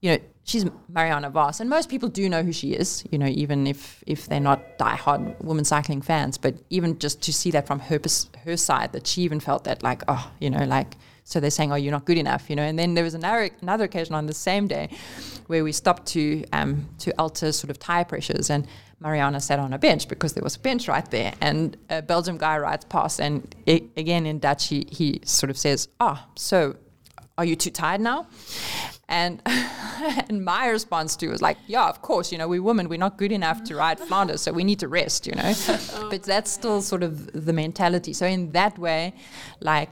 you 0.00 0.12
know, 0.12 0.18
she's 0.44 0.64
Marianne 0.88 1.30
Vos, 1.30 1.60
and 1.60 1.68
most 1.68 1.90
people 1.90 2.08
do 2.08 2.28
know 2.28 2.42
who 2.42 2.52
she 2.52 2.72
is, 2.72 3.04
you 3.10 3.18
know, 3.18 3.26
even 3.26 3.66
if, 3.66 4.02
if 4.06 4.26
they're 4.26 4.40
not 4.40 4.78
diehard 4.78 5.38
women 5.44 5.64
cycling 5.64 6.00
fans. 6.00 6.38
But 6.38 6.54
even 6.70 6.98
just 6.98 7.20
to 7.22 7.32
see 7.32 7.50
that 7.50 7.66
from 7.66 7.80
her 7.80 8.00
her 8.44 8.56
side, 8.56 8.92
that 8.92 9.06
she 9.06 9.22
even 9.22 9.40
felt 9.40 9.64
that 9.64 9.82
like, 9.82 10.02
oh, 10.08 10.30
you 10.40 10.48
know, 10.48 10.64
like 10.64 10.96
so 11.24 11.38
they're 11.38 11.50
saying, 11.50 11.70
oh, 11.70 11.76
you're 11.76 11.92
not 11.92 12.06
good 12.06 12.18
enough, 12.18 12.48
you 12.48 12.56
know. 12.56 12.62
And 12.62 12.78
then 12.78 12.94
there 12.94 13.04
was 13.04 13.14
another 13.14 13.50
another 13.60 13.84
occasion 13.84 14.14
on 14.14 14.26
the 14.26 14.32
same 14.32 14.66
day 14.66 14.88
where 15.48 15.62
we 15.62 15.70
stopped 15.70 16.06
to 16.08 16.44
um, 16.52 16.88
to 17.00 17.12
alter 17.18 17.52
sort 17.52 17.70
of 17.70 17.78
tire 17.78 18.06
pressures, 18.06 18.48
and 18.48 18.66
Marianne 19.00 19.40
sat 19.40 19.58
on 19.58 19.72
a 19.72 19.78
bench 19.78 20.08
because 20.08 20.34
there 20.34 20.44
was 20.44 20.56
a 20.56 20.60
bench 20.60 20.86
right 20.86 21.10
there, 21.10 21.32
and 21.40 21.76
a 21.88 22.02
Belgium 22.02 22.38
guy 22.38 22.58
rides 22.58 22.84
past, 22.84 23.20
and 23.20 23.54
it, 23.66 23.84
again 23.96 24.26
in 24.26 24.38
Dutch 24.38 24.68
he 24.68 24.86
he 24.90 25.20
sort 25.24 25.50
of 25.50 25.56
says, 25.58 25.88
oh, 26.00 26.22
so 26.36 26.76
are 27.38 27.44
you 27.44 27.56
too 27.56 27.70
tired 27.70 28.02
now? 28.02 28.26
And 29.08 29.40
and 29.46 30.44
my 30.44 30.68
response 30.68 31.16
to 31.16 31.26
it 31.26 31.30
was 31.30 31.40
like, 31.40 31.56
yeah, 31.66 31.88
of 31.88 32.02
course, 32.02 32.30
you 32.30 32.38
know, 32.38 32.46
we 32.46 32.60
women, 32.60 32.88
we're 32.88 32.98
not 32.98 33.16
good 33.16 33.32
enough 33.32 33.64
to 33.64 33.74
ride 33.74 33.98
Flanders, 33.98 34.42
so 34.42 34.52
we 34.52 34.64
need 34.64 34.78
to 34.80 34.88
rest, 34.88 35.26
you 35.26 35.34
know. 35.34 35.54
but 36.10 36.22
that's 36.22 36.50
still 36.50 36.82
sort 36.82 37.02
of 37.02 37.46
the 37.46 37.52
mentality. 37.52 38.12
So 38.12 38.26
in 38.26 38.52
that 38.52 38.78
way, 38.78 39.14
like, 39.60 39.90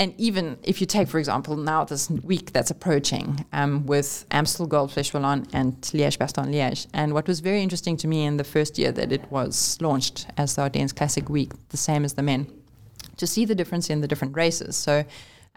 and 0.00 0.14
even 0.16 0.56
if 0.62 0.80
you 0.80 0.86
take, 0.86 1.08
for 1.08 1.18
example, 1.18 1.56
now 1.56 1.84
this 1.84 2.08
week 2.08 2.54
that's 2.54 2.70
approaching 2.70 3.44
um, 3.52 3.84
with 3.84 4.24
Amstel 4.30 4.66
Gold 4.66 4.90
Wallonne 4.92 5.46
and 5.52 5.78
Liège 5.82 6.16
Bastogne 6.16 6.50
Liège. 6.54 6.86
And 6.94 7.12
what 7.12 7.28
was 7.28 7.40
very 7.40 7.62
interesting 7.62 7.98
to 7.98 8.08
me 8.08 8.24
in 8.24 8.38
the 8.38 8.44
first 8.44 8.78
year 8.78 8.92
that 8.92 9.12
it 9.12 9.30
was 9.30 9.76
launched 9.82 10.26
as 10.38 10.56
the 10.56 10.62
Ardennes 10.62 10.94
Classic 10.94 11.28
Week, 11.28 11.52
the 11.68 11.76
same 11.76 12.06
as 12.06 12.14
the 12.14 12.22
men, 12.22 12.46
to 13.18 13.26
see 13.26 13.44
the 13.44 13.54
difference 13.54 13.90
in 13.90 14.00
the 14.00 14.08
different 14.08 14.34
races. 14.34 14.74
So 14.74 15.04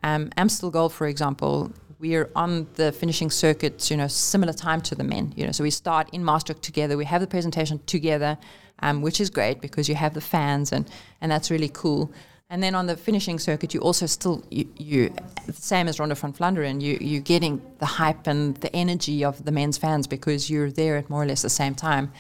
um, 0.04 0.30
Amstel 0.36 0.72
Gold, 0.72 0.92
for 0.92 1.08
example, 1.08 1.72
we're 2.00 2.30
on 2.36 2.68
the 2.74 2.92
finishing 2.92 3.32
circuit, 3.32 3.90
you 3.90 3.96
know, 3.96 4.08
similar 4.08 4.52
time 4.52 4.82
to 4.82 4.94
the 4.94 5.06
men. 5.06 5.34
You 5.38 5.46
know, 5.46 5.54
so 5.54 5.64
we 5.64 5.72
start 5.72 6.10
in 6.12 6.22
Maastricht 6.22 6.62
together. 6.62 6.98
We 6.98 7.06
have 7.06 7.22
the 7.22 7.28
presentation 7.28 7.80
together, 7.86 8.38
um, 8.80 9.02
which 9.02 9.22
is 9.22 9.30
great 9.30 9.62
because 9.62 9.88
you 9.88 9.96
have 9.96 10.14
the 10.14 10.20
fans 10.20 10.74
and 10.74 10.86
and 11.22 11.32
that's 11.32 11.50
really 11.50 11.70
cool. 11.70 12.12
And 12.54 12.62
then 12.62 12.76
on 12.76 12.86
the 12.86 12.96
finishing 12.96 13.40
circuit, 13.40 13.74
you 13.74 13.80
also 13.80 14.06
still 14.06 14.44
you, 14.52 14.68
you 14.78 15.12
same 15.54 15.88
as 15.88 16.00
Ronde 16.00 16.16
van 16.16 16.34
Vlaanderen. 16.34 16.80
You 16.80 17.00
you're 17.02 17.28
getting 17.34 17.60
the 17.80 17.88
hype 17.88 18.28
and 18.28 18.56
the 18.58 18.74
energy 18.76 19.26
of 19.26 19.44
the 19.44 19.52
men's 19.52 19.80
fans 19.80 20.06
because 20.06 20.52
you're 20.52 20.70
there 20.70 20.96
at 20.98 21.10
more 21.10 21.24
or 21.24 21.26
less 21.26 21.42
the 21.42 21.50
same 21.50 21.74
time. 21.74 22.12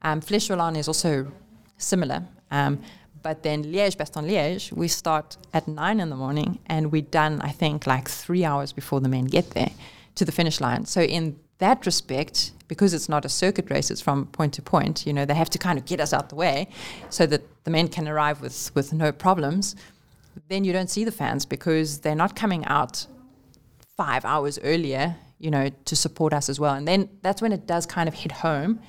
Um, 0.00 0.22
Flèche 0.22 0.48
Wallonne 0.48 0.78
is 0.78 0.88
also 0.88 1.30
similar. 1.76 2.22
Um, 2.50 2.80
but 3.22 3.42
then 3.42 3.64
Liège, 3.64 3.98
Bastogne 3.98 4.30
Liège, 4.30 4.72
we 4.72 4.88
start 4.88 5.36
at 5.52 5.68
nine 5.68 6.00
in 6.00 6.08
the 6.08 6.16
morning 6.16 6.58
and 6.66 6.90
we're 6.90 7.10
done, 7.10 7.42
I 7.42 7.50
think, 7.50 7.86
like 7.86 8.08
three 8.08 8.46
hours 8.46 8.72
before 8.72 9.00
the 9.02 9.10
men 9.10 9.26
get 9.26 9.50
there 9.50 9.72
to 10.14 10.24
the 10.24 10.32
finish 10.32 10.58
line. 10.58 10.86
So, 10.86 11.02
in 11.02 11.36
that 11.62 11.86
respect, 11.86 12.52
because 12.68 12.94
it's 12.94 13.08
not 13.08 13.24
a 13.24 13.28
circuit 13.28 13.70
race, 13.70 13.90
it's 13.90 14.00
from 14.00 14.26
point 14.26 14.52
to 14.54 14.62
point, 14.62 15.06
you 15.06 15.12
know, 15.12 15.24
they 15.24 15.34
have 15.34 15.50
to 15.50 15.58
kind 15.58 15.78
of 15.78 15.84
get 15.84 16.00
us 16.00 16.12
out 16.12 16.28
the 16.28 16.34
way 16.34 16.68
so 17.10 17.26
that 17.26 17.42
the 17.64 17.70
men 17.70 17.88
can 17.88 18.08
arrive 18.08 18.40
with, 18.40 18.70
with 18.74 18.92
no 18.92 19.12
problems. 19.12 19.76
Then 20.48 20.64
you 20.64 20.72
don't 20.72 20.90
see 20.90 21.04
the 21.04 21.12
fans 21.12 21.44
because 21.46 22.00
they're 22.00 22.22
not 22.24 22.34
coming 22.34 22.64
out 22.66 23.06
five 23.96 24.24
hours 24.24 24.58
earlier, 24.62 25.16
you 25.38 25.50
know, 25.50 25.70
to 25.84 25.94
support 25.96 26.32
us 26.32 26.48
as 26.48 26.58
well. 26.58 26.74
And 26.74 26.86
then 26.88 27.08
that's 27.22 27.40
when 27.42 27.52
it 27.52 27.66
does 27.66 27.86
kind 27.86 28.08
of 28.08 28.14
hit 28.14 28.32
home 28.32 28.80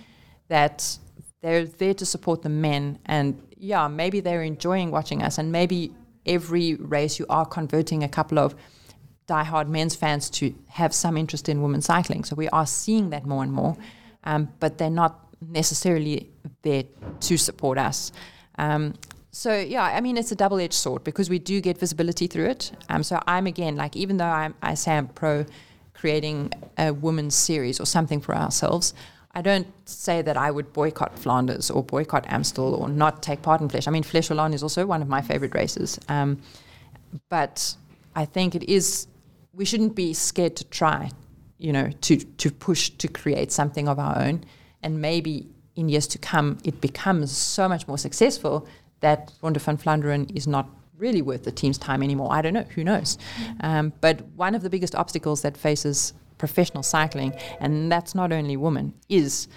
that 0.47 0.97
they're 1.41 1.65
there 1.65 1.93
to 1.93 2.05
support 2.05 2.41
the 2.41 2.49
men 2.49 2.99
and 3.05 3.41
yeah, 3.57 3.87
maybe 3.87 4.19
they're 4.19 4.43
enjoying 4.43 4.91
watching 4.91 5.23
us, 5.23 5.37
and 5.37 5.49
maybe 5.49 5.93
every 6.25 6.75
race 6.75 7.17
you 7.17 7.25
are 7.29 7.45
converting 7.45 8.03
a 8.03 8.09
couple 8.09 8.37
of 8.37 8.55
diehard 9.33 9.67
men's 9.77 9.95
fans 10.01 10.23
to 10.37 10.43
have 10.79 10.91
some 11.03 11.15
interest 11.23 11.45
in 11.51 11.55
women's 11.65 11.85
cycling. 11.85 12.23
So 12.27 12.35
we 12.43 12.49
are 12.49 12.67
seeing 12.81 13.05
that 13.13 13.23
more 13.25 13.43
and 13.47 13.53
more, 13.61 13.73
um, 14.29 14.41
but 14.59 14.71
they're 14.77 14.99
not 15.03 15.13
necessarily 15.61 16.15
there 16.61 16.83
to 17.27 17.37
support 17.37 17.77
us. 17.89 17.97
Um, 18.65 18.93
so 19.31 19.51
yeah, 19.75 19.97
I 19.97 20.01
mean 20.05 20.17
it's 20.21 20.31
a 20.31 20.35
double-edged 20.43 20.79
sword 20.85 21.01
because 21.03 21.27
we 21.35 21.39
do 21.39 21.55
get 21.67 21.75
visibility 21.85 22.27
through 22.27 22.49
it. 22.55 22.71
Um, 22.91 23.01
so 23.03 23.15
I'm 23.35 23.47
again 23.47 23.75
like 23.83 23.93
even 24.03 24.17
though 24.17 24.33
I'm, 24.41 24.53
I 24.61 24.75
say 24.75 24.91
I'm 24.97 25.07
pro 25.07 25.45
creating 26.01 26.37
a 26.77 26.91
women's 26.91 27.35
series 27.35 27.79
or 27.79 27.85
something 27.85 28.21
for 28.21 28.35
ourselves, 28.35 28.93
I 29.35 29.41
don't 29.41 29.67
say 29.85 30.21
that 30.21 30.37
I 30.37 30.51
would 30.51 30.67
boycott 30.73 31.17
Flanders 31.17 31.71
or 31.71 31.83
boycott 31.83 32.25
Amstel 32.27 32.75
or 32.75 32.87
not 32.89 33.23
take 33.23 33.41
part 33.41 33.61
in 33.61 33.67
Flèche. 33.69 33.87
I 33.87 33.91
mean, 33.91 34.03
Flèche 34.03 34.29
Wallonne 34.29 34.53
is 34.53 34.61
also 34.61 34.85
one 34.85 35.01
of 35.01 35.07
my 35.07 35.21
favorite 35.21 35.55
races. 35.55 35.99
Um, 36.07 36.37
but 37.29 37.75
I 38.15 38.25
think 38.25 38.55
it 38.55 38.63
is, 38.69 39.07
we 39.53 39.65
shouldn't 39.65 39.95
be 39.95 40.13
scared 40.13 40.55
to 40.57 40.63
try, 40.65 41.11
you 41.57 41.71
know, 41.71 41.89
to, 42.01 42.17
to 42.17 42.51
push 42.51 42.89
to 42.89 43.07
create 43.07 43.51
something 43.51 43.87
of 43.87 43.99
our 43.99 44.17
own. 44.19 44.43
And 44.81 45.01
maybe 45.01 45.47
in 45.75 45.89
years 45.89 46.07
to 46.07 46.17
come, 46.17 46.57
it 46.63 46.81
becomes 46.81 47.31
so 47.31 47.69
much 47.69 47.87
more 47.87 47.97
successful 47.97 48.67
that 48.99 49.31
Ronde 49.41 49.61
van 49.61 49.77
Vlaanderen 49.77 50.35
is 50.35 50.47
not 50.47 50.69
really 50.97 51.21
worth 51.21 51.43
the 51.43 51.51
team's 51.51 51.77
time 51.77 52.03
anymore. 52.03 52.29
I 52.31 52.41
don't 52.41 52.53
know, 52.53 52.63
who 52.63 52.83
knows? 52.83 53.17
Mm-hmm. 53.17 53.65
Um, 53.65 53.93
but 54.01 54.21
one 54.35 54.55
of 54.55 54.61
the 54.61 54.69
biggest 54.69 54.95
obstacles 54.95 55.41
that 55.41 55.57
faces 55.57 56.13
professional 56.37 56.83
cycling, 56.83 57.33
and 57.59 57.91
that's 57.91 58.15
not 58.15 58.31
only 58.31 58.57
women, 58.57 58.93
is 59.09 59.47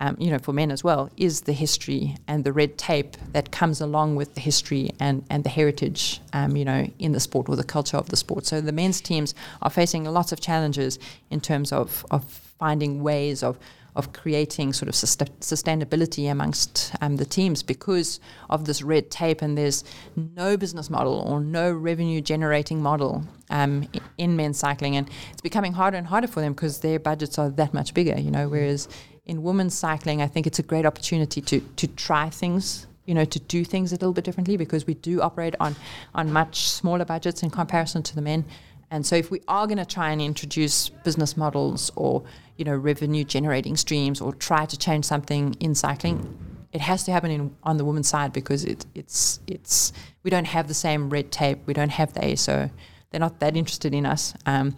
um, 0.00 0.16
you 0.18 0.30
know, 0.30 0.38
for 0.38 0.52
men 0.52 0.70
as 0.70 0.84
well, 0.84 1.10
is 1.16 1.42
the 1.42 1.52
history 1.52 2.16
and 2.28 2.44
the 2.44 2.52
red 2.52 2.76
tape 2.76 3.16
that 3.32 3.50
comes 3.50 3.80
along 3.80 4.16
with 4.16 4.34
the 4.34 4.40
history 4.40 4.90
and, 5.00 5.24
and 5.30 5.42
the 5.44 5.48
heritage, 5.48 6.20
um, 6.32 6.56
you 6.56 6.64
know, 6.64 6.90
in 6.98 7.12
the 7.12 7.20
sport 7.20 7.48
or 7.48 7.56
the 7.56 7.64
culture 7.64 7.96
of 7.96 8.08
the 8.10 8.16
sport. 8.16 8.44
So 8.46 8.60
the 8.60 8.72
men's 8.72 9.00
teams 9.00 9.34
are 9.62 9.70
facing 9.70 10.04
lots 10.04 10.32
of 10.32 10.40
challenges 10.40 10.98
in 11.30 11.40
terms 11.40 11.72
of, 11.72 12.04
of 12.10 12.24
finding 12.58 13.02
ways 13.02 13.42
of, 13.42 13.58
of 13.94 14.12
creating 14.12 14.74
sort 14.74 14.90
of 14.90 14.94
sust- 14.94 15.40
sustainability 15.40 16.30
amongst 16.30 16.94
um, 17.00 17.16
the 17.16 17.24
teams 17.24 17.62
because 17.62 18.20
of 18.50 18.66
this 18.66 18.82
red 18.82 19.10
tape, 19.10 19.40
and 19.40 19.56
there's 19.56 19.82
no 20.14 20.58
business 20.58 20.90
model 20.90 21.20
or 21.26 21.40
no 21.40 21.72
revenue 21.72 22.20
generating 22.20 22.82
model 22.82 23.24
um, 23.48 23.88
in 24.18 24.36
men's 24.36 24.58
cycling, 24.58 24.96
and 24.96 25.08
it's 25.32 25.40
becoming 25.40 25.72
harder 25.72 25.96
and 25.96 26.06
harder 26.06 26.28
for 26.28 26.40
them 26.42 26.52
because 26.52 26.80
their 26.80 26.98
budgets 26.98 27.38
are 27.38 27.48
that 27.48 27.72
much 27.72 27.94
bigger, 27.94 28.20
you 28.20 28.30
know. 28.30 28.50
Whereas 28.50 28.86
in 29.26 29.42
women's 29.42 29.74
cycling, 29.74 30.22
I 30.22 30.26
think 30.26 30.46
it's 30.46 30.58
a 30.58 30.62
great 30.62 30.86
opportunity 30.86 31.40
to 31.42 31.60
to 31.60 31.86
try 31.88 32.30
things 32.30 32.86
you 33.06 33.14
know, 33.14 33.24
to 33.24 33.38
do 33.38 33.64
things 33.64 33.92
a 33.92 33.94
little 33.94 34.12
bit 34.12 34.24
differently 34.24 34.56
because 34.56 34.86
we 34.86 34.94
do 34.94 35.22
operate 35.22 35.54
on, 35.60 35.76
on 36.14 36.32
much 36.32 36.68
smaller 36.68 37.04
budgets 37.04 37.42
in 37.42 37.50
comparison 37.50 38.02
to 38.02 38.14
the 38.14 38.20
men. 38.20 38.44
And 38.90 39.06
so 39.06 39.16
if 39.16 39.30
we 39.30 39.40
are 39.48 39.66
going 39.66 39.78
to 39.78 39.86
try 39.86 40.10
and 40.10 40.20
introduce 40.20 40.88
business 40.88 41.36
models 41.36 41.90
or, 41.96 42.24
you 42.56 42.64
know, 42.64 42.74
revenue 42.74 43.24
generating 43.24 43.76
streams 43.76 44.20
or 44.20 44.34
try 44.34 44.66
to 44.66 44.76
change 44.76 45.04
something 45.04 45.54
in 45.60 45.74
cycling, 45.74 46.36
it 46.72 46.80
has 46.80 47.04
to 47.04 47.12
happen 47.12 47.30
in, 47.30 47.56
on 47.62 47.78
the 47.78 47.84
women's 47.84 48.08
side 48.08 48.32
because 48.32 48.64
it, 48.64 48.86
it's, 48.94 49.40
it's, 49.46 49.92
we 50.22 50.30
don't 50.30 50.44
have 50.44 50.68
the 50.68 50.74
same 50.74 51.08
red 51.08 51.32
tape. 51.32 51.58
We 51.66 51.74
don't 51.74 51.90
have 51.90 52.12
the 52.12 52.20
ASO. 52.20 52.70
They're 53.10 53.20
not 53.20 53.40
that 53.40 53.56
interested 53.56 53.94
in 53.94 54.04
us. 54.04 54.34
Um, 54.46 54.76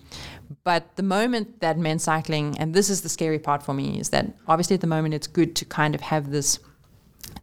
but 0.64 0.96
the 0.96 1.02
moment 1.02 1.60
that 1.60 1.78
men's 1.78 2.04
cycling, 2.04 2.56
and 2.58 2.74
this 2.74 2.88
is 2.88 3.02
the 3.02 3.08
scary 3.08 3.38
part 3.38 3.62
for 3.62 3.74
me, 3.74 3.98
is 4.00 4.10
that 4.10 4.26
obviously 4.46 4.74
at 4.74 4.80
the 4.80 4.86
moment 4.86 5.14
it's 5.14 5.26
good 5.26 5.54
to 5.56 5.64
kind 5.64 5.94
of 5.94 6.00
have 6.00 6.30
this 6.30 6.58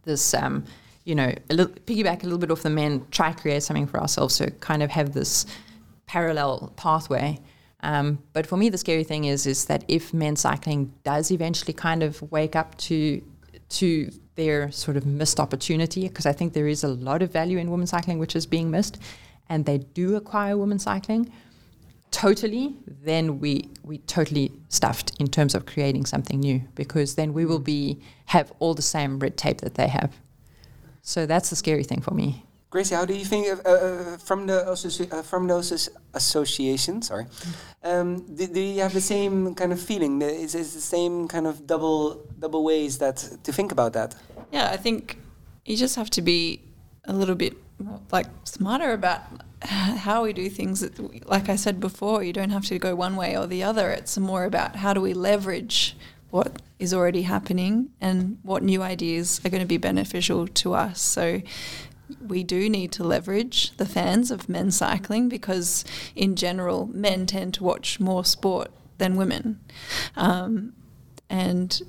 this, 0.04 0.34
um, 0.34 0.64
you 1.04 1.14
know, 1.14 1.32
a 1.50 1.54
little, 1.54 1.72
piggyback 1.72 2.22
a 2.22 2.24
little 2.24 2.38
bit 2.38 2.50
off 2.50 2.62
the 2.62 2.70
men, 2.70 3.04
try 3.10 3.32
to 3.32 3.40
create 3.40 3.62
something 3.62 3.86
for 3.86 4.00
ourselves 4.00 4.34
so 4.34 4.46
kind 4.60 4.82
of 4.82 4.90
have 4.90 5.12
this 5.12 5.46
parallel 6.06 6.72
pathway. 6.76 7.38
Um, 7.80 8.18
but 8.32 8.46
for 8.46 8.56
me, 8.56 8.68
the 8.68 8.78
scary 8.78 9.04
thing 9.04 9.24
is 9.26 9.46
is 9.46 9.66
that 9.66 9.84
if 9.86 10.12
men's 10.12 10.40
cycling 10.40 10.92
does 11.04 11.30
eventually 11.30 11.72
kind 11.72 12.02
of 12.02 12.20
wake 12.32 12.56
up 12.56 12.76
to 12.78 13.22
to 13.68 14.10
their 14.36 14.70
sort 14.70 14.96
of 14.96 15.06
missed 15.06 15.38
opportunity, 15.40 16.08
because 16.08 16.26
I 16.26 16.32
think 16.32 16.52
there 16.52 16.68
is 16.68 16.84
a 16.84 16.88
lot 16.88 17.22
of 17.22 17.32
value 17.32 17.58
in 17.58 17.70
women's 17.70 17.90
cycling 17.90 18.18
which 18.18 18.34
is 18.34 18.46
being 18.46 18.70
missed, 18.70 18.98
and 19.48 19.64
they 19.64 19.78
do 19.78 20.16
acquire 20.16 20.56
women's 20.56 20.84
cycling 20.84 21.30
totally, 22.16 22.74
then 23.04 23.40
we 23.40 23.68
we 23.84 23.98
totally 23.98 24.50
stuffed 24.68 25.08
in 25.20 25.26
terms 25.26 25.54
of 25.54 25.60
creating 25.66 26.06
something 26.06 26.40
new 26.40 26.60
because 26.74 27.14
then 27.14 27.34
we 27.34 27.44
will 27.44 27.64
be 27.76 27.98
have 28.26 28.46
all 28.58 28.74
the 28.74 28.82
same 28.96 29.18
red 29.18 29.36
tape 29.36 29.58
that 29.60 29.74
they 29.74 29.88
have. 29.88 30.10
So 31.02 31.26
that's 31.26 31.48
the 31.50 31.56
scary 31.56 31.84
thing 31.84 32.00
for 32.02 32.14
me. 32.14 32.42
Gracie, 32.70 32.94
how 32.96 33.04
do 33.06 33.14
you 33.14 33.24
think 33.24 33.46
of, 33.52 33.58
uh, 33.64 33.70
uh, 33.70 34.16
from 34.28 34.46
the 34.46 34.58
uh, 34.66 35.22
from 35.22 35.46
those 35.46 35.88
associations? 36.14 37.06
Sorry, 37.06 37.26
um, 37.84 38.08
do, 38.36 38.46
do 38.46 38.60
you 38.60 38.80
have 38.82 38.92
the 38.92 39.00
same 39.14 39.54
kind 39.54 39.72
of 39.72 39.80
feeling? 39.80 40.18
The- 40.20 40.34
Is 40.44 40.54
is 40.54 40.72
the 40.72 40.80
same 40.96 41.28
kind 41.28 41.46
of 41.46 41.54
double 41.66 42.00
double 42.40 42.62
ways 42.64 42.98
that 42.98 43.16
to 43.44 43.52
think 43.52 43.72
about 43.72 43.92
that? 43.92 44.16
Yeah, 44.52 44.74
I 44.74 44.78
think 44.78 45.16
you 45.64 45.76
just 45.76 45.96
have 45.96 46.08
to 46.10 46.22
be 46.22 46.60
a 47.04 47.12
little 47.12 47.36
bit 47.36 47.52
like 48.12 48.26
smarter 48.44 48.92
about 48.92 49.20
how 49.62 50.24
we 50.24 50.32
do 50.32 50.48
things. 50.48 50.84
Like 51.26 51.48
I 51.48 51.56
said 51.56 51.80
before, 51.80 52.22
you 52.22 52.32
don't 52.32 52.50
have 52.50 52.66
to 52.66 52.78
go 52.78 52.94
one 52.94 53.16
way 53.16 53.36
or 53.36 53.46
the 53.46 53.62
other. 53.62 53.90
It's 53.90 54.18
more 54.18 54.44
about 54.44 54.76
how 54.76 54.92
do 54.92 55.00
we 55.00 55.14
leverage 55.14 55.96
what 56.30 56.60
is 56.78 56.92
already 56.92 57.22
happening 57.22 57.90
and 58.00 58.38
what 58.42 58.62
new 58.62 58.82
ideas 58.82 59.40
are 59.44 59.48
going 59.48 59.62
to 59.62 59.66
be 59.66 59.78
beneficial 59.78 60.46
to 60.46 60.74
us. 60.74 61.00
So 61.00 61.40
we 62.20 62.44
do 62.44 62.68
need 62.68 62.92
to 62.92 63.04
leverage 63.04 63.76
the 63.76 63.86
fans 63.86 64.30
of 64.30 64.48
men's 64.48 64.76
cycling 64.76 65.28
because, 65.28 65.84
in 66.14 66.36
general, 66.36 66.86
men 66.92 67.26
tend 67.26 67.54
to 67.54 67.64
watch 67.64 67.98
more 67.98 68.24
sport 68.24 68.70
than 68.98 69.16
women. 69.16 69.60
Um, 70.14 70.74
and 71.28 71.80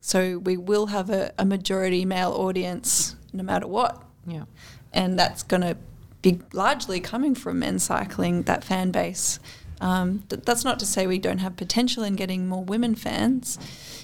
so 0.00 0.38
we 0.38 0.56
will 0.56 0.86
have 0.86 1.10
a, 1.10 1.32
a 1.38 1.44
majority 1.44 2.04
male 2.04 2.32
audience 2.32 3.16
no 3.32 3.42
matter 3.42 3.66
what. 3.66 4.02
Yeah. 4.26 4.44
And 4.92 5.18
that's 5.18 5.42
going 5.42 5.62
to 5.62 5.76
be 6.22 6.40
largely 6.52 7.00
coming 7.00 7.34
from 7.34 7.58
men's 7.58 7.82
cycling, 7.82 8.42
that 8.42 8.64
fan 8.64 8.90
base. 8.90 9.38
Um, 9.80 10.22
th- 10.28 10.42
that's 10.44 10.64
not 10.64 10.78
to 10.78 10.86
say 10.86 11.06
we 11.08 11.18
don't 11.18 11.38
have 11.38 11.56
potential 11.56 12.04
in 12.04 12.14
getting 12.14 12.48
more 12.48 12.62
women 12.62 12.94
fans 12.94 13.58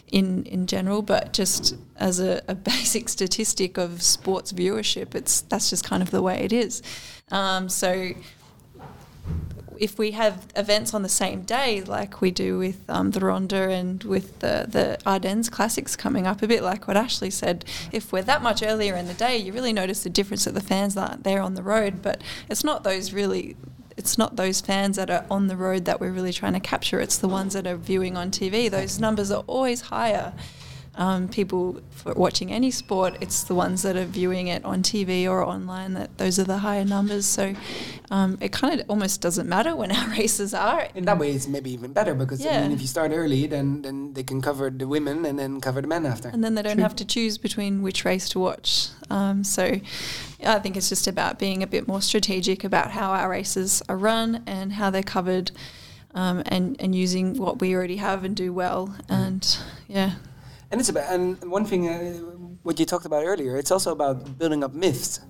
in, 0.08 0.44
in 0.44 0.66
general, 0.66 1.02
but 1.02 1.32
just 1.32 1.76
as 1.96 2.18
a, 2.18 2.42
a 2.48 2.54
basic 2.56 3.08
statistic 3.08 3.78
of 3.78 4.02
sports 4.02 4.52
viewership, 4.52 5.14
it's 5.14 5.42
that's 5.42 5.70
just 5.70 5.84
kind 5.84 6.02
of 6.02 6.10
the 6.10 6.20
way 6.20 6.40
it 6.40 6.52
is. 6.52 6.82
Um, 7.30 7.68
so 7.68 8.10
if 9.78 9.98
we 9.98 10.10
have 10.12 10.46
events 10.56 10.92
on 10.92 11.02
the 11.02 11.08
same 11.08 11.42
day, 11.42 11.82
like 11.82 12.20
we 12.20 12.30
do 12.30 12.58
with 12.58 12.78
um, 12.88 13.12
the 13.12 13.20
Ronde 13.20 13.52
and 13.52 14.02
with 14.04 14.38
the, 14.40 14.66
the 14.68 14.98
Ardennes 15.06 15.48
Classics 15.48 15.96
coming 15.96 16.26
up, 16.26 16.42
a 16.42 16.46
bit 16.46 16.62
like 16.62 16.88
what 16.88 16.96
Ashleigh 16.96 17.32
said, 17.32 17.64
if 17.92 18.12
we're 18.12 18.22
that 18.22 18.42
much 18.42 18.62
earlier 18.62 18.94
in 18.96 19.06
the 19.06 19.14
day, 19.14 19.36
you 19.36 19.52
really 19.52 19.72
notice 19.72 20.02
the 20.02 20.10
difference 20.10 20.44
that 20.44 20.54
the 20.54 20.60
fans 20.60 20.96
aren't 20.96 21.24
there 21.24 21.40
on 21.40 21.54
the 21.54 21.62
road. 21.62 22.02
But 22.02 22.20
it's 22.50 22.64
not 22.64 22.84
those 22.84 23.12
really, 23.12 23.56
it's 23.96 24.18
not 24.18 24.36
those 24.36 24.60
fans 24.60 24.96
that 24.96 25.10
are 25.10 25.24
on 25.30 25.46
the 25.46 25.56
road 25.56 25.84
that 25.84 26.00
we're 26.00 26.12
really 26.12 26.32
trying 26.32 26.54
to 26.54 26.60
capture. 26.60 27.00
It's 27.00 27.18
the 27.18 27.28
ones 27.28 27.54
that 27.54 27.66
are 27.66 27.76
viewing 27.76 28.16
on 28.16 28.30
TV. 28.30 28.70
Those 28.70 28.98
numbers 28.98 29.30
are 29.30 29.44
always 29.46 29.82
higher. 29.82 30.32
Um, 30.98 31.28
people 31.28 31.80
for 31.90 32.12
watching 32.14 32.50
any 32.52 32.72
sport, 32.72 33.16
it's 33.20 33.44
the 33.44 33.54
ones 33.54 33.82
that 33.82 33.94
are 33.96 34.04
viewing 34.04 34.48
it 34.48 34.64
on 34.64 34.82
TV 34.82 35.26
or 35.30 35.44
online 35.46 35.94
that 35.94 36.18
those 36.18 36.40
are 36.40 36.44
the 36.44 36.58
higher 36.58 36.84
numbers. 36.84 37.24
So 37.24 37.54
um, 38.10 38.36
it 38.40 38.50
kind 38.50 38.80
of 38.80 38.90
almost 38.90 39.20
doesn't 39.20 39.48
matter 39.48 39.76
when 39.76 39.92
our 39.98 40.08
races 40.10 40.52
are. 40.54 40.88
In 40.96 41.04
that 41.04 41.16
way, 41.16 41.30
it's 41.30 41.46
maybe 41.46 41.70
even 41.70 41.92
better 41.92 42.14
because 42.16 42.44
I 42.44 42.50
Yeah. 42.50 42.62
mean, 42.62 42.72
if 42.72 42.80
you 42.80 42.88
start 42.88 43.12
early, 43.12 43.46
then 43.46 43.82
then 43.82 44.12
they 44.14 44.24
can 44.24 44.42
cover 44.42 44.70
the 44.70 44.88
women 44.88 45.24
and 45.24 45.38
then 45.38 45.60
cover 45.60 45.80
the 45.80 45.86
men 45.86 46.04
after. 46.04 46.30
And 46.30 46.42
then 46.42 46.56
they 46.56 46.62
don't 46.62 46.78
have 46.80 46.96
to 46.96 47.04
choose 47.04 47.38
between 47.38 47.80
which 47.80 48.04
race 48.04 48.28
to 48.30 48.40
watch. 48.40 48.88
Um, 49.08 49.44
so 49.44 49.62
I 50.44 50.58
think 50.58 50.76
it's 50.76 50.88
just 50.88 51.06
about 51.06 51.38
being 51.38 51.62
a 51.62 51.66
bit 51.68 51.86
more 51.86 52.02
strategic 52.02 52.64
about 52.64 52.90
how 52.90 53.12
our 53.12 53.30
races 53.30 53.82
are 53.88 53.96
run 53.96 54.42
and 54.46 54.72
how 54.72 54.90
they're 54.90 55.02
covered 55.16 55.52
um, 56.12 56.42
and, 56.46 56.74
and 56.80 56.92
using 56.94 57.36
what 57.38 57.60
we 57.60 57.72
already 57.72 57.98
have 57.98 58.24
and 58.24 58.34
do 58.34 58.52
well. 58.52 58.96
And 59.08 59.46
yeah. 59.86 60.14
And 60.70 60.80
it's 60.80 60.90
about 60.90 61.10
and 61.10 61.42
one 61.50 61.64
thing 61.64 61.88
uh, 61.88 62.12
what 62.62 62.78
you 62.78 62.86
talked 62.86 63.06
about 63.06 63.24
earlier. 63.24 63.56
It's 63.56 63.70
also 63.70 63.92
about 63.92 64.38
building 64.38 64.62
up 64.64 64.74
myths. 64.74 65.20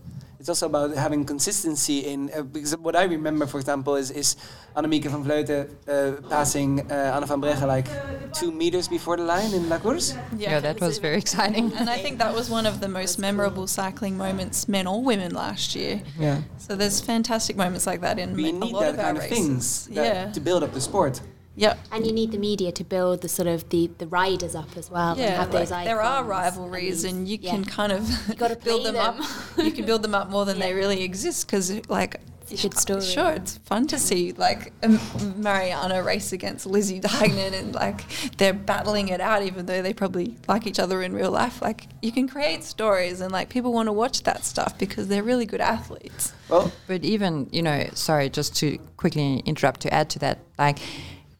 It's 0.41 0.49
also 0.49 0.67
about 0.67 0.95
having 0.97 1.25
consistency 1.25 2.07
in 2.07 2.31
uh, 2.35 2.43
because 2.43 2.77
what 2.77 2.95
I 2.95 3.05
remember, 3.05 3.47
for 3.47 3.59
example, 3.59 3.97
is 3.97 4.11
is 4.11 4.37
Annemieke 4.77 5.11
van 5.11 5.25
Vleuten 5.25 5.69
uh, 5.89 6.29
passing 6.29 6.81
uh, 6.91 7.17
Anne 7.17 7.27
van 7.27 7.41
Breggen 7.41 7.67
like 7.67 7.89
two 8.33 8.53
meters 8.53 8.89
before 8.89 9.17
the 9.17 9.25
line 9.25 9.53
in 9.53 9.69
La 9.69 9.79
Course. 9.79 10.15
Yeah, 10.37 10.61
that 10.61 10.81
was 10.81 10.99
very 10.99 11.19
exciting. 11.19 11.73
And 11.73 11.91
I 11.91 11.99
think 11.99 12.19
that 12.19 12.35
was 12.35 12.49
one 12.51 12.67
of 12.67 12.81
the 12.81 12.89
most 12.89 13.19
memorable 13.19 13.67
cycling 13.67 14.17
moments, 14.17 14.69
men 14.69 14.87
or 14.87 15.03
women, 15.03 15.35
last 15.35 15.75
year. 15.75 16.03
Yeah, 16.19 16.43
So 16.59 16.77
there's 16.77 17.01
fantastic 17.01 17.57
moments 17.57 17.87
like 17.87 18.01
that 18.01 18.19
in 18.19 18.35
but 18.35 18.45
you 18.45 18.53
a 18.53 18.65
lot 18.65 18.85
of 18.85 18.99
our 18.99 19.05
kind 19.05 19.17
of 19.17 19.23
races. 19.25 19.39
things 19.39 19.87
that, 19.87 20.05
yeah. 20.05 20.33
to 20.33 20.41
build 20.41 20.63
up 20.63 20.73
the 20.73 20.81
sport. 20.81 21.21
Yep. 21.59 21.79
And 21.93 22.07
you 22.07 22.13
need 22.13 22.31
the 22.33 22.39
media 22.39 22.71
to 22.73 22.85
build 22.85 23.21
the 23.21 23.29
sort 23.29 23.49
of 23.49 23.69
the, 23.71 23.91
the 23.99 24.07
riders 24.07 24.55
up 24.55 24.77
as 24.77 24.91
well. 24.91 25.11
and 25.13 25.19
Yeah, 25.21 25.37
have 25.43 25.53
those 25.53 25.71
like, 25.71 25.87
there 25.87 26.01
are 26.01 26.23
rivalries, 26.25 27.03
these- 27.03 27.13
and 27.13 27.29
you 27.29 27.39
yeah. 27.41 27.51
can 27.51 27.65
kind 27.65 27.93
of 27.93 28.09
gotta 28.39 28.57
build 28.69 28.83
play 28.83 28.93
them, 28.93 28.97
up. 28.97 29.17
you 29.59 29.73
can 29.73 29.85
build 29.85 30.03
them 30.03 30.15
up 30.15 30.31
more 30.31 30.45
than 30.45 30.59
they 30.59 30.73
really 30.73 31.03
exist 31.03 31.47
because, 31.47 31.71
like, 31.89 32.21
It's 32.51 32.65
a 32.65 32.69
good 32.69 32.79
story. 32.79 33.01
Sure, 33.03 33.33
it's 33.33 33.59
fun 33.59 33.87
to 33.89 33.99
see 33.99 34.33
like 34.33 34.73
um, 34.83 34.99
Marianne 35.37 35.93
race 36.05 36.33
against 36.33 36.65
Lizzie 36.65 37.01
Deignan, 37.01 37.53
and 37.53 37.75
like 37.75 38.01
they're 38.39 38.55
battling 38.55 39.09
it 39.09 39.21
out, 39.21 39.43
even 39.43 39.67
though 39.67 39.83
they 39.83 39.93
probably 39.93 40.35
like 40.49 40.67
each 40.67 40.79
other 40.79 41.03
in 41.03 41.13
real 41.13 41.31
life. 41.31 41.61
Like 41.61 41.89
you 42.01 42.11
can 42.13 42.27
create 42.29 42.65
stories, 42.65 43.21
and 43.21 43.31
like 43.33 43.49
people 43.51 43.73
want 43.73 43.89
to 43.89 43.93
watch 43.93 44.23
that 44.23 44.45
stuff 44.47 44.79
because 44.79 45.09
they're 45.09 45.23
really 45.25 45.45
good 45.45 45.61
athletes. 45.61 46.33
Well, 46.49 46.73
But 46.87 47.05
even, 47.05 47.49
you 47.53 47.63
know, 47.63 47.91
sorry, 47.93 48.31
just 48.31 48.57
to 48.61 48.79
quickly 48.97 49.43
interrupt 49.45 49.81
to 49.81 49.93
add 49.93 50.09
to 50.11 50.19
that, 50.21 50.39
like 50.59 50.79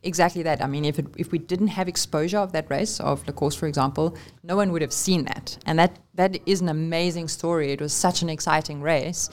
exactly 0.03 0.43
that. 0.43 0.63
I 0.63 0.67
mean, 0.67 0.85
if 0.85 0.99
it, 0.99 1.07
if 1.17 1.33
we 1.33 1.39
didn't 1.39 1.69
have 1.69 1.89
exposure 1.89 2.39
of 2.39 2.53
that 2.53 2.71
race 2.71 3.01
of 3.01 3.25
course, 3.35 3.55
for 3.55 3.67
example, 3.67 4.17
no 4.43 4.57
one 4.57 4.73
would 4.73 4.83
have 4.83 4.93
seen 4.93 5.25
that, 5.25 5.59
and 5.67 5.79
that 5.79 5.99
that 6.15 6.39
is 6.47 6.61
an 6.61 6.69
amazing 6.69 7.29
story. 7.29 7.73
It 7.73 7.81
was 7.81 7.93
such 7.93 8.23
an 8.23 8.29
exciting 8.29 8.81
race, 8.83 9.31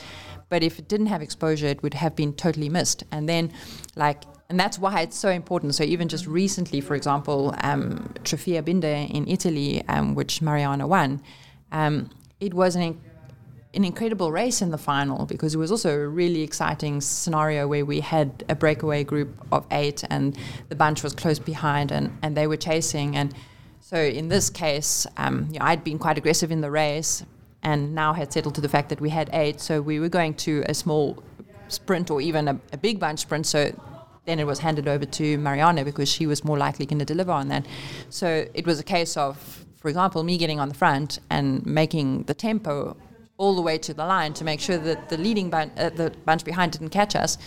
but 0.49 0.63
if 0.63 0.79
it 0.79 0.87
didn't 0.87 1.07
have 1.07 1.21
exposure, 1.21 1.67
it 1.67 1.81
would 1.83 1.93
have 1.93 2.15
been 2.15 2.33
totally 2.33 2.69
missed. 2.69 3.03
And 3.11 3.27
then, 3.27 3.51
like. 3.95 4.23
And 4.47 4.59
that's 4.59 4.77
why 4.77 5.01
it's 5.01 5.17
so 5.17 5.29
important. 5.29 5.73
So 5.73 5.83
even 5.83 6.07
just 6.07 6.27
recently, 6.27 6.79
for 6.79 6.93
example, 6.93 7.55
um, 7.63 8.13
Trofeo 8.23 8.61
Binda 8.61 9.09
in 9.09 9.27
Italy, 9.27 9.83
um, 9.87 10.13
which 10.13 10.39
Marianne 10.39 10.87
won, 10.87 11.19
um, 11.71 12.11
it 12.39 12.53
was 12.53 12.75
an 12.75 13.01
an 13.75 13.83
incredible 13.83 14.31
race 14.31 14.61
in 14.61 14.71
the 14.71 14.77
final 14.77 15.25
because 15.25 15.53
it 15.53 15.57
was 15.57 15.69
also 15.69 15.93
a 15.93 16.07
really 16.07 16.41
exciting 16.41 17.01
scenario 17.01 17.67
where 17.67 17.85
we 17.85 17.99
had 17.99 18.43
a 18.47 18.55
breakaway 18.55 19.03
group 19.03 19.29
of 19.51 19.65
eight 19.71 20.03
and 20.09 20.37
the 20.69 20.75
bunch 20.75 21.03
was 21.03 21.13
close 21.13 21.39
behind 21.39 21.91
and, 21.91 22.17
and 22.21 22.37
they 22.37 22.47
were 22.47 22.57
chasing. 22.57 23.15
And 23.15 23.33
so 23.81 23.97
in 23.97 24.29
this 24.29 24.49
case, 24.49 25.05
um, 25.17 25.47
you 25.51 25.59
know, 25.59 25.65
I'd 25.65 25.83
been 25.83 25.99
quite 25.99 26.17
aggressive 26.17 26.51
in 26.51 26.61
the 26.61 26.71
race 26.71 27.23
and 27.63 27.93
now 27.93 28.13
had 28.13 28.31
settled 28.31 28.55
to 28.55 28.61
the 28.61 28.69
fact 28.69 28.89
that 28.89 29.01
we 29.01 29.09
had 29.09 29.29
eight. 29.33 29.59
So 29.59 29.81
we 29.81 29.99
were 29.99 30.09
going 30.09 30.35
to 30.35 30.63
a 30.67 30.73
small 30.73 31.21
sprint 31.67 32.09
or 32.09 32.21
even 32.21 32.47
a, 32.47 32.59
a 32.71 32.77
big 32.77 32.99
bunch 32.99 33.19
sprint. 33.19 33.45
So 33.45 33.71
then 34.25 34.39
it 34.39 34.47
was 34.47 34.59
handed 34.59 34.87
over 34.87 35.05
to 35.05 35.37
Marianne 35.37 35.83
because 35.83 36.09
she 36.09 36.27
was 36.27 36.43
more 36.43 36.57
likely 36.57 36.85
going 36.85 36.99
to 36.99 37.05
deliver 37.05 37.31
on 37.31 37.49
that. 37.49 37.65
So 38.09 38.47
it 38.53 38.65
was 38.65 38.79
a 38.79 38.83
case 38.83 39.17
of, 39.17 39.65
for 39.77 39.89
example, 39.89 40.23
me 40.23 40.37
getting 40.37 40.59
on 40.59 40.69
the 40.69 40.75
front 40.75 41.19
and 41.29 41.65
making 41.65 42.23
the 42.23 42.33
tempo 42.33 42.95
all 43.37 43.55
the 43.55 43.61
way 43.61 43.77
to 43.77 43.93
the 43.93 44.05
line 44.05 44.33
to 44.33 44.43
make 44.43 44.59
sure 44.59 44.77
that 44.77 45.09
the 45.09 45.17
leading 45.17 45.49
bun- 45.49 45.71
uh, 45.77 45.89
the 45.89 46.11
bunch 46.25 46.43
behind 46.45 46.71
didn't 46.71 46.89
catch 46.89 47.15
us. 47.15 47.37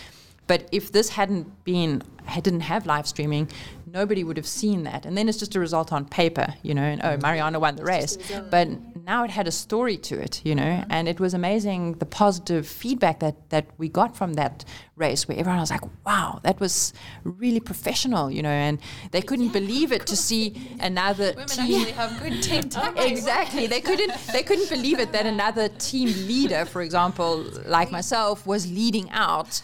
But 0.47 0.67
if 0.71 0.91
this 0.91 1.09
hadn't 1.09 1.63
been, 1.63 2.01
I 2.27 2.39
didn't 2.39 2.61
have 2.61 2.87
live 2.87 3.07
streaming, 3.07 3.49
nobody 3.85 4.23
would 4.23 4.35
have 4.35 4.47
seen 4.47 4.81
that. 4.83 5.05
And 5.05 5.15
then 5.15 5.29
it's 5.29 5.37
just 5.37 5.55
a 5.55 5.59
result 5.59 5.93
on 5.93 6.05
paper, 6.05 6.55
you 6.63 6.73
know, 6.73 6.81
and 6.81 7.01
oh, 7.03 7.17
Marianne 7.17 7.59
won 7.59 7.75
the 7.75 7.83
race. 7.83 8.17
But 8.49 8.67
now 9.05 9.23
it 9.23 9.29
had 9.29 9.47
a 9.47 9.51
story 9.51 9.95
to 9.97 10.19
it, 10.19 10.41
you 10.43 10.55
know, 10.55 10.83
and 10.89 11.07
it 11.07 11.19
was 11.19 11.35
amazing 11.35 11.93
the 11.99 12.05
positive 12.07 12.67
feedback 12.67 13.19
that, 13.19 13.49
that 13.49 13.67
we 13.77 13.89
got 13.89 14.17
from 14.17 14.33
that 14.33 14.65
race 14.99 15.27
where 15.27 15.37
everyone 15.37 15.59
was 15.59 15.71
like, 15.71 15.81
wow, 16.05 16.39
that 16.43 16.59
was 16.59 16.93
really 17.23 17.59
professional, 17.59 18.29
you 18.29 18.41
know, 18.43 18.49
and 18.49 18.79
they 19.11 19.21
couldn't 19.21 19.49
believe 19.49 19.91
it 19.91 20.05
to 20.07 20.15
see 20.15 20.77
another 20.79 21.29
Women 21.31 21.47
team. 21.47 21.81
actually 21.81 21.91
have 21.93 22.21
good 22.21 22.43
team 22.43 22.63
tactics. 22.69 23.05
Exactly. 23.05 23.65
They 23.67 23.81
couldn't 23.81 24.11
they 24.31 24.43
couldn't 24.43 24.69
believe 24.69 24.99
it 24.99 25.11
that 25.13 25.25
another 25.25 25.69
team 25.69 26.07
leader, 26.27 26.65
for 26.65 26.81
example, 26.81 27.45
like 27.65 27.91
myself, 27.91 28.45
was 28.45 28.69
leading 28.71 29.09
out 29.11 29.61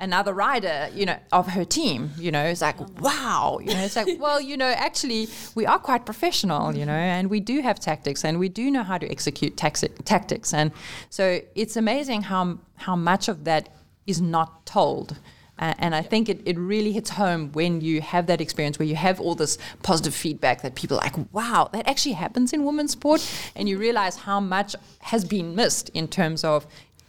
another 0.00 0.32
rider, 0.32 0.88
you 0.94 1.04
know, 1.06 1.18
of 1.32 1.48
her 1.48 1.64
team. 1.64 2.10
You 2.18 2.30
know, 2.30 2.44
it's 2.44 2.62
like, 2.62 2.78
wow. 3.00 3.58
You 3.60 3.74
know, 3.74 3.80
it's 3.80 3.96
like, 3.96 4.08
well, 4.20 4.40
you 4.40 4.56
know, 4.56 4.68
actually 4.68 5.28
we 5.54 5.66
are 5.66 5.78
quite 5.78 6.06
professional, 6.06 6.74
you 6.76 6.86
know, 6.86 6.92
and 6.92 7.28
we 7.28 7.40
do 7.40 7.60
have 7.62 7.80
tactics 7.80 8.24
and 8.24 8.38
we 8.38 8.48
do 8.48 8.70
know 8.70 8.84
how 8.84 8.98
to 8.98 9.10
execute 9.10 9.56
taxi- 9.56 9.88
tactics. 10.04 10.54
And 10.54 10.70
so 11.10 11.40
it's 11.54 11.76
amazing 11.76 12.22
how 12.22 12.58
how 12.76 12.94
much 12.94 13.28
of 13.28 13.42
that 13.44 13.68
is 14.08 14.20
not 14.20 14.66
told. 14.66 15.18
Uh, 15.58 15.74
and 15.78 15.94
I 15.94 16.02
think 16.02 16.28
it, 16.28 16.40
it 16.44 16.56
really 16.56 16.92
hits 16.92 17.10
home 17.10 17.50
when 17.52 17.80
you 17.80 18.00
have 18.00 18.26
that 18.28 18.40
experience 18.40 18.78
where 18.78 18.86
you 18.86 18.94
have 18.94 19.20
all 19.20 19.34
this 19.34 19.58
positive 19.82 20.14
feedback 20.14 20.62
that 20.62 20.74
people 20.76 20.98
are 20.98 21.02
like, 21.02 21.16
wow, 21.32 21.68
that 21.72 21.88
actually 21.88 22.12
happens 22.12 22.52
in 22.52 22.64
women's 22.64 22.92
sport. 22.92 23.28
And 23.56 23.68
you 23.68 23.76
realize 23.76 24.16
how 24.18 24.38
much 24.38 24.76
has 25.00 25.24
been 25.24 25.56
missed 25.56 25.88
in 25.90 26.06
terms 26.06 26.44
of, 26.44 26.66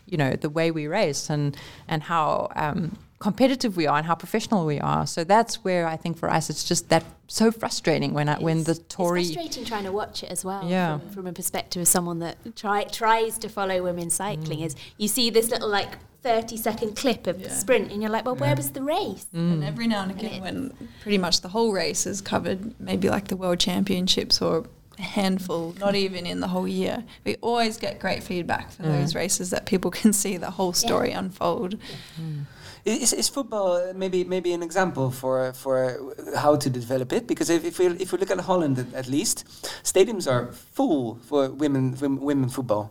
you 0.07 0.17
know, 0.17 0.33
the 0.35 0.49
way 0.49 0.71
we 0.71 0.87
race 0.87 1.29
and, 1.29 1.55
and 1.87 2.01
how 2.03 2.49
um, 2.55 2.97
competitive 3.19 3.77
we 3.77 3.85
are 3.85 3.97
and 3.97 4.07
how 4.07 4.15
professional 4.15 4.65
we 4.65 4.79
are. 4.79 5.05
So 5.05 5.23
that's 5.23 5.63
where 5.63 5.85
I 5.87 5.95
think 5.95 6.17
for 6.17 6.31
us 6.31 6.49
it's 6.49 6.63
just 6.63 6.89
that 6.89 7.03
so 7.27 7.51
frustrating 7.51 8.13
when 8.13 8.29
I, 8.29 8.39
when 8.39 8.63
the 8.63 8.73
Tory 8.73 9.21
It's 9.21 9.33
frustrating 9.33 9.65
trying 9.65 9.83
to 9.83 9.91
watch 9.91 10.23
it 10.23 10.31
as 10.31 10.43
well. 10.43 10.67
Yeah. 10.67 10.97
From, 10.97 11.09
from 11.11 11.27
a 11.27 11.33
perspective 11.33 11.83
of 11.83 11.87
someone 11.87 12.17
that 12.19 12.55
try, 12.55 12.85
tries 12.85 13.37
to 13.39 13.49
follow 13.49 13.83
women's 13.83 14.15
cycling, 14.15 14.61
is 14.61 14.75
you 14.97 15.07
see 15.07 15.29
this 15.29 15.51
little 15.51 15.69
like 15.69 15.99
thirty 16.21 16.57
second 16.57 16.95
clip 16.95 17.27
of 17.27 17.41
the 17.41 17.49
sprint, 17.49 17.91
and 17.91 18.01
you're 18.01 18.11
like, 18.11 18.25
well, 18.25 18.35
where 18.35 18.55
was 18.55 18.71
the 18.71 18.83
race? 18.83 19.25
Mm. 19.33 19.53
And 19.53 19.63
every 19.63 19.87
now 19.87 20.03
and 20.03 20.11
again, 20.11 20.41
when 20.41 20.89
pretty 21.01 21.17
much 21.17 21.41
the 21.41 21.49
whole 21.49 21.71
race 21.71 22.05
is 22.05 22.21
covered, 22.21 22.79
maybe 22.79 23.09
like 23.09 23.27
the 23.27 23.37
World 23.37 23.59
Championships 23.59 24.41
or 24.41 24.65
a 24.97 25.01
handful, 25.01 25.75
not 25.79 25.95
even 25.95 26.25
in 26.25 26.39
the 26.39 26.47
whole 26.47 26.67
year, 26.67 27.03
we 27.25 27.35
always 27.37 27.77
get 27.77 27.99
great 27.99 28.23
feedback 28.23 28.71
for 28.71 28.83
those 28.83 29.15
races 29.15 29.49
that 29.49 29.65
people 29.65 29.91
can 29.99 30.13
see 30.13 30.37
the 30.37 30.51
whole 30.51 30.73
story 30.73 31.11
unfold. 31.11 31.75
Mm. 32.19 32.45
Is, 32.85 33.13
is 33.13 33.27
football 33.29 33.73
uh, 33.73 33.93
maybe 33.93 34.23
maybe 34.23 34.53
an 34.53 34.63
example 34.63 35.11
for 35.11 35.47
uh, 35.47 35.51
for 35.51 35.75
uh, 36.17 36.39
how 36.39 36.55
to 36.55 36.69
develop 36.69 37.11
it? 37.11 37.27
Because 37.27 37.49
if, 37.49 37.65
if 37.65 37.77
we 37.77 37.87
if 37.87 38.11
we 38.11 38.17
look 38.17 38.31
at 38.31 38.39
Holland 38.39 38.79
at, 38.79 38.93
at 38.93 39.07
least, 39.07 39.45
stadiums 39.83 40.31
are 40.31 40.51
full 40.53 41.19
for 41.27 41.49
women 41.49 41.95
women 41.99 42.49
football. 42.49 42.89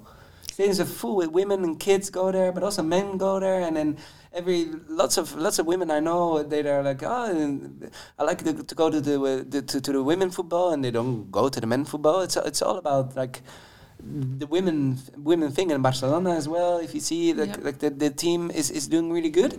Stadiums 0.58 0.80
are 0.80 0.84
full 0.84 1.14
with 1.14 1.30
women 1.30 1.62
and 1.62 1.78
kids 1.78 2.10
go 2.10 2.32
there, 2.32 2.50
but 2.50 2.64
also 2.64 2.82
men 2.82 3.16
go 3.16 3.38
there, 3.38 3.60
and 3.60 3.76
then 3.76 3.96
every 4.32 4.66
lots 4.88 5.16
of 5.16 5.34
lots 5.36 5.60
of 5.60 5.66
women 5.66 5.88
I 5.90 6.00
know 6.00 6.42
they 6.42 6.68
are 6.68 6.82
like 6.82 7.02
oh 7.02 7.70
I 8.18 8.22
like 8.24 8.42
to, 8.44 8.52
to 8.64 8.74
go 8.74 8.90
to 8.90 9.00
the, 9.00 9.20
uh, 9.20 9.44
the 9.48 9.62
to, 9.62 9.80
to 9.80 9.92
the 9.92 10.02
women 10.02 10.30
football 10.30 10.72
and 10.72 10.84
they 10.84 10.90
don't 10.90 11.30
go 11.30 11.48
to 11.48 11.60
the 11.60 11.66
men 11.66 11.84
football. 11.84 12.22
It's 12.22 12.36
it's 12.36 12.60
all 12.60 12.76
about 12.76 13.14
like 13.14 13.42
the 14.40 14.46
women 14.48 14.98
women 15.16 15.52
thing 15.52 15.70
in 15.70 15.80
Barcelona 15.80 16.34
as 16.34 16.48
well. 16.48 16.78
If 16.78 16.92
you 16.92 17.00
see 17.00 17.32
like 17.32 17.50
Yep. 17.50 17.64
like 17.64 17.78
the, 17.78 17.90
the 17.90 18.10
team 18.10 18.50
is, 18.50 18.70
is 18.70 18.88
doing 18.88 19.12
really 19.12 19.30
good. 19.30 19.54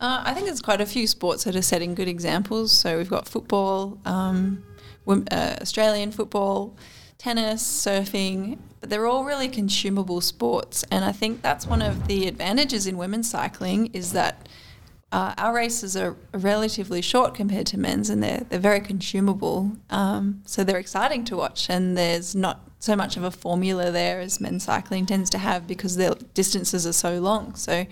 Uh, 0.00 0.22
I 0.24 0.34
think 0.34 0.46
there's 0.46 0.62
quite 0.62 0.80
a 0.80 0.86
few 0.86 1.06
sports 1.06 1.44
that 1.44 1.54
are 1.56 1.62
setting 1.62 1.94
good 1.94 2.08
examples. 2.08 2.72
So 2.72 2.98
we've 2.98 3.10
got 3.10 3.26
football, 3.28 3.98
um, 4.04 4.62
uh, 5.08 5.56
Australian 5.60 6.12
football, 6.12 6.76
tennis, 7.18 7.62
surfing, 7.62 8.58
but 8.80 8.90
they're 8.90 9.06
all 9.06 9.24
really 9.24 9.48
consumable 9.48 10.20
sports. 10.20 10.84
And 10.90 11.04
I 11.04 11.12
think 11.12 11.42
that's 11.42 11.66
one 11.66 11.82
of 11.82 12.06
the 12.06 12.26
advantages 12.26 12.86
in 12.86 12.96
women's 12.96 13.30
cycling 13.30 13.86
is 13.92 14.12
that 14.12 14.48
uh, 15.10 15.34
our 15.38 15.54
races 15.54 15.96
are 15.96 16.16
relatively 16.32 17.00
short 17.00 17.34
compared 17.34 17.66
to 17.66 17.78
men's, 17.78 18.10
and 18.10 18.22
they're 18.22 18.44
they're 18.48 18.58
very 18.58 18.80
consumable. 18.80 19.72
Um, 19.88 20.42
so 20.44 20.64
they're 20.64 20.78
exciting 20.78 21.24
to 21.26 21.36
watch, 21.36 21.70
and 21.70 21.96
there's 21.96 22.34
not 22.34 22.68
so 22.78 22.94
much 22.94 23.16
of 23.16 23.24
a 23.24 23.30
formula 23.30 23.90
there 23.90 24.20
as 24.20 24.40
men's 24.40 24.64
cycling 24.64 25.06
tends 25.06 25.30
to 25.30 25.38
have 25.38 25.66
because 25.66 25.96
their 25.96 26.14
distances 26.34 26.86
are 26.86 26.92
so 26.92 27.18
long. 27.18 27.54
So, 27.54 27.86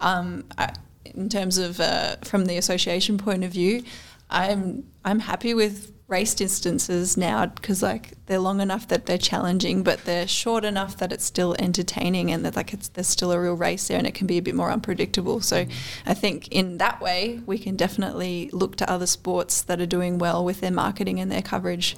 um, 0.00 0.44
I, 0.58 0.74
in 1.04 1.28
terms 1.28 1.58
of 1.58 1.80
uh, 1.80 2.16
from 2.24 2.46
the 2.46 2.56
association 2.56 3.18
point 3.18 3.44
of 3.44 3.52
view, 3.52 3.84
I'm 4.28 4.84
I'm 5.04 5.20
happy 5.20 5.54
with 5.54 5.92
race 6.08 6.34
distances 6.34 7.18
now 7.18 7.44
because 7.44 7.82
like 7.82 8.12
they're 8.26 8.38
long 8.38 8.60
enough 8.60 8.88
that 8.88 9.04
they're 9.04 9.18
challenging, 9.18 9.82
but 9.82 10.04
they're 10.06 10.26
short 10.26 10.64
enough 10.64 10.96
that 10.96 11.12
it's 11.12 11.24
still 11.24 11.54
entertaining 11.58 12.32
and 12.32 12.44
that 12.44 12.56
like 12.56 12.72
it's 12.72 12.88
there's 12.88 13.06
still 13.06 13.30
a 13.30 13.38
real 13.38 13.54
race 13.54 13.88
there 13.88 13.98
and 13.98 14.06
it 14.06 14.14
can 14.14 14.26
be 14.26 14.38
a 14.38 14.42
bit 14.42 14.54
more 14.54 14.70
unpredictable. 14.70 15.40
So 15.40 15.66
I 16.06 16.14
think 16.14 16.48
in 16.48 16.78
that 16.78 17.00
way 17.02 17.40
we 17.44 17.58
can 17.58 17.76
definitely 17.76 18.48
look 18.52 18.76
to 18.76 18.90
other 18.90 19.06
sports 19.06 19.60
that 19.62 19.80
are 19.80 19.86
doing 19.86 20.18
well 20.18 20.42
with 20.44 20.60
their 20.60 20.70
marketing 20.70 21.20
and 21.20 21.30
their 21.30 21.42
coverage 21.42 21.96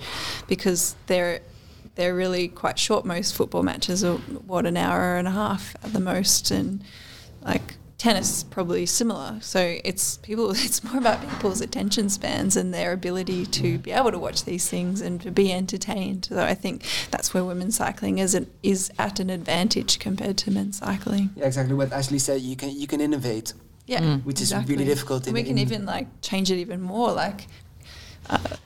because 0.48 0.96
they're 1.06 1.40
they're 1.94 2.14
really 2.14 2.48
quite 2.48 2.78
short. 2.78 3.04
Most 3.04 3.34
football 3.34 3.62
matches 3.62 4.02
are 4.02 4.16
what 4.16 4.66
an 4.66 4.76
hour 4.76 5.16
and 5.16 5.28
a 5.28 5.32
half 5.32 5.76
at 5.84 5.92
the 5.92 6.00
most, 6.00 6.50
and 6.50 6.82
like 7.42 7.74
tennis 8.01 8.44
probably 8.44 8.86
similar. 8.86 9.39
So 9.43 9.60
it's 9.85 10.16
people. 10.18 10.51
It's 10.70 10.82
more 10.82 10.97
about 10.98 11.20
people's 11.20 11.60
attention 11.60 12.09
spans 12.09 12.56
and 12.56 12.72
their 12.72 12.93
ability 12.93 13.44
to 13.60 13.78
be 13.78 13.90
able 13.93 14.10
to 14.10 14.18
watch 14.18 14.44
these 14.44 14.68
things 14.68 15.01
and 15.02 15.20
to 15.20 15.31
be 15.31 15.52
entertained. 15.52 16.27
So 16.27 16.43
I 16.43 16.55
think 16.55 16.85
that's 17.10 17.35
where 17.35 17.44
women's 17.44 17.77
cycling 17.77 18.18
is 18.18 18.35
an, 18.35 18.47
is 18.62 18.90
at 18.98 19.20
an 19.20 19.28
advantage 19.31 19.98
compared 19.98 20.36
to 20.39 20.51
men's 20.51 20.78
cycling. 20.78 21.31
Yeah, 21.36 21.47
exactly 21.47 21.74
what 21.74 21.90
Ashleigh 21.90 22.20
said. 22.20 22.40
You 22.40 22.56
can 22.56 22.70
you 22.70 22.86
can 22.86 23.01
innovate. 23.01 23.52
Yeah, 23.86 24.18
Which 24.18 24.40
is 24.40 24.55
really 24.55 24.85
difficult 24.85 25.27
And 25.27 25.36
in- 25.36 25.43
we 25.43 25.43
can 25.43 25.59
even 25.59 25.85
like 25.85 26.06
change 26.22 26.48
it 26.51 26.59
even 26.59 26.81
more. 26.81 27.10
Like, 27.12 27.48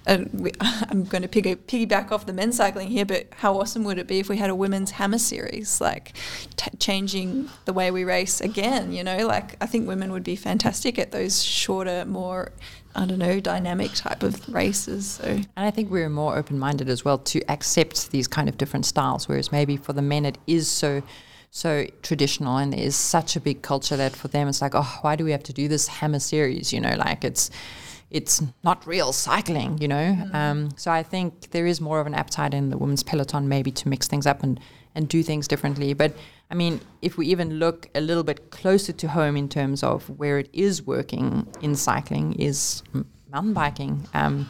uh, 0.07 0.25
we, 0.33 0.53
I'm 0.61 1.05
going 1.05 1.23
to 1.23 1.29
pig- 1.29 1.67
piggyback 1.67 2.13
off 2.13 2.27
the 2.27 2.33
men's 2.33 2.57
cycling 2.57 2.89
here, 2.89 3.05
but 3.05 3.29
how 3.37 3.59
awesome 3.59 3.85
would 3.85 3.99
it 3.99 4.07
be 4.07 4.19
if 4.19 4.29
we 4.29 4.37
had 4.37 4.51
a 4.51 4.55
women's 4.55 4.93
hammer 4.93 5.19
series, 5.19 5.81
like 5.81 6.13
t- 6.57 6.71
changing 6.79 7.49
the 7.65 7.73
way 7.73 7.91
we 7.91 8.05
race 8.05 8.41
again? 8.41 8.93
You 8.93 9.05
know, 9.05 9.27
like 9.27 9.57
I 9.63 9.67
think 9.67 9.89
women 9.89 10.13
would 10.13 10.25
be 10.25 10.37
fantastic 10.37 10.99
at 10.99 11.13
those 11.13 11.43
shorter, 11.43 12.05
more 12.05 12.53
I 12.97 13.07
don't 13.07 13.19
know, 13.19 13.41
dynamic 13.41 13.93
type 13.95 14.23
of 14.23 14.49
races. 14.49 15.11
So 15.13 15.25
And 15.25 15.49
I 15.57 15.71
think 15.71 15.91
we're 15.91 16.09
more 16.09 16.37
open 16.37 16.59
minded 16.59 16.89
as 16.89 17.05
well 17.05 17.19
to 17.19 17.41
accept 17.51 18.11
these 18.13 18.29
kind 18.29 18.49
of 18.49 18.57
different 18.57 18.87
styles, 18.87 19.29
whereas 19.29 19.51
maybe 19.51 19.77
for 19.77 19.93
the 19.93 20.03
men 20.03 20.25
it 20.25 20.39
is 20.47 20.69
so 20.69 21.03
so 21.51 21.87
traditional 22.03 22.57
and 22.57 22.73
there 22.73 22.81
is 22.81 22.97
such 22.97 23.37
a 23.37 23.41
big 23.41 23.63
culture 23.63 23.97
that 23.97 24.17
for 24.17 24.27
them 24.27 24.49
it's 24.49 24.61
like, 24.61 24.75
oh, 24.75 24.99
why 25.03 25.15
do 25.15 25.25
we 25.25 25.31
have 25.31 25.43
to 25.45 25.53
do 25.53 25.69
this 25.69 25.87
hammer 25.87 26.19
series? 26.19 26.73
You 26.73 26.81
know, 26.81 26.97
like 26.97 27.23
it's 27.23 27.49
it's 28.11 28.43
not 28.63 28.87
real 28.87 29.13
cycling, 29.13 29.79
you 29.79 29.89
know. 29.89 30.17
Um, 30.33 30.71
so 30.77 30.91
I 30.91 31.03
think 31.03 31.51
there 31.51 31.67
is 31.67 31.81
more 31.81 32.01
of 32.01 32.07
an 32.07 32.15
appetite 32.15 32.55
in 32.55 32.71
the 32.71 32.79
women's 32.79 33.03
peloton 33.03 33.49
maybe 33.49 33.71
to 33.73 33.89
mix 33.89 34.07
things 34.07 34.27
up 34.27 34.43
and 34.43 34.61
and 34.95 35.09
do 35.09 35.23
things 35.23 35.49
differently. 35.49 35.93
But 35.93 36.15
I 36.51 36.55
mean, 36.55 36.81
if 37.03 37.19
we 37.19 37.27
even 37.27 37.59
look 37.59 37.89
a 37.95 38.01
little 38.01 38.23
bit 38.23 38.51
closer 38.51 38.93
to 38.93 39.09
home 39.09 39.37
in 39.37 39.49
terms 39.49 39.83
of 39.83 40.09
where 40.19 40.39
it 40.39 40.49
is 40.53 40.83
working 40.83 41.47
in 41.61 41.75
cycling, 41.75 42.35
is 42.35 42.83
mountain 43.31 43.55
biking. 43.55 44.07
Um, 44.15 44.49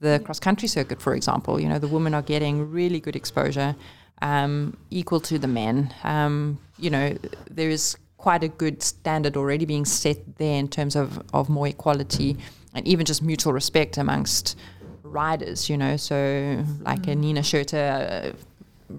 the 0.00 0.20
cross 0.24 0.38
country 0.38 0.68
circuit, 0.68 1.00
for 1.00 1.14
example, 1.14 1.58
you 1.60 1.68
know, 1.68 1.78
the 1.78 1.88
women 1.88 2.14
are 2.14 2.22
getting 2.22 2.70
really 2.70 3.00
good 3.00 3.16
exposure, 3.16 3.74
um, 4.22 4.76
equal 4.90 5.20
to 5.20 5.38
the 5.38 5.48
men. 5.48 5.92
Um, 6.04 6.58
you 6.78 6.90
know, 6.90 7.16
there 7.50 7.70
is 7.70 7.96
quite 8.16 8.44
a 8.44 8.48
good 8.48 8.82
standard 8.82 9.36
already 9.36 9.64
being 9.64 9.84
set 9.84 10.18
there 10.36 10.58
in 10.58 10.68
terms 10.68 10.96
of, 10.96 11.22
of 11.32 11.48
more 11.48 11.68
equality 11.68 12.36
and 12.74 12.86
even 12.86 13.06
just 13.06 13.22
mutual 13.22 13.52
respect 13.52 13.96
amongst 13.98 14.56
riders, 15.02 15.68
you 15.68 15.76
know. 15.76 15.96
So, 15.96 16.64
like 16.80 17.06
a 17.06 17.14
Nino 17.14 17.40
Schurter 17.40 18.32
uh, 18.32 18.36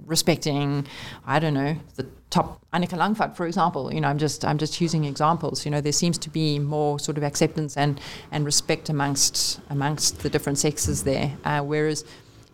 respecting, 0.05 0.87
I 1.25 1.39
don't 1.39 1.53
know, 1.53 1.75
the 1.95 2.07
top 2.29 2.61
Annika 2.73 2.97
Langvad, 2.97 3.35
for 3.35 3.47
example. 3.47 3.93
You 3.93 4.01
know, 4.01 4.07
I'm 4.07 4.17
just 4.17 4.45
I'm 4.45 4.57
just 4.57 4.79
using 4.81 5.05
examples. 5.05 5.65
You 5.65 5.71
know, 5.71 5.81
there 5.81 5.91
seems 5.91 6.17
to 6.19 6.29
be 6.29 6.59
more 6.59 6.99
sort 6.99 7.17
of 7.17 7.23
acceptance 7.23 7.77
and 7.77 7.99
and 8.31 8.45
respect 8.45 8.89
amongst 8.89 9.59
amongst 9.69 10.19
the 10.19 10.29
different 10.29 10.57
sexes 10.57 11.03
there. 11.03 11.35
Uh, 11.43 11.61
whereas 11.61 12.05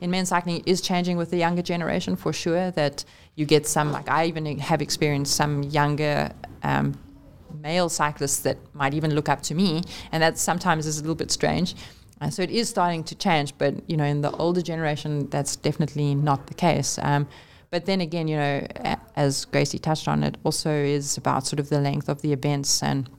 in 0.01 0.11
men's 0.11 0.29
cycling, 0.29 0.57
it 0.57 0.67
is 0.67 0.81
changing 0.81 1.17
with 1.17 1.31
the 1.31 1.37
younger 1.37 1.61
generation 1.61 2.15
for 2.15 2.33
sure. 2.33 2.71
That 2.71 3.05
you 3.35 3.45
get 3.45 3.67
some 3.67 3.91
like 3.91 4.09
I 4.09 4.25
even 4.25 4.59
have 4.59 4.81
experienced 4.81 5.35
some 5.35 5.63
younger. 5.63 6.31
Um, 6.63 6.97
male 7.61 7.89
cyclists 7.89 8.39
that 8.39 8.57
might 8.73 8.93
even 8.93 9.13
look 9.15 9.29
up 9.29 9.41
to 9.43 9.55
me, 9.55 9.81
and 10.11 10.21
that 10.23 10.37
sometimes 10.37 10.85
is 10.85 10.97
a 10.99 11.01
little 11.01 11.15
bit 11.15 11.31
strange. 11.31 11.75
Uh, 12.21 12.29
so 12.29 12.41
it 12.41 12.49
is 12.49 12.69
starting 12.69 13.03
to 13.03 13.15
change, 13.15 13.53
but 13.57 13.73
you 13.89 13.97
know, 13.97 14.05
in 14.05 14.21
the 14.21 14.31
older 14.31 14.61
generation, 14.61 15.27
that's 15.29 15.55
definitely 15.55 16.15
not 16.15 16.47
the 16.47 16.53
case. 16.53 16.97
Um, 17.01 17.27
but 17.71 17.85
then 17.85 17.99
again, 17.99 18.27
you 18.27 18.37
know, 18.37 18.65
a- 18.77 18.97
as 19.17 19.45
Gracie 19.45 19.79
touched 19.79 20.07
on, 20.07 20.23
it 20.23 20.37
also 20.45 20.69
is 20.71 21.17
about 21.17 21.45
sort 21.45 21.59
of 21.59 21.69
the 21.69 21.79
length 21.79 22.09
of 22.09 22.21
the 22.21 22.31
events 22.33 22.81
and. 22.83 23.09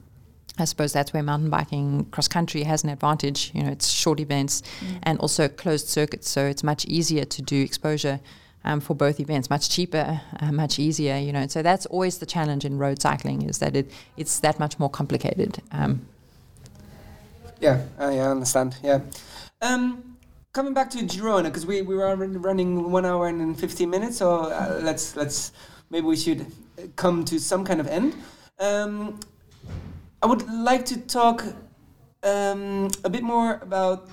I 0.59 0.65
suppose 0.65 0.91
that's 0.91 1.13
where 1.13 1.21
mountain 1.21 1.51
biking 1.51 2.05
cross 2.05 2.27
country 2.27 2.63
has 2.63 2.83
an 2.83 2.89
advantage. 2.89 3.51
You 3.53 3.61
know, 3.61 3.69
it's 3.69 3.89
short 3.89 4.19
events 4.19 4.63
and 5.03 5.19
also 5.19 5.47
closed 5.47 5.87
circuits, 5.87 6.27
so 6.31 6.47
it's 6.47 6.63
much 6.63 6.83
easier 6.85 7.25
to 7.25 7.41
do 7.43 7.61
exposure 7.61 8.19
um, 8.67 8.81
for 8.81 8.93
both 8.93 9.19
events, 9.19 9.49
much 9.49 9.69
cheaper, 9.69 10.21
uh, 10.39 10.51
much 10.51 10.77
easier. 10.77 11.17
You 11.17 11.31
know, 11.31 11.47
so 11.47 11.61
that's 11.61 11.85
always 11.87 12.17
the 12.17 12.25
challenge 12.25 12.65
in 12.65 12.77
road 12.77 13.01
cycling 13.01 13.43
is 13.43 13.59
that 13.59 13.75
it 13.75 13.89
it's 14.17 14.39
that 14.41 14.59
much 14.59 14.77
more 14.77 14.89
complicated. 14.89 15.61
Um, 15.71 16.01
Yeah, 17.59 17.85
I 17.97 18.19
understand. 18.19 18.75
Yeah. 18.83 18.99
Um, 19.61 20.17
coming 20.53 20.73
back 20.73 20.89
to 20.91 20.99
Girona, 20.99 21.45
because 21.45 21.65
we, 21.65 21.81
we 21.81 21.95
were 21.95 22.15
running 22.15 22.91
one 22.91 23.05
hour 23.05 23.27
and 23.27 23.59
15 23.59 23.89
minutes, 23.89 24.17
so 24.17 24.27
uh, 24.31 24.79
let's 24.83 25.15
let's 25.15 25.51
maybe 25.89 26.05
we 26.05 26.17
should 26.17 26.45
come 26.95 27.25
to 27.25 27.39
some 27.39 27.63
kind 27.63 27.79
of 27.79 27.87
end. 27.87 28.13
Um, 28.59 29.19
I 30.21 30.25
would 30.27 30.47
like 30.49 30.85
to 30.87 30.97
talk 30.97 31.43
um, 32.23 32.89
a 33.03 33.09
bit 33.09 33.23
more 33.23 33.59
about 33.61 34.09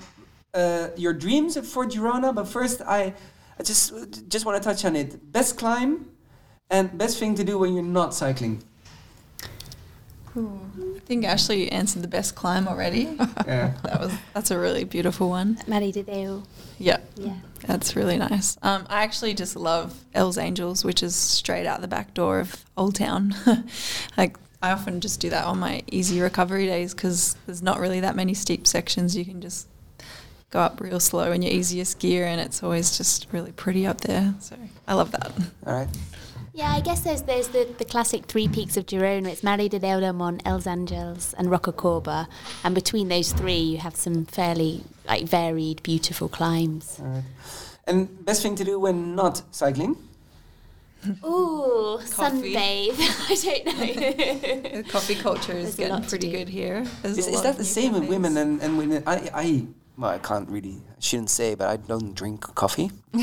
uh, 0.53 0.87
your 0.95 1.13
dreams 1.13 1.57
for 1.73 1.85
Girona, 1.85 2.33
but 2.33 2.47
first 2.47 2.81
I, 2.81 3.13
I 3.59 3.63
just 3.63 3.93
just 4.29 4.45
want 4.45 4.61
to 4.61 4.67
touch 4.69 4.83
on 4.85 4.95
it. 4.95 5.31
Best 5.31 5.57
climb 5.57 6.07
and 6.69 6.97
best 6.97 7.17
thing 7.19 7.35
to 7.35 7.43
do 7.43 7.57
when 7.59 7.73
you're 7.73 7.83
not 7.83 8.13
cycling. 8.13 8.63
I 10.37 10.99
think 11.05 11.23
Ashleigh 11.23 11.69
answered 11.71 12.01
the 12.01 12.09
best 12.09 12.35
climb 12.35 12.67
already. 12.67 13.03
Yeah. 13.47 13.73
that 13.83 13.99
was 14.01 14.13
that's 14.33 14.51
a 14.51 14.59
really 14.59 14.83
beautiful 14.83 15.29
one. 15.29 15.57
Mare 15.67 15.91
de 15.91 16.03
Déu. 16.03 16.43
Yeah, 16.77 16.97
Yeah. 17.15 17.35
that's 17.65 17.95
really 17.95 18.17
nice. 18.17 18.57
Um, 18.61 18.85
I 18.89 19.03
actually 19.03 19.33
just 19.33 19.55
love 19.55 20.03
Els 20.13 20.37
Angels, 20.37 20.83
which 20.83 21.01
is 21.01 21.15
straight 21.15 21.65
out 21.65 21.79
the 21.79 21.87
back 21.87 22.13
door 22.13 22.39
of 22.41 22.65
Old 22.75 22.95
Town. 22.95 23.33
like 24.17 24.35
I 24.61 24.71
often 24.71 24.99
just 24.99 25.21
do 25.21 25.29
that 25.29 25.45
on 25.45 25.57
my 25.59 25.83
easy 25.89 26.19
recovery 26.19 26.65
days 26.65 26.93
because 26.93 27.37
there's 27.45 27.61
not 27.61 27.79
really 27.79 28.01
that 28.01 28.17
many 28.17 28.33
steep 28.33 28.67
sections. 28.67 29.15
You 29.15 29.23
can 29.23 29.39
just 29.39 29.67
go 30.55 30.61
up 30.61 30.79
real 30.79 31.01
slow 31.01 31.33
in 31.33 31.41
your 31.41 31.51
easiest 31.51 31.99
gear, 31.99 32.25
and 32.25 32.39
it's 32.39 32.63
always 32.63 32.97
just 32.97 33.27
really 33.33 33.51
pretty 33.51 33.85
up 33.85 33.99
there. 34.01 34.33
So 34.39 34.55
I 34.87 34.93
love 34.93 35.11
that. 35.11 35.31
All 35.67 35.73
right. 35.79 35.89
Yeah, 36.53 36.71
I 36.71 36.79
guess 36.79 37.01
there's 37.01 37.23
there's 37.23 37.49
the, 37.49 37.67
the 37.77 37.83
classic 37.83 38.25
three 38.27 38.47
peaks 38.47 38.77
of 38.77 38.85
Girona. 38.85 39.27
It's 39.27 39.43
Mare 39.43 39.67
de 39.67 39.79
Déu 39.79 39.99
del 39.99 40.13
Mont, 40.13 40.41
Els 40.45 40.65
Angels, 40.65 41.35
and 41.37 41.49
Rocacorba. 41.49 42.27
And 42.63 42.73
between 42.73 43.09
those 43.09 43.33
three, 43.33 43.63
you 43.71 43.77
have 43.79 43.95
some 43.97 44.25
fairly 44.25 44.83
like 45.05 45.25
varied, 45.25 45.83
beautiful 45.83 46.29
climbs. 46.29 46.99
All 47.01 47.07
right. 47.07 47.23
And 47.87 48.25
best 48.25 48.41
thing 48.41 48.55
to 48.55 48.63
do 48.63 48.79
when 48.79 49.13
not 49.15 49.41
cycling? 49.51 49.97
Ooh, 51.25 51.99
Coffee. 52.11 52.55
sunbathe. 52.55 52.95
I 53.31 53.35
don't 53.43 53.65
know. 53.65 54.77
The 54.81 54.83
coffee 54.89 55.15
culture 55.15 55.51
is 55.51 55.75
There's 55.75 55.89
getting 55.89 56.09
pretty 56.09 56.31
good 56.31 56.49
here. 56.49 56.85
There's 57.03 57.17
Is, 57.17 57.27
is 57.27 57.41
that 57.43 57.57
the 57.57 57.65
same 57.65 57.91
with 57.91 58.03
cafes. 58.03 58.15
women 58.15 58.37
and, 58.37 58.61
and 58.63 58.77
women? 58.77 59.03
I, 59.05 59.29
I, 59.33 59.67
well, 59.97 60.11
I 60.11 60.17
can't 60.17 60.49
really, 60.49 60.81
I 60.89 60.99
shouldn't 60.99 61.29
say, 61.29 61.55
but 61.55 61.69
I 61.69 61.77
don't 61.77 62.13
drink 62.15 62.41
coffee. 62.55 62.91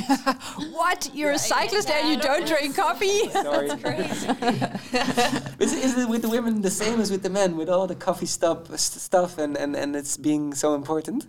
what? 0.72 1.10
You're 1.14 1.32
a 1.32 1.38
cyclist 1.38 1.90
and 1.90 2.08
you 2.08 2.16
don't 2.18 2.46
drink 2.46 2.76
coffee? 2.84 3.28
Sorry. 3.30 3.68
is, 3.68 5.72
it- 5.72 5.84
is 5.84 5.98
it 5.98 6.08
with 6.08 6.22
the 6.22 6.28
women 6.30 6.62
the 6.62 6.70
same 6.70 7.00
as 7.00 7.10
with 7.10 7.22
the 7.22 7.30
men, 7.30 7.56
with 7.56 7.68
all 7.68 7.86
the 7.86 7.94
coffee 7.94 8.26
stop, 8.26 8.66
st- 8.68 8.80
stuff 9.00 9.38
and, 9.38 9.56
and, 9.56 9.76
and 9.76 9.94
it's 9.96 10.16
being 10.16 10.54
so 10.54 10.74
important? 10.74 11.26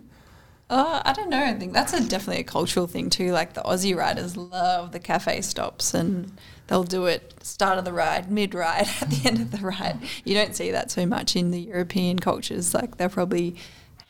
Uh, 0.70 1.02
I 1.04 1.12
don't 1.12 1.28
know. 1.28 1.44
I 1.44 1.52
think 1.54 1.74
that's 1.74 1.92
a 1.92 2.06
definitely 2.08 2.40
a 2.40 2.44
cultural 2.44 2.86
thing 2.86 3.10
too. 3.10 3.32
Like 3.32 3.52
the 3.52 3.60
Aussie 3.62 3.94
riders 3.94 4.34
love 4.36 4.92
the 4.92 4.98
cafe 4.98 5.42
stops, 5.42 5.92
and 5.92 6.32
they'll 6.68 6.84
do 6.84 7.04
it 7.04 7.34
start 7.42 7.78
of 7.78 7.84
the 7.84 7.92
ride, 7.92 8.30
mid 8.30 8.54
ride, 8.54 8.88
at 9.02 9.10
the 9.10 9.28
end 9.28 9.40
of 9.42 9.50
the 9.50 9.58
ride. 9.58 9.98
You 10.24 10.34
don't 10.34 10.56
see 10.56 10.70
that 10.70 10.90
so 10.90 11.04
much 11.04 11.36
in 11.36 11.50
the 11.50 11.60
European 11.60 12.18
cultures. 12.18 12.72
Like 12.72 12.96
they're 12.96 13.10
probably 13.10 13.56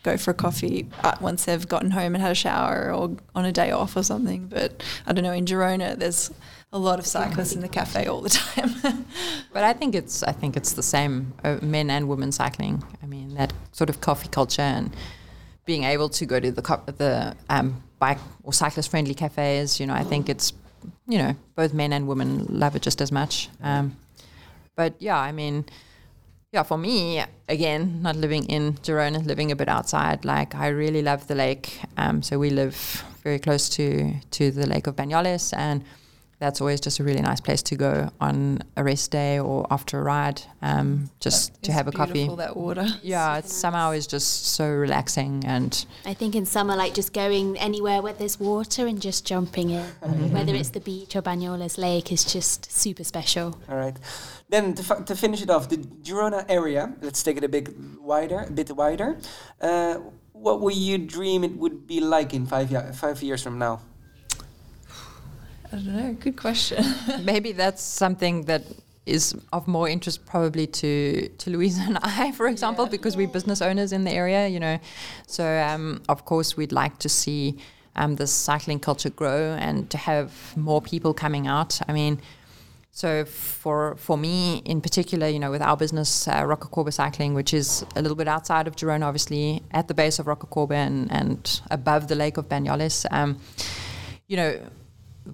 go 0.05 0.17
for 0.17 0.31
a 0.31 0.33
coffee 0.35 0.87
uh, 1.03 1.15
once 1.19 1.45
they've 1.45 1.67
gotten 1.67 1.91
home 1.91 2.13
and 2.13 2.21
had 2.21 2.31
a 2.31 2.35
shower, 2.35 2.93
or 2.93 3.17
on 3.33 3.43
a 3.43 3.51
day 3.51 3.71
off 3.71 3.97
or 3.97 4.03
something. 4.03 4.47
But 4.47 4.83
I 5.07 5.13
don't 5.13 5.23
know. 5.23 5.33
In 5.33 5.45
Girona, 5.45 5.97
there's 5.97 6.31
a 6.71 6.77
lot 6.77 6.99
of 6.99 7.07
cyclists 7.07 7.53
in 7.53 7.61
the 7.61 7.67
cafe 7.67 8.05
all 8.05 8.21
the 8.21 8.29
time. 8.45 9.05
But 9.51 9.63
I 9.63 9.73
think 9.73 9.95
it's 9.95 10.23
I 10.23 10.31
think 10.31 10.55
it's 10.55 10.73
the 10.73 10.83
same, 10.83 11.33
uh, 11.43 11.57
men 11.61 11.89
and 11.89 12.07
women 12.07 12.31
cycling. 12.31 12.83
I 13.01 13.07
mean 13.07 13.35
that 13.35 13.51
sort 13.71 13.89
of 13.89 13.99
coffee 13.99 14.29
culture 14.29 14.61
and 14.61 14.95
being 15.65 15.83
able 15.83 16.09
to 16.09 16.25
go 16.25 16.39
to 16.39 16.51
the 16.51 16.61
co- 16.61 16.83
the 16.85 17.35
um, 17.49 17.81
bike 17.99 18.19
or 18.43 18.53
cyclist 18.53 18.89
friendly 18.91 19.15
cafes. 19.15 19.79
You 19.79 19.87
know, 19.87 19.95
I 19.95 20.03
think 20.03 20.29
it's 20.29 20.53
you 21.07 21.17
know 21.17 21.35
both 21.55 21.73
men 21.73 21.91
and 21.93 22.07
women 22.07 22.45
love 22.49 22.75
it 22.75 22.83
just 22.83 23.01
as 23.01 23.11
much. 23.11 23.49
Um, 23.61 23.95
but 24.75 24.93
yeah, 24.99 25.17
I 25.17 25.31
mean, 25.31 25.65
yeah, 26.55 26.63
for 26.63 26.77
me 26.77 27.21
again, 27.49 28.01
not 28.01 28.15
living 28.15 28.45
in 28.45 28.75
Girona, 28.75 29.25
living 29.25 29.51
a 29.51 29.57
bit 29.57 29.67
outside. 29.67 30.23
Like 30.23 30.55
I 30.55 30.69
really 30.69 31.01
love 31.01 31.27
the 31.27 31.35
lake. 31.35 31.81
Um, 31.97 32.23
so 32.23 32.39
we 32.39 32.49
live 32.49 33.03
very 33.23 33.39
close 33.39 33.67
to 33.75 34.13
to 34.31 34.51
the 34.51 34.65
lake 34.65 34.87
of 34.87 34.95
Banyoles 34.95 35.53
and 35.57 35.83
that's 36.39 36.59
always 36.61 36.81
just 36.81 36.99
a 36.99 37.03
really 37.03 37.21
nice 37.21 37.39
place 37.39 37.61
to 37.63 37.75
go 37.75 38.09
on 38.19 38.59
a 38.75 38.83
rest 38.83 39.11
day 39.11 39.39
or 39.39 39.65
after 39.71 39.99
a 39.99 40.03
ride, 40.03 40.41
um, 40.61 41.09
just 41.19 41.61
to 41.63 41.71
have 41.71 41.87
a 41.87 41.91
coffee. 41.91 42.13
beautiful, 42.13 42.35
That 42.35 42.57
water. 42.57 42.85
Yeah, 43.01 43.37
it's 43.37 43.53
somehow 43.53 43.91
is 43.91 44.05
just 44.07 44.47
so 44.47 44.67
relaxing 44.69 45.43
and 45.45 45.85
I 46.05 46.13
think 46.13 46.35
in 46.35 46.45
summer, 46.45 46.75
like 46.75 46.93
just 46.93 47.13
going 47.13 47.57
anywhere 47.57 48.01
where 48.01 48.13
there's 48.13 48.39
water 48.39 48.85
and 48.87 49.01
just 49.01 49.25
jumping 49.25 49.69
in, 49.69 49.83
whether 50.33 50.53
it's 50.53 50.69
the 50.71 50.79
beach 50.81 51.15
or 51.15 51.21
Banyoles 51.21 51.77
Lake, 51.77 52.11
is 52.11 52.23
just 52.25 52.71
super 52.71 53.03
special. 53.03 53.57
All 53.69 53.77
right. 53.77 53.95
Then 54.49 54.73
to, 54.75 54.83
fi- 54.83 55.01
to 55.03 55.15
finish 55.15 55.41
it 55.41 55.49
off, 55.49 55.69
the 55.69 55.77
Girona 55.77 56.45
area, 56.49 56.93
let's 57.01 57.23
take 57.23 57.37
it 57.37 57.43
a 57.43 57.49
bit 57.49 57.69
wider, 57.99 58.39
a 58.47 58.51
bit 58.51 58.69
wider. 58.75 59.17
Uh, 59.61 59.95
what 60.33 60.61
would 60.61 60.75
you 60.75 60.97
dream 60.97 61.43
it 61.43 61.55
would 61.57 61.87
be 61.87 61.99
like 61.99 62.33
in 62.33 62.45
five, 62.45 62.69
ya- 62.71 62.91
five 62.91 63.23
years 63.23 63.41
from 63.41 63.57
now? 63.57 63.79
I 65.71 65.75
don't 65.77 65.87
know. 65.87 66.13
Good 66.13 66.37
question. 66.37 66.83
maybe 67.23 67.51
that's 67.51 67.81
something 67.81 68.43
that 68.43 68.63
is 69.05 69.35
of 69.53 69.67
more 69.67 69.87
interest 69.87 70.25
probably 70.25 70.65
to 70.65 71.29
to 71.37 71.49
Louisa 71.49 71.81
and 71.81 71.97
I, 72.01 72.31
for 72.39 72.47
example, 72.47 72.85
because 72.85 73.15
we're 73.15 73.27
business 73.27 73.61
owners 73.61 73.91
in 73.91 74.03
the 74.03 74.11
area, 74.11 74.47
you 74.47 74.59
know. 74.59 74.79
So 75.27 75.43
um, 75.45 76.01
of 76.09 76.25
course 76.25 76.57
we'd 76.57 76.71
like 76.71 76.99
to 76.99 77.09
see 77.09 77.57
um, 77.95 78.15
the 78.15 78.27
cycling 78.27 78.79
culture 78.79 79.09
grow 79.09 79.55
and 79.59 79.89
to 79.89 79.97
have 79.97 80.55
more 80.57 80.81
people 80.81 81.13
coming 81.13 81.47
out. 81.47 81.79
I 81.87 81.93
mean. 81.93 82.19
So 82.91 83.25
for 83.25 83.97
for 83.97 84.17
me 84.17 84.61
in 84.63 84.79
particular, 84.79 85.27
you 85.27 85.37
know, 85.37 85.51
with 85.51 85.61
our 85.61 85.75
business, 85.75 86.29
uh, 86.29 86.43
Rocacorba 86.43 86.93
Cycling, 86.93 87.33
which 87.33 87.53
is 87.53 87.85
a 87.97 88.01
little 88.01 88.15
bit 88.15 88.29
outside 88.29 88.69
of 88.69 88.77
Girona, 88.77 89.03
obviously, 89.03 89.61
at 89.71 89.89
the 89.89 89.93
base 89.93 90.17
of 90.17 90.27
Rocacorba 90.27 90.75
and, 90.75 91.11
and 91.11 91.61
above 91.69 92.07
the 92.07 92.15
lake 92.15 92.37
of 92.37 92.47
Banyoles, 92.47 93.05
um, 93.11 93.37
you 94.27 94.37
know, 94.37 94.57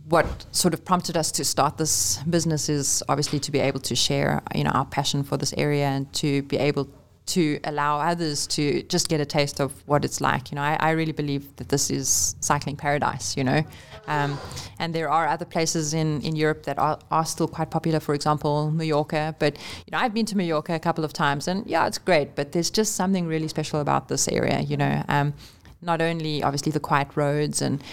what 0.08 0.46
sort 0.52 0.74
of 0.74 0.86
prompted 0.86 1.18
us 1.18 1.32
to 1.34 1.44
start 1.44 1.78
this 1.78 2.18
business 2.24 2.70
is 2.70 3.04
obviously 3.10 3.40
to 3.40 3.52
be 3.52 3.60
able 3.60 3.80
to 3.82 3.96
share, 3.96 4.42
you 4.56 4.64
know, 4.64 4.72
our 4.72 4.86
passion 4.86 5.24
for 5.24 5.38
this 5.38 5.54
area 5.58 5.86
and 5.86 6.12
to 6.14 6.44
be 6.44 6.58
able 6.58 6.88
to 7.26 7.60
allow 7.66 8.00
others 8.00 8.48
to 8.48 8.84
just 8.84 9.08
get 9.08 9.22
a 9.22 9.26
taste 9.26 9.60
of 9.60 9.72
what 9.88 10.04
it's 10.04 10.22
like. 10.22 10.52
You 10.52 10.56
know, 10.56 10.62
I, 10.62 10.78
I 10.80 10.92
really 10.92 11.12
believe 11.12 11.56
that 11.58 11.70
this 11.70 11.90
is 11.90 12.36
cycling 12.40 12.76
paradise. 12.76 13.38
You 13.38 13.44
know, 13.44 13.64
um, 14.08 14.40
and 14.80 14.94
there 14.96 15.10
are 15.10 15.28
other 15.28 15.46
places 15.46 15.94
in, 15.94 16.22
in 16.22 16.36
Europe 16.36 16.64
that 16.64 16.80
are, 16.80 17.00
are 17.12 17.26
still 17.26 17.48
quite 17.48 17.70
popular. 17.70 18.00
For 18.00 18.16
example, 18.16 18.72
Mallorca. 18.72 19.36
But 19.40 19.58
you 19.86 19.92
know, 19.92 20.00
I've 20.00 20.14
been 20.14 20.26
to 20.28 20.38
Mallorca 20.38 20.74
a 20.74 20.80
couple 20.80 21.04
of 21.04 21.14
times, 21.14 21.48
and 21.48 21.66
yeah, 21.68 21.86
it's 21.88 21.98
great. 21.98 22.36
But 22.36 22.54
there's 22.54 22.70
just 22.70 22.96
something 22.96 23.28
really 23.28 23.48
special 23.48 23.80
about 23.82 24.08
this 24.08 24.28
area. 24.28 24.62
You 24.62 24.78
know, 24.78 25.04
um, 25.08 25.34
not 25.82 26.02
only 26.02 26.44
obviously 26.44 26.72
the 26.72 26.80
quiet 26.80 27.10
roads 27.16 27.62
and 27.62 27.84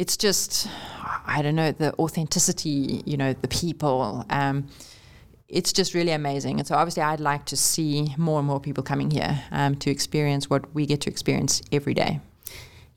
it's 0.00 0.16
just 0.16 0.66
I 1.26 1.42
don't 1.42 1.54
know 1.54 1.72
the 1.72 1.94
authenticity, 1.98 3.02
you 3.04 3.18
know, 3.18 3.34
the 3.34 3.48
people. 3.48 4.24
Um, 4.30 4.68
it's 5.46 5.74
just 5.74 5.92
really 5.92 6.12
amazing, 6.12 6.58
and 6.58 6.66
so 6.66 6.74
obviously 6.74 7.02
I'd 7.02 7.20
like 7.20 7.44
to 7.46 7.56
see 7.56 8.14
more 8.16 8.38
and 8.38 8.48
more 8.48 8.60
people 8.60 8.82
coming 8.82 9.10
here 9.10 9.42
um, 9.50 9.74
to 9.76 9.90
experience 9.90 10.48
what 10.48 10.74
we 10.74 10.86
get 10.86 11.02
to 11.02 11.10
experience 11.10 11.60
every 11.70 11.92
day. 11.92 12.20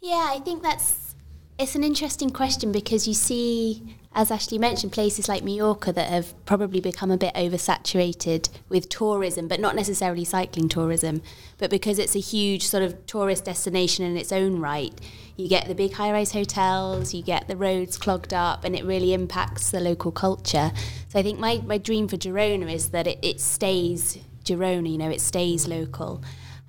Yeah, 0.02 0.30
I 0.34 0.40
think 0.46 0.64
that's 0.64 1.16
it's 1.60 1.76
an 1.76 1.84
interesting 1.84 2.30
question 2.30 2.72
because 2.72 3.06
you 3.06 3.14
see, 3.14 3.98
as 4.16 4.30
Ashleigh 4.30 4.60
mentioned, 4.60 4.92
places 4.92 5.28
like 5.28 5.44
Mallorca 5.44 5.92
that 5.92 6.10
have 6.10 6.34
probably 6.46 6.80
become 6.80 7.10
a 7.10 7.18
bit 7.18 7.34
oversaturated 7.34 8.50
with 8.70 8.90
tourism, 8.90 9.48
but 9.48 9.60
not 9.60 9.76
necessarily 9.76 10.24
cycling 10.24 10.70
tourism, 10.70 11.22
but 11.58 11.72
because 11.72 11.98
it's 11.98 12.16
a 12.16 12.20
huge 12.20 12.68
sort 12.68 12.84
of 12.84 13.06
tourist 13.08 13.46
destination 13.46 14.06
in 14.06 14.16
its 14.16 14.32
own 14.32 14.60
right. 14.60 14.94
You 15.36 15.48
get 15.50 15.68
the 15.68 15.74
big 15.74 15.94
high-rise 15.94 16.32
hotels, 16.32 17.14
you 17.14 17.24
get 17.24 17.48
the 17.48 17.58
roads 17.58 17.98
clogged 17.98 18.34
up, 18.34 18.64
and 18.64 18.76
it 18.76 18.86
really 18.86 19.14
impacts 19.14 19.72
the 19.72 19.80
local 19.80 20.12
culture. 20.12 20.72
So 21.10 21.20
I 21.20 21.24
think 21.24 21.40
my, 21.40 21.62
my 21.66 21.80
dream 21.80 22.08
for 22.08 22.18
Girona 22.18 22.72
is 22.72 22.90
that 22.90 23.08
it, 23.08 23.18
it 23.24 23.42
stays 23.42 24.20
Girona. 24.44 24.92
You 24.92 25.00
know, 25.00 25.10
it 25.10 25.22
stays 25.22 25.68
local. 25.68 26.22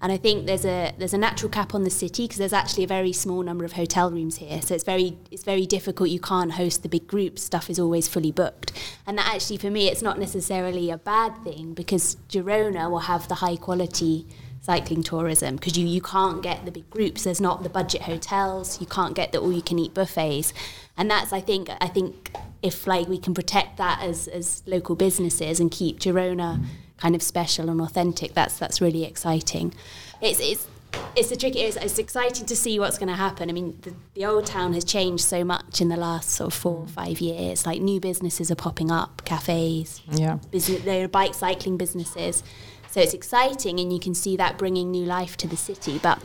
And 0.05 0.12
I 0.12 0.18
think 0.18 0.44
there's 0.44 0.66
a 0.66 0.93
there's 0.98 1.14
a 1.14 1.18
natural 1.18 1.48
cap 1.48 1.74
on 1.74 1.82
the 1.82 1.89
city 1.89 2.24
because 2.24 2.36
there's 2.36 2.52
actually 2.52 2.85
a 2.85 2.86
very 2.86 3.10
small 3.10 3.43
number 3.43 3.64
of 3.64 3.72
hotel 3.72 4.10
rooms 4.10 4.36
here. 4.36 4.60
So 4.60 4.74
it's 4.74 4.85
very 4.85 5.16
it's 5.31 5.44
very 5.44 5.64
difficult. 5.64 6.10
You 6.10 6.20
can't 6.20 6.52
host 6.52 6.82
the 6.82 6.90
big 6.90 7.06
groups. 7.06 7.43
Stuff 7.43 7.70
is 7.70 7.78
always 7.78 8.06
fully 8.06 8.31
booked. 8.31 8.70
And 9.06 9.16
that 9.16 9.35
actually 9.35 9.56
for 9.56 9.70
me 9.70 9.89
it's 9.89 10.02
not 10.02 10.18
necessarily 10.18 10.90
a 10.90 10.98
bad 10.98 11.43
thing 11.43 11.72
because 11.72 12.18
Girona 12.28 12.90
will 12.90 13.06
have 13.09 13.28
the 13.28 13.36
high 13.36 13.56
quality 13.56 14.26
cycling 14.60 15.02
tourism 15.02 15.56
because 15.56 15.78
you, 15.78 15.86
you 15.86 16.02
can't 16.02 16.43
get 16.43 16.66
the 16.66 16.70
big 16.70 16.90
groups. 16.90 17.24
There's 17.24 17.40
not 17.40 17.62
the 17.62 17.70
budget 17.70 18.02
hotels. 18.02 18.82
You 18.82 18.86
can't 18.86 19.14
get 19.14 19.32
the 19.32 19.39
all 19.39 19.52
you 19.52 19.62
can 19.62 19.78
eat 19.78 19.94
buffets. 19.94 20.52
And 20.98 21.10
that's 21.10 21.32
I 21.32 21.40
think 21.40 21.70
I 21.81 21.86
think 21.86 22.31
if 22.60 22.86
like 22.86 23.09
we 23.09 23.16
can 23.16 23.32
protect 23.32 23.78
that 23.78 24.02
as 24.02 24.28
as 24.28 24.62
local 24.66 24.97
businesses 24.97 25.60
and 25.60 25.70
keep 25.70 25.98
Girona 25.98 26.62
kind 26.99 27.15
of 27.15 27.23
special 27.23 27.69
and 27.69 27.81
authentic, 27.81 28.35
that's 28.35 28.59
that's 28.59 28.81
really 28.81 29.05
exciting. 29.05 29.75
It's 30.21 30.41
it's 30.41 30.69
it's 31.16 31.31
a 31.31 31.37
tricky. 31.37 31.61
It's, 31.61 31.77
it's 31.77 31.99
exciting 31.99 32.47
to 32.47 32.57
see 32.57 32.79
what's 32.79 32.99
going 32.99 33.09
to 33.09 33.15
happen. 33.15 33.49
I 33.51 33.53
mean, 33.53 33.79
the, 33.83 33.95
the 34.15 34.27
old 34.27 34.47
town 34.47 34.75
has 34.75 34.85
changed 34.85 35.25
so 35.25 35.45
much 35.45 35.81
in 35.81 35.89
the 35.89 35.97
last 35.97 36.31
sort 36.31 36.53
of 36.53 36.59
four 36.59 36.79
or 36.79 36.87
five 36.87 37.21
years. 37.21 37.66
Like 37.66 37.81
new 37.81 38.01
businesses 38.01 38.51
are 38.51 38.57
popping 38.57 38.91
up, 38.91 39.25
cafes, 39.25 40.03
Yeah. 40.11 40.39
business, 40.51 40.83
there 40.83 41.05
are 41.05 41.09
bike 41.09 41.35
cycling 41.35 41.77
businesses. 41.77 42.43
So 42.91 43.01
it's 43.01 43.15
exciting, 43.15 43.81
and 43.81 43.93
you 43.93 43.99
can 43.99 44.15
see 44.15 44.37
that 44.37 44.57
bringing 44.57 44.93
new 44.93 45.05
life 45.05 45.37
to 45.39 45.49
the 45.49 45.57
city. 45.57 45.99
But 46.01 46.21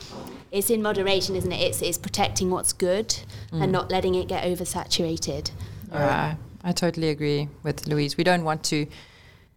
it's 0.52 0.70
in 0.70 0.84
moderation, 0.84 1.36
isn't 1.36 1.52
it? 1.52 1.62
It's 1.62 1.82
it's 1.82 1.98
protecting 1.98 2.52
what's 2.52 2.74
good 2.74 3.16
and 3.52 3.64
mm. 3.64 3.72
not 3.72 3.90
letting 3.90 4.14
it 4.14 4.28
get 4.28 4.44
oversaturated. 4.44 5.50
Yeah, 5.92 6.36
I 6.64 6.72
totally 6.72 7.10
agree 7.10 7.50
with 7.64 7.88
Louise. 7.88 8.18
We 8.18 8.24
don't 8.24 8.44
want 8.44 8.64
to 8.66 8.86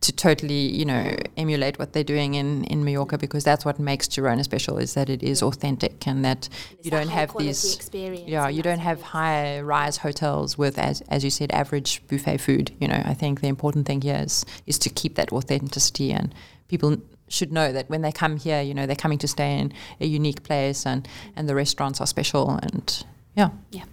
to 0.03 0.13
totally, 0.13 0.69
you 0.69 0.85
know, 0.85 1.17
emulate 1.37 1.79
what 1.79 1.93
they're 1.93 2.05
doing 2.05 2.35
in, 2.35 2.65
in 2.65 2.85
Mallorca 2.85 3.17
because 3.17 3.45
that's 3.45 3.65
what 3.65 3.79
makes 3.79 4.09
Girona 4.09 4.43
special 4.43 4.77
is 4.79 4.95
that 4.95 5.09
it 5.09 5.23
is 5.23 5.43
authentic 5.43 6.07
and 6.07 6.25
that 6.25 6.49
It's 6.73 6.85
you 6.85 6.91
don't 6.91 7.09
have 7.09 7.33
these 7.39 7.77
experience, 7.77 8.29
yeah, 8.29 8.49
you 8.49 8.63
don't 8.63 8.81
have 8.81 9.01
high 9.01 9.61
rise 9.61 9.99
hotels 9.99 10.59
with 10.59 10.77
as 10.79 11.03
as 11.03 11.23
you 11.23 11.31
said 11.31 11.53
average 11.53 12.03
buffet 12.09 12.39
food. 12.39 12.73
You 12.81 12.89
know, 12.89 13.01
I 13.05 13.15
think 13.15 13.41
the 13.41 13.49
important 13.49 13.87
thing 13.87 14.03
here 14.03 14.21
is 14.25 14.45
is 14.67 14.79
to 14.81 14.91
keep 14.91 15.15
that 15.15 15.33
authenticity 15.33 16.13
and 16.13 16.35
people 16.67 16.97
should 17.29 17.53
know 17.53 17.73
that 17.73 17.89
when 17.89 18.03
they 18.03 18.13
come 18.13 18.37
here, 18.37 18.61
you 18.61 18.75
know, 18.75 18.87
they're 18.87 18.97
coming 18.97 19.19
to 19.19 19.29
stay 19.29 19.59
in 19.59 19.73
a 20.01 20.07
unique 20.07 20.43
place 20.43 20.85
and 20.85 21.07
and 21.37 21.49
the 21.49 21.55
restaurants 21.55 22.01
are 22.01 22.09
special 22.09 22.51
and 22.51 23.05
yeah. 23.37 23.51
Yeah. 23.71 23.85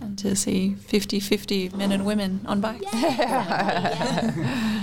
And 0.00 0.18
to 0.18 0.34
see 0.36 0.74
50 0.74 1.20
50 1.20 1.70
men 1.70 1.92
and 1.92 2.04
women 2.06 2.40
on 2.46 2.60
bikes. 2.60 2.86
Yeah. 2.92 4.32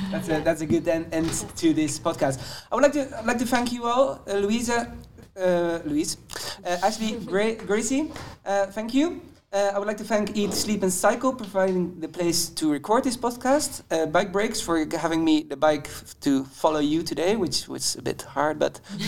That's 0.12 0.30
a, 0.30 0.42
that's 0.42 0.62
a 0.62 0.66
good 0.68 0.88
end, 0.88 1.08
end 1.12 1.32
to 1.58 1.74
this 1.74 1.98
podcast. 2.00 2.40
I 2.72 2.76
would 2.76 2.84
like 2.84 2.94
to 2.94 3.18
I'd 3.18 3.26
like 3.26 3.40
to 3.40 3.48
thank 3.48 3.72
you 3.74 3.86
all, 3.86 4.22
uh, 4.28 4.34
Louisa, 4.34 4.94
uh, 5.36 5.80
Louise, 5.86 6.18
uh, 6.64 6.78
Ashleigh, 6.84 7.26
Gra- 7.26 7.56
Gracie. 7.56 8.12
Uh, 8.46 8.68
thank 8.68 8.94
you. 8.94 9.22
Uh, 9.52 9.72
I 9.74 9.80
would 9.80 9.88
like 9.88 9.98
to 9.98 10.04
thank 10.04 10.36
Eat, 10.36 10.54
Sleep, 10.54 10.82
and 10.84 10.92
Cycle 10.94 11.34
providing 11.34 12.00
the 12.00 12.08
place 12.08 12.50
to 12.50 12.72
record 12.72 13.04
this 13.04 13.18
podcast. 13.18 13.82
Uh, 13.92 14.06
bike 14.08 14.32
Breaks 14.32 14.60
for 14.62 14.86
having 14.98 15.24
me 15.24 15.44
the 15.44 15.56
bike 15.58 15.88
f- 15.88 16.16
to 16.22 16.44
follow 16.46 16.80
you 16.80 17.04
today, 17.04 17.36
which 17.36 17.68
was 17.68 17.96
a 17.96 18.02
bit 18.02 18.22
hard, 18.22 18.58
but 18.60 18.80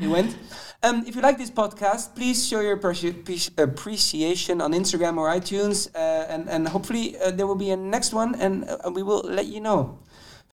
it 0.00 0.08
went. 0.08 0.36
Um, 0.84 1.02
if 1.06 1.16
you 1.16 1.22
like 1.22 1.38
this 1.38 1.50
podcast, 1.50 2.14
please 2.14 2.46
show 2.46 2.60
your 2.60 2.76
appreci- 2.76 3.24
appreci- 3.24 3.56
appreciation 3.56 4.60
on 4.60 4.74
Instagram 4.74 5.16
or 5.16 5.32
iTunes, 5.32 5.88
uh, 5.94 6.26
and, 6.28 6.46
and 6.46 6.68
hopefully 6.68 7.16
uh, 7.16 7.30
there 7.30 7.46
will 7.46 7.56
be 7.56 7.70
a 7.70 7.76
next 7.76 8.12
one, 8.12 8.34
and 8.34 8.68
uh, 8.68 8.90
we 8.92 9.02
will 9.02 9.22
let 9.24 9.46
you 9.46 9.60
know. 9.60 9.98